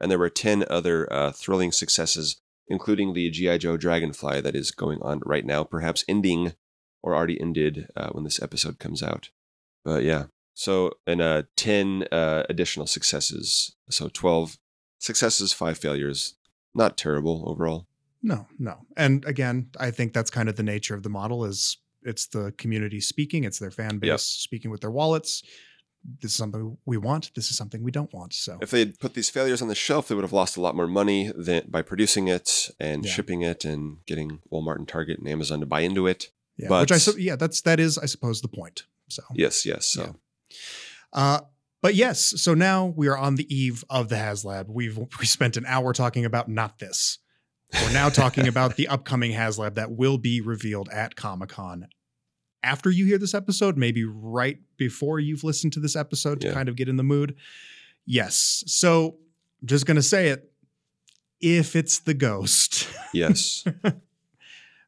And 0.00 0.10
there 0.10 0.18
were 0.18 0.30
10 0.30 0.64
other 0.70 1.12
uh, 1.12 1.32
thrilling 1.32 1.72
successes, 1.72 2.40
including 2.70 3.12
the 3.12 3.28
G.I. 3.30 3.58
Joe 3.58 3.76
Dragonfly 3.76 4.40
that 4.40 4.54
is 4.56 4.70
going 4.70 5.00
on 5.02 5.20
right 5.26 5.44
now, 5.44 5.64
perhaps 5.64 6.04
ending 6.08 6.54
or 7.02 7.14
already 7.14 7.38
ended 7.40 7.88
uh, 7.96 8.08
when 8.10 8.24
this 8.24 8.40
episode 8.42 8.78
comes 8.78 9.02
out. 9.02 9.30
But 9.84 10.04
yeah, 10.04 10.26
so, 10.54 10.92
and 11.06 11.20
uh, 11.20 11.42
10 11.56 12.04
uh, 12.12 12.44
additional 12.48 12.86
successes. 12.86 13.74
So 13.90 14.08
12 14.08 14.58
successes, 14.98 15.52
five 15.52 15.78
failures. 15.78 16.34
Not 16.74 16.96
terrible 16.96 17.44
overall. 17.48 17.86
No, 18.22 18.46
no. 18.58 18.86
And 18.96 19.24
again, 19.24 19.70
I 19.78 19.90
think 19.90 20.12
that's 20.12 20.30
kind 20.30 20.48
of 20.48 20.56
the 20.56 20.62
nature 20.62 20.94
of 20.94 21.02
the 21.02 21.08
model 21.08 21.44
is 21.44 21.78
it's 22.02 22.26
the 22.26 22.52
community 22.56 23.00
speaking, 23.00 23.44
it's 23.44 23.58
their 23.58 23.70
fan 23.70 23.98
base 23.98 24.08
Yep. 24.08 24.20
speaking 24.20 24.70
with 24.70 24.80
their 24.82 24.90
wallets. 24.90 25.42
This 26.22 26.30
is 26.32 26.36
something 26.36 26.78
we 26.86 26.96
want. 26.96 27.30
This 27.34 27.50
is 27.50 27.56
something 27.56 27.82
we 27.82 27.90
don't 27.90 28.12
want. 28.14 28.32
So 28.32 28.58
If 28.62 28.70
they 28.70 28.78
had 28.80 28.98
put 28.98 29.14
these 29.14 29.28
failures 29.28 29.60
on 29.60 29.68
the 29.68 29.74
shelf, 29.74 30.08
they 30.08 30.14
would 30.14 30.24
have 30.24 30.32
lost 30.32 30.56
a 30.56 30.60
lot 30.60 30.74
more 30.74 30.86
money 30.86 31.30
than 31.34 31.64
by 31.68 31.82
producing 31.82 32.26
it 32.28 32.70
and 32.80 33.04
Yeah. 33.04 33.10
shipping 33.12 33.42
it 33.42 33.64
and 33.66 33.98
getting 34.06 34.40
Walmart 34.50 34.76
and 34.76 34.88
Target 34.88 35.18
and 35.18 35.28
Amazon 35.28 35.60
to 35.60 35.66
buy 35.66 35.80
into 35.80 36.06
it. 36.06 36.30
yeah, 36.56 36.68
but- 36.68 36.80
which 36.82 36.92
I 36.92 36.98
su- 36.98 37.18
yeah, 37.18 37.36
that's 37.36 37.60
that 37.62 37.80
is 37.80 37.96
I 37.98 38.06
suppose 38.06 38.40
the 38.40 38.48
point. 38.48 38.84
So 39.08 39.22
Yes, 39.34 39.64
yes. 39.66 39.86
So 39.86 40.02
Yeah. 40.02 40.58
Uh, 41.12 41.40
but 41.82 41.94
yes, 41.94 42.34
so 42.42 42.54
now 42.54 42.86
we 42.96 43.08
are 43.08 43.16
on 43.16 43.36
the 43.36 43.54
eve 43.54 43.84
of 43.88 44.08
the 44.10 44.16
HasLab. 44.16 44.66
We've 44.68 44.98
we 45.18 45.26
spent 45.26 45.56
an 45.56 45.64
hour 45.66 45.92
talking 45.92 46.24
about 46.24 46.48
not 46.48 46.78
this. 46.78 47.18
We're 47.72 47.92
now 47.92 48.08
talking 48.08 48.46
about 48.48 48.76
the 48.76 48.88
upcoming 48.88 49.32
HasLab 49.32 49.74
that 49.76 49.92
will 49.92 50.18
be 50.18 50.40
revealed 50.40 50.88
at 50.90 51.14
Comic 51.16 51.50
Con. 51.50 51.88
After 52.62 52.90
you 52.90 53.06
hear 53.06 53.18
this 53.18 53.34
episode, 53.34 53.76
maybe 53.78 54.04
right 54.04 54.58
before 54.76 55.18
you've 55.18 55.44
listened 55.44 55.72
to 55.74 55.80
this 55.80 55.96
episode 55.96 56.40
to 56.42 56.48
Yeah. 56.48 56.52
kind 56.54 56.68
of 56.68 56.76
get 56.76 56.88
in 56.88 56.96
the 56.96 57.02
mood. 57.02 57.36
Yes. 58.06 58.62
So 58.66 59.16
I'm 59.62 59.66
just 59.66 59.86
gonna 59.86 60.02
say 60.02 60.28
it. 60.28 60.52
If 61.40 61.74
it's 61.74 62.00
the 62.00 62.14
ghost. 62.14 62.86
yes. 63.14 63.64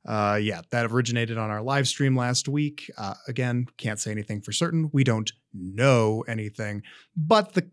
Uh, 0.05 0.37
yeah, 0.43 0.61
that 0.73 0.91
originated 0.91 1.39
on 1.39 1.49
our 1.49 1.63
live 1.63 1.87
stream 1.87 2.17
last 2.17 2.49
week. 2.49 2.91
Uh, 2.99 3.15
again, 3.29 3.67
can't 3.77 4.01
say 4.01 4.11
anything 4.11 4.41
for 4.41 4.51
certain. 4.51 4.91
We 4.93 5.05
don't 5.05 5.31
know 5.55 6.25
anything, 6.27 6.83
but 7.17 7.53
the 7.53 7.71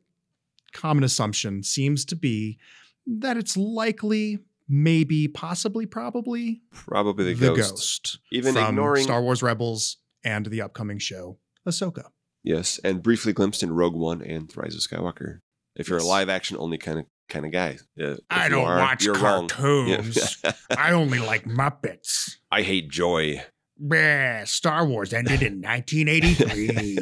common 0.74 1.04
assumption 1.04 1.64
seems 1.64 2.06
to 2.06 2.16
be 2.16 2.60
that 3.08 3.36
it's 3.36 3.58
likely, 3.58 4.38
maybe, 4.70 5.28
possibly, 5.28 5.86
probably 5.86 6.61
Probably 6.72 7.34
the, 7.34 7.47
the, 7.47 7.55
ghost. 7.55 7.70
ghost. 7.70 8.20
Even 8.32 8.53
from 8.53 8.70
ignoring 8.70 9.03
Star 9.03 9.22
Wars 9.22 9.41
Rebels 9.43 9.97
and 10.24 10.45
the 10.45 10.61
upcoming 10.61 10.99
show, 10.99 11.39
Ahsoka. 11.67 12.05
Yes, 12.43 12.80
and 12.84 13.03
briefly 13.03 13.34
glimpsed 13.34 13.63
in 13.63 13.74
Rogue 13.74 13.95
One 13.95 14.22
and 14.22 14.49
The 14.49 14.61
Rise 14.61 14.76
of 14.76 14.82
Skywalker. 14.82 15.39
If 15.76 15.89
you're 15.89 15.99
a 15.99 16.03
live 16.03 16.30
action 16.30 16.55
only 16.57 16.78
kind 16.78 16.99
of 16.99 17.05
kind 17.28 17.45
of 17.45 17.51
guy, 17.51 17.78
uh, 18.01 18.15
I 18.30 18.49
don't 18.49 18.65
are, 18.65 18.78
watch 18.78 19.07
cartoons. 19.13 20.38
Yeah. 20.43 20.53
I 20.78 20.91
only 20.91 21.20
like 21.20 21.45
Muppets. 21.45 22.38
I 22.51 22.61
hate 22.61 22.89
joy. 22.89 23.43
Bleh, 23.82 24.47
Star 24.47 24.86
Wars 24.86 25.13
ended 25.13 25.41
in 25.41 25.61
1983. 25.61 26.97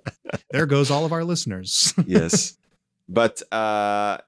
there 0.50 0.66
goes 0.66 0.90
all 0.90 1.04
of 1.04 1.12
our 1.12 1.24
listeners. 1.24 1.92
yes. 2.06 2.56
But 3.08 3.40
uh 3.52 4.18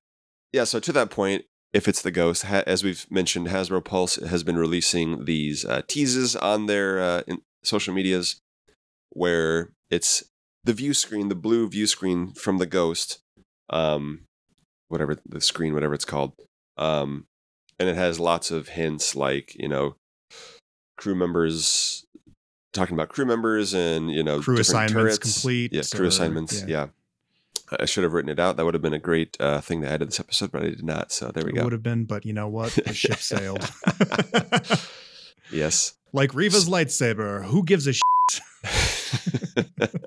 yeah, 0.52 0.62
so 0.62 0.78
to 0.78 0.92
that 0.92 1.10
point, 1.10 1.44
if 1.72 1.86
it's 1.88 2.02
the 2.02 2.10
ghost, 2.10 2.44
ha- 2.44 2.62
as 2.66 2.82
we've 2.82 3.06
mentioned, 3.10 3.48
Hasbro 3.48 3.84
Pulse 3.84 4.16
has 4.16 4.42
been 4.42 4.56
releasing 4.56 5.24
these 5.24 5.64
uh, 5.64 5.82
teases 5.86 6.34
on 6.36 6.66
their 6.66 7.00
uh, 7.00 7.22
in 7.26 7.42
social 7.62 7.92
medias 7.94 8.40
where 9.10 9.70
it's 9.90 10.24
the 10.64 10.72
view 10.72 10.94
screen, 10.94 11.28
the 11.28 11.34
blue 11.34 11.68
view 11.68 11.86
screen 11.86 12.32
from 12.32 12.58
the 12.58 12.66
ghost, 12.66 13.20
um, 13.70 14.20
whatever 14.88 15.16
the 15.26 15.40
screen, 15.40 15.74
whatever 15.74 15.94
it's 15.94 16.04
called, 16.04 16.32
um, 16.76 17.24
and 17.78 17.88
it 17.88 17.96
has 17.96 18.18
lots 18.18 18.50
of 18.50 18.68
hints 18.68 19.14
like 19.14 19.54
you 19.58 19.68
know, 19.68 19.96
crew 20.96 21.14
members 21.14 22.04
talking 22.72 22.94
about 22.94 23.08
crew 23.08 23.24
members 23.24 23.74
and 23.74 24.10
you 24.10 24.22
know 24.22 24.40
crew 24.40 24.58
assignments 24.58 24.92
turrets. 24.92 25.18
complete. 25.18 25.72
Yeah, 25.72 25.82
crew 25.92 26.06
or- 26.06 26.08
assignments. 26.08 26.64
Yeah. 26.66 26.88
I 27.78 27.84
should 27.84 28.04
have 28.04 28.12
written 28.12 28.30
it 28.30 28.38
out. 28.38 28.56
That 28.56 28.64
would 28.64 28.74
have 28.74 28.82
been 28.82 28.94
a 28.94 28.98
great 28.98 29.36
uh, 29.40 29.60
thing 29.60 29.82
to 29.82 29.88
add 29.88 30.00
to 30.00 30.06
this 30.06 30.20
episode, 30.20 30.52
but 30.52 30.62
I 30.62 30.70
did 30.70 30.84
not. 30.84 31.12
So 31.12 31.28
there 31.28 31.44
we 31.44 31.52
go. 31.52 31.56
It 31.56 31.58
go. 31.58 31.64
would 31.64 31.72
have 31.72 31.82
been, 31.82 32.04
but 32.04 32.24
you 32.24 32.32
know 32.32 32.48
what? 32.48 32.72
The 32.72 32.94
ship 32.94 33.18
sailed. 33.18 33.70
yes. 35.52 35.94
like 36.12 36.34
Reva's 36.34 36.68
lightsaber. 36.68 37.44
Who 37.44 37.64
gives 37.64 37.86
a 37.86 37.92
shit? 37.92 38.02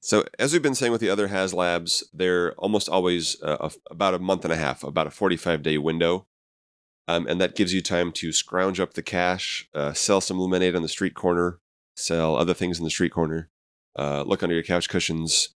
so 0.00 0.24
as 0.38 0.52
we've 0.52 0.62
been 0.62 0.74
saying 0.74 0.92
with 0.92 1.00
the 1.00 1.10
other 1.10 1.28
HasLabs, 1.28 2.02
they're 2.12 2.52
almost 2.54 2.88
always 2.88 3.40
uh, 3.42 3.56
a- 3.60 3.92
about 3.92 4.14
a 4.14 4.18
month 4.18 4.44
and 4.44 4.52
a 4.52 4.56
half, 4.56 4.84
about 4.84 5.06
a 5.06 5.10
45 5.10 5.62
day 5.62 5.78
window. 5.78 6.26
Um, 7.08 7.26
and 7.26 7.40
that 7.40 7.56
gives 7.56 7.74
you 7.74 7.82
time 7.82 8.12
to 8.12 8.30
scrounge 8.32 8.78
up 8.78 8.94
the 8.94 9.02
cash, 9.02 9.68
uh, 9.74 9.92
sell 9.94 10.20
some 10.20 10.38
lemonade 10.38 10.76
on 10.76 10.82
the 10.82 10.88
street 10.88 11.14
corner, 11.14 11.58
sell 11.96 12.36
other 12.36 12.54
things 12.54 12.78
in 12.78 12.84
the 12.84 12.90
street 12.90 13.10
corner, 13.10 13.50
uh, 13.98 14.22
look 14.22 14.44
under 14.44 14.54
your 14.54 14.62
couch 14.62 14.88
cushions. 14.88 15.56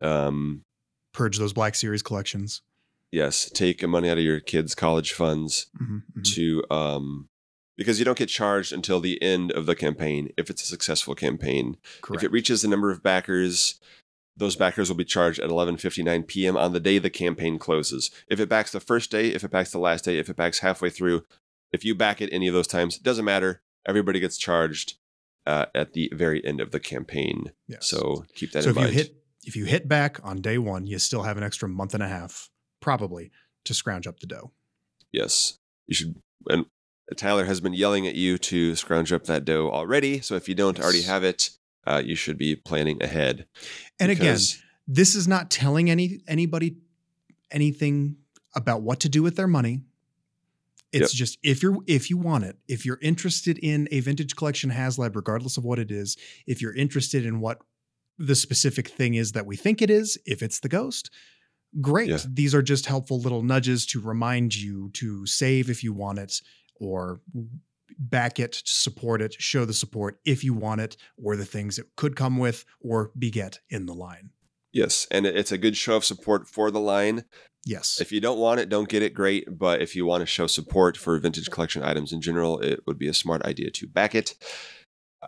Um, 0.00 0.64
Purge 1.12 1.38
those 1.38 1.52
Black 1.52 1.74
Series 1.74 2.02
collections. 2.02 2.62
yes, 3.10 3.50
take 3.50 3.86
money 3.86 4.08
out 4.10 4.18
of 4.18 4.24
your 4.24 4.40
kids' 4.40 4.74
college 4.74 5.12
funds. 5.12 5.66
Mhm, 5.80 6.02
mhm. 6.16 6.34
to 6.34 6.64
um 6.70 7.28
because 7.76 7.98
you 8.00 8.04
don't 8.04 8.18
get 8.18 8.28
charged 8.28 8.72
until 8.72 8.98
the 9.00 9.22
end 9.22 9.52
of 9.52 9.66
the 9.66 9.76
campaign 9.76 10.30
if 10.36 10.50
it's 10.50 10.62
a 10.62 10.66
successful 10.66 11.14
campaign. 11.14 11.76
Correct. 12.02 12.22
If 12.22 12.26
it 12.26 12.32
reaches 12.32 12.62
the 12.62 12.68
number 12.68 12.90
of 12.90 13.04
backers, 13.04 13.78
those 14.36 14.56
backers 14.56 14.88
will 14.88 14.96
be 14.96 15.04
charged 15.04 15.38
at 15.40 15.48
11:59 15.50 16.26
p.m. 16.26 16.56
on 16.56 16.72
the 16.72 16.80
day 16.80 16.98
the 16.98 17.10
campaign 17.10 17.58
closes. 17.58 18.10
If 18.28 18.40
it 18.40 18.48
backs 18.48 18.72
the 18.72 18.80
first 18.80 19.10
day, 19.10 19.28
if 19.28 19.42
it 19.44 19.50
backs 19.50 19.70
the 19.72 19.78
last 19.78 20.04
day, 20.04 20.18
if 20.18 20.28
it 20.28 20.36
backs 20.36 20.58
halfway 20.60 20.90
through, 20.90 21.24
if 21.72 21.84
you 21.84 21.94
back 21.94 22.20
it 22.20 22.30
any 22.32 22.46
of 22.48 22.54
those 22.54 22.66
times, 22.68 22.96
it 22.96 23.02
doesn't 23.02 23.24
matter. 23.24 23.62
Everybody 23.86 24.20
gets 24.20 24.36
charged 24.36 24.94
uh, 25.46 25.66
at 25.74 25.92
the 25.94 26.10
very 26.14 26.44
end 26.44 26.60
of 26.60 26.72
the 26.72 26.80
campaign. 26.80 27.52
yes. 27.66 27.88
So 27.88 28.26
keep 28.34 28.52
that 28.52 28.64
so 28.64 28.70
in 28.70 28.76
if 28.76 28.76
you 28.76 28.82
mind. 28.82 28.94
hit 28.94 29.17
if 29.48 29.56
you 29.56 29.64
hit 29.64 29.88
back 29.88 30.20
on 30.22 30.42
day 30.42 30.58
one, 30.58 30.86
you 30.86 30.98
still 30.98 31.22
have 31.22 31.38
an 31.38 31.42
extra 31.42 31.68
month 31.68 31.94
and 31.94 32.02
a 32.02 32.08
half, 32.08 32.50
probably, 32.80 33.30
to 33.64 33.72
scrounge 33.72 34.06
up 34.06 34.20
the 34.20 34.26
dough. 34.26 34.52
Yes. 35.10 35.58
You 35.86 35.94
should. 35.94 36.16
And 36.50 36.66
Tyler 37.16 37.46
has 37.46 37.58
been 37.58 37.72
yelling 37.72 38.06
at 38.06 38.14
you 38.14 38.36
to 38.36 38.76
scrounge 38.76 39.10
up 39.10 39.24
that 39.24 39.46
dough 39.46 39.70
already. 39.70 40.20
So 40.20 40.34
if 40.34 40.50
you 40.50 40.54
don't 40.54 40.78
already 40.78 41.02
have 41.02 41.24
it, 41.24 41.50
uh, 41.86 42.02
you 42.04 42.14
should 42.14 42.36
be 42.36 42.56
planning 42.56 43.02
ahead. 43.02 43.46
And 43.98 44.12
again, 44.12 44.36
this 44.86 45.14
is 45.14 45.26
not 45.26 45.50
telling 45.50 45.90
any 45.90 46.20
anybody 46.28 46.76
anything 47.50 48.16
about 48.54 48.82
what 48.82 49.00
to 49.00 49.08
do 49.08 49.22
with 49.22 49.36
their 49.36 49.46
money. 49.46 49.80
It's 50.92 51.12
just 51.12 51.38
if 51.42 51.62
you're 51.62 51.78
if 51.86 52.10
you 52.10 52.18
want 52.18 52.44
it, 52.44 52.56
if 52.66 52.84
you're 52.84 52.98
interested 53.00 53.58
in 53.58 53.88
a 53.90 54.00
vintage 54.00 54.36
collection 54.36 54.70
HasLab, 54.70 55.16
regardless 55.16 55.56
of 55.56 55.64
what 55.64 55.78
it 55.78 55.90
is, 55.90 56.18
if 56.46 56.60
you're 56.60 56.74
interested 56.74 57.24
in 57.24 57.40
what 57.40 57.62
the 58.18 58.34
specific 58.34 58.88
thing 58.88 59.14
is 59.14 59.32
that 59.32 59.46
we 59.46 59.56
think 59.56 59.80
it 59.80 59.90
is, 59.90 60.18
if 60.26 60.42
it's 60.42 60.60
the 60.60 60.68
ghost, 60.68 61.10
great. 61.80 62.08
Yeah. 62.08 62.18
These 62.28 62.54
are 62.54 62.62
just 62.62 62.86
helpful 62.86 63.20
little 63.20 63.42
nudges 63.42 63.86
to 63.86 64.00
remind 64.00 64.56
you 64.56 64.90
to 64.94 65.24
save 65.26 65.70
if 65.70 65.84
you 65.84 65.92
want 65.92 66.18
it, 66.18 66.40
or 66.80 67.20
back 67.98 68.38
it, 68.38 68.62
support 68.64 69.20
it, 69.22 69.34
show 69.34 69.64
the 69.64 69.72
support 69.72 70.18
if 70.24 70.42
you 70.44 70.54
want 70.54 70.80
it, 70.80 70.96
or 71.22 71.36
the 71.36 71.44
things 71.44 71.78
it 71.78 71.86
could 71.96 72.16
come 72.16 72.38
with 72.38 72.64
or 72.80 73.10
beget 73.18 73.60
in 73.70 73.86
the 73.86 73.94
line. 73.94 74.30
yes, 74.72 75.06
and 75.10 75.26
it's 75.26 75.52
a 75.52 75.58
good 75.58 75.76
show 75.76 75.96
of 75.96 76.04
support 76.04 76.46
for 76.46 76.70
the 76.70 76.80
line. 76.80 77.24
Yes. 77.64 78.00
If 78.00 78.12
you 78.12 78.20
don't 78.20 78.38
want 78.38 78.60
it, 78.60 78.68
don't 78.68 78.88
get 78.88 79.02
it. 79.02 79.12
Great, 79.14 79.46
but 79.58 79.82
if 79.82 79.94
you 79.94 80.06
want 80.06 80.22
to 80.22 80.26
show 80.26 80.46
support 80.46 80.96
for 80.96 81.18
vintage 81.18 81.50
collection 81.50 81.82
items 81.82 82.12
in 82.12 82.20
general, 82.20 82.60
it 82.60 82.80
would 82.86 82.98
be 82.98 83.08
a 83.08 83.14
smart 83.14 83.42
idea 83.42 83.70
to 83.72 83.86
back 83.86 84.14
it. 84.14 84.34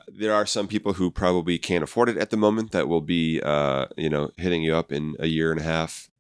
There 0.08 0.32
are 0.32 0.46
some 0.46 0.68
people 0.68 0.94
who 0.94 1.10
probably 1.10 1.58
can't 1.58 1.82
afford 1.82 2.08
it 2.08 2.16
at 2.16 2.30
the 2.30 2.36
moment 2.36 2.70
that 2.72 2.88
will 2.88 3.00
be, 3.00 3.40
uh, 3.42 3.86
you 3.96 4.08
know, 4.08 4.30
hitting 4.36 4.62
you 4.62 4.74
up 4.74 4.92
in 4.92 5.16
a 5.18 5.26
year 5.26 5.50
and 5.50 5.60
a 5.60 5.64
half 5.64 6.10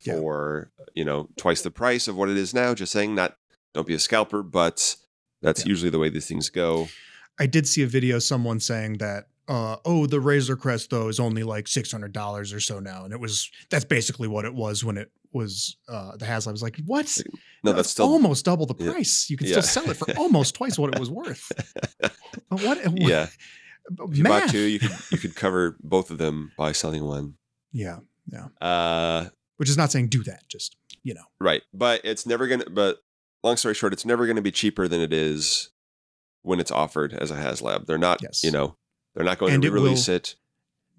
Yeah. 0.00 0.14
for, 0.14 0.70
you 0.94 1.04
know, 1.04 1.28
twice 1.36 1.62
the 1.62 1.70
price 1.70 2.08
of 2.08 2.16
what 2.16 2.28
it 2.28 2.36
is 2.36 2.52
now. 2.52 2.74
Just 2.74 2.92
saying, 2.92 3.14
not 3.14 3.36
don't 3.74 3.86
be 3.86 3.94
a 3.94 3.98
scalper, 3.98 4.42
but 4.42 4.96
that's 5.40 5.64
Yeah. 5.64 5.68
usually 5.70 5.90
the 5.90 5.98
way 5.98 6.08
these 6.08 6.26
things 6.26 6.50
go. 6.50 6.88
I 7.38 7.46
did 7.46 7.66
see 7.66 7.82
a 7.82 7.86
video 7.86 8.18
someone 8.18 8.60
saying 8.60 8.98
that 8.98 9.28
uh, 9.48 9.76
oh, 9.84 10.06
the 10.06 10.20
Razor 10.20 10.54
Crest 10.56 10.90
though 10.90 11.08
is 11.08 11.18
only 11.18 11.42
like 11.42 11.66
six 11.66 11.90
hundred 11.90 12.12
dollars 12.12 12.52
or 12.52 12.60
so 12.60 12.78
now, 12.78 13.04
and 13.04 13.12
it 13.12 13.18
was 13.20 13.50
that's 13.70 13.84
basically 13.84 14.28
what 14.28 14.44
it 14.44 14.54
was 14.54 14.84
when 14.84 14.96
it 14.96 15.10
was 15.32 15.76
uh, 15.88 16.16
the 16.16 16.24
HasLab 16.26 16.52
was 16.52 16.62
like, 16.62 16.78
what? 16.86 17.18
No, 17.64 17.72
that's 17.72 17.90
still 17.90 18.06
almost 18.06 18.44
double 18.44 18.66
the 18.66 18.74
Yeah. 18.78 18.92
price. 18.92 19.28
You 19.30 19.36
can 19.36 19.46
Yeah. 19.46 19.60
still 19.60 19.82
sell 19.84 19.90
it 19.90 19.96
for 19.96 20.10
almost 20.18 20.54
twice 20.54 20.78
what 20.78 20.92
it 20.94 20.98
was 21.00 21.10
worth. 21.10 21.50
But 22.00 22.12
what? 22.62 22.78
what 22.84 23.00
yeah. 23.00 23.26
If 24.08 24.16
you 24.16 24.22
math. 24.22 24.42
bought 24.44 24.50
two, 24.50 24.58
you 24.60 24.78
could 24.78 24.92
you 25.10 25.18
could 25.18 25.34
cover 25.34 25.76
both 25.82 26.10
of 26.10 26.18
them 26.18 26.52
by 26.56 26.72
selling 26.72 27.04
one. 27.04 27.34
yeah, 27.72 27.98
Uh, 28.60 29.26
which 29.56 29.68
is 29.68 29.76
not 29.76 29.90
saying 29.90 30.08
do 30.08 30.22
that. 30.24 30.48
Just 30.48 30.76
you 31.02 31.14
know, 31.14 31.24
right, 31.40 31.62
but 31.74 32.00
it's 32.04 32.24
never 32.26 32.46
gonna. 32.46 32.70
But 32.70 32.98
long 33.42 33.56
story 33.56 33.74
short, 33.74 33.92
it's 33.92 34.06
never 34.06 34.26
gonna 34.26 34.40
be 34.42 34.52
cheaper 34.52 34.86
than 34.86 35.00
it 35.00 35.12
is 35.12 35.70
when 36.42 36.60
it's 36.60 36.70
offered 36.70 37.12
as 37.12 37.30
a 37.30 37.36
HasLab. 37.36 37.86
They're 37.86 37.98
not. 37.98 38.22
Yes. 38.22 38.44
You 38.44 38.50
know, 38.52 38.76
they're 39.14 39.24
not 39.24 39.38
going 39.38 39.52
And 39.54 39.62
to 39.62 39.68
it 39.68 39.72
re-release 39.72 40.06
will- 40.08 40.14
it. 40.16 40.36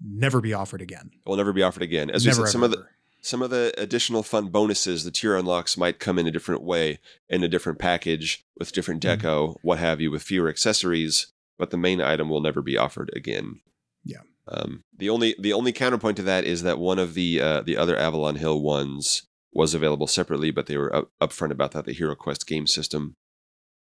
never 0.04 0.40
be 0.42 0.52
offered 0.52 0.82
again. 0.82 1.10
It 1.14 1.28
will 1.28 1.36
never 1.36 1.52
be 1.54 1.62
offered 1.62 1.82
again. 1.82 2.10
As 2.10 2.24
we 2.26 2.32
never 2.32 2.44
said, 2.46 2.52
some 2.52 2.64
ever, 2.64 2.74
of 2.74 2.80
the. 2.80 2.86
Some 3.24 3.40
of 3.42 3.50
the 3.50 3.72
additional 3.78 4.22
fun 4.22 4.48
bonuses, 4.48 5.02
the 5.02 5.10
tier 5.10 5.34
unlocks 5.36 5.76
might 5.76 5.98
come 5.98 6.18
in 6.18 6.26
a 6.26 6.30
different 6.30 6.62
way, 6.62 6.98
in 7.28 7.42
a 7.42 7.48
different 7.48 7.78
package 7.78 8.44
with 8.58 8.72
different 8.72 9.02
Mhm. 9.02 9.18
deco, 9.18 9.56
what 9.62 9.78
have 9.78 10.00
you, 10.00 10.10
with 10.10 10.22
fewer 10.22 10.48
accessories. 10.48 11.28
But 11.58 11.70
the 11.70 11.76
main 11.78 12.00
item 12.00 12.28
will 12.28 12.40
never 12.40 12.60
be 12.62 12.76
offered 12.76 13.10
again. 13.16 13.60
Yeah. 14.04 14.22
Um, 14.46 14.84
the 14.94 15.08
only 15.08 15.34
the 15.38 15.52
only 15.52 15.72
counterpoint 15.72 16.16
to 16.18 16.22
that 16.24 16.44
is 16.44 16.62
that 16.62 16.78
one 16.78 16.98
of 16.98 17.14
the 17.14 17.40
uh, 17.40 17.60
the 17.62 17.76
other 17.76 17.96
Avalon 17.96 18.36
Hill 18.36 18.60
ones 18.60 19.22
was 19.52 19.72
available 19.72 20.06
separately, 20.08 20.50
but 20.50 20.66
they 20.66 20.76
were 20.76 20.94
up, 20.94 21.10
upfront 21.22 21.52
about 21.52 21.70
that. 21.72 21.86
The 21.86 21.92
Hero 21.92 22.14
Quest 22.16 22.46
game 22.46 22.66
system, 22.66 23.14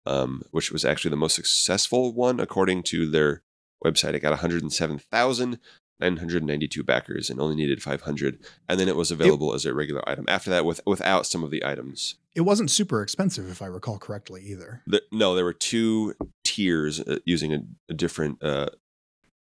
um, 0.05 0.43
which 0.51 0.71
was 0.71 0.85
actually 0.85 1.11
the 1.11 1.17
most 1.17 1.35
successful 1.35 2.13
one 2.15 2.39
according 2.39 2.85
to 2.85 3.11
their 3.11 3.43
website. 3.85 4.15
It 4.15 4.21
got 4.21 4.35
107,992 6.01 6.83
backers 6.83 7.31
and 7.31 7.41
only 7.41 7.57
needed 7.57 7.83
500, 7.83 8.39
and 8.69 8.79
then 8.81 8.89
it 8.89 8.97
was 8.97 9.11
available 9.11 9.55
as 9.55 9.65
a 9.65 9.75
regular 9.75 10.07
item. 10.09 10.25
After 10.29 10.51
that, 10.51 10.65
with 10.65 10.81
without 10.87 11.27
some 11.27 11.43
of 11.43 11.51
the 11.51 11.65
items. 11.65 12.17
It 12.35 12.43
wasn't 12.43 12.71
super 12.71 13.03
expensive, 13.03 13.49
if 13.51 13.63
I 13.63 13.67
recall 13.67 13.99
correctly, 13.99 14.43
either. 14.45 14.83
The, 14.87 15.03
no, 15.11 15.35
there 15.35 15.45
were 15.45 15.55
two 15.55 16.15
tiers 16.45 17.01
uh, 17.01 17.19
using 17.25 17.55
a, 17.55 17.61
a 17.89 17.95
different 17.95 18.43
uh, 18.43 18.69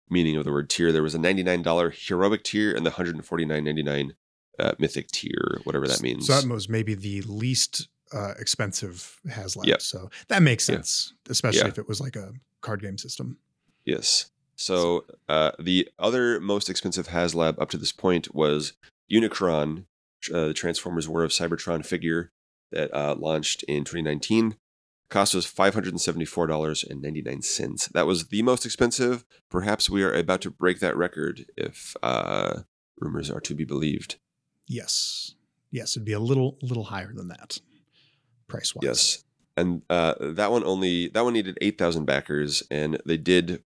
meaning 0.09 0.37
of 0.37 0.45
the 0.45 0.53
word 0.53 0.71
tier. 0.71 0.93
There 0.93 1.03
was 1.03 1.15
a 1.15 1.19
$99 1.19 1.93
heroic 2.09 2.43
tier 2.43 2.75
and 2.75 2.87
the 2.87 2.91
$149.99 2.93 4.13
uh, 4.59 4.73
mythic 4.79 5.09
tier, 5.09 5.61
whatever 5.65 5.87
that 5.87 6.01
means. 6.01 6.27
So 6.27 6.41
that 6.41 6.49
was 6.49 6.71
maybe 6.71 6.95
the 6.95 7.21
least 7.23 7.89
uh, 8.13 8.33
expensive 8.39 9.21
HasLab. 9.29 9.67
Yep. 9.67 9.83
So 9.83 10.09
that 10.29 10.43
makes 10.43 10.67
Yeah. 10.67 10.77
sense, 10.77 11.13
especially 11.29 11.61
Yeah. 11.61 11.69
if 11.69 11.79
it 11.79 11.89
was 11.89 12.01
like 12.01 12.17
a 12.17 12.33
card 12.63 12.81
game 12.81 12.97
system. 12.97 13.37
Yes. 13.85 14.31
So 14.57 15.05
uh, 15.29 15.53
the 15.59 15.89
other 15.99 16.41
most 16.41 16.71
expensive 16.71 17.09
HasLab 17.09 17.61
up 17.61 17.71
to 17.71 17.79
this 17.79 17.93
point 17.93 18.35
was 18.35 18.73
Unicron, 19.13 19.85
uh, 20.33 20.47
the 20.47 20.55
Transformers 20.55 21.09
War 21.09 21.23
of 21.23 21.31
Cybertron 21.31 21.85
figure 21.85 22.33
that 22.73 22.93
uh, 22.95 23.15
launched 23.15 23.63
in 23.65 23.85
2019. 23.85 24.57
Cost 25.09 25.35
was 25.35 25.47
$574.99. 25.47 27.93
That 27.93 28.07
was 28.07 28.29
the 28.29 28.43
most 28.43 28.67
expensive. 28.67 29.25
Perhaps 29.51 29.89
we 29.89 30.03
are 30.03 30.13
about 30.13 30.41
to 30.41 30.51
break 30.51 30.81
that 30.81 30.97
record 30.97 31.47
if 31.57 31.95
uh, 32.03 32.63
rumors 32.99 33.31
are 33.31 33.39
to 33.41 33.55
be 33.55 33.65
believed. 33.65 34.17
Yes, 34.67 35.37
yes, 35.71 35.97
it'd 35.97 36.05
be 36.05 36.13
a 36.13 36.19
little 36.19 36.59
little 36.61 36.83
higher 36.85 37.13
than 37.15 37.29
that, 37.29 37.61
price 38.49 38.75
wise. 38.75 38.83
Yes. 38.83 39.23
And 39.57 39.83
uh, 39.89 40.15
that 40.21 40.51
one 40.51 40.65
only 40.65 41.07
that 41.11 41.23
one 41.23 41.35
needed 41.35 41.57
eight 41.61 41.79
thousand 41.79 42.07
backers, 42.07 42.65
and 42.69 43.01
they 43.07 43.17
did 43.17 43.63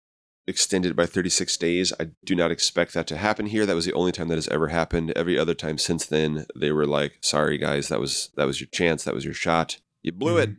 extend 0.47 0.87
it 0.87 0.97
by 0.97 1.07
thirty 1.07 1.31
six 1.31 1.57
days. 1.57 1.93
I 2.01 2.11
do 2.25 2.35
not 2.35 2.51
expect 2.51 2.95
that 2.95 3.07
to 3.09 3.17
happen 3.17 3.47
here. 3.47 3.67
That 3.67 3.77
was 3.77 3.87
the 3.87 3.93
only 3.93 4.13
time 4.13 4.29
that 4.29 4.37
has 4.37 4.49
ever 4.49 4.69
happened. 4.69 5.13
Every 5.17 5.39
other 5.39 5.55
time 5.55 5.79
since 5.79 6.07
then, 6.07 6.47
they 6.57 6.73
were 6.73 6.87
like, 6.87 7.19
"Sorry 7.21 7.59
guys, 7.59 7.89
that 7.89 8.01
was 8.01 8.31
that 8.37 8.47
was 8.47 8.61
your 8.61 8.69
chance. 8.69 9.05
That 9.05 9.15
was 9.15 9.25
your 9.25 9.35
shot. 9.35 9.79
You 10.03 10.13
blew 10.13 10.39
it." 10.39 10.51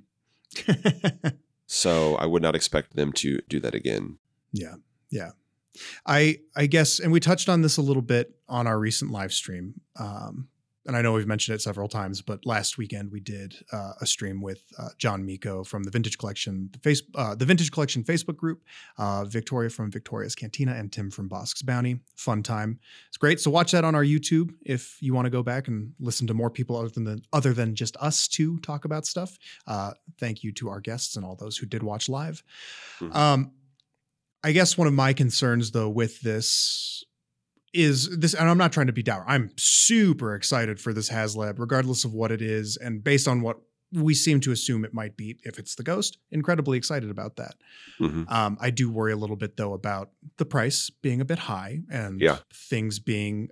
it. 0.68 1.36
So 1.74 2.16
I 2.16 2.26
would 2.26 2.42
not 2.42 2.54
expect 2.54 2.98
them 2.98 3.14
to 3.14 3.40
do 3.48 3.62
that 3.62 3.74
again. 3.74 4.18
Yeah. 4.52 4.76
Yeah. 5.10 5.32
I 6.06 6.40
I 6.54 6.66
guess 6.66 7.00
and 7.00 7.14
we 7.14 7.22
touched 7.22 7.48
on 7.48 7.62
this 7.62 7.78
a 7.78 7.82
little 7.82 8.02
bit 8.02 8.36
on 8.50 8.68
our 8.68 8.78
recent 8.78 9.10
live 9.10 9.32
stream. 9.32 9.80
Um 9.98 10.50
and 10.88 10.96
I 10.96 11.02
know 11.02 11.14
we've 11.14 11.28
mentioned 11.28 11.56
it 11.56 11.62
several 11.62 11.88
times, 11.88 12.22
but 12.22 12.46
last 12.46 12.78
weekend 12.78 13.12
we 13.12 13.20
did 13.20 13.56
uh, 13.72 13.94
a 14.02 14.06
stream 14.06 14.42
with 14.42 14.64
uh, 14.80 14.90
John 14.98 15.24
Miko 15.26 15.64
from 15.64 15.84
the 15.84 15.92
Vintage 15.92 16.18
Collection, 16.18 16.70
the 16.72 16.80
face, 16.80 17.04
uh, 17.16 17.36
the 17.36 17.46
Vintage 17.46 17.72
Collection 17.72 18.04
Facebook 18.04 18.36
group, 18.36 18.64
uh, 18.98 19.26
Victoria 19.26 19.70
from 19.70 19.92
Victoria's 19.92 20.34
Cantina, 20.34 20.74
and 20.74 20.92
Tim 20.92 21.12
from 21.12 21.28
Bosk's 21.28 21.62
Bounty. 21.62 22.00
Fun 22.16 22.42
time. 22.42 22.80
It's 23.10 23.18
great. 23.18 23.40
So 23.40 23.52
watch 23.52 23.72
that 23.74 23.86
on 23.86 23.94
our 23.94 24.04
YouTube 24.04 24.54
if 24.66 24.98
you 25.02 25.14
want 25.14 25.26
to 25.28 25.30
go 25.30 25.44
back 25.44 25.68
and 25.68 25.94
listen 26.00 26.26
to 26.28 26.34
more 26.34 26.50
people 26.50 26.78
other 26.78 26.90
than 26.90 27.04
the, 27.04 27.22
other 27.32 27.54
than 27.54 27.76
just 27.76 27.96
us 27.98 28.28
to 28.30 28.58
talk 28.60 28.84
about 28.86 29.06
stuff. 29.06 29.38
Uh, 29.68 29.92
thank 30.20 30.44
you 30.44 30.52
to 30.54 30.70
our 30.70 30.80
guests 30.80 31.16
and 31.16 31.24
all 31.24 31.36
those 31.36 31.58
who 31.58 31.68
did 31.68 31.84
watch 31.84 32.10
live. 32.10 32.44
Mhm. 33.00 33.16
Um, 33.16 33.52
I 34.44 34.52
guess 34.52 34.78
one 34.78 34.88
of 34.88 34.94
my 34.94 35.14
concerns 35.14 35.70
though 35.72 35.90
with 35.90 36.22
this 36.22 37.04
is 37.74 38.18
this, 38.20 38.34
and 38.34 38.50
I'm 38.50 38.58
not 38.58 38.72
trying 38.74 38.88
to 38.88 38.94
be 38.94 39.04
dour. 39.04 39.24
I'm 39.28 39.52
super 39.58 40.36
excited 40.36 40.80
for 40.80 40.94
this 40.94 41.10
HasLab, 41.10 41.60
regardless 41.60 42.04
of 42.06 42.14
what 42.14 42.32
it 42.32 42.42
is, 42.42 42.78
and 42.78 43.04
based 43.04 43.28
on 43.28 43.42
what 43.42 43.58
we 43.94 44.14
seem 44.14 44.40
to 44.42 44.52
assume 44.52 44.86
it 44.86 44.94
might 44.94 45.18
be, 45.18 45.38
if 45.44 45.60
it's 45.60 45.76
the 45.76 45.84
Ghost, 45.84 46.18
incredibly 46.32 46.78
excited 46.78 47.10
about 47.10 47.36
that. 47.36 47.56
Mhm. 48.00 48.30
Um, 48.32 48.58
I 48.62 48.70
do 48.70 48.90
worry 48.90 49.12
a 49.12 49.18
little 49.18 49.36
bit 49.36 49.58
though 49.58 49.74
about 49.74 50.12
the 50.38 50.46
price 50.46 50.90
being 50.90 51.20
a 51.20 51.26
bit 51.26 51.40
high 51.40 51.82
and 51.90 52.22
Yeah. 52.22 52.40
things 52.54 53.00
being 53.00 53.50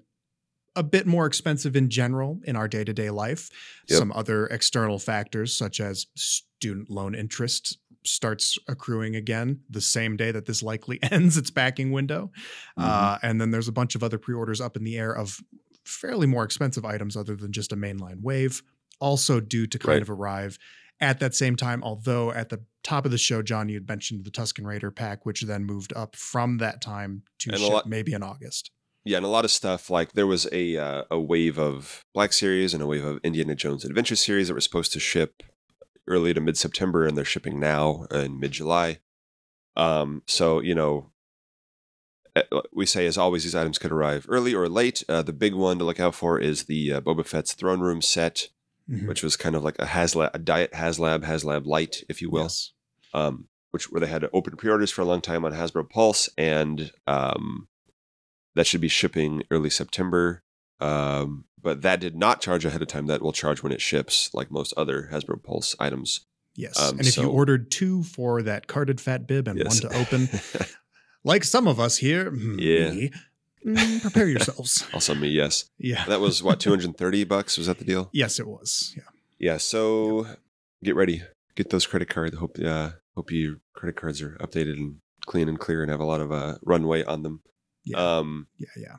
a 0.77 0.83
bit 0.83 1.05
more 1.05 1.25
expensive 1.25 1.75
in 1.75 1.89
general 1.89 2.39
in 2.45 2.55
our 2.55 2.69
day 2.69 2.85
to 2.85 2.93
day 2.93 3.09
life. 3.09 3.49
Yep. 3.89 3.99
Some 3.99 4.11
other 4.13 4.47
external 4.47 4.97
factors, 4.97 5.53
such 5.57 5.81
as 5.81 6.07
student 6.15 6.89
loan 6.89 7.15
interest, 7.15 7.77
starts 8.09 8.57
accruing 8.67 9.15
again 9.15 9.59
the 9.69 9.81
same 9.81 10.17
day 10.17 10.31
that 10.31 10.45
this 10.45 10.61
likely 10.63 10.99
ends 11.11 11.37
its 11.37 11.49
backing 11.51 11.91
window. 11.91 12.31
Uh, 12.77 13.17
and 13.21 13.39
then 13.39 13.51
there's 13.51 13.67
a 13.67 13.71
bunch 13.71 13.95
of 13.95 14.03
other 14.03 14.17
pre 14.17 14.33
orders 14.35 14.59
up 14.61 14.75
in 14.75 14.83
the 14.83 14.97
air 14.97 15.11
of 15.15 15.39
fairly 15.85 16.27
more 16.27 16.43
expensive 16.43 16.85
items 16.85 17.15
other 17.17 17.35
than 17.35 17.51
just 17.51 17.71
a 17.71 17.75
mainline 17.75 18.21
wave, 18.21 18.61
also 18.99 19.39
due 19.39 19.67
to 19.67 19.79
kind 19.79 19.95
Right. 19.95 20.01
of 20.01 20.09
arrive 20.09 20.57
at 21.01 21.19
that 21.19 21.33
same 21.35 21.55
time. 21.55 21.83
Although 21.83 22.31
at 22.31 22.49
the 22.49 22.63
top 22.83 23.05
of 23.05 23.11
the 23.11 23.17
show, 23.17 23.41
John, 23.41 23.69
you 23.69 23.75
had 23.75 23.87
mentioned 23.87 24.25
the 24.25 24.31
Tusken 24.31 24.65
Raider 24.65 24.91
pack, 24.91 25.25
which 25.25 25.41
then 25.43 25.63
moved 25.63 25.93
up 25.95 26.15
from 26.15 26.57
that 26.57 26.81
time 26.81 27.23
to 27.39 27.57
ship 27.57 27.69
lot- 27.71 27.87
maybe 27.87 28.13
in 28.13 28.23
August. 28.23 28.71
Yeah, 29.05 29.17
and 29.17 29.25
a 29.25 29.29
lot 29.29 29.45
of 29.45 29.51
stuff 29.51 29.89
like 29.89 30.11
there 30.11 30.27
was 30.27 30.45
a 30.51 30.75
uh, 30.77 31.03
a 31.09 31.19
wave 31.19 31.57
of 31.57 32.03
Black 32.13 32.33
Series 32.33 32.73
and 32.73 32.83
a 32.83 32.85
wave 32.87 33.05
of 33.05 33.19
Indiana 33.23 33.55
Jones 33.55 33.85
Adventure 33.85 34.15
Series 34.17 34.49
that 34.49 34.53
were 34.53 34.59
supposed 34.61 34.91
to 34.93 34.99
ship 34.99 35.41
early 36.09 36.33
to 36.33 36.41
mid 36.41 36.57
September, 36.57 37.05
and 37.05 37.15
they're 37.17 37.23
shipping 37.25 37.59
now 37.59 38.05
in 38.11 38.39
mid 38.39 38.51
July. 38.51 38.99
Um, 39.77 40.23
so 40.27 40.59
you 40.59 40.75
know, 40.75 41.11
uh, 42.35 42.41
we 42.73 42.85
say 42.85 43.05
as 43.05 43.17
always, 43.17 43.43
these 43.43 43.55
items 43.55 43.77
could 43.77 43.91
arrive 43.91 44.25
early 44.29 44.53
or 44.53 44.67
late. 44.67 45.03
Uh, 45.07 45.21
the 45.21 45.33
big 45.33 45.53
one 45.53 45.77
to 45.79 45.85
look 45.85 45.99
out 45.99 46.15
for 46.15 46.39
is 46.39 46.65
the 46.65 46.93
uh, 46.93 47.01
Boba 47.01 47.25
Fett's 47.25 47.53
throne 47.53 47.79
room 47.79 48.01
set, 48.01 48.47
Mhm. 48.89 49.07
which 49.07 49.23
was 49.23 49.35
kind 49.37 49.55
of 49.55 49.63
like 49.63 49.77
a 49.79 49.85
HasLab, 49.85 50.31
a 50.33 50.39
diet 50.39 50.71
HasLab, 50.73 51.23
HasLab 51.23 51.65
Light, 51.65 52.03
if 52.09 52.21
you 52.21 52.29
will 52.29 52.43
Yes. 52.43 52.71
um, 53.13 53.47
which 53.71 53.91
where 53.91 54.01
they 54.01 54.07
had 54.07 54.21
to 54.21 54.29
open 54.33 54.55
pre-orders 54.57 54.89
for 54.91 55.01
a 55.03 55.05
long 55.05 55.21
time 55.21 55.45
on 55.45 55.51
Hasbro 55.53 55.87
Pulse, 55.89 56.27
and 56.37 56.91
um, 57.05 57.67
that 58.55 58.65
should 58.65 58.81
be 58.81 58.87
shipping 58.87 59.43
early 59.51 59.69
September. 59.69 60.43
Um, 60.79 61.45
but 61.61 61.81
that 61.81 61.99
did 61.99 62.15
not 62.15 62.41
charge 62.41 62.65
ahead 62.65 62.81
of 62.81 62.87
time. 62.87 63.07
That 63.07 63.21
will 63.21 63.31
charge 63.33 63.61
when 63.63 63.71
it 63.71 63.81
ships, 63.81 64.29
like 64.33 64.51
most 64.51 64.73
other 64.77 65.09
Hasbro 65.11 65.41
Pulse 65.43 65.75
items. 65.79 66.21
Yes. 66.55 66.79
Um, 66.79 66.97
and 66.99 67.07
if 67.07 67.15
you 67.17 67.29
ordered 67.29 67.71
two 67.71 68.03
for 68.03 68.41
that 68.43 68.67
carded 68.67 68.99
fat 68.99 69.27
bib 69.27 69.47
and 69.47 69.57
Yes. 69.59 69.81
one 69.83 69.91
to 69.91 69.97
open, 69.99 70.29
like 71.23 71.43
some 71.43 71.67
of 71.67 71.79
us 71.79 71.97
here, 71.97 72.33
Yeah. 72.35 72.91
me, 72.91 73.11
mm, 73.65 74.01
prepare 74.01 74.27
yourselves. 74.27 74.85
also 74.93 75.15
me, 75.15 75.29
yes. 75.29 75.69
Yeah. 75.77 76.03
That 76.05 76.19
was 76.19 76.43
what 76.43 76.59
230 76.61 77.23
bucks. 77.23 77.57
Was 77.57 77.67
that 77.67 77.77
the 77.79 77.85
deal? 77.85 78.09
yes, 78.13 78.39
it 78.39 78.47
was. 78.47 78.93
Yeah. 78.97 79.03
Yeah. 79.39 79.57
So 79.57 80.27
get 80.83 80.95
ready. 80.95 81.23
Get 81.55 81.69
those 81.69 81.85
credit 81.87 82.09
cards. 82.09 82.35
Hope 82.37 82.57
uh, 82.63 82.91
hope 83.15 83.31
your 83.31 83.57
credit 83.73 83.95
cards 83.95 84.21
are 84.21 84.31
updated 84.41 84.73
and 84.73 84.97
clean 85.25 85.47
and 85.49 85.59
clear 85.59 85.81
and 85.81 85.91
have 85.91 85.99
a 86.01 86.05
lot 86.05 86.19
of 86.21 86.31
uh, 86.31 86.57
runway 86.63 87.03
on 87.03 87.23
them. 87.23 87.41
Yeah. 87.85 88.17
Um, 88.17 88.47
yeah. 88.57 88.67
Yeah. 88.77 88.95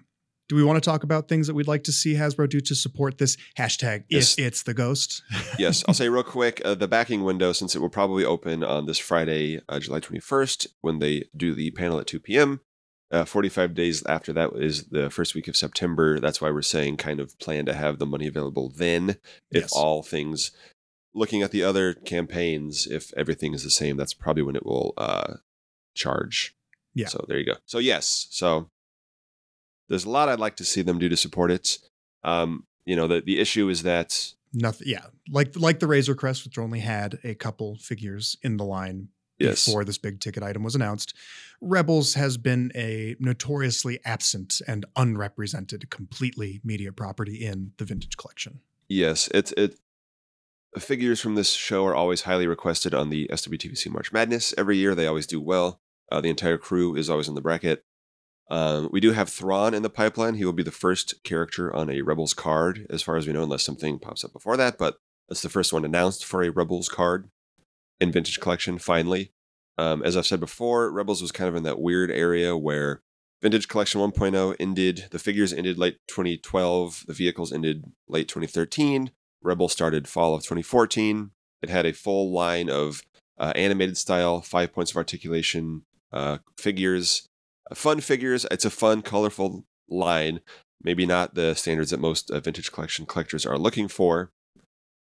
Do 0.51 0.57
we 0.57 0.65
want 0.65 0.83
to 0.83 0.91
talk 0.91 1.05
about 1.05 1.29
things 1.29 1.47
that 1.47 1.55
we'd 1.55 1.69
like 1.69 1.85
to 1.85 1.93
see 1.93 2.15
Hasbro 2.15 2.49
do 2.49 2.61
to 2.61 2.75
support 2.75 3.19
this 3.19 3.37
HasLab 3.57 4.03
Yes. 4.09 4.37
if 4.37 4.45
it's 4.47 4.63
the 4.65 4.75
ghost? 4.75 5.23
yes, 5.61 5.85
I'll 5.87 5.95
say 5.95 6.09
real 6.09 6.25
quick 6.25 6.61
uh, 6.65 6.75
the 6.75 6.89
backing 6.89 7.23
window, 7.23 7.53
since 7.53 7.77
it 7.77 7.79
will 7.79 7.89
probably 7.89 8.25
open 8.25 8.65
on 8.65 8.87
this 8.87 8.99
Friday, 8.99 9.61
uh, 9.69 9.79
July 9.79 10.01
21st, 10.01 10.67
when 10.81 10.99
they 10.99 11.29
do 11.37 11.55
the 11.55 11.71
panel 11.71 12.01
at 12.01 12.09
2 12.09 12.19
p.m. 12.19 12.63
Uh, 13.13 13.25
45 13.25 13.75
days 13.75 14.05
after 14.07 14.33
that 14.33 14.51
is 14.57 14.89
the 14.89 15.09
first 15.09 15.37
week 15.37 15.47
of 15.47 15.57
September. 15.57 16.19
That's 16.19 16.41
why 16.41 16.51
we're 16.51 16.63
saying 16.63 16.97
kind 16.97 17.21
of 17.21 17.39
plan 17.39 17.65
to 17.67 17.73
have 17.73 18.01
the 18.01 18.07
money 18.07 18.27
available 18.27 18.73
then. 18.77 19.11
If 19.53 19.63
Yes. 19.63 19.73
all 19.73 20.03
things, 20.03 20.51
looking 21.15 21.43
at 21.43 21.53
the 21.53 21.63
other 21.63 21.95
campaigns, 21.95 22.89
if 22.89 23.13
everything 23.17 23.55
is 23.55 23.63
the 23.63 23.71
same, 23.71 23.97
that's 23.97 24.15
probably 24.15 24.43
when 24.43 24.57
it 24.57 24.67
will 24.67 24.95
uh, 24.99 25.35
charge. 25.95 26.57
Yeah. 26.93 27.07
So 27.07 27.25
there 27.29 27.39
you 27.39 27.47
go. 27.47 27.55
So 27.67 27.79
yes. 27.79 28.27
So 28.31 28.69
there's 29.91 30.07
a 30.07 30.11
lot 30.11 30.31
I'd 30.31 30.41
like 30.41 30.57
to 30.57 30.65
see 30.65 30.81
them 30.81 30.99
do 30.99 31.11
to 31.11 31.17
support 31.17 31.51
it. 31.51 31.79
Um, 32.25 32.65
you 32.87 32.97
know, 32.97 33.07
the 33.07 33.21
the 33.21 33.39
issue 33.39 33.69
is 33.69 33.83
that 33.83 34.35
Nothing. 34.53 34.89
Yeah, 34.89 35.07
like 35.31 35.55
like 35.57 35.79
the 35.81 35.87
Razor 35.87 36.15
Crest, 36.15 36.45
which 36.45 36.59
only 36.59 36.81
had 36.81 37.19
a 37.23 37.35
couple 37.35 37.77
figures 37.77 38.37
in 38.43 38.57
the 38.57 38.65
line 38.65 39.09
yes, 39.39 39.67
before 39.67 39.85
this 39.85 39.99
big 39.99 40.21
ticket 40.21 40.43
item 40.43 40.63
was 40.63 40.75
announced. 40.75 41.15
Rebels 41.61 42.15
has 42.15 42.37
been 42.37 42.73
a 42.75 43.17
notoriously 43.21 44.01
absent 44.05 44.61
and 44.67 44.87
unrepresented 44.97 45.91
completely 45.91 46.61
media 46.65 46.91
property 46.91 47.45
in 47.45 47.73
the 47.77 47.85
vintage 47.85 48.17
collection. 48.17 48.61
yes, 48.89 49.29
it's 49.35 49.53
it. 49.53 49.79
Figures 50.79 51.21
from 51.21 51.35
this 51.35 51.53
show 51.53 51.85
are 51.85 51.97
always 51.97 52.23
highly 52.23 52.47
requested 52.47 52.95
on 52.95 53.11
the 53.11 53.27
SWTVC 53.33 53.91
March 53.91 54.13
Madness 54.13 54.55
every 54.57 54.77
year. 54.77 54.95
They 54.95 55.09
always 55.09 55.27
do 55.27 55.41
well. 55.41 55.81
Uh, 56.13 56.21
the 56.21 56.31
entire 56.31 56.59
crew 56.59 56.95
is 56.95 57.11
always 57.11 57.27
in 57.27 57.35
the 57.35 57.41
bracket. 57.41 57.85
Um, 58.51 58.89
we 58.93 59.01
do 59.01 59.13
have 59.13 59.29
Thrawn 59.29 59.75
in 59.75 59.83
the 59.83 59.89
pipeline. 59.91 60.35
He 60.35 60.45
will 60.45 60.53
be 60.53 60.65
the 60.65 60.71
first 60.73 61.23
character 61.23 61.75
on 61.75 61.89
a 61.89 62.03
Rebels 62.03 62.35
card, 62.35 62.87
as 62.91 63.03
far 63.03 63.17
as 63.17 63.27
we 63.27 63.33
know, 63.33 63.45
unless 63.45 63.63
something 63.63 63.99
pops 63.99 64.25
up 64.25 64.33
before 64.33 64.57
that. 64.57 64.77
But 64.77 64.97
that's 65.29 65.43
the 65.43 65.49
first 65.49 65.73
one 65.73 65.85
announced 65.85 66.25
for 66.25 66.43
a 66.43 66.51
Rebels 66.51 66.89
card 66.89 67.31
in 68.01 68.11
Vintage 68.11 68.41
Collection, 68.41 68.79
finally. 68.79 69.33
Um, 69.79 70.03
as 70.03 70.17
I've 70.17 70.27
said 70.27 70.41
before, 70.41 70.91
Rebels 70.91 71.23
was 71.23 71.33
kind 71.33 71.49
of 71.49 71.55
in 71.55 71.63
that 71.63 71.81
weird 71.81 72.11
area 72.11 72.57
where 72.57 73.03
Vintage 73.41 73.69
Collection 73.69 74.01
1.0 74.01 74.57
ended, 74.59 75.07
the 75.13 75.19
figures 75.19 75.53
ended 75.53 75.79
late 75.79 75.99
2012, 76.09 77.05
the 77.07 77.15
vehicles 77.15 77.53
ended 77.53 77.85
late 78.09 78.29
2013, 78.29 79.13
Rebels 79.43 79.73
started 79.73 80.07
fall 80.07 80.35
of 80.35 80.43
2014. 80.43 81.31
It 81.63 81.71
had 81.71 81.87
a 81.87 81.93
full 81.93 82.33
line 82.33 82.69
of 82.69 83.03
uh, 83.39 83.53
animated 83.55 83.97
style, 83.97 84.41
five 84.43 84.73
points 84.73 84.91
of 84.91 84.99
articulation 84.99 85.85
uh, 86.13 86.39
figures, 86.59 87.29
fun 87.75 88.01
figures. 88.01 88.47
It's 88.51 88.65
a 88.65 88.71
fun, 88.71 89.03
colorful 89.03 89.65
line. 89.89 90.41
Maybe 90.83 91.07
not 91.07 91.35
the 91.35 91.55
standards 91.55 91.91
that 91.91 92.01
most 92.01 92.31
uh, 92.31 92.41
vintage 92.41 92.73
collection 92.73 93.07
collectors 93.07 93.45
are 93.45 93.59
looking 93.59 93.89
for. 93.89 94.33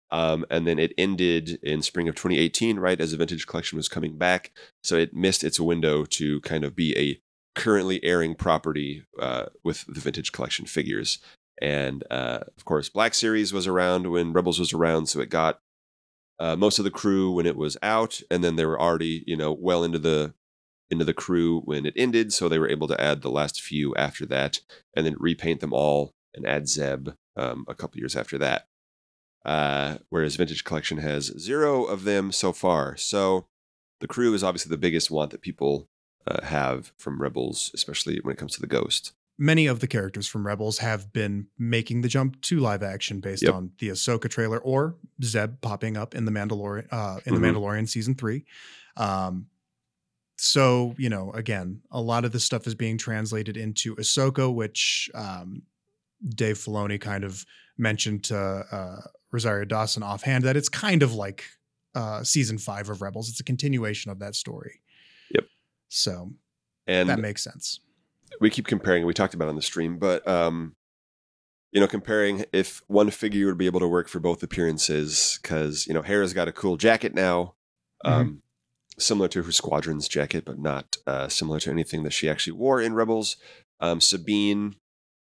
Um, 0.09 0.45
and 0.49 0.65
then 0.65 0.79
it 0.79 0.93
ended 0.97 1.59
in 1.61 1.81
spring 1.81 2.07
of 2.07 2.15
2018, 2.15 2.79
right 2.79 2.99
as 2.99 3.11
the 3.11 3.17
vintage 3.17 3.45
collection 3.45 3.77
was 3.77 3.89
coming 3.89 4.17
back. 4.17 4.51
So 4.83 4.95
it 4.95 5.13
missed 5.13 5.43
its 5.43 5.59
window 5.59 6.05
to 6.05 6.39
kind 6.41 6.63
of 6.63 6.75
be 6.75 6.97
a 6.97 7.21
currently 7.59 8.03
airing 8.03 8.35
property 8.35 9.03
uh, 9.19 9.47
with 9.63 9.85
the 9.87 9.99
vintage 9.99 10.31
collection 10.31 10.65
figures. 10.65 11.19
And 11.61 12.03
uh, 12.09 12.41
of 12.55 12.65
course, 12.65 12.87
Black 12.87 13.13
Series 13.13 13.51
was 13.51 13.67
around 13.67 14.09
when 14.11 14.31
Rebels 14.31 14.59
was 14.59 14.73
around, 14.73 15.07
so 15.07 15.19
it 15.19 15.29
got 15.29 15.59
uh, 16.39 16.55
most 16.55 16.77
of 16.77 16.85
the 16.85 16.91
crew 16.91 17.31
when 17.31 17.47
it 17.47 17.57
was 17.57 17.77
out, 17.81 18.21
and 18.29 18.43
then 18.43 18.55
they 18.55 18.65
were 18.65 18.79
already, 18.79 19.23
you 19.25 19.35
know, 19.35 19.51
well 19.51 19.83
into 19.83 19.97
the 19.97 20.35
into 20.89 21.05
the 21.05 21.13
crew 21.13 21.61
when 21.65 21.85
it 21.85 21.93
ended, 21.97 22.31
so 22.33 22.47
they 22.47 22.59
were 22.59 22.69
able 22.69 22.87
to 22.87 22.99
add 23.01 23.21
the 23.21 23.29
last 23.31 23.61
few 23.61 23.93
after 23.95 24.25
that, 24.27 24.59
and 24.95 25.05
then 25.05 25.15
repaint 25.19 25.59
them 25.59 25.73
all 25.73 26.13
and 26.33 26.45
add 26.47 26.67
Zeb 26.67 27.09
um, 27.35 27.65
a 27.67 27.75
couple 27.75 27.99
years 27.99 28.15
after 28.15 28.37
that. 28.37 28.67
Uh, 29.45 29.97
whereas 30.09 30.35
Vintage 30.35 30.63
Collection 30.63 30.97
has 30.97 31.25
zero 31.39 31.83
of 31.85 32.03
them 32.03 32.31
so 32.31 32.51
far. 32.51 32.97
So 32.97 33.47
the 34.01 34.07
crew 34.07 34.33
is 34.33 34.43
obviously 34.43 34.69
the 34.69 34.77
biggest 34.77 35.09
want 35.09 35.31
that 35.31 35.41
people 35.41 35.87
uh, 36.25 36.43
have 36.45 36.91
from 36.97 37.21
Rebels, 37.21 37.71
especially 37.73 38.19
when 38.21 38.33
it 38.33 38.37
comes 38.37 38.53
to 38.55 38.61
the 38.61 38.67
Ghost. 38.67 39.13
Many 39.39 39.67
of 39.67 39.79
the 39.79 39.87
characters 39.87 40.27
from 40.27 40.45
Rebels 40.47 40.79
have 40.79 41.13
been 41.13 41.47
making 41.59 42.01
the 42.01 42.07
jump 42.09 42.41
to 42.41 42.59
live 42.59 42.81
action 42.83 43.19
based 43.19 43.43
Yep. 43.43 43.53
on 43.53 43.71
the 43.79 43.89
Ahsoka 43.89 44.29
trailer 44.29 44.57
or 44.57 44.95
Zeb 45.23 45.61
popping 45.61 45.95
up 45.95 46.15
in 46.15 46.25
the 46.25 46.31
Mandalorian 46.31 46.87
uh, 46.91 47.19
in 47.25 47.33
Mhm. 47.33 47.41
the 47.41 47.47
Mandalorian 47.47 47.87
season 47.87 48.15
three. 48.15 48.45
Um, 48.97 49.47
so 50.37 50.93
you 50.97 51.09
know, 51.09 51.31
again, 51.31 51.81
a 51.91 52.01
lot 52.01 52.25
of 52.25 52.31
this 52.31 52.43
stuff 52.43 52.67
is 52.67 52.75
being 52.75 52.97
translated 52.97 53.57
into 53.57 53.95
Ahsoka, 53.95 54.53
which 54.53 55.09
um, 55.15 55.63
Dave 56.27 56.57
Filoni 56.57 56.99
kind 56.99 57.23
of 57.23 57.45
mentioned 57.77 58.23
to 58.25 58.37
uh, 58.37 59.01
Rosario 59.31 59.65
Dawson 59.65 60.03
offhand 60.03 60.43
that 60.45 60.55
it's 60.57 60.69
kind 60.69 61.03
of 61.03 61.13
like 61.13 61.43
uh, 61.95 62.23
season 62.23 62.57
five 62.57 62.89
of 62.89 63.01
Rebels. 63.01 63.29
It's 63.29 63.39
a 63.39 63.43
continuation 63.43 64.11
of 64.11 64.19
that 64.19 64.35
story. 64.35 64.81
Yep. 65.33 65.45
So 65.89 66.31
And 66.87 67.09
that 67.09 67.19
makes 67.19 67.43
sense. 67.43 67.79
we 68.39 68.49
keep 68.49 68.67
comparing 68.67 69.05
we 69.05 69.13
talked 69.13 69.33
about 69.33 69.45
it 69.45 69.49
on 69.49 69.55
the 69.55 69.61
stream 69.61 69.97
but 69.97 70.27
um 70.27 70.75
you 71.71 71.79
know 71.79 71.87
comparing 71.87 72.45
if 72.53 72.81
one 72.87 73.09
figure 73.09 73.45
would 73.47 73.57
be 73.57 73.65
able 73.65 73.79
to 73.79 73.87
work 73.87 74.07
for 74.09 74.19
both 74.19 74.43
appearances 74.43 75.39
because 75.41 75.87
you 75.87 75.93
know 75.93 76.01
hera's 76.01 76.33
got 76.33 76.47
a 76.47 76.51
cool 76.51 76.77
jacket 76.77 77.13
now 77.15 77.55
um 78.05 78.41
similar 78.99 79.27
to 79.27 79.43
her 79.43 79.51
squadron's 79.51 80.07
jacket 80.07 80.43
but 80.45 80.59
not 80.59 80.97
uh 81.05 81.27
similar 81.27 81.59
to 81.59 81.71
anything 81.71 82.03
that 82.03 82.13
she 82.13 82.29
actually 82.29 82.53
wore 82.53 82.81
in 82.81 82.93
rebels 82.93 83.37
um 83.79 84.01
sabine 84.01 84.75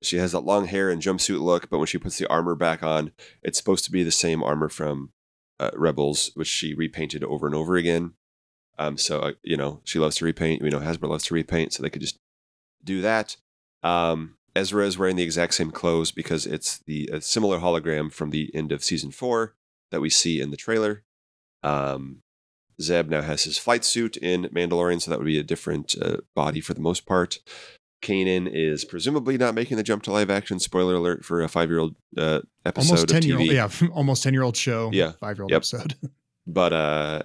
she 0.02 0.18
has 0.18 0.31
that 0.31 0.40
long 0.41 0.65
hair 0.65 0.90
and 0.90 1.02
jumpsuit 1.02 1.41
look 1.41 1.69
but 1.69 1.77
when 1.77 1.88
she 1.88 1.98
puts 1.98 2.18
the 2.18 2.27
armor 2.27 2.56
back 2.56 2.81
on 2.84 3.11
it's 3.44 3.57
supposed 3.57 3.84
to 3.84 3.91
be 3.91 4.03
the 4.03 4.11
same 4.11 4.41
armor 4.44 4.69
from 4.69 5.11
uh, 5.60 5.72
rebels 5.76 6.31
which 6.36 6.48
she 6.48 6.73
repainted 6.73 7.23
over 7.23 7.45
and 7.45 7.56
over 7.56 7.76
again 7.76 8.14
um 8.77 8.98
so 8.98 9.19
uh, 9.19 9.31
you 9.44 9.57
know 9.57 9.81
she 9.84 9.99
loves 9.99 10.15
to 10.15 10.26
repaint 10.26 10.61
we 10.61 10.69
know 10.69 10.80
hasbro 10.80 11.10
loves 11.10 11.26
to 11.26 11.34
repaint 11.34 11.73
so 11.73 11.84
they 11.84 11.90
could 11.90 12.02
just 12.02 12.18
do 12.84 13.02
that. 13.02 13.38
Um, 13.84 14.36
Ezra 14.56 14.86
is 14.86 14.98
wearing 14.98 15.15
the 15.15 15.23
exact 15.23 15.53
same 15.53 15.72
clothes 15.72 16.11
because 16.11 16.45
it's 16.45 16.80
the 16.80 17.10
similar 17.19 17.60
hologram 17.60 18.11
from 18.11 18.31
the 18.31 18.53
end 18.53 18.72
of 18.72 18.84
season 18.84 19.11
four 19.11 19.56
that 19.91 20.02
we 20.02 20.10
see 20.10 20.41
in 20.41 20.52
the 20.52 20.57
trailer. 20.57 21.03
Um, 21.64 22.23
Zeb 22.81 23.10
now 23.10 23.22
has 23.22 23.43
his 23.43 23.57
flight 23.57 23.84
suit 23.85 24.15
in 24.18 24.43
Mandalorian, 24.45 25.01
so 25.01 25.11
that 25.11 25.19
would 25.19 25.26
be 25.26 25.39
a 25.39 25.43
different 25.43 25.95
uh, 26.01 26.18
body 26.35 26.61
for 26.61 26.73
the 26.73 26.81
most 26.81 27.06
part. 27.06 27.39
Kanan 28.01 28.49
is 28.51 28.85
presumably 28.85 29.38
not 29.38 29.53
making 29.53 29.76
the 29.77 29.84
jump 29.84 30.03
to 30.03 30.11
live 30.11 30.30
action. 30.30 30.57
Spoiler 30.60 30.95
alert 30.95 31.26
for 31.26 31.41
a 31.41 31.49
five 31.49 31.69
year 31.69 31.80
old 31.80 31.95
uh, 32.18 32.39
episode 32.65 32.91
Almost 32.91 33.10
ten 33.10 33.18
of 33.18 33.26
year 33.26 33.38
TV. 33.38 33.61
old, 33.61 33.81
yeah, 33.81 33.88
almost 33.93 34.23
ten 34.23 34.34
year 34.34 34.43
old 34.43 34.56
show. 34.56 34.89
Yeah. 34.93 35.11
five 35.19 35.38
year 35.38 35.43
old 35.43 35.51
Yep. 35.51 35.57
episode. 35.57 35.95
but 36.47 36.72
uh, 36.72 37.23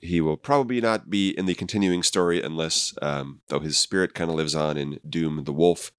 he 0.00 0.20
will 0.20 0.36
probably 0.36 0.80
not 0.80 1.08
be 1.08 1.30
in 1.30 1.46
the 1.46 1.54
continuing 1.54 2.02
story 2.02 2.42
unless, 2.42 2.94
um, 3.00 3.40
though 3.48 3.60
his 3.60 3.78
spirit 3.78 4.14
kind 4.14 4.28
of 4.30 4.36
lives 4.36 4.54
on 4.56 4.76
in 4.76 4.98
Dume 5.08 5.44
the 5.44 5.52
Wolf. 5.52 5.92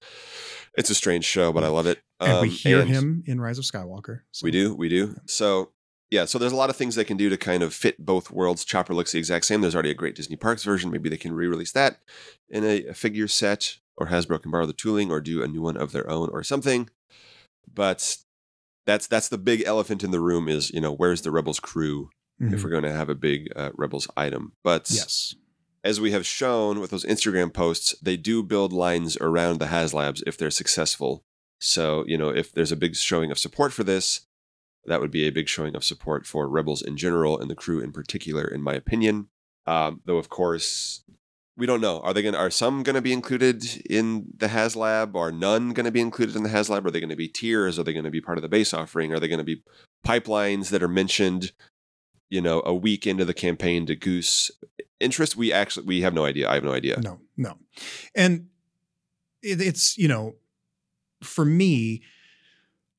It's 0.76 0.90
a 0.90 0.94
strange 0.94 1.24
show, 1.24 1.50
but 1.52 1.64
I 1.64 1.68
love 1.68 1.86
it. 1.86 2.00
and 2.20 2.40
we 2.42 2.48
Um, 2.48 2.54
hear 2.54 2.80
and 2.80 2.88
him 2.90 3.24
in 3.26 3.40
Rise 3.40 3.58
of 3.58 3.64
Skywalker. 3.64 4.20
So. 4.32 4.44
We 4.44 4.50
do, 4.50 4.74
we 4.74 4.88
do. 4.90 5.16
So 5.26 5.72
yeah, 6.10 6.24
so 6.24 6.38
there's 6.38 6.52
a 6.52 6.56
lot 6.56 6.70
of 6.70 6.76
things 6.76 6.94
they 6.94 7.04
can 7.04 7.16
do 7.16 7.28
to 7.28 7.36
kind 7.36 7.62
of 7.62 7.72
fit 7.74 8.04
both 8.04 8.30
worlds. 8.30 8.64
Chopper 8.64 8.94
looks 8.94 9.12
the 9.12 9.18
exact 9.18 9.44
same. 9.44 9.60
There's 9.60 9.74
already 9.74 9.90
a 9.90 9.94
great 9.94 10.14
Disney 10.16 10.36
Parks 10.36 10.64
version. 10.64 10.90
Maybe 10.90 11.08
they 11.08 11.16
can 11.16 11.32
re-release 11.32 11.72
that 11.72 12.00
in 12.48 12.64
a, 12.64 12.84
a 12.86 12.94
figure 12.94 13.28
set, 13.28 13.76
or 13.96 14.08
Hasbro 14.08 14.42
can 14.42 14.50
borrow 14.50 14.66
the 14.66 14.72
tooling 14.72 15.10
or 15.10 15.20
do 15.20 15.42
a 15.42 15.48
new 15.48 15.62
one 15.62 15.76
of 15.76 15.92
their 15.92 16.08
own 16.10 16.28
or 16.32 16.42
something. 16.42 16.88
But 17.72 18.16
that's 18.86 19.06
that's 19.06 19.28
the 19.28 19.38
big 19.38 19.62
elephant 19.66 20.02
in 20.02 20.10
the 20.10 20.20
room 20.20 20.48
is 20.48 20.70
you 20.70 20.80
know 20.80 20.92
where's 20.92 21.22
the 21.22 21.30
Rebels 21.30 21.60
crew 21.60 22.10
Mhm. 22.40 22.54
if 22.54 22.64
we're 22.64 22.70
going 22.70 22.84
to 22.84 22.92
have 22.92 23.10
a 23.10 23.14
big 23.14 23.52
uh, 23.54 23.68
Rebels 23.74 24.08
item. 24.16 24.52
But 24.64 24.90
yes, 24.90 25.34
as 25.84 26.00
we 26.00 26.10
have 26.12 26.24
shown 26.26 26.80
with 26.80 26.90
those 26.90 27.04
Instagram 27.04 27.52
posts, 27.52 27.94
they 28.00 28.16
do 28.16 28.42
build 28.42 28.72
lines 28.72 29.18
around 29.18 29.58
the 29.58 29.66
HasLabs 29.66 30.22
if 30.26 30.38
they're 30.38 30.50
successful. 30.50 31.22
So, 31.60 32.02
you 32.06 32.16
know, 32.16 32.30
if 32.30 32.50
there's 32.50 32.72
a 32.72 32.76
big 32.76 32.96
showing 32.96 33.30
of 33.30 33.38
support 33.38 33.74
for 33.74 33.84
this, 33.84 34.22
that 34.90 35.00
would 35.00 35.10
be 35.10 35.26
a 35.26 35.30
big 35.30 35.48
showing 35.48 35.74
of 35.76 35.84
support 35.84 36.26
for 36.26 36.48
Rebels 36.48 36.82
in 36.82 36.96
general 36.96 37.38
and 37.38 37.50
the 37.50 37.54
crew 37.54 37.80
in 37.80 37.92
particular, 37.92 38.44
in 38.44 38.62
my 38.62 38.74
opinion. 38.74 39.28
Um, 39.66 40.00
though, 40.04 40.16
of 40.16 40.28
course, 40.28 41.04
we 41.56 41.66
don't 41.66 41.80
know. 41.80 42.00
Are 42.00 42.12
they 42.12 42.22
going? 42.22 42.34
Are 42.34 42.50
some 42.50 42.82
going 42.82 42.94
to 42.94 43.02
be 43.02 43.12
included 43.12 43.82
in 43.88 44.32
the 44.36 44.48
HasLab? 44.48 45.14
Are 45.14 45.30
none 45.30 45.70
going 45.70 45.84
to 45.84 45.92
be 45.92 46.00
included 46.00 46.34
in 46.34 46.42
the 46.42 46.48
HasLab? 46.48 46.84
Are 46.86 46.90
they 46.90 47.00
going 47.00 47.10
to 47.10 47.16
be 47.16 47.28
tiers? 47.28 47.78
Are 47.78 47.82
they 47.82 47.92
going 47.92 48.04
to 48.04 48.10
be 48.10 48.20
part 48.20 48.38
of 48.38 48.42
the 48.42 48.48
base 48.48 48.72
offering? 48.72 49.12
Are 49.12 49.20
they 49.20 49.28
going 49.28 49.38
to 49.38 49.44
be 49.44 49.62
pipelines 50.06 50.70
that 50.70 50.82
are 50.82 50.88
mentioned? 50.88 51.52
You 52.30 52.40
know, 52.40 52.62
a 52.64 52.72
week 52.72 53.08
into 53.08 53.24
the 53.24 53.34
campaign 53.34 53.86
to 53.86 53.96
goose 53.96 54.52
interest. 55.00 55.36
We 55.36 55.52
actually 55.52 55.86
we 55.86 56.02
have 56.02 56.14
no 56.14 56.24
idea. 56.24 56.48
I 56.48 56.54
have 56.54 56.64
no 56.64 56.72
idea. 56.72 57.00
no, 57.00 57.20
no, 57.36 57.58
and 58.14 58.46
it, 59.42 59.60
it's 59.60 59.98
you 59.98 60.06
know, 60.08 60.36
for 61.22 61.44
me, 61.44 62.02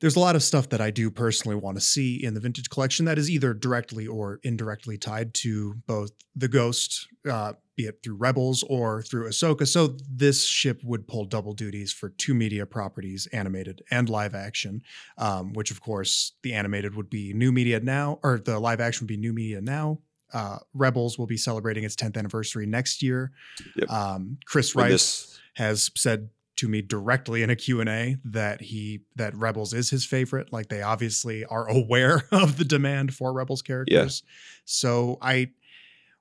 there's 0.02 0.16
a 0.16 0.20
lot 0.20 0.36
of 0.36 0.44
stuff 0.44 0.70
that 0.70 0.82
I 0.82 0.90
do 0.92 1.10
personally 1.12 1.56
want 1.56 1.78
to 1.78 1.82
see 1.82 2.22
in 2.22 2.34
the 2.34 2.40
vintage 2.40 2.70
collection 2.70 3.06
that 3.06 3.18
is 3.18 3.30
either 3.30 3.54
directly 3.54 4.08
or 4.08 4.40
indirectly 4.44 4.98
tied 4.98 5.34
to 5.36 5.76
both 5.86 6.12
the 6.36 6.48
Ghost, 6.48 7.08
uh, 7.30 7.54
be 7.78 7.84
it 7.86 8.00
through 8.04 8.16
Rebels 8.16 8.64
or 8.64 9.04
through 9.04 9.30
Ahsoka. 9.30 9.68
So 9.68 9.96
this 10.10 10.46
ship 10.46 10.82
would 10.84 11.08
pull 11.08 11.26
double 11.26 11.54
duties 11.54 11.94
for 11.94 12.10
two 12.10 12.34
media 12.34 12.66
properties, 12.66 13.28
animated 13.32 13.84
and 13.92 14.10
live 14.10 14.34
action. 14.34 14.82
Um, 15.20 15.54
which 15.54 15.70
of 15.72 15.82
course 15.82 16.34
the 16.42 16.54
animated 16.54 16.96
would 16.96 17.10
be 17.10 17.32
new 17.34 17.52
media 17.52 17.80
now, 17.80 18.20
or 18.24 18.40
the 18.40 18.60
live 18.60 18.82
action 18.82 19.06
would 19.06 19.10
be 19.10 19.18
new 19.18 19.34
media 19.34 19.62
now. 19.62 20.00
Uh, 20.34 20.58
Rebels 20.74 21.20
will 21.20 21.28
be 21.28 21.38
celebrating 21.38 21.84
its 21.84 21.96
10th 21.96 22.18
anniversary 22.18 22.66
next 22.66 23.04
year. 23.04 23.32
Yep. 23.76 23.90
Um, 23.90 24.38
Chris 24.46 24.76
Rice 24.76 24.92
this- 24.92 25.40
has 25.56 25.92
said 25.96 26.30
to 26.62 26.68
me 26.68 26.80
directly 26.80 27.42
in 27.42 27.50
a 27.50 27.56
Q&A 27.56 28.18
that 28.24 28.62
he 28.62 29.02
that 29.16 29.36
Rebels 29.36 29.74
is 29.74 29.90
his 29.90 30.06
favorite. 30.06 30.54
Like 30.54 30.70
they 30.70 30.84
obviously 30.84 31.44
are 31.46 31.68
aware 31.68 32.24
of 32.32 32.58
the 32.58 32.66
demand 32.66 33.16
for 33.16 33.34
Rebels 33.34 33.64
characters. 33.64 34.22
So 34.64 35.18
I 35.22 35.50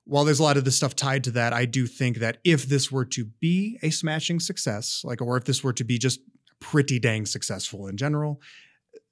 while 0.05 0.25
there's 0.25 0.39
a 0.39 0.43
lot 0.43 0.57
of 0.57 0.65
this 0.65 0.75
stuff 0.75 0.95
tied 0.95 1.23
to 1.25 1.31
that, 1.31 1.53
I 1.53 1.65
do 1.65 1.85
think 1.85 2.17
that 2.17 2.39
if 2.43 2.65
this 2.65 2.91
were 2.91 3.05
to 3.05 3.25
be 3.25 3.77
a 3.83 3.91
smashing 3.91 4.39
success, 4.39 5.03
like, 5.03 5.21
or 5.21 5.37
if 5.37 5.45
this 5.45 5.63
were 5.63 5.73
to 5.73 5.83
be 5.83 5.99
just 5.99 6.19
pretty 6.59 6.97
dang 6.97 7.27
successful 7.27 7.85
in 7.85 7.97
general, 7.97 8.41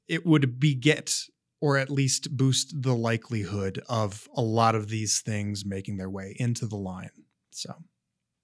it 0.08 0.26
would 0.26 0.60
beget 0.60 1.16
or 1.62 1.78
at 1.78 1.92
least 1.92 2.36
boost 2.36 2.82
the 2.82 2.96
likelihood 2.96 3.84
of 3.88 4.28
a 4.36 4.42
lot 4.42 4.74
of 4.74 4.90
these 4.90 5.20
things 5.20 5.64
making 5.64 5.98
their 5.98 6.10
way 6.10 6.36
into 6.40 6.66
the 6.66 6.76
line. 6.76 7.12
So, 7.52 7.76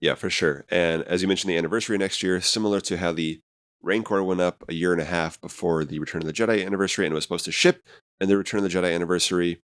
yeah, 0.01 0.15
for 0.15 0.29
sure. 0.29 0.65
And 0.69 1.03
as 1.03 1.21
you 1.21 1.27
mentioned, 1.27 1.51
the 1.51 1.57
anniversary 1.57 1.97
next 1.97 2.21
year, 2.21 2.41
similar 2.41 2.81
to 2.81 2.97
how 2.97 3.11
the 3.11 3.41
Rancor 3.81 4.23
went 4.23 4.41
up 4.41 4.63
a 4.67 4.73
year 4.73 4.91
and 4.91 5.01
a 5.01 5.05
half 5.05 5.39
before 5.39 5.85
the 5.85 5.99
Return 5.99 6.21
of 6.21 6.27
the 6.27 6.33
Jedi 6.33 6.65
anniversary 6.65 7.05
and 7.05 7.13
was 7.13 7.23
supposed 7.23 7.45
to 7.45 7.51
ship 7.51 7.83
and 8.19 8.29
the 8.29 8.37
Return 8.37 8.63
of 8.63 8.63
the 8.63 8.77
Jedi 8.77 8.93
anniversary. 8.93 9.61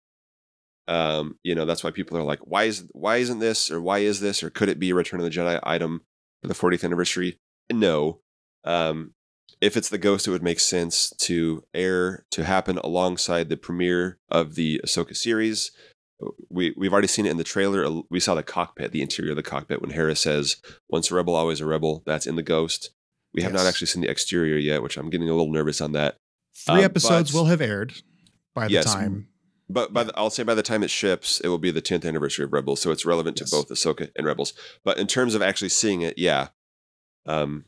Um, 0.88 1.38
you 1.43 1.56
know, 1.56 1.65
that's 1.65 1.84
why 1.84 1.91
people 1.91 2.18
are 2.18 2.23
like, 2.23 2.39
why 2.39 2.65
is 2.65 2.85
why 2.91 3.18
isn't 3.18 3.39
this 3.39 3.72
or 3.72 3.80
why 3.80 3.99
is 3.99 4.19
this 4.19 4.43
or 4.43 4.49
could 4.49 4.69
it 4.69 4.80
be 4.80 4.89
a 4.89 4.95
Return 4.95 5.19
of 5.19 5.23
the 5.23 5.31
Jedi 5.31 5.60
item 5.64 6.01
for 6.41 6.47
the 6.47 6.53
40th 6.53 6.84
anniversary? 6.84 7.38
No. 7.72 8.19
Um, 8.64 9.14
if 9.61 9.76
it's 9.76 9.89
the 9.89 9.97
Ghost, 9.97 10.27
it 10.27 10.31
would 10.31 10.43
make 10.43 10.60
sense 10.60 11.11
to 11.19 11.64
air 11.73 12.26
to 12.31 12.43
happen 12.43 12.77
alongside 12.77 13.49
the 13.49 13.57
premiere 13.57 14.18
of 14.30 14.56
the 14.56 14.81
Ahsoka 14.85 15.15
series. 15.15 15.72
We 16.50 16.74
we've 16.76 16.91
already 16.91 17.08
seen 17.08 17.26
it 17.26 17.32
in 17.32 17.38
the 17.38 17.44
trailer. 17.44 18.02
We 18.10 18.20
saw 18.20 18.36
the 18.36 18.44
cockpit, 18.44 18.91
the 18.91 19.02
interior 19.02 19.32
of 19.32 19.38
the 19.38 19.44
cockpit, 19.44 19.82
when 19.82 19.91
Hera 19.91 20.16
says, 20.16 20.58
"Once 20.90 21.12
a 21.12 21.16
rebel, 21.16 21.36
always 21.36 21.62
a 21.62 21.66
rebel." 21.66 22.04
That's 22.06 22.28
in 22.28 22.36
the 22.36 22.44
Ghost. 22.44 22.91
We 23.34 23.44
have 23.44 23.54
yes. 23.54 23.62
not 23.62 23.70
actually 23.70 23.88
seen 23.88 24.02
the 24.02 24.10
exterior 24.10 24.58
yet, 24.58 24.82
which 24.82 24.98
I'm 24.98 25.10
getting 25.10 25.30
a 25.30 25.34
little 25.34 25.52
nervous 25.52 25.82
on 25.82 25.91
that. 25.94 26.18
Three 26.56 26.80
um, 26.80 26.86
episodes 26.86 27.34
will 27.34 27.46
have 27.46 27.62
aired 27.62 27.94
by 28.54 28.68
the 28.68 28.74
yes, 28.74 28.94
time. 28.94 29.28
But 29.70 29.94
by 29.94 30.04
the, 30.04 30.14
I'll 30.18 30.32
say 30.32 30.44
by 30.44 30.56
the 30.56 30.64
time 30.64 30.82
it 30.82 30.90
ships, 30.90 31.40
it 31.41 31.48
will 31.48 31.60
be 31.60 31.70
the 31.70 31.82
10th 31.82 32.06
anniversary 32.06 32.44
of 32.44 32.54
Rebels, 32.54 32.82
so 32.82 32.91
it's 32.91 33.06
relevant 33.06 33.40
yes. 33.40 33.50
to 33.50 33.56
both 33.56 33.70
Ahsoka 33.70 34.10
and 34.16 34.26
Rebels. 34.26 34.54
But 34.84 34.98
in 34.98 35.06
terms 35.06 35.36
of 35.36 35.44
actually 35.44 35.70
seeing 35.70 36.02
it, 36.02 36.18
yeah. 36.18 36.48
Um, 37.28 37.66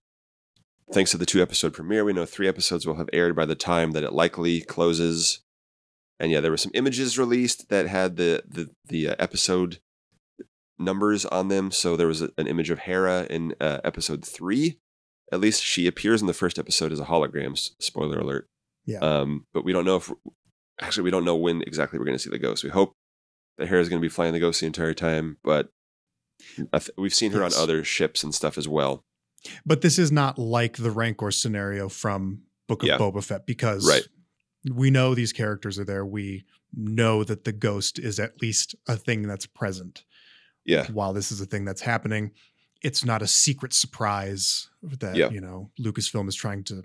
thanks 0.91 1.11
to 1.11 1.17
the 1.17 1.27
two 1.27 1.43
episode 1.43 1.73
premiere, 1.73 2.03
we 2.03 2.13
know 2.13 2.25
three 2.25 2.47
episodes 2.47 2.87
will 2.87 2.95
have 2.95 3.09
aired 3.13 3.35
by 3.35 3.45
the 3.45 3.55
time 3.55 3.91
that 3.91 4.03
it 4.03 4.13
likely 4.13 4.61
closes. 4.61 5.41
And 6.21 6.31
yeah, 6.31 6.39
there 6.39 6.51
were 6.51 6.57
some 6.57 6.71
images 6.75 7.17
released 7.17 7.69
that 7.69 7.87
had 7.87 8.15
the 8.15 8.43
the 8.47 8.69
the 8.87 9.09
uh, 9.09 9.15
episode 9.17 9.79
numbers 10.77 11.25
on 11.25 11.47
them. 11.47 11.71
So 11.71 11.97
there 11.97 12.07
was 12.07 12.21
a, 12.21 12.29
an 12.37 12.47
image 12.47 12.69
of 12.69 12.79
Hera 12.79 13.25
in 13.29 13.55
uh, 13.59 13.79
episode 13.83 14.23
three, 14.23 14.77
at 15.31 15.39
least 15.39 15.63
she 15.63 15.87
appears 15.87 16.21
in 16.21 16.27
the 16.27 16.33
first 16.33 16.59
episode 16.59 16.91
as 16.91 16.99
a 16.99 17.05
hologram. 17.05 17.57
Spoiler 17.81 18.19
alert. 18.19 18.47
Yeah. 18.85 18.99
Um, 18.99 19.45
but 19.53 19.63
we 19.63 19.73
don't 19.73 19.85
know 19.85 19.95
if 19.95 20.11
actually 20.79 21.03
we 21.03 21.11
don't 21.11 21.25
know 21.25 21.35
when 21.35 21.61
exactly 21.63 21.97
we're 21.97 22.05
going 22.05 22.17
to 22.17 22.23
see 22.23 22.29
the 22.29 22.37
ghost. 22.37 22.63
We 22.63 22.69
hope 22.69 22.93
that 23.57 23.67
Hera 23.67 23.81
is 23.81 23.89
going 23.89 24.01
to 24.01 24.05
be 24.05 24.09
flying 24.09 24.33
the 24.33 24.39
ghost 24.39 24.59
the 24.59 24.67
entire 24.67 24.93
time, 24.93 25.37
but 25.43 25.69
th- 26.57 26.89
we've 26.97 27.13
seen 27.13 27.31
her 27.31 27.41
yes. 27.41 27.55
on 27.55 27.63
other 27.63 27.83
ships 27.83 28.23
and 28.23 28.35
stuff 28.35 28.57
as 28.57 28.67
well. 28.67 29.03
But 29.65 29.81
this 29.81 29.97
is 29.97 30.11
not 30.11 30.37
like 30.37 30.77
the 30.77 30.91
Rancor 30.91 31.31
scenario 31.31 31.89
from 31.89 32.43
Book 32.67 32.83
of 32.83 32.89
yeah. 32.89 32.97
Boba 32.97 33.23
Fett 33.23 33.45
because 33.45 33.87
right. 33.87 34.07
We 34.69 34.91
know 34.91 35.15
these 35.15 35.33
characters 35.33 35.79
are 35.79 35.85
there. 35.85 36.05
We 36.05 36.45
know 36.73 37.23
that 37.23 37.43
the 37.43 37.51
ghost 37.51 37.99
is 37.99 38.19
at 38.19 38.41
least 38.41 38.75
a 38.87 38.95
thing 38.95 39.23
that's 39.23 39.45
present. 39.45 40.03
Yeah. 40.65 40.85
While 40.91 41.13
this 41.13 41.31
is 41.31 41.41
a 41.41 41.45
thing 41.45 41.65
that's 41.65 41.81
happening, 41.81 42.31
it's 42.81 43.03
not 43.03 43.21
a 43.21 43.27
secret 43.27 43.73
surprise 43.73 44.69
that 44.83 45.15
yeah. 45.15 45.29
you 45.29 45.41
know 45.41 45.71
Lucasfilm 45.79 46.27
is 46.27 46.35
trying 46.35 46.63
to 46.65 46.83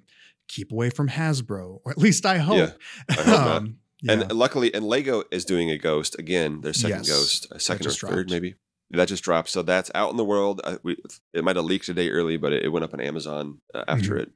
keep 0.48 0.72
away 0.72 0.90
from 0.90 1.08
Hasbro, 1.08 1.80
or 1.84 1.92
at 1.92 1.98
least 1.98 2.24
I 2.24 2.38
hope. 2.38 2.56
Yeah, 2.56 2.70
I 3.10 3.22
hope 3.22 3.40
um, 3.40 3.78
yeah. 4.02 4.12
And 4.12 4.32
luckily, 4.32 4.72
and 4.74 4.84
Lego 4.84 5.24
is 5.30 5.44
doing 5.44 5.70
a 5.70 5.78
Ghost 5.78 6.18
again. 6.18 6.60
Their 6.60 6.72
second 6.72 7.06
yes, 7.06 7.08
Ghost, 7.08 7.46
a 7.50 7.60
second 7.60 7.86
or 7.86 7.90
third 7.90 8.28
dropped. 8.28 8.30
maybe. 8.30 8.54
That 8.90 9.08
just 9.08 9.24
dropped, 9.24 9.48
so 9.48 9.62
that's 9.62 9.90
out 9.96 10.10
in 10.10 10.16
the 10.16 10.24
world. 10.24 10.60
I, 10.62 10.78
we, 10.84 10.96
it 11.32 11.42
might 11.42 11.56
have 11.56 11.64
leaked 11.64 11.88
a 11.88 11.94
day 11.94 12.08
early, 12.08 12.36
but 12.36 12.52
it, 12.52 12.64
it 12.64 12.68
went 12.68 12.84
up 12.84 12.94
on 12.94 13.00
Amazon 13.00 13.60
uh, 13.74 13.82
after 13.88 14.12
mm-hmm. 14.12 14.22
it 14.22 14.30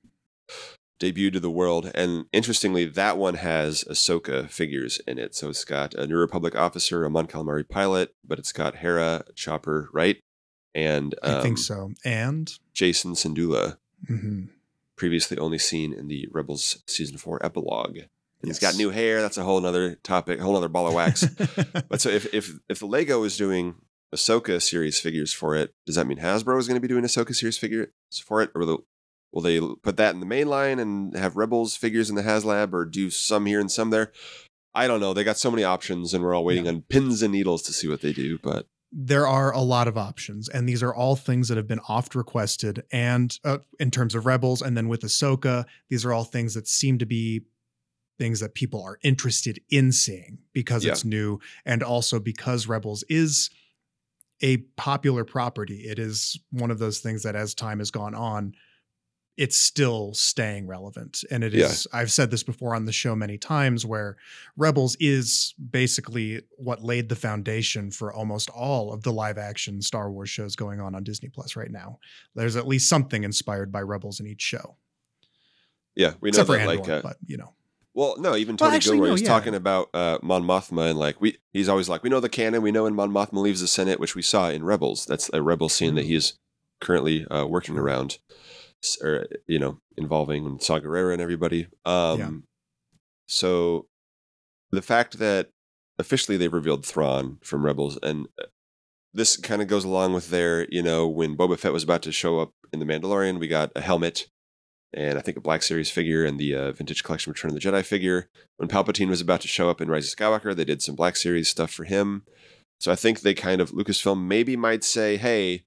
debuted 1.00 1.32
to 1.32 1.40
the 1.40 1.50
world. 1.50 1.90
And 1.94 2.26
interestingly, 2.32 2.84
that 2.84 3.18
one 3.18 3.34
has 3.34 3.84
Ahsoka 3.84 4.48
figures 4.48 5.00
in 5.06 5.18
it. 5.18 5.34
So 5.34 5.48
it's 5.48 5.64
got 5.64 5.94
a 5.94 6.06
New 6.06 6.16
Republic 6.16 6.54
officer, 6.54 7.04
a 7.04 7.10
Mon 7.10 7.26
Calamari 7.26 7.68
pilot, 7.68 8.14
but 8.24 8.38
it's 8.38 8.52
got 8.52 8.76
Hera, 8.76 9.24
Chopper, 9.34 9.88
right? 9.92 10.18
and 10.74 11.14
um, 11.22 11.36
I 11.36 11.42
think 11.42 11.54
um, 11.54 11.56
so. 11.56 11.92
And 12.04 12.52
Jacen 12.74 13.12
Syndulla, 13.12 13.78
mm-hmm. 14.08 14.46
previously 14.96 15.38
only 15.38 15.58
seen 15.58 15.92
in 15.92 16.08
the 16.08 16.28
Rebels 16.30 16.82
season 16.86 17.18
four 17.18 17.44
epilogue. 17.44 17.96
And 17.96 18.48
yes. 18.48 18.58
He's 18.58 18.70
got 18.70 18.76
new 18.76 18.90
hair. 18.90 19.20
That's 19.20 19.36
a 19.36 19.42
whole 19.42 19.64
other 19.64 19.96
topic, 19.96 20.40
a 20.40 20.42
whole 20.42 20.56
other 20.56 20.68
ball 20.68 20.86
of 20.86 20.94
wax. 20.94 21.24
but 21.88 22.00
so 22.00 22.08
if 22.08 22.32
if 22.32 22.52
if 22.68 22.78
the 22.78 22.86
Lego 22.86 23.22
is 23.24 23.36
doing 23.36 23.74
Ahsoka 24.14 24.62
series 24.62 24.98
figures 24.98 25.32
for 25.32 25.54
it, 25.56 25.74
does 25.86 25.96
that 25.96 26.06
mean 26.06 26.18
Hasbro 26.18 26.58
is 26.58 26.66
going 26.66 26.76
to 26.76 26.80
be 26.80 26.88
doing 26.88 27.04
Ahsoka 27.04 27.34
series 27.34 27.58
figures 27.58 27.88
for 28.24 28.40
it, 28.40 28.50
or 28.54 28.64
will, 28.64 28.86
will 29.32 29.42
they 29.42 29.60
put 29.82 29.96
that 29.96 30.14
in 30.14 30.20
the 30.20 30.26
main 30.26 30.48
line 30.48 30.78
and 30.78 31.16
have 31.16 31.36
Rebels 31.36 31.76
figures 31.76 32.10
in 32.10 32.16
the 32.16 32.22
HasLab, 32.22 32.72
or 32.72 32.84
do 32.84 33.10
some 33.10 33.46
here 33.46 33.60
and 33.60 33.70
some 33.70 33.90
there? 33.90 34.12
I 34.74 34.86
don't 34.86 35.00
know. 35.00 35.12
They 35.12 35.24
got 35.24 35.36
so 35.36 35.50
many 35.50 35.64
options, 35.64 36.14
and 36.14 36.22
we're 36.22 36.34
all 36.34 36.44
waiting 36.44 36.66
yeah. 36.66 36.72
on 36.72 36.82
pins 36.88 37.22
and 37.22 37.32
needles 37.32 37.62
to 37.62 37.72
see 37.72 37.88
what 37.88 38.02
they 38.02 38.12
do. 38.12 38.38
But 38.38 38.66
there 38.92 39.26
are 39.26 39.52
a 39.52 39.60
lot 39.60 39.88
of 39.88 39.96
options, 39.96 40.48
and 40.48 40.68
these 40.68 40.82
are 40.82 40.94
all 40.94 41.16
things 41.16 41.48
that 41.48 41.56
have 41.56 41.68
been 41.68 41.80
oft 41.88 42.14
requested. 42.14 42.84
And 42.92 43.36
uh, 43.44 43.58
in 43.78 43.90
terms 43.90 44.14
of 44.14 44.26
Rebels, 44.26 44.62
and 44.62 44.76
then 44.76 44.88
with 44.88 45.02
Ahsoka, 45.02 45.64
these 45.88 46.04
are 46.04 46.12
all 46.12 46.24
things 46.24 46.54
that 46.54 46.68
seem 46.68 46.98
to 46.98 47.06
be 47.06 47.42
things 48.18 48.40
that 48.40 48.54
people 48.54 48.82
are 48.82 48.98
interested 49.02 49.60
in 49.70 49.92
seeing 49.92 50.38
because 50.52 50.84
yeah. 50.84 50.92
it's 50.92 51.04
new, 51.04 51.40
and 51.64 51.82
also 51.82 52.20
because 52.20 52.66
Rebels 52.66 53.04
is 53.08 53.50
a 54.42 54.58
popular 54.76 55.24
property. 55.24 55.82
It 55.82 55.98
is 55.98 56.38
one 56.50 56.70
of 56.70 56.78
those 56.78 56.98
things 56.98 57.22
that, 57.22 57.36
as 57.36 57.54
time 57.54 57.78
has 57.78 57.90
gone 57.90 58.14
on, 58.14 58.54
it's 59.36 59.58
still 59.58 60.12
staying 60.12 60.66
relevant. 60.66 61.24
And 61.30 61.42
it 61.42 61.54
is, 61.54 61.86
yeah. 61.92 61.98
I've 61.98 62.12
said 62.12 62.30
this 62.30 62.42
before 62.42 62.74
on 62.74 62.84
the 62.84 62.92
show 62.92 63.16
many 63.16 63.38
times, 63.38 63.86
where 63.86 64.16
Rebels 64.56 64.96
is 65.00 65.54
basically 65.70 66.42
what 66.56 66.82
laid 66.82 67.08
the 67.08 67.16
foundation 67.16 67.90
for 67.90 68.12
almost 68.12 68.50
all 68.50 68.92
of 68.92 69.02
the 69.02 69.12
live 69.12 69.38
action 69.38 69.80
Star 69.80 70.10
Wars 70.10 70.28
shows 70.28 70.56
going 70.56 70.80
on 70.80 70.94
on 70.94 71.04
Disney 71.04 71.28
Plus 71.28 71.56
right 71.56 71.70
now. 71.70 71.98
There's 72.34 72.56
at 72.56 72.68
least 72.68 72.88
something 72.88 73.24
inspired 73.24 73.72
by 73.72 73.80
Rebels 73.80 74.20
in 74.20 74.26
each 74.26 74.42
show. 74.42 74.76
Yeah, 75.96 76.14
we 76.20 76.30
know 76.30 76.40
Except 76.40 76.48
that, 76.48 76.60
Andor, 76.60 76.76
like, 76.76 76.88
uh, 76.88 77.00
but 77.02 77.16
you 77.26 77.36
know. 77.36 77.54
Well, 77.92 78.16
no, 78.18 78.36
even 78.36 78.56
Tony 78.56 78.68
well, 78.68 78.76
actually, 78.76 78.96
Gilroy 78.98 79.08
no, 79.08 79.14
is 79.14 79.22
yeah. 79.22 79.28
talking 79.28 79.54
about 79.54 79.90
uh, 79.92 80.18
Mon 80.22 80.44
Mothma 80.44 80.90
and 80.90 80.98
like 80.98 81.20
we, 81.20 81.38
he's 81.52 81.68
always 81.68 81.88
like, 81.88 82.02
we 82.02 82.10
know 82.10 82.20
the 82.20 82.28
canon, 82.28 82.62
we 82.62 82.70
know 82.70 82.84
when 82.84 82.94
Mon 82.94 83.10
Mothma 83.10 83.42
leaves 83.42 83.60
the 83.60 83.66
Senate, 83.66 83.98
which 83.98 84.14
we 84.14 84.22
saw 84.22 84.48
in 84.48 84.64
Rebels. 84.64 85.06
That's 85.06 85.28
a 85.32 85.42
Rebel 85.42 85.68
scene 85.68 85.88
mm-hmm. 85.88 85.96
that 85.96 86.06
he's 86.06 86.38
currently 86.80 87.26
uh, 87.26 87.46
working 87.46 87.76
around 87.76 88.18
or 89.02 89.26
you 89.46 89.58
know 89.58 89.80
involving 89.96 90.58
Saw 90.60 90.80
Gerrera 90.80 91.12
and 91.12 91.22
everybody. 91.22 91.68
Um, 91.84 92.18
yeah. 92.18 92.30
So 93.26 93.86
the 94.70 94.82
fact 94.82 95.18
that 95.18 95.50
officially 95.98 96.36
they've 96.36 96.52
revealed 96.52 96.84
Thrawn 96.84 97.38
from 97.42 97.64
Rebels, 97.64 97.98
and 98.02 98.26
uh, 98.40 98.46
this 99.12 99.36
kind 99.36 99.60
of 99.60 99.68
goes 99.68 99.84
along 99.84 100.14
with 100.14 100.30
their, 100.30 100.66
you 100.70 100.82
know, 100.82 101.08
when 101.08 101.36
Boba 101.36 101.58
Fett 101.58 101.72
was 101.72 101.82
about 101.82 102.02
to 102.02 102.12
show 102.12 102.38
up 102.38 102.52
in 102.72 102.78
The 102.78 102.86
Mandalorian, 102.86 103.38
we 103.38 103.48
got 103.48 103.72
a 103.74 103.80
helmet 103.80 104.28
and 104.92 105.18
I 105.18 105.22
think 105.22 105.36
a 105.36 105.40
Black 105.40 105.62
Series 105.62 105.90
figure 105.90 106.24
and 106.24 106.38
the 106.38 106.54
uh, 106.54 106.72
Vintage 106.72 107.04
Collection 107.04 107.32
Return 107.32 107.50
of 107.50 107.54
the 107.54 107.60
Jedi 107.60 107.84
figure. 107.84 108.28
When 108.56 108.68
Palpatine 108.68 109.08
was 109.08 109.20
about 109.20 109.40
to 109.42 109.48
show 109.48 109.70
up 109.70 109.80
in 109.80 109.88
Rise 109.88 110.12
of 110.12 110.18
Skywalker, 110.18 110.54
they 110.54 110.64
did 110.64 110.82
some 110.82 110.96
Black 110.96 111.16
Series 111.16 111.48
stuff 111.48 111.70
for 111.70 111.84
him. 111.84 112.24
So 112.80 112.90
I 112.90 112.96
think 112.96 113.20
they 113.20 113.34
kind 113.34 113.60
of 113.60 113.70
Lucasfilm 113.70 114.26
maybe 114.26 114.56
might 114.56 114.82
say, 114.82 115.16
"Hey, 115.16 115.64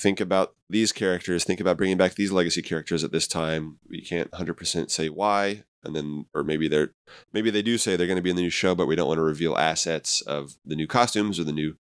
think 0.00 0.20
about 0.20 0.54
these 0.68 0.92
characters, 0.92 1.44
think 1.44 1.60
about 1.60 1.76
bringing 1.76 1.96
back 1.96 2.14
these 2.14 2.32
legacy 2.32 2.62
characters 2.62 3.04
at 3.04 3.12
this 3.12 3.28
time. 3.28 3.78
We 3.88 4.00
can't 4.00 4.30
100% 4.30 4.90
say 4.90 5.08
why. 5.08 5.64
And 5.84 5.94
then, 5.94 6.26
or 6.34 6.42
maybe 6.42 6.68
they're, 6.68 6.90
maybe 7.32 7.50
they 7.50 7.62
do 7.62 7.78
say 7.78 7.96
they're 7.96 8.06
going 8.06 8.16
to 8.16 8.22
be 8.22 8.30
in 8.30 8.36
the 8.36 8.42
new 8.42 8.50
show, 8.50 8.74
but 8.74 8.86
we 8.86 8.96
don't 8.96 9.08
want 9.08 9.18
to 9.18 9.22
reveal 9.22 9.56
assets 9.56 10.20
of 10.22 10.56
the 10.64 10.76
new 10.76 10.86
costumes 10.86 11.38
or 11.38 11.44
the 11.44 11.52
new 11.52 11.76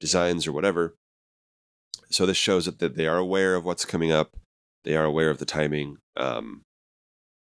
designs 0.00 0.46
or 0.46 0.52
whatever. 0.52 0.96
So 2.10 2.26
this 2.26 2.36
shows 2.36 2.66
that, 2.66 2.96
they 2.96 3.06
are 3.06 3.18
aware 3.18 3.54
of 3.54 3.64
what's 3.64 3.84
coming 3.84 4.12
up. 4.12 4.36
They 4.84 4.96
are 4.96 5.04
aware 5.04 5.30
of 5.30 5.38
the 5.38 5.44
timing. 5.46 5.98
Um, 6.16 6.64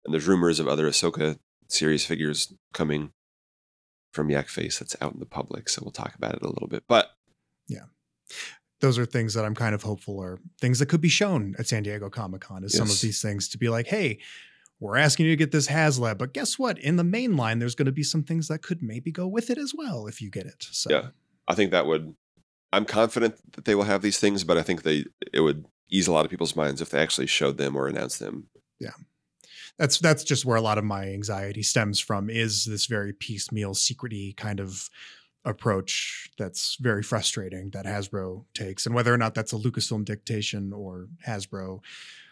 and 0.06 0.14
there's 0.14 0.27
rumors 0.27 0.60
of 0.60 0.68
other 0.68 0.88
Ahsoka 0.88 1.38
series 1.68 2.06
figures 2.06 2.53
coming 2.73 3.11
from 4.14 4.30
Yak 4.30 4.47
Face 4.47 4.80
that's 4.80 4.95
out 5.01 5.14
in 5.14 5.19
the 5.19 5.26
public. 5.26 5.69
So 5.69 5.81
we'll 5.84 5.91
talk 5.91 6.15
about 6.15 6.35
it 6.35 6.41
a 6.41 6.49
little 6.49 6.68
bit. 6.68 6.84
But 6.88 7.11
yeah 7.68 7.85
those 8.81 8.97
are 8.97 9.06
things 9.06 9.34
that 9.34 9.45
I'm 9.45 9.56
kind 9.56 9.76
of 9.76 9.84
hopeful 9.84 10.22
are 10.22 10.39
things 10.60 10.80
that 10.80 10.88
could 10.88 11.01
be 11.01 11.10
shown 11.10 11.56
at 11.60 11.68
San 11.68 11.84
Diego 11.84 12.10
Comic 12.10 12.41
Con 12.41 12.64
is 12.64 12.73
yes. 12.73 12.80
some 12.80 12.89
of 12.89 12.99
these 13.01 13.22
things 13.22 13.49
to 13.49 13.57
be 13.57 13.69
like, 13.69 13.88
hey, 13.88 14.19
we're 14.80 14.97
asking 14.97 15.26
you 15.26 15.34
to 15.34 15.35
get 15.35 15.51
this 15.51 15.68
HasLab, 15.68 16.18
but 16.18 16.34
guess 16.34 16.57
what? 16.57 16.80
In 16.80 16.95
the 16.95 17.03
main 17.03 17.35
line, 17.35 17.60
there's 17.60 17.76
going 17.76 17.88
to 17.88 17.91
be 17.91 18.03
some 18.03 18.23
things 18.23 18.47
that 18.47 18.61
could 18.61 18.81
maybe 18.81 19.11
go 19.11 19.27
with 19.27 19.49
it 19.49 19.57
as 19.57 19.73
well 19.76 20.07
if 20.07 20.22
you 20.22 20.30
get 20.30 20.45
it. 20.45 20.68
So 20.72 20.89
yeah, 20.89 21.07
I 21.47 21.56
think 21.56 21.72
that 21.72 21.85
would. 21.85 22.15
I'm 22.72 22.85
confident 22.85 23.35
that 23.53 23.65
they 23.65 23.76
will 23.76 23.84
have 23.84 24.01
these 24.01 24.19
things, 24.19 24.43
but 24.43 24.57
I 24.57 24.61
think 24.61 24.84
they 24.84 25.06
it 25.34 25.41
would 25.41 25.65
ease 25.89 26.07
a 26.07 26.11
lot 26.11 26.23
of 26.23 26.31
people's 26.31 26.56
minds 26.56 26.81
if 26.81 26.89
they 26.89 27.01
actually 27.01 27.27
showed 27.27 27.57
them 27.57 27.76
or 27.76 27.88
announced 27.88 28.19
them. 28.19 28.47
Yeah. 28.80 28.91
That's 29.77 29.97
that's 29.99 30.23
just 30.23 30.45
where 30.45 30.57
a 30.57 30.61
lot 30.61 30.77
of 30.77 30.84
my 30.84 31.06
anxiety 31.06 31.64
stems 31.64 31.99
from 31.99 32.30
is 32.30 32.65
this 32.65 32.85
very 32.85 33.14
piecemeal, 33.14 33.73
secrety 33.73 34.35
kind 34.35 34.60
of 34.60 34.89
approach 35.45 36.30
that's 36.38 36.76
very 36.80 37.02
frustrating 37.03 37.70
that 37.72 37.86
Hasbro 37.86 38.45
takes, 38.53 38.86
and 38.86 38.94
whether 38.94 39.14
or 39.14 39.18
not 39.18 39.34
that's 39.36 39.53
a 39.53 39.57
Lucasfilm 39.57 40.03
dictation 40.06 40.74
or 40.74 41.07
Hasbro 41.28 41.80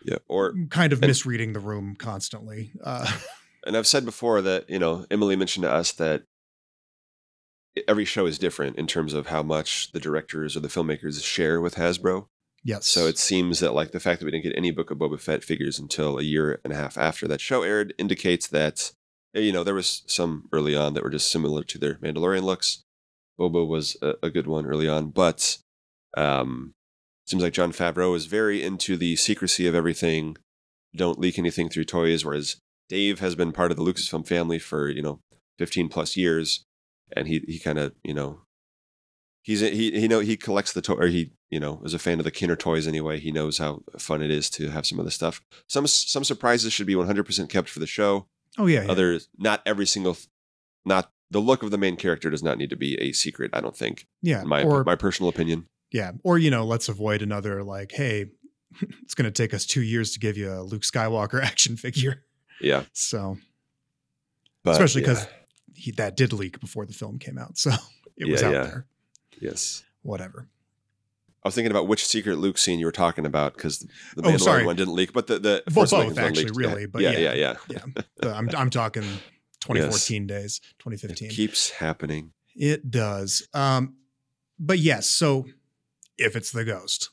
Yeah. 0.03 0.17
Or 0.27 0.53
kind 0.69 0.91
of 0.93 1.01
And- 1.01 1.07
misreading 1.09 1.53
the 1.53 1.59
room 1.59 1.95
constantly. 1.95 2.71
Uh, 2.83 3.09
and 3.65 3.75
I've 3.77 3.87
said 3.87 4.05
before 4.05 4.41
that 4.41 4.69
you 4.69 4.79
know 4.79 5.05
Emily 5.09 5.35
mentioned 5.35 5.63
to 5.63 5.71
us 5.71 5.91
that 5.93 6.23
every 7.87 8.05
show 8.05 8.25
is 8.25 8.39
different 8.39 8.77
in 8.77 8.87
terms 8.87 9.13
of 9.13 9.27
how 9.27 9.43
much 9.43 9.91
the 9.91 9.99
directors 9.99 10.57
or 10.57 10.61
the 10.61 10.67
filmmakers 10.67 11.23
share 11.23 11.61
with 11.61 11.75
Hasbro. 11.75 12.27
yes. 12.63 12.87
So 12.87 13.05
it 13.07 13.17
seems 13.19 13.59
that 13.59 13.73
like 13.73 13.91
the 13.91 13.99
fact 13.99 14.19
that 14.19 14.25
we 14.25 14.31
didn't 14.31 14.45
get 14.45 14.57
any 14.57 14.71
Book 14.71 14.89
of 14.91 14.97
Boba 14.97 15.19
Fett 15.19 15.43
figures 15.43 15.77
until 15.79 16.17
a 16.17 16.23
year 16.23 16.59
and 16.63 16.73
a 16.73 16.75
half 16.75 16.97
after 16.97 17.27
that 17.27 17.39
show 17.41 17.61
aired 17.63 17.93
indicates 17.97 18.47
that 18.47 18.91
you 19.33 19.51
know 19.51 19.63
there 19.63 19.75
was 19.75 20.03
some 20.07 20.49
early 20.51 20.75
on 20.75 20.93
that 20.95 21.03
were 21.03 21.09
just 21.11 21.31
similar 21.31 21.63
to 21.63 21.77
their 21.77 21.95
Mandalorian 21.95 22.43
looks. 22.43 22.83
Boba 23.39 23.67
was 23.67 23.97
a, 24.01 24.15
a 24.23 24.29
good 24.29 24.47
one 24.47 24.65
early 24.65 24.87
on, 24.87 25.09
but 25.09 25.57
um, 26.15 26.73
seems 27.25 27.43
like 27.43 27.53
Jon 27.53 27.71
Favreau 27.71 28.15
is 28.15 28.25
very 28.25 28.63
into 28.63 28.97
the 28.97 29.15
secrecy 29.15 29.67
of 29.67 29.75
everything. 29.75 30.37
Don't 30.95 31.19
leak 31.19 31.37
anything 31.37 31.69
through 31.69 31.85
toys, 31.85 32.25
whereas 32.25 32.57
Dave 32.89 33.19
has 33.19 33.35
been 33.35 33.51
part 33.51 33.71
of 33.71 33.77
the 33.77 33.83
Lucasfilm 33.83 34.27
family 34.27 34.59
for 34.59 34.89
you 34.89 35.01
know 35.01 35.19
15 35.59 35.89
plus 35.89 36.17
years, 36.17 36.63
and 37.15 37.27
he 37.27 37.43
he 37.47 37.59
kind 37.59 37.77
of 37.77 37.93
you 38.03 38.13
know 38.13 38.41
he's 39.43 39.59
he 39.59 39.91
he 39.99 40.07
know 40.07 40.19
he 40.19 40.37
collects 40.37 40.73
the 40.73 40.81
toy 40.81 40.95
or 40.95 41.07
he 41.07 41.31
you 41.51 41.59
know 41.59 41.81
is 41.83 41.93
a 41.93 41.99
fan 41.99 42.19
of 42.19 42.25
the 42.25 42.31
Kenner 42.31 42.55
toys 42.55 42.87
anyway. 42.87 43.19
He 43.19 43.31
knows 43.31 43.57
how 43.57 43.81
fun 43.97 44.21
it 44.21 44.31
is 44.31 44.49
to 44.51 44.69
have 44.69 44.85
some 44.85 44.99
of 44.99 45.05
the 45.05 45.11
stuff. 45.11 45.41
Some 45.67 45.87
some 45.87 46.23
surprises 46.23 46.73
should 46.73 46.87
be 46.87 46.95
100% 46.95 47.49
kept 47.49 47.69
for 47.69 47.79
the 47.79 47.87
show. 47.87 48.27
oh 48.57 48.65
yeah, 48.65 48.83
yeah. 48.83 48.91
Others 48.91 49.29
not 49.37 49.61
every 49.65 49.85
single 49.85 50.17
not 50.85 51.11
the 51.31 51.39
look 51.39 51.63
of 51.63 51.71
the 51.71 51.77
main 51.77 51.95
character 51.97 52.29
does 52.29 52.43
not 52.43 52.57
need 52.57 52.69
to 52.69 52.75
be 52.75 52.99
a 53.01 53.11
secret. 53.11 53.51
I 53.53 53.61
don't 53.61 53.75
think. 53.75 54.07
yeah. 54.21 54.41
In 54.41 54.47
my 54.47 54.63
or 54.63 54.83
my 54.83 54.95
personal 54.95 55.29
opinion. 55.29 55.67
yeah, 55.91 56.11
or 56.23 56.37
you 56.37 56.49
know, 56.51 56.65
let's 56.65 56.89
avoid 56.89 57.21
another 57.21 57.63
like, 57.63 57.91
hey, 57.91 58.27
it's 59.03 59.13
going 59.13 59.25
to 59.25 59.31
take 59.31 59.53
us 59.53 59.65
two 59.65 59.81
years 59.81 60.11
to 60.13 60.19
give 60.19 60.37
you 60.37 60.51
a 60.51 60.61
Luke 60.61 60.83
Skywalker 60.83 61.41
action 61.43 61.75
figure. 61.77 62.23
Yeah, 62.61 62.83
So 62.93 63.37
but 64.63 64.71
especially 64.71 65.01
yeah. 65.03 65.09
because 65.09 65.27
he 65.75 65.91
that 65.91 66.17
did 66.17 66.33
leak 66.33 66.59
before 66.59 66.85
the 66.85 66.93
film 66.93 67.19
came 67.19 67.37
out, 67.37 67.57
so 67.57 67.71
it 68.17 68.27
was 68.29 68.41
out 68.43 68.53
yeah. 68.53 68.63
there. 68.63 68.85
yes. 69.39 69.83
Whatever. 70.01 70.47
I 71.43 71.47
was 71.49 71.55
thinking 71.55 71.71
about 71.71 71.87
which 71.87 72.05
secret 72.05 72.39
Luke 72.39 72.57
scene 72.57 72.79
you 72.79 72.85
were 72.87 72.91
talking 72.91 73.25
about 73.25 73.53
because 73.55 73.79
the 73.79 73.87
Oh, 74.17 74.21
Mandalorian 74.23 74.39
sorry. 74.39 74.65
one 74.65 74.75
didn't 74.75 74.95
leak, 74.95 75.13
but 75.13 75.27
the 75.27 75.37
the 75.39 75.63
Well, 75.73 75.85
both, 75.85 75.91
one 75.93 76.17
actually, 76.19 76.45
leaked. 76.45 76.57
really, 76.57 76.85
but 76.87 77.01
yeah, 77.03 77.11
yeah. 77.11 77.33
yeah, 77.33 77.55
Yeah, 77.69 77.85
the, 78.17 78.33
I'm 78.33 78.49
I'm 78.57 78.69
talking 78.69 79.03
2014 79.67 80.27
days, 80.27 80.59
2015. 80.79 81.27
It 81.27 81.31
2015. 81.31 81.35
keeps 81.35 81.69
happening. 81.71 82.31
It 82.55 82.89
does. 82.89 83.47
Um, 83.53 83.95
but 84.59 84.79
yes, 84.79 85.09
so 85.09 85.45
if 86.17 86.35
it's 86.35 86.51
the 86.51 86.65
ghost, 86.65 87.11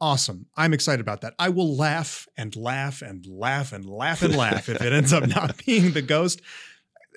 awesome. 0.00 0.46
I'm 0.56 0.72
excited 0.72 1.00
about 1.00 1.20
that. 1.20 1.34
I 1.38 1.50
will 1.50 1.76
laugh 1.76 2.26
and 2.36 2.54
laugh 2.56 3.02
and 3.02 3.26
laugh 3.26 3.72
and 3.72 3.84
laugh 3.84 4.22
and 4.22 4.34
laugh 4.34 4.68
if 4.68 4.80
it 4.80 4.92
ends 4.92 5.12
up 5.12 5.26
not 5.36 5.64
being 5.64 5.92
the 5.92 6.02
ghost. 6.02 6.40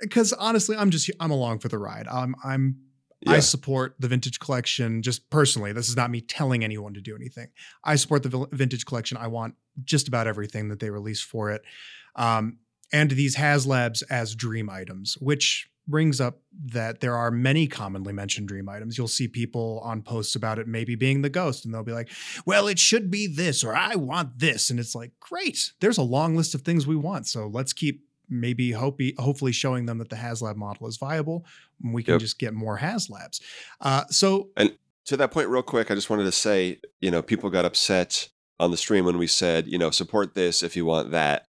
Because 0.01 0.33
honestly, 0.33 0.75
I'm 0.75 0.89
just 0.89 1.09
I'm 1.19 1.31
along 1.31 1.59
for 1.59 1.69
the 1.69 1.77
ride. 1.77 2.07
I'm 2.07 2.35
I'm 2.43 2.79
I 3.27 3.39
support 3.39 3.95
the 3.99 4.07
vintage 4.07 4.39
collection 4.39 5.01
just 5.01 5.29
personally. 5.29 5.71
This 5.71 5.87
is 5.87 5.95
not 5.95 6.11
me 6.11 6.21
telling 6.21 6.63
anyone 6.63 6.93
to 6.93 7.01
do 7.01 7.15
anything. 7.15 7.47
I 7.83 7.95
support 7.95 8.23
the 8.23 8.47
vintage 8.51 8.85
collection. 8.85 9.17
I 9.17 9.27
want 9.27 9.55
just 9.83 10.07
about 10.07 10.27
everything 10.27 10.69
that 10.69 10.79
they 10.79 10.89
release 10.89 11.21
for 11.21 11.51
it. 11.51 11.61
Um, 12.15 12.57
and 12.93 13.11
these 13.11 13.35
HasLabs 13.35 14.03
as 14.09 14.35
dream 14.35 14.69
items, 14.69 15.15
which 15.19 15.67
brings 15.85 16.21
up 16.21 16.39
that 16.63 17.01
there 17.01 17.17
are 17.17 17.29
many 17.29 17.67
commonly 17.67 18.13
mentioned 18.13 18.47
dream 18.47 18.69
items. 18.69 18.97
You'll 18.97 19.09
see 19.09 19.27
people 19.27 19.81
on 19.83 20.01
posts 20.01 20.33
about 20.35 20.57
it 20.57 20.65
maybe 20.65 20.95
being 20.95 21.21
the 21.23 21.29
ghost, 21.29 21.65
and 21.65 21.73
they'll 21.73 21.83
be 21.83 21.91
like, 21.91 22.09
well, 22.45 22.67
it 22.69 22.79
should 22.79 23.11
be 23.11 23.27
this, 23.27 23.65
or 23.65 23.75
I 23.75 23.95
want 23.95 24.39
this. 24.39 24.69
And 24.69 24.79
it's 24.79 24.95
like, 24.95 25.11
great, 25.19 25.73
there's 25.81 25.97
a 25.97 26.01
long 26.03 26.37
list 26.37 26.55
of 26.55 26.61
things 26.61 26.87
we 26.87 26.95
want. 26.95 27.27
So 27.27 27.47
let's 27.47 27.73
keep 27.73 28.05
maybe 28.29 28.71
hope- 28.71 29.01
hopefully 29.17 29.51
showing 29.51 29.85
them 29.85 29.97
that 29.97 30.07
the 30.09 30.15
HasLab 30.15 30.55
model 30.55 30.87
is 30.87 30.95
viable. 30.95 31.45
And 31.83 31.93
we 31.93 32.01
can 32.01 32.13
Yep. 32.13 32.21
just 32.21 32.39
get 32.39 32.53
more 32.53 32.79
HasLabs. 32.79 33.41
Uh, 33.81 34.05
so 34.09 34.51
And 34.55 34.77
to 35.05 35.17
that 35.17 35.31
point, 35.31 35.49
real 35.49 35.61
quick, 35.63 35.91
I 35.91 35.95
just 35.95 36.09
wanted 36.09 36.23
to 36.23 36.31
say, 36.31 36.79
you 37.01 37.11
know, 37.11 37.21
people 37.21 37.49
got 37.49 37.65
upset 37.65 38.29
on 38.57 38.71
the 38.71 38.77
stream 38.77 39.03
when 39.03 39.17
we 39.17 39.27
said, 39.27 39.67
you 39.67 39.77
know, 39.77 39.91
support 39.91 40.33
this 40.33 40.63
if 40.63 40.77
you 40.77 40.85
want 40.85 41.11
that. 41.11 41.45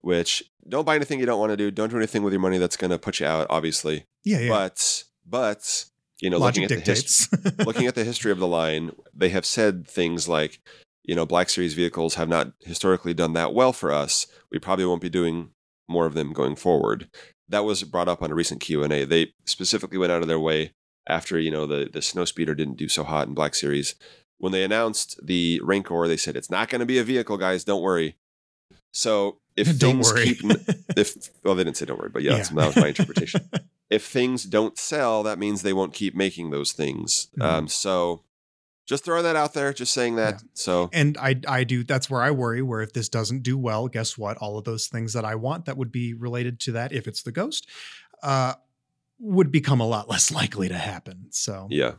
Which 0.00 0.44
don't 0.68 0.84
buy 0.84 0.96
anything 0.96 1.18
you 1.18 1.26
don't 1.26 1.40
want 1.40 1.50
to 1.50 1.56
do. 1.56 1.70
Don't 1.70 1.90
do 1.90 1.96
anything 1.96 2.22
with 2.22 2.32
your 2.32 2.40
money 2.40 2.58
that's 2.58 2.76
going 2.76 2.90
to 2.90 2.98
put 2.98 3.20
you 3.20 3.26
out, 3.26 3.46
obviously. 3.50 4.04
yeah, 4.24 4.38
yeah. 4.38 4.48
But, 4.48 5.04
but 5.26 5.84
you 6.20 6.30
know, 6.30 6.38
Logic 6.38 6.62
looking 6.62 6.78
at 6.78 6.84
the 6.84 6.90
history, 6.90 7.38
looking 7.64 7.86
at 7.86 7.94
the 7.94 8.04
history 8.04 8.32
of 8.32 8.38
the 8.38 8.46
line, 8.46 8.92
they 9.14 9.28
have 9.30 9.46
said 9.46 9.86
things 9.86 10.28
like, 10.28 10.60
you 11.04 11.14
know, 11.14 11.24
Black 11.24 11.48
Series 11.48 11.74
vehicles 11.74 12.16
have 12.16 12.28
not 12.28 12.52
historically 12.60 13.14
done 13.14 13.32
that 13.32 13.54
well 13.54 13.72
for 13.72 13.92
us. 13.92 14.26
We 14.50 14.58
probably 14.58 14.84
won't 14.84 15.00
be 15.00 15.08
doing 15.08 15.50
more 15.88 16.06
of 16.06 16.14
them 16.14 16.32
going 16.32 16.56
forward. 16.56 17.08
That 17.48 17.64
was 17.64 17.82
brought 17.84 18.08
up 18.08 18.22
on 18.22 18.30
a 18.30 18.34
recent 18.34 18.60
Q 18.60 18.82
and 18.82 18.92
A. 18.92 19.04
They 19.04 19.32
specifically 19.46 19.98
went 19.98 20.12
out 20.12 20.22
of 20.22 20.28
their 20.28 20.40
way 20.40 20.72
after 21.08 21.38
you 21.38 21.50
know 21.50 21.66
the 21.66 21.88
the 21.90 22.00
Snowspeeder 22.00 22.56
didn't 22.56 22.76
do 22.76 22.88
so 22.88 23.04
hot 23.04 23.28
in 23.28 23.34
Black 23.34 23.54
Series. 23.54 23.94
When 24.36 24.52
they 24.52 24.62
announced 24.62 25.18
the 25.24 25.60
Rancor, 25.64 26.06
they 26.06 26.16
said 26.16 26.36
it's 26.36 26.50
not 26.50 26.68
going 26.68 26.80
to 26.80 26.86
be 26.86 26.98
a 26.98 27.04
vehicle, 27.04 27.38
guys. 27.38 27.64
Don't 27.64 27.82
worry. 27.82 28.16
So 28.92 29.38
if 29.58 29.66
Don't 29.78 30.02
things 30.02 30.12
worry. 30.12 30.24
keep 30.34 30.38
if 30.96 31.16
well 31.44 31.54
they 31.54 31.64
didn't 31.64 31.76
say 31.76 31.86
don't 31.86 31.98
worry, 31.98 32.10
but 32.10 32.22
yeah, 32.22 32.36
That's, 32.36 32.48
that 32.50 32.66
was 32.66 32.76
my 32.76 32.88
interpretation 32.88 33.48
if 33.90 34.04
things 34.06 34.44
don't 34.44 34.78
sell, 34.78 35.22
that 35.22 35.38
means 35.38 35.62
they 35.62 35.72
won't 35.72 35.94
keep 35.94 36.14
making 36.14 36.50
those 36.50 36.72
things. 36.72 37.28
Mhm. 37.38 37.44
Um, 37.44 37.68
so 37.68 38.22
just 38.86 39.04
throwing 39.04 39.24
that 39.24 39.36
out 39.36 39.52
there, 39.54 39.72
just 39.74 39.92
saying 39.92 40.16
that. 40.16 40.42
So 40.54 40.88
and 40.92 41.16
I 41.18 41.36
I 41.46 41.64
do 41.64 41.84
that's 41.84 42.08
where 42.08 42.22
I 42.22 42.30
worry 42.30 42.62
where 42.62 42.80
if 42.80 42.92
this 42.94 43.08
doesn't 43.08 43.42
do 43.42 43.58
well, 43.58 43.88
guess 43.88 44.16
what? 44.16 44.36
All 44.38 44.56
of 44.58 44.64
those 44.64 44.86
things 44.88 45.12
that 45.12 45.24
I 45.26 45.34
want 45.34 45.66
that 45.66 45.76
would 45.76 45.92
be 45.92 46.14
related 46.14 46.58
to 46.60 46.72
that 46.72 46.92
if 46.92 47.06
it's 47.06 47.22
the 47.22 47.32
ghost 47.32 47.66
uh 48.22 48.54
would 49.20 49.50
become 49.50 49.80
a 49.80 49.86
lot 49.86 50.08
less 50.08 50.30
likely 50.30 50.68
to 50.68 50.78
happen. 50.78 51.26
So 51.30 51.66
yeah, 51.70 51.92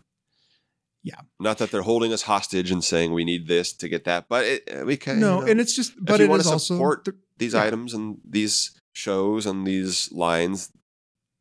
Yeah. 1.04 1.22
Not 1.40 1.58
that 1.60 1.70
they're 1.72 1.82
holding 1.82 2.12
us 2.14 2.24
hostage 2.24 2.72
and 2.72 2.84
saying 2.84 3.14
we 3.14 3.24
need 3.26 3.48
this 3.48 3.74
to 3.74 3.90
get 3.90 4.06
that, 4.06 4.28
but 4.30 4.46
it, 4.46 4.86
we 4.86 4.96
can. 4.98 5.20
no, 5.20 5.40
you 5.40 5.46
know, 5.46 5.52
and 5.52 5.60
it's 5.60 5.76
just 5.76 5.94
but 6.04 6.22
it 6.22 6.30
wanna 6.30 6.48
also 6.50 6.76
the- 7.04 7.16
these 7.40 7.54
yeah. 7.54 7.64
items 7.64 7.94
and 7.94 8.18
these 8.24 8.80
shows 8.94 9.46
and 9.46 9.66
these 9.66 10.12
lines. 10.12 10.72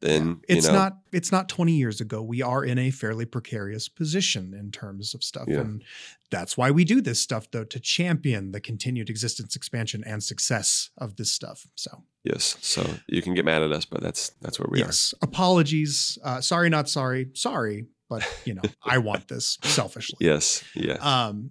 Then 0.01 0.41
it's 0.49 0.67
you 0.67 0.73
know, 0.73 0.79
not 0.79 0.99
it's 1.13 1.33
not 1.33 1.49
20 1.49 1.73
years 1.73 2.01
ago 2.01 2.23
we 2.23 2.41
are 2.41 2.65
in 2.65 2.79
a 2.79 2.93
fairly 2.93 3.25
precarious 3.25 3.89
position 3.89 4.55
in 4.55 4.71
terms 4.71 5.13
of 5.13 5.25
stuff 5.25 5.47
Yeah. 5.49 5.59
and 5.59 5.83
that's 6.31 6.57
why 6.57 6.71
we 6.71 6.85
do 6.85 7.01
this 7.01 7.21
stuff 7.21 7.51
though 7.51 7.65
to 7.65 7.81
champion 7.81 8.53
the 8.53 8.61
continued 8.61 9.11
existence 9.11 9.57
expansion 9.57 10.05
and 10.07 10.23
success 10.23 10.91
of 10.99 11.17
this 11.17 11.33
stuff 11.33 11.67
so 11.75 12.05
yes. 12.23 12.57
So 12.61 12.89
you 13.09 13.23
can 13.23 13.35
get 13.35 13.45
mad 13.45 13.63
at 13.63 13.73
us, 13.73 13.87
but 13.87 14.01
that's 14.01 14.29
that's 14.41 14.61
where 14.61 14.69
we 14.71 14.79
are. 14.83 14.87
yes 14.87 15.15
apologies 15.21 16.17
uh, 16.23 16.41
sorry 16.41 16.69
not 16.71 16.89
sorry 16.89 17.31
sorry 17.35 17.87
but 18.09 18.23
you 18.45 18.55
know 18.55 18.63
i 18.85 18.99
want 18.99 19.27
this 19.27 19.59
selfishly 19.65 20.25
are. 20.29 20.35
Yes, 20.35 20.63
yeah, 20.77 20.99
um 21.03 21.51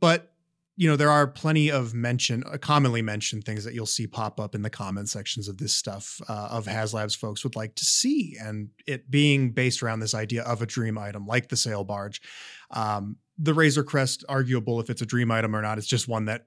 but 0.00 0.32
you 0.80 0.88
know 0.88 0.96
there 0.96 1.10
are 1.10 1.26
plenty 1.26 1.70
of 1.70 1.92
mention 1.92 2.42
uh, 2.50 2.56
commonly 2.56 3.02
mentioned 3.02 3.44
things 3.44 3.64
that 3.64 3.74
you'll 3.74 3.84
see 3.84 4.06
pop 4.06 4.40
up 4.40 4.54
in 4.54 4.62
the 4.62 4.70
comment 4.70 5.10
sections 5.10 5.46
of 5.46 5.58
this 5.58 5.74
stuff 5.74 6.22
uh, 6.26 6.48
of 6.50 6.64
haslabs 6.64 7.14
folks 7.14 7.44
would 7.44 7.54
like 7.54 7.74
to 7.74 7.84
see 7.84 8.34
and 8.40 8.70
it 8.86 9.10
being 9.10 9.50
based 9.50 9.82
around 9.82 10.00
this 10.00 10.14
idea 10.14 10.42
of 10.42 10.62
a 10.62 10.66
dream 10.66 10.96
item 10.96 11.26
like 11.26 11.50
the 11.50 11.56
sail 11.56 11.84
barge. 11.84 12.22
Um, 12.70 13.16
the 13.36 13.52
razor 13.52 13.84
crest 13.84 14.24
arguable 14.26 14.80
if 14.80 14.88
it's 14.88 15.02
a 15.02 15.06
dream 15.06 15.30
item 15.30 15.54
or 15.54 15.60
not 15.60 15.76
it's 15.76 15.86
just 15.86 16.08
one 16.08 16.24
that 16.24 16.46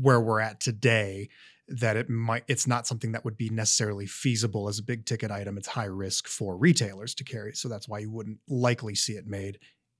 where 0.00 0.20
we're 0.20 0.40
at 0.40 0.60
today 0.60 1.28
that 1.68 1.98
it 1.98 2.08
might 2.08 2.44
it's 2.48 2.66
not 2.66 2.86
something 2.86 3.12
that 3.12 3.26
would 3.26 3.36
be 3.36 3.50
necessarily 3.50 4.06
feasible 4.06 4.70
as 4.70 4.78
a 4.78 4.82
big 4.82 5.04
ticket 5.04 5.30
item. 5.30 5.58
It's 5.58 5.68
high 5.68 5.84
risk 5.84 6.26
for 6.26 6.56
retailers 6.56 7.14
to 7.16 7.24
carry 7.24 7.52
so 7.52 7.68
that's 7.68 7.86
why 7.86 7.98
you 7.98 8.10
wouldn't 8.10 8.38
likely 8.48 8.94
see 8.94 9.12
it 9.12 9.26
made 9.26 9.58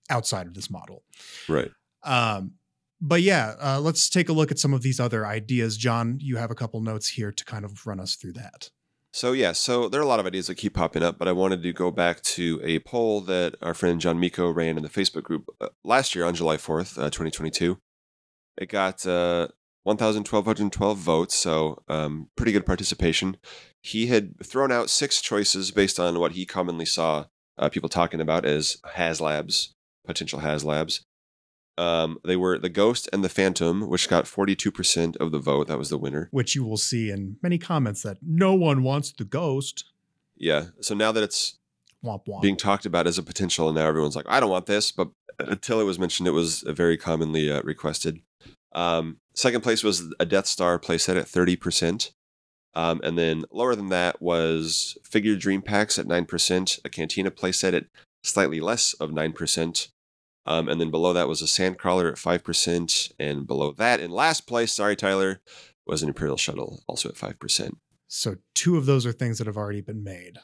outside 0.09 0.47
of 0.47 0.55
this 0.55 0.71
model. 0.71 1.03
Right. 1.51 1.71
um, 2.05 2.53
but 3.01 3.23
yeah, 3.23 3.55
uh, 3.61 3.81
let's 3.81 4.09
take 4.09 4.29
a 4.29 4.33
look 4.33 4.51
at 4.51 4.59
some 4.59 4.75
of 4.75 4.83
these 4.83 4.99
other 4.99 5.27
ideas. 5.27 5.77
John, 5.77 6.19
you 6.21 6.37
have 6.37 6.51
a 6.51 6.55
couple 6.55 6.81
notes 6.81 7.09
here 7.09 7.33
to 7.33 7.45
kind 7.45 7.65
of 7.65 7.87
run 7.87 8.01
us 8.01 8.17
through 8.17 8.33
that. 8.35 8.71
So 9.13 9.33
yeah, 9.33 9.53
so 9.53 9.89
there 9.89 10.01
are 10.01 10.05
a 10.05 10.09
lot 10.09 10.21
of 10.21 10.27
ideas 10.27 10.49
that 10.49 10.57
keep 10.57 10.75
popping 10.75 11.03
up, 11.03 11.19
but 11.19 11.29
I 11.29 11.33
wanted 11.33 11.63
to 11.63 11.73
go 11.73 11.91
back 11.91 12.21
to 12.23 12.61
a 12.63 12.79
poll 12.81 13.21
that 13.23 13.55
our 13.63 13.75
friend 13.75 14.01
John 14.01 14.21
Miko 14.21 14.51
ran 14.51 14.77
in 14.77 14.83
the 14.83 14.89
Facebook 14.89 15.23
group 15.23 15.47
uh, 15.61 15.69
last 15.83 16.15
year 16.15 16.25
on 16.25 16.35
July 16.35 16.57
4th, 16.57 16.99
uh, 16.99 17.11
2022. 17.11 17.79
It 18.59 18.69
got 18.69 19.07
uh, 19.07 19.49
1,1212 19.87 20.97
votes, 20.97 21.35
so 21.35 21.83
um, 21.89 22.29
pretty 22.37 22.53
good 22.53 22.67
participation. 22.67 23.39
He 23.81 24.09
had 24.09 24.45
thrown 24.45 24.71
out 24.71 24.91
six 24.91 25.23
choices 25.23 25.71
based 25.71 25.99
on 25.99 26.19
what 26.19 26.33
he 26.33 26.45
commonly 26.45 26.85
saw 26.85 27.27
uh, 27.57 27.69
people 27.71 27.89
talking 27.89 28.21
about 28.21 28.45
as 28.45 28.77
HasLabs, 28.95 29.69
potential 30.05 30.41
HasLabs. 30.41 31.01
Um, 31.79 32.19
they 32.25 32.37
were 32.37 32.59
the 32.59 32.69
Ghost 32.69 33.09
and 33.13 33.23
the 33.23 33.29
Phantom, 33.29 33.89
which 33.89 34.09
got 34.09 34.25
42% 34.25 35.17
of 35.17 35.31
the 35.31 35.39
vote. 35.39 35.69
That 35.69 35.79
was 35.79 35.91
the 35.91 35.99
winner. 35.99 36.29
Which 36.33 36.57
you 36.57 36.65
will 36.65 36.77
see 36.77 37.11
in 37.11 37.37
many 37.41 37.57
comments 37.57 38.03
that 38.03 38.19
no 38.21 38.55
one 38.55 38.83
wants 38.83 39.13
the 39.13 39.25
ghost. 39.25 39.85
Yeah. 40.37 40.67
So 40.81 40.95
now 40.95 41.13
that 41.13 41.23
it's 41.23 41.57
womp 42.05 42.27
womp. 42.27 42.43
being 42.43 42.57
talked 42.57 42.85
about 42.85 43.07
as 43.07 43.17
a 43.17 43.23
potential, 43.23 43.69
and 43.69 43.77
now 43.77 43.87
everyone's 43.87 44.17
like, 44.17 44.27
I 44.29 44.41
don't 44.41 44.51
want 44.51 44.67
this. 44.67 44.91
But 44.91 45.11
until 45.39 45.81
it 45.81 45.85
was 45.85 46.01
mentioned, 46.01 46.27
it 46.27 46.33
was 46.33 46.63
very 46.67 46.97
commonly 46.97 47.51
uh, 47.51 47.63
requested. 47.63 48.21
Um, 48.73 49.19
second 49.35 49.63
place 49.63 49.85
was 49.85 50.13
a 50.19 50.27
Death 50.27 50.47
Star 50.47 50.79
playset 50.81 51.17
at 51.17 51.27
30%. 51.27 52.11
Um, 52.75 53.01
and 53.03 53.17
then 53.17 53.45
lower 53.51 53.75
than 53.75 53.89
that 53.89 54.21
was 54.21 54.99
Figure 55.03 55.37
Dream 55.37 55.63
Packs 55.63 55.99
at 55.99 56.07
9%, 56.07 56.81
a 56.85 56.89
Cantina 56.89 57.31
playset 57.31 57.75
at 57.75 57.87
slightly 58.23 58.61
less 58.61 58.95
of 58.95 59.11
9%. 59.11 59.89
Um, 60.49 60.67
and 60.67 60.81
then 60.81 60.91
below 60.91 61.13
that 61.13 61.29
was 61.29 61.43
a 61.43 61.45
Sandcrawler 61.45 62.11
at 62.11 62.17
5%. 62.17 63.13
And 63.21 63.47
below 63.47 63.73
that, 63.73 64.01
in 64.01 64.11
last 64.11 64.47
place, 64.47 64.73
sorry, 64.73 64.97
Tyler, 64.97 65.41
was 65.87 66.03
an 66.03 66.09
Imperial 66.09 66.39
Shuttle, 66.39 66.81
also 66.89 67.11
at 67.11 67.17
5%. 67.17 67.73
so 68.07 68.37
two 68.55 68.79
of 68.79 68.87
those 68.87 69.05
are 69.05 69.13
things 69.13 69.37
that 69.39 69.47
have 69.47 69.59
already 69.59 69.83
been 69.83 70.03
made. 70.03 70.39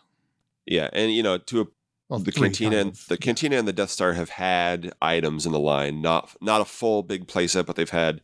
Yeah. 0.67 0.91
And, 0.93 1.11
you 1.11 1.23
know, 1.23 1.39
to 1.39 1.63
a 1.63 1.67
Well, 2.11 2.21
the 2.21 2.33
cantina 2.33 2.77
and 2.77 2.91
of. 2.91 3.07
the 3.09 3.17
cantina 3.17 3.57
and 3.57 3.67
the 3.67 3.73
Death 3.73 3.91
Star 3.91 4.13
have 4.13 4.29
had 4.29 4.93
items 5.01 5.47
in 5.47 5.53
the 5.53 5.59
line, 5.59 6.03
not 6.03 6.31
not 6.41 6.61
a 6.61 6.67
full 6.67 7.03
big 7.03 7.27
playset, 7.27 7.65
but 7.65 7.77
they've 7.77 7.89
had 7.89 8.21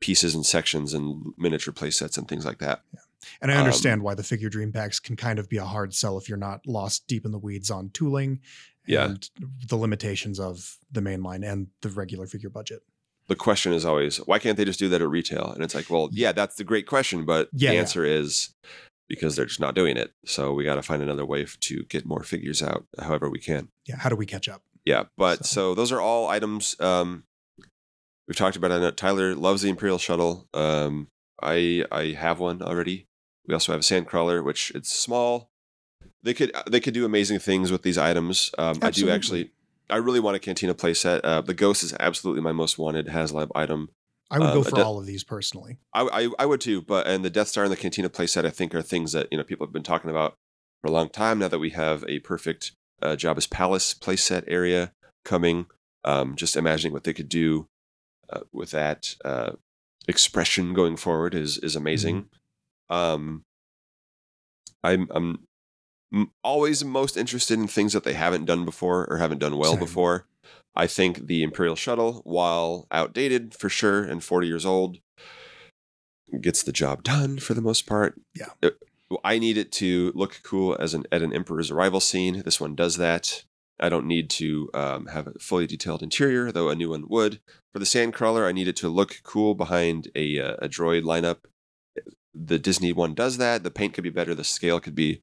pieces 0.00 0.34
and 0.34 0.44
sections 0.44 0.92
and 0.92 1.32
miniature 1.38 1.72
playsets 1.72 2.18
and 2.18 2.28
things 2.28 2.44
like 2.44 2.58
that. 2.58 2.82
And 3.40 3.50
I 3.50 3.54
um, 3.54 3.60
understand 3.60 4.02
why 4.02 4.14
the 4.14 4.22
figure 4.22 4.50
dream 4.50 4.70
packs 4.70 5.00
can 5.00 5.16
kind 5.16 5.38
of 5.38 5.48
be 5.48 5.56
a 5.56 5.64
hard 5.64 5.94
sell 5.94 6.18
if 6.18 6.28
you're 6.28 6.38
not 6.38 6.66
lost 6.66 7.06
deep 7.06 7.24
in 7.24 7.32
the 7.32 7.38
weeds 7.38 7.70
on 7.70 7.90
tooling 7.90 8.40
Yeah. 8.86 9.04
and 9.06 9.30
the 9.68 9.76
limitations 9.76 10.38
of 10.40 10.76
the 10.90 11.00
main 11.00 11.22
line 11.22 11.42
and 11.44 11.68
the 11.82 11.88
regular 11.88 12.26
figure 12.26 12.50
budget. 12.50 12.82
The 13.28 13.36
question 13.36 13.72
is 13.72 13.84
always, 13.84 14.18
why 14.18 14.38
can't 14.38 14.56
they 14.56 14.64
just 14.64 14.78
do 14.78 14.88
that 14.90 15.02
at 15.02 15.08
retail? 15.08 15.50
And 15.52 15.64
it's 15.64 15.74
like, 15.74 15.90
well, 15.90 16.08
yeah, 16.12 16.30
that's 16.32 16.54
the 16.56 16.64
great 16.64 16.86
question, 16.86 17.24
but 17.24 17.48
Yeah, 17.52 17.70
the 17.70 17.74
yeah. 17.74 17.80
answer 17.80 18.04
is 18.04 18.54
because 19.08 19.34
they're 19.36 19.46
just 19.46 19.60
not 19.60 19.74
doing 19.74 19.96
it. 19.96 20.12
So 20.24 20.52
we 20.52 20.62
got 20.64 20.76
to 20.76 20.82
find 20.82 21.02
another 21.02 21.24
way 21.26 21.44
to 21.60 21.82
get 21.84 22.06
more 22.06 22.22
figures 22.22 22.62
out, 22.62 22.86
however 23.00 23.28
we 23.28 23.40
can. 23.40 23.68
Yeah, 23.86 23.96
how 23.98 24.08
do 24.10 24.16
we 24.16 24.26
catch 24.26 24.48
up? 24.48 24.62
Yeah, 24.84 25.04
but 25.16 25.44
So- 25.44 25.70
so, 25.70 25.74
those 25.74 25.90
are 25.90 26.00
all 26.00 26.28
items 26.28 26.80
um, 26.80 27.24
we've 28.28 28.36
talked 28.36 28.56
about. 28.56 28.70
I 28.72 28.78
know 28.78 28.90
Tyler 28.92 29.34
loves 29.34 29.62
the 29.62 29.68
Imperial 29.70 29.98
Shuttle. 29.98 30.48
Um, 30.54 31.08
I 31.42 31.84
I 31.90 32.12
have 32.18 32.38
one 32.40 32.62
already. 32.62 33.06
We 33.46 33.54
also 33.54 33.72
have 33.72 33.80
a 33.80 33.84
Sandcrawler, 33.84 34.42
which 34.44 34.70
it's 34.74 34.92
small. 34.92 35.50
They 36.26 36.34
could 36.34 36.52
they 36.68 36.80
could 36.80 36.92
do 36.92 37.04
amazing 37.04 37.38
things 37.38 37.70
with 37.70 37.82
these 37.82 37.96
items. 37.96 38.50
Um, 38.58 38.78
I 38.82 38.90
do 38.90 39.08
actually. 39.10 39.52
I 39.88 39.98
really 39.98 40.18
want 40.18 40.34
a 40.34 40.40
Cantina 40.40 40.74
playset. 40.74 41.20
Uh, 41.22 41.40
the 41.40 41.54
Ghost 41.54 41.84
is 41.84 41.94
absolutely 42.00 42.42
my 42.42 42.50
most 42.50 42.76
wanted 42.76 43.06
HasLab 43.06 43.50
item. 43.54 43.90
I 44.28 44.40
would 44.40 44.48
Um, 44.48 44.54
go 44.54 44.64
for 44.64 44.74
de- 44.74 44.84
all 44.84 44.98
of 44.98 45.06
these 45.06 45.22
personally. 45.22 45.78
I, 45.94 46.02
I 46.02 46.28
I 46.40 46.46
would 46.46 46.60
too, 46.60 46.82
but 46.82 47.06
and 47.06 47.24
the 47.24 47.30
Death 47.30 47.46
Star 47.46 47.62
and 47.62 47.72
the 47.72 47.76
Cantina 47.76 48.08
playset 48.10 48.44
I 48.44 48.50
think 48.50 48.74
are 48.74 48.82
things 48.82 49.12
that 49.12 49.28
you 49.30 49.38
know 49.38 49.44
people 49.44 49.64
have 49.64 49.72
been 49.72 49.84
talking 49.84 50.10
about 50.10 50.34
for 50.82 50.88
a 50.88 50.90
long 50.90 51.08
time. 51.10 51.38
Now 51.38 51.46
that 51.46 51.60
we 51.60 51.70
have 51.70 52.04
a 52.08 52.18
perfect 52.18 52.72
uh, 53.00 53.14
Jabba's 53.14 53.46
Palace 53.46 53.94
playset 53.94 54.42
area 54.48 54.92
coming, 55.24 55.66
um, 56.02 56.34
just 56.34 56.56
imagining 56.56 56.92
what 56.92 57.04
they 57.04 57.14
could 57.14 57.28
do 57.28 57.68
uh, 58.28 58.40
with 58.52 58.72
that 58.72 59.14
uh, 59.24 59.52
expression 60.08 60.74
going 60.74 60.96
forward 60.96 61.36
is 61.36 61.58
is 61.58 61.76
amazing. 61.76 62.28
Um, 62.90 63.44
I'm 64.82 65.06
I'm 65.12 65.45
m- 66.16 66.30
always 66.42 66.84
most 66.84 67.16
interested 67.16 67.58
in 67.58 67.66
things 67.68 67.92
that 67.92 68.04
they 68.04 68.14
haven't 68.14 68.46
done 68.46 68.64
before 68.64 69.06
or 69.10 69.18
haven't 69.18 69.38
done 69.38 69.56
well 69.58 69.72
Same. 69.72 69.80
before. 69.80 70.26
I 70.74 70.86
think 70.86 71.26
the 71.26 71.42
Imperial 71.42 71.76
Shuttle, 71.76 72.20
while 72.24 72.86
outdated 72.90 73.54
for 73.54 73.68
sure 73.68 74.02
and 74.04 74.22
40 74.22 74.46
years 74.46 74.66
old, 74.66 74.98
gets 76.40 76.62
the 76.62 76.72
job 76.72 77.02
done 77.02 77.38
for 77.38 77.54
the 77.54 77.62
most 77.62 77.86
part. 77.86 78.20
Yeah. 78.34 78.50
It- 78.62 78.78
I 79.22 79.38
need 79.38 79.56
it 79.56 79.70
to 79.72 80.10
look 80.16 80.40
cool 80.42 80.76
as 80.80 80.92
an 80.92 81.04
at 81.12 81.22
an 81.22 81.32
Emperor's 81.32 81.70
arrival 81.70 82.00
scene. 82.00 82.42
This 82.44 82.60
one 82.60 82.74
does 82.74 82.96
that. 82.96 83.44
I 83.78 83.88
don't 83.88 84.06
need 84.06 84.28
to 84.30 84.68
um, 84.74 85.06
have 85.06 85.28
a 85.28 85.38
fully 85.38 85.68
detailed 85.68 86.02
interior, 86.02 86.50
though 86.50 86.70
a 86.70 86.74
new 86.74 86.90
one 86.90 87.04
would. 87.08 87.40
For 87.72 87.78
the 87.78 87.84
Sandcrawler, 87.84 88.48
I 88.48 88.50
need 88.50 88.66
it 88.66 88.74
to 88.76 88.88
look 88.88 89.20
cool 89.22 89.54
behind 89.54 90.10
a, 90.16 90.40
uh, 90.40 90.56
a 90.60 90.68
droid 90.68 91.02
lineup. 91.04 91.44
The 92.34 92.58
Disney 92.58 92.92
one 92.92 93.14
does 93.14 93.36
that. 93.38 93.62
The 93.62 93.70
paint 93.70 93.94
could 93.94 94.02
be 94.02 94.10
better. 94.10 94.34
The 94.34 94.42
scale 94.42 94.80
could 94.80 94.96
be, 94.96 95.22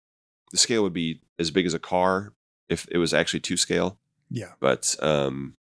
the 0.53 0.57
scale 0.57 0.83
would 0.83 0.93
be 0.93 1.19
as 1.37 1.51
big 1.51 1.65
as 1.65 1.73
a 1.73 1.79
car 1.79 2.31
if 2.69 2.87
it 2.89 2.97
was 2.97 3.13
actually 3.13 3.41
two 3.41 3.57
scale. 3.57 3.99
Yeah. 4.29 4.53
But 4.61 4.95
um, 5.01 5.57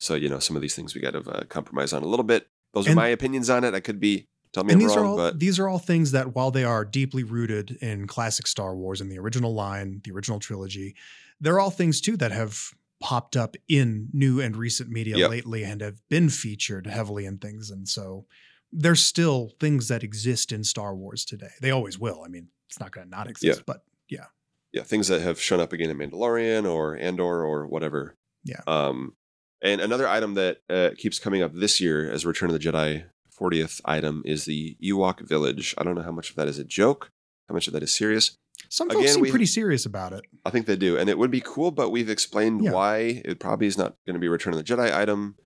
so 0.00 0.14
you 0.14 0.30
know, 0.30 0.38
some 0.38 0.56
of 0.56 0.62
these 0.62 0.74
things 0.74 0.94
we 0.94 1.02
got 1.02 1.10
to 1.10 1.30
uh, 1.30 1.44
compromise 1.44 1.92
on 1.92 2.02
a 2.02 2.06
little 2.06 2.24
bit. 2.24 2.48
Those 2.72 2.88
are 2.88 2.94
my 2.94 3.08
opinions 3.08 3.50
on 3.50 3.64
it. 3.64 3.74
I 3.74 3.80
could 3.80 4.00
be 4.00 4.28
tell 4.54 4.64
me 4.64 4.72
and 4.72 4.80
I'm 4.80 4.88
these 4.88 4.96
wrong, 4.96 5.04
are 5.04 5.08
all 5.08 5.16
but 5.18 5.38
these 5.38 5.58
are 5.58 5.68
all 5.68 5.78
things 5.78 6.12
that 6.12 6.34
while 6.34 6.50
they 6.50 6.64
are 6.64 6.86
deeply 6.86 7.22
rooted 7.22 7.72
in 7.82 8.06
classic 8.06 8.46
Star 8.46 8.74
Wars 8.74 9.02
and 9.02 9.12
the 9.12 9.18
original 9.18 9.52
line, 9.52 10.00
the 10.04 10.12
original 10.12 10.38
trilogy, 10.38 10.94
they're 11.40 11.60
all 11.60 11.70
things 11.70 12.00
too 12.00 12.16
that 12.16 12.32
have 12.32 12.70
popped 13.00 13.36
up 13.36 13.56
in 13.68 14.08
new 14.12 14.40
and 14.40 14.56
recent 14.56 14.88
media 14.88 15.18
Yep. 15.18 15.30
lately 15.30 15.64
and 15.64 15.80
have 15.80 16.00
been 16.08 16.30
featured 16.30 16.86
heavily 16.86 17.26
in 17.26 17.38
things. 17.38 17.68
And 17.68 17.86
so 17.88 18.26
there's 18.72 19.04
still 19.04 19.52
things 19.60 19.88
that 19.88 20.02
exist 20.02 20.50
in 20.52 20.64
Star 20.64 20.94
Wars 20.94 21.24
today. 21.24 21.50
They 21.60 21.70
always 21.70 21.98
will. 21.98 22.22
I 22.24 22.28
mean, 22.28 22.48
it's 22.68 22.80
not 22.80 22.90
going 22.92 23.06
to 23.06 23.10
not 23.10 23.28
exist, 23.28 23.60
yeah. 23.60 23.64
but 23.66 23.84
yeah. 24.08 24.24
yeah, 24.72 24.82
things 24.82 25.08
that 25.08 25.20
have 25.20 25.40
shown 25.40 25.60
up 25.60 25.72
again 25.72 25.90
in 25.90 25.98
Mandalorian 25.98 26.70
or 26.70 26.96
Andor 26.96 27.44
or 27.44 27.66
whatever. 27.66 28.16
Yeah. 28.44 28.60
Um, 28.66 29.14
and 29.62 29.80
another 29.80 30.08
item 30.08 30.34
that 30.34 30.58
uh, 30.68 30.90
keeps 30.96 31.18
coming 31.18 31.42
up 31.42 31.52
this 31.54 31.80
year 31.80 32.10
as 32.10 32.26
Return 32.26 32.50
of 32.50 32.54
the 32.54 32.66
Jedi 32.70 33.04
40th 33.38 33.80
item 33.84 34.22
is 34.24 34.44
the 34.44 34.76
Ewok 34.82 35.20
Village. 35.20 35.74
I 35.78 35.84
don't 35.84 35.94
know 35.94 36.02
how 36.02 36.12
much 36.12 36.30
of 36.30 36.36
that 36.36 36.48
is 36.48 36.58
a 36.58 36.64
joke, 36.64 37.10
how 37.48 37.54
much 37.54 37.66
of 37.66 37.72
that 37.74 37.82
is 37.82 37.94
serious. 37.94 38.36
Some 38.68 38.88
folks 38.88 39.00
Again, 39.00 39.14
seem 39.14 39.22
we- 39.22 39.30
pretty 39.30 39.46
serious 39.46 39.86
about 39.86 40.12
it. 40.12 40.24
I 40.44 40.50
think 40.50 40.66
they 40.66 40.76
do, 40.76 40.96
and 40.96 41.08
it 41.10 41.18
would 41.18 41.30
be 41.30 41.40
cool, 41.40 41.70
but 41.70 41.90
we've 41.90 42.08
explained 42.10 42.64
Yeah. 42.64 42.72
why 42.72 43.22
it 43.24 43.38
probably 43.38 43.66
is 43.66 43.76
not 43.78 43.96
going 44.06 44.14
to 44.14 44.20
be 44.20 44.28
Return 44.28 44.54
of 44.54 44.58
the 44.58 44.64
Jedi 44.64 44.92
item 44.92 45.36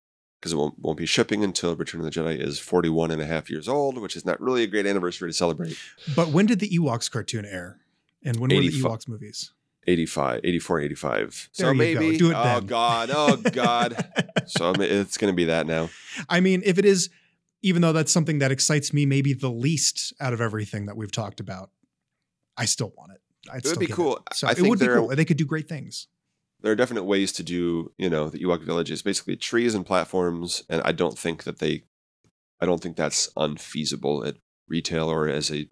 because 0.47 0.53
it 0.53 0.57
won't, 0.59 0.79
won't 0.79 0.97
be 0.97 1.07
shipping 1.07 1.43
until 1.43 1.75
Return 1.75 2.01
of 2.01 2.05
the 2.05 2.11
Jedi 2.13 2.39
is 2.39 2.61
41 2.61 3.11
and 3.11 3.21
a 3.21 3.27
half 3.27 3.51
years 3.51 3.67
old, 3.67 3.99
which 3.99 4.15
is 4.15 4.25
not 4.25 4.41
really 4.41 4.63
a 4.63 4.69
great 4.69 4.87
anniversary 4.87 5.29
to 5.29 5.33
celebrate. 5.33 5.77
But 6.15 6.29
when 6.29 6.47
did 6.47 6.61
the 6.61 6.69
Ewoks 6.69 7.11
cartoon 7.11 7.45
air? 7.45 7.81
And 8.25 8.37
when 8.37 8.51
were 8.51 8.61
the 8.61 8.69
85. 8.69 8.93
Ewoks 8.93 9.09
movies? 9.09 9.53
85, 9.89 10.41
84, 10.45 10.81
85. 10.81 11.19
There 11.57 11.67
so 11.67 11.73
go. 11.73 11.75
maybe, 11.75 12.17
Do 12.17 12.31
it 12.31 12.37
oh. 12.37 12.61
God, 12.61 13.11
oh 13.13 13.37
God. 13.53 13.97
so 14.47 14.73
it's 14.79 15.17
going 15.17 15.33
to 15.33 15.37
be 15.37 15.47
that 15.47 15.67
now. 15.67 15.91
I 16.29 16.39
mean, 16.39 16.63
if 16.65 16.79
it 16.79 16.85
is, 16.85 17.11
even 17.63 17.83
though 17.83 17.93
that's 17.93 18.13
something 18.13 18.39
that 18.39 18.53
excites 18.53 18.93
me 18.93 19.05
maybe 19.05 19.33
the 19.33 19.51
least 19.51 20.13
out 20.21 20.33
of 20.33 20.41
everything 20.41 20.87
that 20.87 20.97
we've 20.97 21.11
talked 21.13 21.41
about, 21.41 21.71
I 22.57 22.67
still 22.67 22.93
want 22.97 23.13
it. 23.13 23.21
I'd 23.51 23.59
It 23.59 23.65
would 23.65 23.67
still 23.67 23.81
be 23.81 23.87
cool. 23.87 24.21
So 24.33 24.47
I 24.47 24.53
it 24.53 24.59
think 24.59 24.69
would 24.69 24.79
be 24.79 24.87
cool. 24.87 25.09
They 25.09 25.25
could 25.25 25.39
do 25.39 25.45
great 25.45 25.69
things. 25.69 26.07
There 26.67 26.73
are 26.73 26.77
definite 26.77 27.05
ways 27.05 27.31
to 27.35 27.45
do, 27.45 27.93
you 27.97 28.11
know, 28.11 28.29
the 28.29 28.41
Ewok 28.43 28.65
Village 28.65 28.91
is 28.91 29.01
basically 29.01 29.37
trees 29.37 29.73
and 29.73 29.87
platforms, 29.87 30.65
and 30.69 30.83
I 30.85 30.91
don't 30.91 31.17
think 31.17 31.45
that 31.45 31.61
they, 31.61 31.85
I 32.61 32.67
don't 32.67 32.83
think 32.83 32.97
that's 32.97 33.31
unfeasible 33.37 34.25
at 34.25 34.35
retail 34.67 35.09
or 35.09 35.29
as 35.29 35.49
a. 35.53 35.69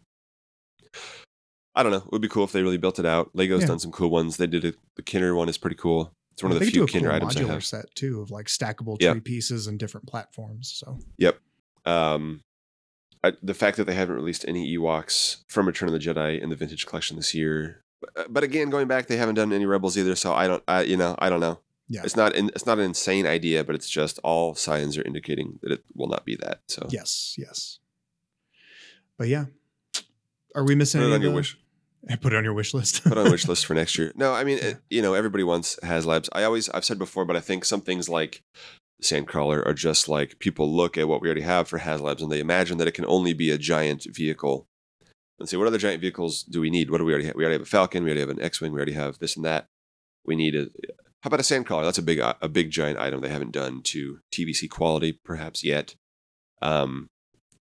I 1.74 1.82
don't 1.82 1.90
know. 1.90 1.98
It 1.98 2.12
would 2.12 2.22
be 2.22 2.28
cool 2.28 2.44
if 2.44 2.52
they 2.52 2.62
really 2.62 2.76
built 2.76 3.00
it 3.00 3.06
out. 3.06 3.32
Lego's 3.34 3.62
Yeah. 3.62 3.66
done 3.66 3.80
some 3.80 3.90
cool 3.90 4.08
ones. 4.08 4.36
They 4.36 4.46
did 4.46 4.64
a, 4.64 4.74
the 4.94 5.02
Kenner 5.02 5.34
one 5.34 5.48
is 5.48 5.58
pretty 5.58 5.74
cool. 5.74 6.12
It's 6.30 6.44
one 6.44 6.52
of 6.52 6.60
the 6.60 6.66
few 6.66 6.82
cool 6.82 6.86
Kenner 6.86 7.10
items 7.10 7.36
I 7.36 7.40
modular 7.40 7.48
have. 7.54 7.64
set 7.64 7.92
too 7.96 8.20
of 8.20 8.30
like 8.30 8.46
stackable 8.46 8.96
tree 9.00 9.18
pieces 9.18 9.66
and 9.66 9.80
different 9.80 10.06
platforms. 10.06 10.72
So 10.76 11.00
Yep. 11.18 11.40
Um, 11.86 12.42
I, 13.24 13.32
the 13.42 13.54
fact 13.54 13.78
that 13.78 13.86
they 13.88 13.94
haven't 13.94 14.14
released 14.14 14.44
any 14.46 14.76
Ewoks 14.78 15.42
from 15.48 15.66
Return 15.66 15.88
of 15.88 15.92
the 15.92 15.98
Jedi 15.98 16.40
in 16.40 16.50
the 16.50 16.56
Vintage 16.56 16.86
Collection 16.86 17.16
this 17.16 17.34
year, 17.34 17.80
but, 18.14 18.32
but 18.32 18.44
again, 18.44 18.70
going 18.70 18.88
back, 18.88 19.06
they 19.06 19.16
haven't 19.16 19.34
done 19.36 19.52
any 19.52 19.66
Rebels 19.66 19.96
either. 19.98 20.14
So 20.16 20.32
I 20.32 20.46
don't, 20.46 20.62
I, 20.68 20.82
you 20.82 20.96
know, 20.96 21.14
I 21.18 21.30
don't 21.30 21.40
know. 21.40 21.58
Yeah. 21.88 22.02
It's 22.04 22.16
not, 22.16 22.34
in, 22.34 22.48
it's 22.54 22.66
not 22.66 22.78
an 22.78 22.84
insane 22.84 23.26
idea, 23.26 23.62
but 23.64 23.74
it's 23.74 23.88
just 23.90 24.18
all 24.24 24.54
signs 24.54 24.96
are 24.96 25.02
indicating 25.02 25.58
that 25.62 25.70
it 25.72 25.84
will 25.94 26.08
not 26.08 26.24
be 26.24 26.36
that. 26.36 26.60
So 26.68 26.86
yes, 26.90 27.34
yes. 27.38 27.78
But 29.18 29.28
yeah, 29.28 29.46
are 30.54 30.64
we 30.64 30.74
missing 30.74 31.00
put 31.00 31.10
it 31.10 31.14
on 31.14 31.20
your 31.22 31.30
the- 31.30 31.36
wish, 31.36 31.58
Put 32.20 32.32
it 32.34 32.36
on 32.36 32.44
your 32.44 32.52
wish 32.52 32.74
list. 32.74 33.02
put 33.04 33.16
on 33.16 33.30
wish 33.30 33.48
list 33.48 33.64
for 33.64 33.72
next 33.74 33.96
year. 33.96 34.12
No, 34.14 34.32
I 34.34 34.44
mean, 34.44 34.58
Yeah. 34.58 34.64
it, 34.70 34.76
you 34.90 35.00
know, 35.02 35.14
everybody 35.14 35.42
wants 35.44 35.78
HasLabs. 35.82 36.28
I 36.32 36.42
always, 36.44 36.68
I've 36.68 36.84
said 36.84 36.98
before, 36.98 37.24
but 37.24 37.34
I 37.36 37.40
think 37.40 37.64
some 37.64 37.80
things 37.80 38.08
like 38.10 38.42
Sandcrawler 39.02 39.64
are 39.66 39.72
just 39.74 40.08
like 40.08 40.38
people 40.38 40.70
look 40.74 40.98
at 40.98 41.08
what 41.08 41.20
we 41.22 41.28
already 41.28 41.40
have 41.42 41.66
for 41.68 41.78
HasLabs 41.78 42.20
and 42.22 42.30
they 42.30 42.40
imagine 42.40 42.76
that 42.78 42.88
it 42.88 42.92
can 42.94 43.06
only 43.06 43.32
be 43.32 43.50
a 43.50 43.56
giant 43.58 44.06
vehicle. 44.10 44.68
And 45.44 45.48
say, 45.50 45.58
what 45.58 45.66
other 45.66 45.76
giant 45.76 46.00
vehicles 46.00 46.42
do 46.42 46.62
we 46.62 46.70
need? 46.70 46.88
What 46.88 46.96
do 46.96 47.04
we 47.04 47.12
already 47.12 47.26
have? 47.26 47.36
We 47.36 47.44
already 47.44 47.56
have 47.56 47.66
a 47.66 47.70
Falcon. 47.70 48.02
We 48.02 48.08
already 48.08 48.20
have 48.20 48.30
an 48.30 48.40
X-wing. 48.40 48.72
We 48.72 48.78
already 48.78 48.94
have 48.94 49.18
this 49.18 49.36
and 49.36 49.44
that. 49.44 49.66
We 50.24 50.36
need 50.36 50.54
a. 50.54 50.68
How 51.20 51.28
about 51.28 51.40
a 51.40 51.42
Sandcrawler? 51.42 51.84
That's 51.84 51.98
a 51.98 52.02
big, 52.02 52.18
a 52.18 52.48
big 52.48 52.70
giant 52.70 52.98
item 52.98 53.20
they 53.20 53.28
haven't 53.28 53.52
done 53.52 53.82
to 53.82 54.20
TVC 54.32 54.70
quality 54.70 55.20
perhaps 55.22 55.62
yet. 55.62 55.96
Um, 56.62 57.08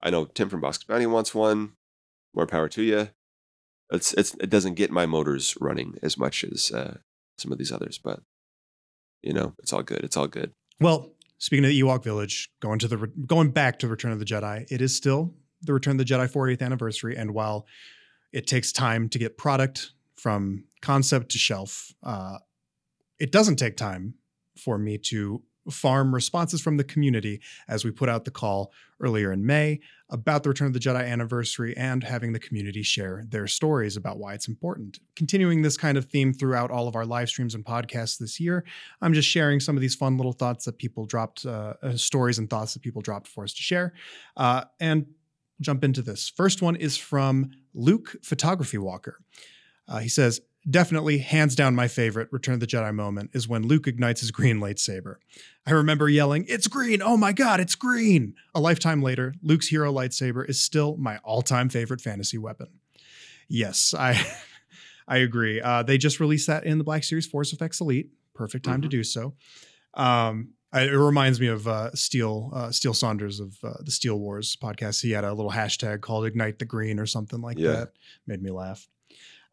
I 0.02 0.12
know 0.12 0.24
Tim 0.24 0.48
from 0.48 0.62
Bosk's 0.62 0.86
Bounty 0.86 1.08
wants 1.08 1.36
one. 1.36 1.74
More 2.34 2.48
power 2.48 2.70
to 2.70 2.82
you. 2.82 3.10
It's 3.92 4.14
it's 4.14 4.34
it 4.36 4.50
doesn't 4.50 4.76
get 4.76 4.90
my 4.90 5.06
motors 5.06 5.58
running 5.60 5.98
as 6.02 6.18
much 6.18 6.46
as 6.46 6.72
uh, 6.72 7.00
some 7.38 7.52
of 7.52 7.58
these 7.58 7.74
others, 7.74 8.00
but 8.02 8.22
you 9.22 9.34
know 9.34 9.56
it's 9.60 9.74
all 9.74 9.84
good. 9.84 10.06
It's 10.06 10.16
all 10.16 10.28
good. 10.28 10.54
Well, 10.80 11.12
speaking 11.38 11.66
of 11.66 11.72
the 11.72 11.82
Ewok 11.82 12.06
Village, 12.06 12.50
going 12.62 12.80
to 12.80 12.88
the 12.88 13.12
going 13.26 13.52
back 13.52 13.80
to 13.80 13.90
Return 13.90 14.14
of 14.14 14.20
the 14.20 14.26
Jedi, 14.26 14.66
it 14.72 14.82
is 14.82 14.96
still 14.96 15.34
the 15.68 15.74
Return 15.74 16.00
of 16.00 16.06
the 16.06 16.14
Jedi 16.14 16.32
40th 16.32 16.62
anniversary, 16.62 17.16
and 17.16 17.34
while 17.34 17.68
it 18.34 18.48
takes 18.48 18.72
time 18.72 19.10
to 19.10 19.20
get 19.20 19.38
product 19.38 19.92
from 20.16 20.66
concept 20.82 21.32
to 21.32 21.38
shelf. 21.38 21.94
Uh, 22.04 22.38
it 23.20 23.32
doesn't 23.32 23.56
take 23.56 23.78
time 23.78 24.16
for 24.58 24.78
me 24.78 24.98
to 24.98 25.42
farm 25.70 26.14
responses 26.14 26.62
from 26.62 26.78
the 26.78 26.84
community 26.84 27.42
as 27.68 27.84
we 27.84 27.92
put 27.92 28.08
out 28.08 28.26
the 28.26 28.32
call 28.32 28.72
earlier 29.02 29.32
in 29.32 29.46
May 29.46 29.80
about 30.10 30.44
the 30.44 30.50
Return 30.50 30.68
of 30.68 30.74
the 30.74 30.80
Jedi 30.80 31.06
anniversary 31.06 31.76
and 31.76 32.04
having 32.04 32.32
the 32.32 32.40
community 32.40 32.82
share 32.82 33.26
their 33.28 33.48
stories 33.48 33.98
about 33.98 34.18
why 34.18 34.34
it's 34.34 34.48
important. 34.48 35.00
Continuing 35.16 35.62
this 35.62 35.76
kind 35.76 35.98
of 35.98 36.06
theme 36.06 36.34
throughout 36.34 36.72
all 36.72 36.88
of 36.88 36.96
our 36.96 37.06
live 37.06 37.28
streams 37.28 37.54
and 37.54 37.66
podcasts 37.66 38.18
this 38.18 38.40
year, 38.40 38.64
I'm 39.02 39.14
just 39.14 39.28
sharing 39.28 39.60
some 39.60 39.76
of 39.76 39.82
these 39.82 39.96
fun 39.96 40.16
little 40.16 40.32
thoughts 40.32 40.66
that 40.66 40.78
people 40.78 41.06
dropped, 41.06 41.46
uh, 41.46 41.74
uh, 41.84 41.98
stories 41.98 42.40
and 42.40 42.50
thoughts 42.50 42.74
that 42.74 42.82
people 42.82 43.02
dropped 43.02 43.28
for 43.28 43.44
us 43.44 43.54
to 43.54 43.62
share. 43.62 43.94
Uh, 44.38 44.64
and 44.80 45.08
jump 45.62 45.84
into 45.84 46.02
this. 46.02 46.30
First 46.30 46.62
one 46.62 46.76
is 46.76 46.98
from 46.98 47.52
Luke 47.74 48.16
Photography 48.24 48.78
Walker. 48.78 49.20
Uh, 49.88 50.00
he 50.00 50.10
says, 50.10 50.42
Definitely, 50.70 51.20
hands 51.20 51.56
down, 51.56 51.76
my 51.76 51.88
favorite 51.88 52.28
Return 52.30 52.56
of 52.56 52.60
the 52.60 52.68
Jedi 52.68 52.94
moment 52.94 53.32
is 53.34 53.48
when 53.48 53.66
Luke 53.68 53.88
ignites 53.88 54.20
his 54.20 54.32
green 54.32 54.60
lightsaber. 54.60 55.16
I 55.66 55.72
remember 55.72 56.10
yelling, 56.10 56.46
It's 56.50 56.68
green! 56.68 57.02
Oh 57.02 57.16
my 57.16 57.32
god, 57.32 57.62
it's 57.62 57.76
green! 57.76 58.36
A 58.54 58.60
lifetime 58.60 59.02
later, 59.02 59.34
Luke's 59.42 59.70
hero 59.70 59.94
lightsaber 59.94 60.48
is 60.48 60.60
still 60.60 60.98
my 60.98 61.20
all 61.20 61.42
time 61.42 61.70
favorite 61.70 62.02
fantasy 62.02 62.38
weapon. 62.38 62.68
Yes, 63.48 63.94
I. 63.98 64.22
I 65.08 65.18
agree. 65.18 65.62
Uh, 65.62 65.84
they 65.84 65.98
just 65.98 66.20
released 66.20 66.48
that 66.48 66.66
in 66.66 66.78
the 66.78 66.84
Black 66.84 67.04
Series 67.04 67.26
Force 67.26 67.54
Effects 67.54 67.80
Elite. 67.80 68.10
Perfect 68.34 68.66
time 68.66 68.76
mm-hmm. 68.76 68.82
to 68.82 68.88
do 68.90 69.04
so. 69.04 69.36
Um, 69.94 70.50
I, 70.78 70.84
it 70.84 70.92
reminds 70.92 71.40
me 71.40 71.48
of 71.48 71.68
uh, 71.68 71.92
Steele 71.96 72.52
uh, 72.54 72.72
Steele 72.72 72.94
Saunders 72.94 73.40
of 73.40 73.58
uh, 73.64 73.74
the 73.80 73.92
Steel 73.92 74.20
Wars 74.20 74.56
podcast. 74.56 75.02
He 75.02 75.12
had 75.12 75.24
a 75.24 75.34
little 75.34 75.52
hashtag 75.52 76.02
called 76.02 76.26
"Ignite 76.26 76.60
the 76.60 76.66
Green" 76.66 77.00
or 77.00 77.06
something 77.06 77.42
like 77.42 77.58
yeah. 77.58 77.72
that. 77.72 77.90
Made 78.28 78.44
me 78.44 78.52
laugh. 78.52 78.88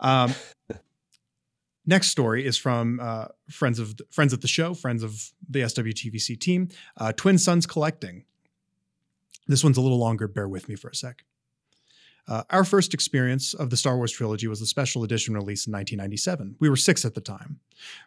Um, 0.01 0.35
Next 1.87 2.09
story 2.09 2.47
is 2.47 2.57
from 2.57 2.99
uh, 3.01 3.27
friends 3.51 3.79
of 3.79 3.99
the, 3.99 4.05
friends 4.11 4.33
of 4.33 4.41
the 4.41 4.49
show, 4.49 4.73
friends 4.73 5.03
of 5.03 5.33
the 5.49 5.61
SWTVC 5.61 6.41
team, 6.41 6.71
uh, 6.97 7.13
Twin 7.13 7.37
Sons 7.37 7.67
Collecting. 7.67 8.25
This 9.47 9.63
one's 9.63 9.77
a 9.77 9.83
little 9.83 9.99
longer. 9.99 10.27
Bear 10.27 10.49
with 10.49 10.69
me 10.69 10.77
for 10.77 10.89
a 10.89 10.95
sec. 10.95 11.25
Uh, 12.27 12.43
our 12.51 12.65
first 12.65 12.95
experience 12.95 13.53
of 13.53 13.69
the 13.69 13.77
Star 13.77 13.97
Wars 13.97 14.13
trilogy 14.13 14.49
was 14.49 14.61
the 14.61 14.67
special 14.67 15.05
edition 15.05 15.35
release 15.35 15.67
in 15.67 15.73
1997. 15.73 16.57
We 16.59 16.71
were 16.71 16.77
six 16.77 17.05
at 17.05 17.15
the 17.15 17.21
time. 17.21 17.61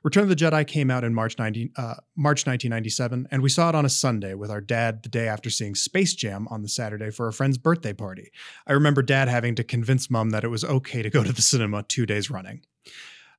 Return 0.04 0.24
of 0.24 0.30
the 0.30 0.36
Jedi 0.36 0.66
came 0.66 0.90
out 0.90 1.04
in 1.04 1.14
March, 1.14 1.38
90, 1.38 1.72
uh, 1.76 1.96
March 2.16 2.48
1997, 2.48 3.28
and 3.30 3.44
we 3.44 3.50
saw 3.50 3.70
it 3.70 3.76
on 3.76 3.86
a 3.86 3.90
Sunday 3.90 4.34
with 4.34 4.50
our 4.50 4.62
dad 4.62 5.04
the 5.04 5.10
day 5.10 5.28
after 5.28 5.52
seeing 5.52 5.76
Space 5.76 6.16
Jam 6.16 6.48
on 6.50 6.64
the 6.64 6.70
Saturday 6.70 7.12
for 7.12 7.28
a 7.28 7.34
friend's 7.34 7.60
birthday 7.60 7.94
party. 7.94 8.32
I 8.66 8.74
remember 8.74 9.04
dad 9.04 9.28
having 9.28 9.54
to 9.56 9.64
convince 9.64 10.10
mom 10.10 10.32
that 10.32 10.44
it 10.44 10.50
was 10.50 10.64
okay 10.64 11.04
to 11.04 11.10
go 11.12 11.24
to 11.24 11.32
the 11.32 11.42
cinema 11.44 11.84
two 11.84 12.08
days 12.08 12.32
running. 12.32 12.62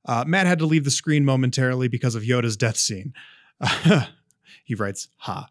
Uh, 0.05 0.23
Matt 0.25 0.47
had 0.47 0.59
to 0.59 0.65
leave 0.65 0.85
the 0.85 0.91
screen 0.91 1.25
momentarily 1.25 1.89
because 1.89 2.15
of 2.15 2.23
Yoda's 2.23 2.55
death 2.55 2.77
scene. 2.77 3.13
he 4.63 4.75
writes, 4.75 5.09
ha. 5.17 5.49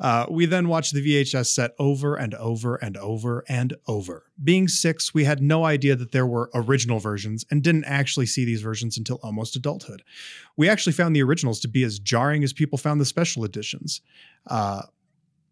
Uh, 0.00 0.26
we 0.30 0.46
then 0.46 0.68
watched 0.68 0.94
the 0.94 1.00
VHS 1.02 1.46
set 1.46 1.72
over 1.78 2.16
and 2.16 2.34
over 2.34 2.76
and 2.76 2.96
over 2.96 3.44
and 3.48 3.76
over. 3.86 4.24
Being 4.42 4.66
six, 4.66 5.12
we 5.12 5.24
had 5.24 5.42
no 5.42 5.64
idea 5.66 5.94
that 5.94 6.12
there 6.12 6.26
were 6.26 6.50
original 6.54 6.98
versions 6.98 7.44
and 7.50 7.62
didn't 7.62 7.84
actually 7.84 8.26
see 8.26 8.44
these 8.44 8.62
versions 8.62 8.96
until 8.96 9.20
almost 9.22 9.56
adulthood. 9.56 10.02
We 10.56 10.68
actually 10.68 10.94
found 10.94 11.14
the 11.14 11.22
originals 11.22 11.60
to 11.60 11.68
be 11.68 11.84
as 11.84 11.98
jarring 11.98 12.42
as 12.42 12.52
people 12.52 12.78
found 12.78 13.00
the 13.00 13.04
special 13.04 13.44
editions. 13.44 14.00
Uh, 14.46 14.82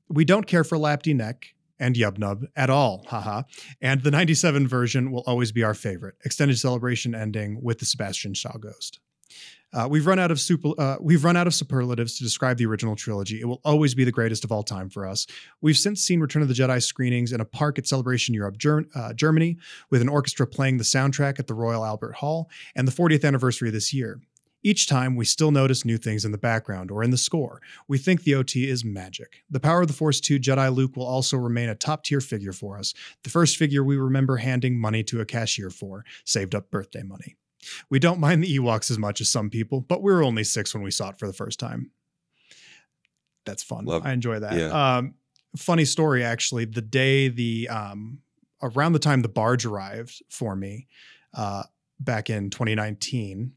we 0.09 0.25
don't 0.25 0.47
care 0.47 0.65
for 0.65 0.79
Lapti 0.79 1.15
Nek 1.15 1.55
and 1.79 1.95
Yub 1.95 2.49
at 2.57 2.71
all, 2.71 3.05
haha. 3.07 3.43
And 3.81 4.03
the 4.03 4.11
97 4.11 4.67
version 4.67 5.11
will 5.13 5.23
always 5.27 5.53
be 5.53 5.63
our 5.63 5.75
favorite. 5.75 6.17
Extended 6.25 6.59
celebration 6.59 7.15
ending 7.15 7.63
with 7.63 7.79
the 7.79 7.85
Sebastian 7.85 8.35
Shaw 8.35 8.57
ghost. 8.59 9.01
Uh, 9.73 9.87
we've 9.91 10.07
run 10.07 10.19
out 10.19 10.31
of 10.31 10.41
super, 10.41 10.71
uh, 10.79 10.97
we've 11.01 11.25
run 11.25 11.37
out 11.37 11.47
of 11.47 11.55
superlatives 11.55 12.17
to 12.17 12.25
describe 12.25 12.57
the 12.57 12.65
original 12.65 12.97
trilogy. 12.97 13.41
It 13.41 13.45
will 13.45 13.61
always 13.65 13.95
be 13.95 14.05
the 14.05 14.13
greatest 14.13 14.45
of 14.45 14.51
all 14.51 14.63
time 14.63 14.89
for 14.89 15.07
us. 15.07 15.27
We've 15.61 15.77
since 15.77 16.01
seen 16.01 16.21
Return 16.21 16.43
of 16.43 16.49
the 16.49 16.55
Jedi 16.55 16.83
screenings 16.83 17.33
in 17.33 17.41
a 17.41 17.45
park 17.45 17.79
at 17.79 17.87
Celebration 17.87 18.35
Europe, 18.35 18.57
Ger- 18.57 18.87
uh, 18.95 19.13
Germany, 19.13 19.59
with 19.91 20.01
an 20.01 20.09
orchestra 20.09 20.47
playing 20.47 20.79
the 20.79 20.85
soundtrack 20.85 21.39
at 21.39 21.47
the 21.47 21.55
Royal 21.55 21.85
Albert 21.85 22.15
Hall, 22.15 22.49
and 22.75 22.89
the 22.89 22.93
40th 22.93 23.25
anniversary 23.25 23.71
this 23.71 23.93
year. 23.93 24.21
Each 24.65 24.89
time, 24.89 25.15
we 25.15 25.25
still 25.25 25.53
notice 25.53 25.85
new 25.85 25.99
things 25.99 26.25
in 26.25 26.33
the 26.33 26.39
background 26.39 26.91
or 26.91 27.05
in 27.05 27.11
the 27.11 27.17
score. 27.17 27.61
We 27.87 27.97
think 27.97 28.25
the 28.25 28.35
OT 28.35 28.69
is 28.69 28.85
magic. 28.85 29.45
The 29.49 29.61
Power 29.61 29.83
of 29.83 29.87
the 29.87 29.95
Force 29.95 30.19
2 30.21 30.41
Jedi 30.41 30.75
Luke 30.75 30.97
will 30.97 31.07
also 31.07 31.37
remain 31.37 31.69
a 31.69 31.77
top 31.77 32.03
tier 32.03 32.21
figure 32.21 32.53
for 32.53 32.77
us, 32.77 32.93
the 33.23 33.31
first 33.31 33.57
figure 33.57 33.85
we 33.85 33.97
remember 33.97 34.39
handing 34.39 34.81
money 34.81 35.05
to 35.05 35.21
a 35.21 35.25
cashier 35.25 35.71
for, 35.71 36.05
saved 36.25 36.57
up 36.57 36.71
birthday 36.71 37.05
money. 37.05 37.37
We 37.91 37.99
don't 37.99 38.21
mind 38.21 38.43
the 38.43 38.59
Ewoks 38.59 38.91
as 38.91 38.99
much 38.99 39.21
as 39.21 39.29
some 39.29 39.51
people, 39.51 39.81
but 39.81 40.03
we 40.03 40.13
were 40.13 40.23
only 40.23 40.45
six 40.45 40.75
when 40.75 40.83
we 40.83 40.91
saw 40.91 41.11
it 41.11 41.19
for 41.19 41.27
the 41.27 41.33
first 41.33 41.59
time. 41.59 41.91
That's 43.45 43.63
fun. 43.63 43.85
Love, 43.85 44.05
I 44.05 44.13
enjoy 44.13 44.41
that. 44.41 44.55
Yeah. 44.55 44.97
Um, 44.97 45.15
funny 45.57 45.85
story, 45.85 46.23
actually. 46.23 46.67
The 46.67 46.83
day 46.83 47.29
the 47.29 47.69
um, 47.69 48.19
around 48.63 48.93
the 48.93 48.99
time 48.99 49.23
the 49.23 49.29
barge 49.29 49.65
arrived 49.65 50.23
for 50.29 50.55
me 50.55 50.87
uh, 51.35 51.65
back 52.01 52.31
in 52.31 52.51
2019, 52.51 53.53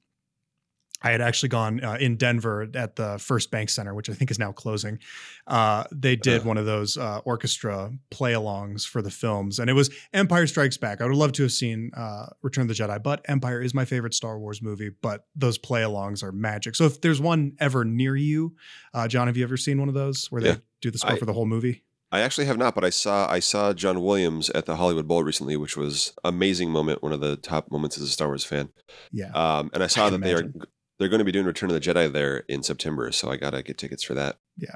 I 1.01 1.11
had 1.11 1.21
actually 1.21 1.49
gone 1.49 1.83
uh, 1.83 1.97
in 1.99 2.15
Denver 2.15 2.67
at 2.75 2.95
the 2.95 3.17
First 3.19 3.51
Bank 3.51 3.69
Center, 3.69 3.93
which 3.93 4.09
I 4.09 4.13
think 4.13 4.31
is 4.31 4.39
now 4.39 4.51
closing. 4.51 4.99
Uh, 5.47 5.83
they 5.91 6.15
did 6.15 6.41
uh, 6.41 6.43
one 6.45 6.57
of 6.57 6.65
those 6.65 6.97
uh, 6.97 7.19
orchestra 7.25 7.91
play 8.09 8.33
alongs 8.33 8.87
for 8.87 9.01
the 9.01 9.11
films, 9.11 9.59
and 9.59 9.69
it 9.69 9.73
was 9.73 9.89
Empire 10.13 10.47
Strikes 10.47 10.77
Back. 10.77 11.01
I 11.01 11.05
would 11.05 11.15
love 11.15 11.31
to 11.33 11.43
have 11.43 11.51
seen 11.51 11.91
uh, 11.95 12.27
Return 12.41 12.63
of 12.63 12.67
the 12.67 12.73
Jedi, 12.73 13.01
but 13.01 13.25
Empire 13.27 13.61
is 13.61 13.73
my 13.73 13.85
favorite 13.85 14.13
Star 14.13 14.39
Wars 14.39 14.61
movie. 14.61 14.89
But 15.01 15.25
those 15.35 15.57
play 15.57 15.81
alongs 15.81 16.23
are 16.23 16.31
magic. 16.31 16.75
So 16.75 16.85
if 16.85 17.01
there's 17.01 17.21
one 17.21 17.53
ever 17.59 17.83
near 17.83 18.15
you, 18.15 18.55
uh, 18.93 19.07
John, 19.07 19.27
have 19.27 19.37
you 19.37 19.43
ever 19.43 19.57
seen 19.57 19.79
one 19.79 19.87
of 19.87 19.95
those 19.95 20.27
where 20.31 20.41
yeah. 20.41 20.51
they 20.53 20.61
do 20.81 20.91
the 20.91 20.97
score 20.97 21.13
I, 21.13 21.17
for 21.17 21.25
the 21.25 21.33
whole 21.33 21.45
movie? 21.45 21.83
I 22.11 22.21
actually 22.21 22.45
have 22.47 22.57
not, 22.57 22.75
but 22.75 22.83
I 22.83 22.89
saw 22.89 23.29
I 23.29 23.39
saw 23.39 23.71
John 23.73 24.01
Williams 24.01 24.49
at 24.49 24.65
the 24.65 24.75
Hollywood 24.75 25.07
Bowl 25.07 25.23
recently, 25.23 25.55
which 25.55 25.77
was 25.77 26.13
amazing 26.23 26.69
moment, 26.69 27.01
one 27.01 27.13
of 27.13 27.21
the 27.21 27.37
top 27.37 27.71
moments 27.71 27.97
as 27.97 28.03
a 28.03 28.09
Star 28.09 28.27
Wars 28.27 28.43
fan. 28.43 28.69
Yeah, 29.11 29.31
um, 29.31 29.71
and 29.73 29.81
I 29.81 29.87
saw 29.87 30.07
I 30.07 30.09
that 30.09 30.15
imagine. 30.17 30.53
they 30.53 30.59
are 30.59 30.67
they're 31.01 31.09
going 31.09 31.19
to 31.19 31.25
be 31.25 31.31
doing 31.31 31.47
Return 31.47 31.71
of 31.71 31.73
the 31.73 31.79
Jedi 31.79 32.11
there 32.11 32.43
in 32.47 32.61
September, 32.61 33.11
so 33.11 33.31
I 33.31 33.35
gotta 33.35 33.63
get 33.63 33.79
tickets 33.79 34.03
for 34.03 34.13
that. 34.13 34.37
Yeah, 34.55 34.75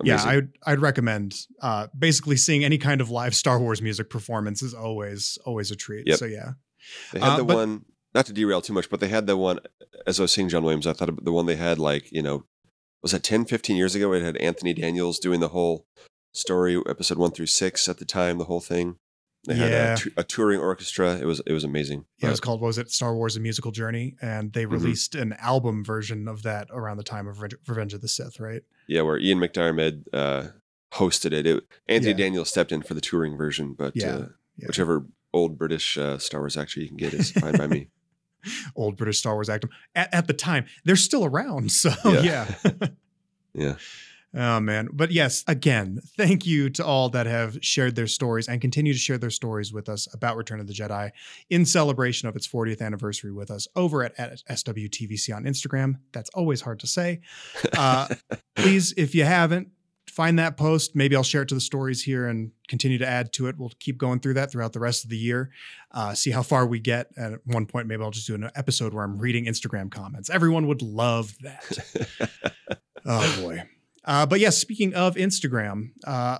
Amazing. 0.00 0.28
yeah, 0.28 0.36
I'd 0.36 0.48
I'd 0.66 0.80
recommend. 0.80 1.46
Uh, 1.62 1.86
basically, 1.98 2.36
seeing 2.36 2.62
any 2.62 2.76
kind 2.76 3.00
of 3.00 3.10
live 3.10 3.34
Star 3.34 3.58
Wars 3.58 3.80
music 3.80 4.10
performance 4.10 4.62
is 4.62 4.74
always 4.74 5.38
always 5.46 5.70
a 5.70 5.76
treat. 5.76 6.06
Yep. 6.06 6.18
So 6.18 6.26
yeah, 6.26 6.52
they 7.12 7.20
had 7.20 7.28
uh, 7.30 7.36
the 7.38 7.44
but, 7.44 7.56
one. 7.56 7.84
Not 8.14 8.26
to 8.26 8.34
derail 8.34 8.60
too 8.60 8.74
much, 8.74 8.90
but 8.90 9.00
they 9.00 9.08
had 9.08 9.26
the 9.26 9.38
one. 9.38 9.60
As 10.06 10.20
I 10.20 10.24
was 10.24 10.32
seeing 10.32 10.50
John 10.50 10.62
Williams, 10.62 10.86
I 10.86 10.92
thought 10.92 11.24
the 11.24 11.32
one 11.32 11.46
they 11.46 11.56
had 11.56 11.78
like 11.78 12.12
you 12.12 12.22
know, 12.22 12.44
was 13.02 13.12
that 13.12 13.22
10, 13.22 13.46
15 13.46 13.74
years 13.74 13.94
ago? 13.94 14.12
It 14.12 14.22
had 14.22 14.36
Anthony 14.36 14.74
Daniels 14.74 15.18
doing 15.18 15.40
the 15.40 15.48
whole 15.48 15.86
story, 16.34 16.78
episode 16.86 17.16
one 17.16 17.30
through 17.30 17.46
six 17.46 17.88
at 17.88 17.96
the 17.96 18.04
time, 18.04 18.36
the 18.36 18.44
whole 18.44 18.60
thing. 18.60 18.96
They 19.44 19.56
had 19.56 19.70
yeah. 19.70 19.96
a, 20.16 20.20
a, 20.20 20.24
touring 20.24 20.60
orchestra. 20.60 21.16
It 21.16 21.24
was 21.24 21.40
it 21.46 21.52
was 21.52 21.64
amazing. 21.64 22.04
Yeah, 22.18 22.28
it 22.28 22.30
was 22.30 22.40
called 22.40 22.60
was 22.60 22.78
it 22.78 22.90
Star 22.90 23.14
Wars: 23.14 23.36
A 23.36 23.40
Musical 23.40 23.72
Journey, 23.72 24.14
and 24.22 24.52
they 24.52 24.62
mm-hmm. 24.62 24.72
released 24.72 25.14
mm-hmm. 25.14 25.32
an 25.32 25.38
album 25.40 25.84
version 25.84 26.28
of 26.28 26.42
that 26.44 26.68
around 26.70 26.98
the 26.98 27.02
time 27.02 27.26
of 27.26 27.42
Revenge 27.66 27.92
of 27.92 28.00
the 28.00 28.08
Sith, 28.08 28.38
right? 28.38 28.62
Yeah, 28.86 29.02
where 29.02 29.18
Ian 29.18 29.38
McDiarmid 29.38 30.04
uh, 30.12 30.48
hosted 30.92 31.32
it. 31.32 31.46
it 31.46 31.64
Anthony 31.88 32.12
yeah. 32.12 32.16
Daniels 32.18 32.50
stepped 32.50 32.70
in 32.70 32.82
for 32.82 32.94
the 32.94 33.00
touring 33.00 33.36
version, 33.36 33.74
but 33.76 33.96
yeah. 33.96 34.14
Uh, 34.14 34.26
yeah. 34.58 34.66
whichever 34.68 35.06
old 35.32 35.58
British 35.58 35.98
uh, 35.98 36.18
Star 36.18 36.40
Wars 36.40 36.56
actor 36.56 36.80
you 36.80 36.88
can 36.88 36.96
get 36.96 37.12
is 37.12 37.32
fine 37.32 37.56
by 37.56 37.66
me. 37.66 37.88
Old 38.76 38.96
British 38.96 39.18
Star 39.18 39.34
Wars 39.34 39.48
actor 39.48 39.68
at, 39.94 40.12
at, 40.12 40.26
the 40.26 40.32
time 40.32 40.66
they're 40.84 40.96
still 40.96 41.24
around, 41.24 41.72
so 41.72 41.90
yeah. 42.04 42.52
yeah. 43.54 43.74
Oh 44.34 44.60
man. 44.60 44.88
But 44.92 45.12
yes, 45.12 45.44
again, 45.46 46.00
thank 46.16 46.46
you 46.46 46.70
to 46.70 46.84
all 46.84 47.10
that 47.10 47.26
have 47.26 47.58
shared 47.60 47.96
their 47.96 48.06
stories 48.06 48.48
and 48.48 48.60
continue 48.60 48.94
to 48.94 48.98
share 48.98 49.18
their 49.18 49.30
stories 49.30 49.72
with 49.72 49.90
us 49.90 50.08
about 50.14 50.36
Return 50.36 50.58
of 50.58 50.66
the 50.66 50.72
Jedi 50.72 51.10
in 51.50 51.66
celebration 51.66 52.28
of 52.28 52.36
its 52.36 52.48
40th 52.48 52.80
anniversary 52.80 53.32
with 53.32 53.50
us 53.50 53.68
over 53.76 54.04
at, 54.04 54.18
at 54.18 54.42
SWTVC 54.50 55.36
on 55.36 55.44
Instagram. 55.44 55.96
That's 56.12 56.30
always 56.30 56.62
hard 56.62 56.80
to 56.80 56.86
say. 56.86 57.20
Uh, 57.76 58.08
please, 58.56 58.94
if 58.96 59.14
you 59.14 59.24
haven't, 59.24 59.68
find 60.08 60.38
that 60.38 60.56
post. 60.56 60.96
Maybe 60.96 61.14
I'll 61.14 61.22
share 61.22 61.42
it 61.42 61.48
to 61.48 61.54
the 61.54 61.60
stories 61.60 62.02
here 62.02 62.26
and 62.26 62.52
continue 62.68 62.98
to 62.98 63.06
add 63.06 63.34
to 63.34 63.48
it. 63.48 63.58
We'll 63.58 63.72
keep 63.80 63.98
going 63.98 64.20
through 64.20 64.34
that 64.34 64.50
throughout 64.50 64.72
the 64.72 64.80
rest 64.80 65.04
of 65.04 65.10
the 65.10 65.16
year. 65.16 65.50
Uh, 65.90 66.14
see 66.14 66.30
how 66.30 66.42
far 66.42 66.66
we 66.66 66.80
get. 66.80 67.08
And 67.16 67.34
at 67.34 67.40
one 67.44 67.66
point, 67.66 67.86
maybe 67.86 68.02
I'll 68.02 68.10
just 68.10 68.26
do 68.26 68.34
an 68.34 68.50
episode 68.54 68.94
where 68.94 69.04
I'm 69.04 69.18
reading 69.18 69.44
Instagram 69.44 69.90
comments. 69.90 70.30
Everyone 70.30 70.66
would 70.68 70.80
love 70.80 71.34
that. 71.40 72.78
oh 73.06 73.42
boy. 73.42 73.62
Uh, 74.04 74.26
but 74.26 74.40
yes, 74.40 74.58
speaking 74.58 74.94
of 74.94 75.14
Instagram, 75.14 75.90
uh, 76.06 76.38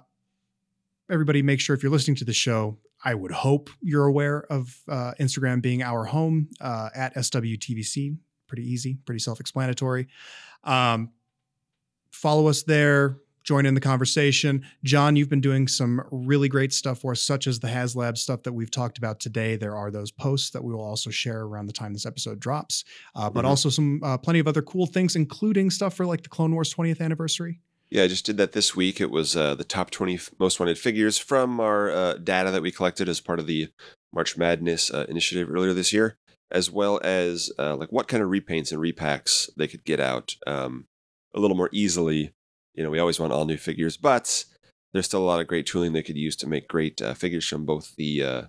everybody 1.10 1.42
make 1.42 1.60
sure 1.60 1.74
if 1.74 1.82
you're 1.82 1.92
listening 1.92 2.16
to 2.16 2.24
the 2.24 2.32
show, 2.32 2.78
I 3.04 3.14
would 3.14 3.32
hope 3.32 3.70
you're 3.80 4.06
aware 4.06 4.44
of 4.50 4.76
uh, 4.88 5.12
Instagram 5.18 5.60
being 5.60 5.82
our 5.82 6.04
home 6.04 6.48
uh, 6.60 6.90
at 6.94 7.14
SWTVC. 7.14 8.16
Pretty 8.46 8.70
easy, 8.70 8.98
pretty 9.04 9.18
self 9.18 9.40
explanatory. 9.40 10.08
Um, 10.64 11.10
follow 12.10 12.48
us 12.48 12.62
there, 12.62 13.18
join 13.42 13.66
in 13.66 13.74
the 13.74 13.80
conversation. 13.80 14.64
John, 14.84 15.16
you've 15.16 15.28
been 15.28 15.40
doing 15.40 15.68
some 15.68 16.02
really 16.10 16.48
great 16.48 16.72
stuff 16.72 17.00
for 17.00 17.12
us, 17.12 17.22
such 17.22 17.46
as 17.46 17.60
the 17.60 17.68
HasLab 17.68 18.16
stuff 18.18 18.42
that 18.44 18.52
we've 18.52 18.70
talked 18.70 18.98
about 18.98 19.20
today. 19.20 19.56
There 19.56 19.76
are 19.76 19.90
those 19.90 20.10
posts 20.10 20.50
that 20.50 20.62
we 20.62 20.72
will 20.72 20.84
also 20.84 21.10
share 21.10 21.40
around 21.42 21.66
the 21.66 21.72
time 21.72 21.92
this 21.92 22.06
episode 22.06 22.40
drops, 22.40 22.84
uh, 23.14 23.28
but 23.30 23.44
Mhm. 23.44 23.48
also 23.48 23.68
some 23.68 24.00
uh, 24.02 24.18
plenty 24.18 24.38
of 24.38 24.46
other 24.48 24.62
cool 24.62 24.86
things, 24.86 25.16
including 25.16 25.70
stuff 25.70 25.94
for 25.94 26.06
like 26.06 26.22
the 26.22 26.28
Clone 26.28 26.52
Wars 26.52 26.72
20th 26.72 27.00
anniversary. 27.00 27.60
Yeah, 27.90 28.04
I 28.04 28.08
just 28.08 28.24
did 28.24 28.38
that 28.38 28.52
this 28.52 28.74
week. 28.74 29.00
It 29.02 29.10
was 29.10 29.36
uh, 29.36 29.54
the 29.54 29.64
top 29.64 29.90
20 29.90 30.18
most 30.38 30.58
wanted 30.58 30.78
figures 30.78 31.18
from 31.18 31.60
our 31.60 31.90
uh, 31.90 32.14
data 32.14 32.50
that 32.50 32.62
we 32.62 32.72
collected 32.72 33.06
as 33.08 33.20
part 33.20 33.38
of 33.38 33.46
the 33.46 33.68
March 34.14 34.36
Madness 34.38 34.90
uh, 34.90 35.04
initiative 35.10 35.50
earlier 35.50 35.74
this 35.74 35.92
year, 35.92 36.16
as 36.50 36.70
well 36.70 37.00
as 37.04 37.50
uh, 37.58 37.76
like 37.76 37.92
what 37.92 38.08
kind 38.08 38.22
of 38.22 38.30
repaints 38.30 38.72
and 38.72 38.80
repacks 38.80 39.50
they 39.58 39.66
could 39.68 39.84
get 39.84 40.00
out 40.00 40.36
um, 40.46 40.86
a 41.34 41.40
little 41.40 41.56
more 41.56 41.68
easily. 41.72 42.32
You 42.74 42.82
know, 42.82 42.90
we 42.90 42.98
always 42.98 43.20
want 43.20 43.32
all 43.32 43.44
new 43.44 43.56
figures, 43.56 43.96
but 43.96 44.44
there's 44.92 45.06
still 45.06 45.22
a 45.22 45.24
lot 45.24 45.40
of 45.40 45.46
great 45.46 45.66
tooling 45.66 45.92
they 45.92 46.02
could 46.02 46.16
use 46.16 46.36
to 46.36 46.48
make 46.48 46.68
great 46.68 47.00
uh, 47.00 47.14
figures 47.14 47.46
from 47.46 47.64
both 47.64 47.94
the 47.96 48.22
uh, 48.22 48.42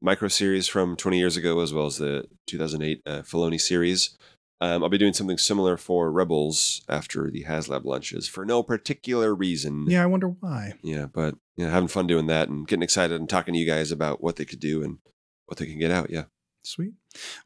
micro 0.00 0.28
series 0.28 0.68
from 0.68 0.96
20 0.96 1.18
years 1.18 1.36
ago 1.36 1.60
as 1.60 1.72
well 1.72 1.86
as 1.86 1.98
the 1.98 2.24
2008 2.46 3.02
uh, 3.06 3.22
Filoni 3.22 3.60
series. 3.60 4.16
Um, 4.60 4.82
I'll 4.82 4.88
be 4.88 4.98
doing 4.98 5.12
something 5.12 5.38
similar 5.38 5.76
for 5.76 6.10
Rebels 6.10 6.82
after 6.88 7.30
the 7.30 7.44
HasLab 7.44 7.84
lunches 7.84 8.26
for 8.26 8.44
no 8.44 8.64
particular 8.64 9.32
reason. 9.32 9.86
Yeah, 9.88 10.02
I 10.02 10.06
wonder 10.06 10.28
why. 10.28 10.74
Yeah, 10.82 11.06
but 11.06 11.36
yeah, 11.56 11.70
having 11.70 11.88
fun 11.88 12.08
doing 12.08 12.26
that 12.26 12.48
and 12.48 12.66
getting 12.66 12.82
excited 12.82 13.20
and 13.20 13.28
talking 13.28 13.54
to 13.54 13.60
you 13.60 13.66
guys 13.66 13.92
about 13.92 14.20
what 14.20 14.34
they 14.34 14.44
could 14.44 14.58
do 14.58 14.82
and 14.82 14.98
what 15.46 15.58
they 15.58 15.66
can 15.66 15.78
get 15.78 15.92
out. 15.92 16.10
Yeah. 16.10 16.24
Sweet. 16.62 16.92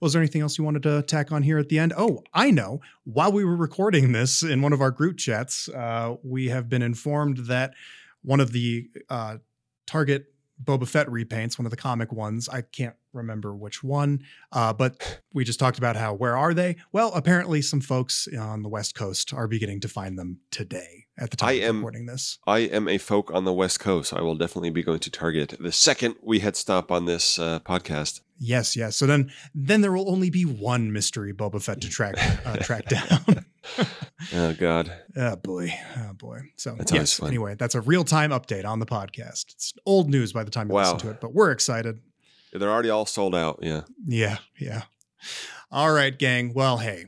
Well, 0.00 0.06
is 0.06 0.12
there 0.12 0.22
anything 0.22 0.40
else 0.40 0.58
you 0.58 0.64
wanted 0.64 0.82
to 0.84 1.02
tack 1.02 1.32
on 1.32 1.42
here 1.42 1.58
at 1.58 1.68
the 1.68 1.78
end? 1.78 1.92
Oh, 1.96 2.22
I 2.34 2.50
know. 2.50 2.80
While 3.04 3.32
we 3.32 3.44
were 3.44 3.56
recording 3.56 4.12
this 4.12 4.42
in 4.42 4.62
one 4.62 4.72
of 4.72 4.80
our 4.80 4.90
group 4.90 5.16
chats, 5.16 5.68
uh, 5.68 6.16
we 6.24 6.48
have 6.48 6.68
been 6.68 6.82
informed 6.82 7.46
that 7.46 7.74
one 8.22 8.40
of 8.40 8.52
the 8.52 8.88
uh, 9.08 9.38
Target 9.86 10.31
Boba 10.62 10.86
Fett 10.86 11.06
repaints, 11.08 11.58
one 11.58 11.66
of 11.66 11.70
the 11.70 11.76
comic 11.76 12.12
ones, 12.12 12.48
I 12.48 12.62
can't 12.62 12.94
remember 13.12 13.54
which 13.54 13.82
one, 13.82 14.22
uh, 14.52 14.72
but 14.72 15.20
we 15.32 15.44
just 15.44 15.58
talked 15.58 15.78
about 15.78 15.96
how, 15.96 16.14
where 16.14 16.36
are 16.36 16.54
they? 16.54 16.76
Well, 16.92 17.12
apparently 17.14 17.60
some 17.62 17.80
folks 17.80 18.28
on 18.38 18.62
the 18.62 18.68
West 18.68 18.94
Coast 18.94 19.32
are 19.34 19.48
beginning 19.48 19.80
to 19.80 19.88
find 19.88 20.18
them 20.18 20.38
today 20.50 21.06
at 21.18 21.30
the 21.30 21.36
time 21.36 21.48
I 21.48 21.52
of 21.54 21.62
am- 21.64 21.76
recording 21.78 22.06
this. 22.06 22.38
I 22.46 22.60
am 22.60 22.88
a 22.88 22.98
folk 22.98 23.30
on 23.32 23.44
the 23.44 23.52
West 23.52 23.80
Coast. 23.80 24.12
I 24.14 24.22
will 24.22 24.36
definitely 24.36 24.70
be 24.70 24.82
going 24.82 25.00
to 25.00 25.10
Target 25.10 25.56
the 25.60 25.72
second 25.72 26.16
we 26.22 26.38
head 26.38 26.56
stop 26.56 26.90
on 26.90 27.04
this 27.04 27.38
uh, 27.38 27.60
podcast. 27.60 28.20
Yes, 28.38 28.76
yes. 28.76 28.96
So 28.96 29.06
then, 29.06 29.30
then 29.54 29.82
there 29.82 29.92
will 29.92 30.10
only 30.10 30.30
be 30.30 30.44
one 30.44 30.92
mystery 30.92 31.32
Boba 31.32 31.62
Fett 31.62 31.80
to 31.82 31.88
track 31.88 32.14
uh, 32.46 32.56
track 32.56 32.86
down. 32.88 33.44
Oh, 34.34 34.54
God. 34.54 34.92
Oh 35.16 35.34
boy, 35.36 35.72
oh 35.98 36.12
boy. 36.14 36.38
So 36.56 36.74
That's 36.78 36.92
yes. 36.92 37.14
fun. 37.18 37.28
Anyway, 37.28 37.56
that's 37.58 37.74
a 37.74 37.80
real 37.80 38.04
time 38.04 38.30
update 38.30 38.64
on 38.64 38.78
the 38.78 38.86
podcast. 38.86 39.52
It's 39.52 39.72
old 39.84 40.08
news 40.08 40.32
by 40.32 40.44
the 40.44 40.50
time 40.50 40.68
you 40.68 40.74
Wow. 40.74 40.82
listen 40.82 40.98
to 40.98 41.10
it, 41.10 41.20
but 41.20 41.34
we're 41.34 41.50
excited. 41.50 42.00
They're 42.52 42.70
already 42.70 42.90
all 42.90 43.04
sold 43.04 43.34
out. 43.34 43.58
Yeah. 43.62 43.82
Yeah, 44.06 44.38
yeah. 44.60 44.82
All 45.72 45.92
right, 45.92 46.16
gang. 46.16 46.52
Well, 46.54 46.78
hey, 46.78 47.06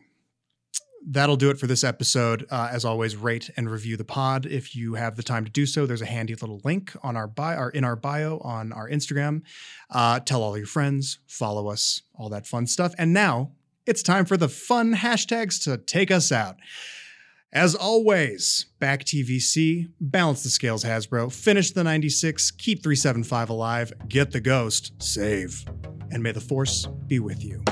that'll 1.07 1.36
do 1.36 1.51
it 1.51 1.59
for 1.59 1.66
this 1.66 1.85
episode. 1.85 2.47
Uh, 2.51 2.69
as 2.73 2.85
always, 2.85 3.15
rate 3.15 3.49
and 3.57 3.70
review 3.70 3.97
the 3.97 4.05
pod 4.05 4.45
if 4.47 4.74
you 4.74 4.95
have 4.95 5.16
the 5.16 5.23
time 5.23 5.45
to 5.45 5.51
do 5.51 5.66
so. 5.66 5.86
There's 5.86 6.03
a 6.03 6.07
handy 6.07 6.35
little 6.35 6.61
link 6.65 6.97
on 7.03 7.16
our 7.16 7.27
bio, 7.28 7.59
or 7.59 7.70
in 7.70 7.85
our 7.85 7.97
bio 7.97 8.39
on 8.39 8.73
our 8.73 8.89
Instagram. 8.91 9.43
Uh, 9.91 10.19
tell 10.20 10.43
all 10.43 10.57
your 10.59 10.66
friends, 10.66 11.19
follow 11.27 11.69
us, 11.69 12.03
all 12.15 12.28
that 12.31 12.47
fun 12.47 12.66
stuff. 12.66 12.93
And 12.99 13.12
now 13.12 13.53
it's 13.86 14.02
time 14.02 14.24
for 14.24 14.36
the 14.36 14.48
fun 14.48 14.94
hashtags 14.94 15.62
to 15.65 15.77
take 15.77 16.11
us 16.11 16.32
out. 16.32 16.56
As 17.52 17.74
always, 17.74 18.66
back 18.81 19.05
TVC, 19.05 19.89
balance 20.01 20.43
the 20.43 20.48
scales, 20.48 20.82
Hasbro, 20.82 21.32
finish 21.32 21.70
the 21.70 21.85
96, 21.85 22.51
keep 22.51 22.82
375 22.82 23.51
alive, 23.51 23.93
get 24.09 24.32
the 24.32 24.40
ghost, 24.40 24.93
save, 24.98 25.65
and 26.11 26.23
may 26.23 26.32
the 26.32 26.40
force 26.40 26.89
be 27.06 27.20
with 27.20 27.44
you. 27.44 27.62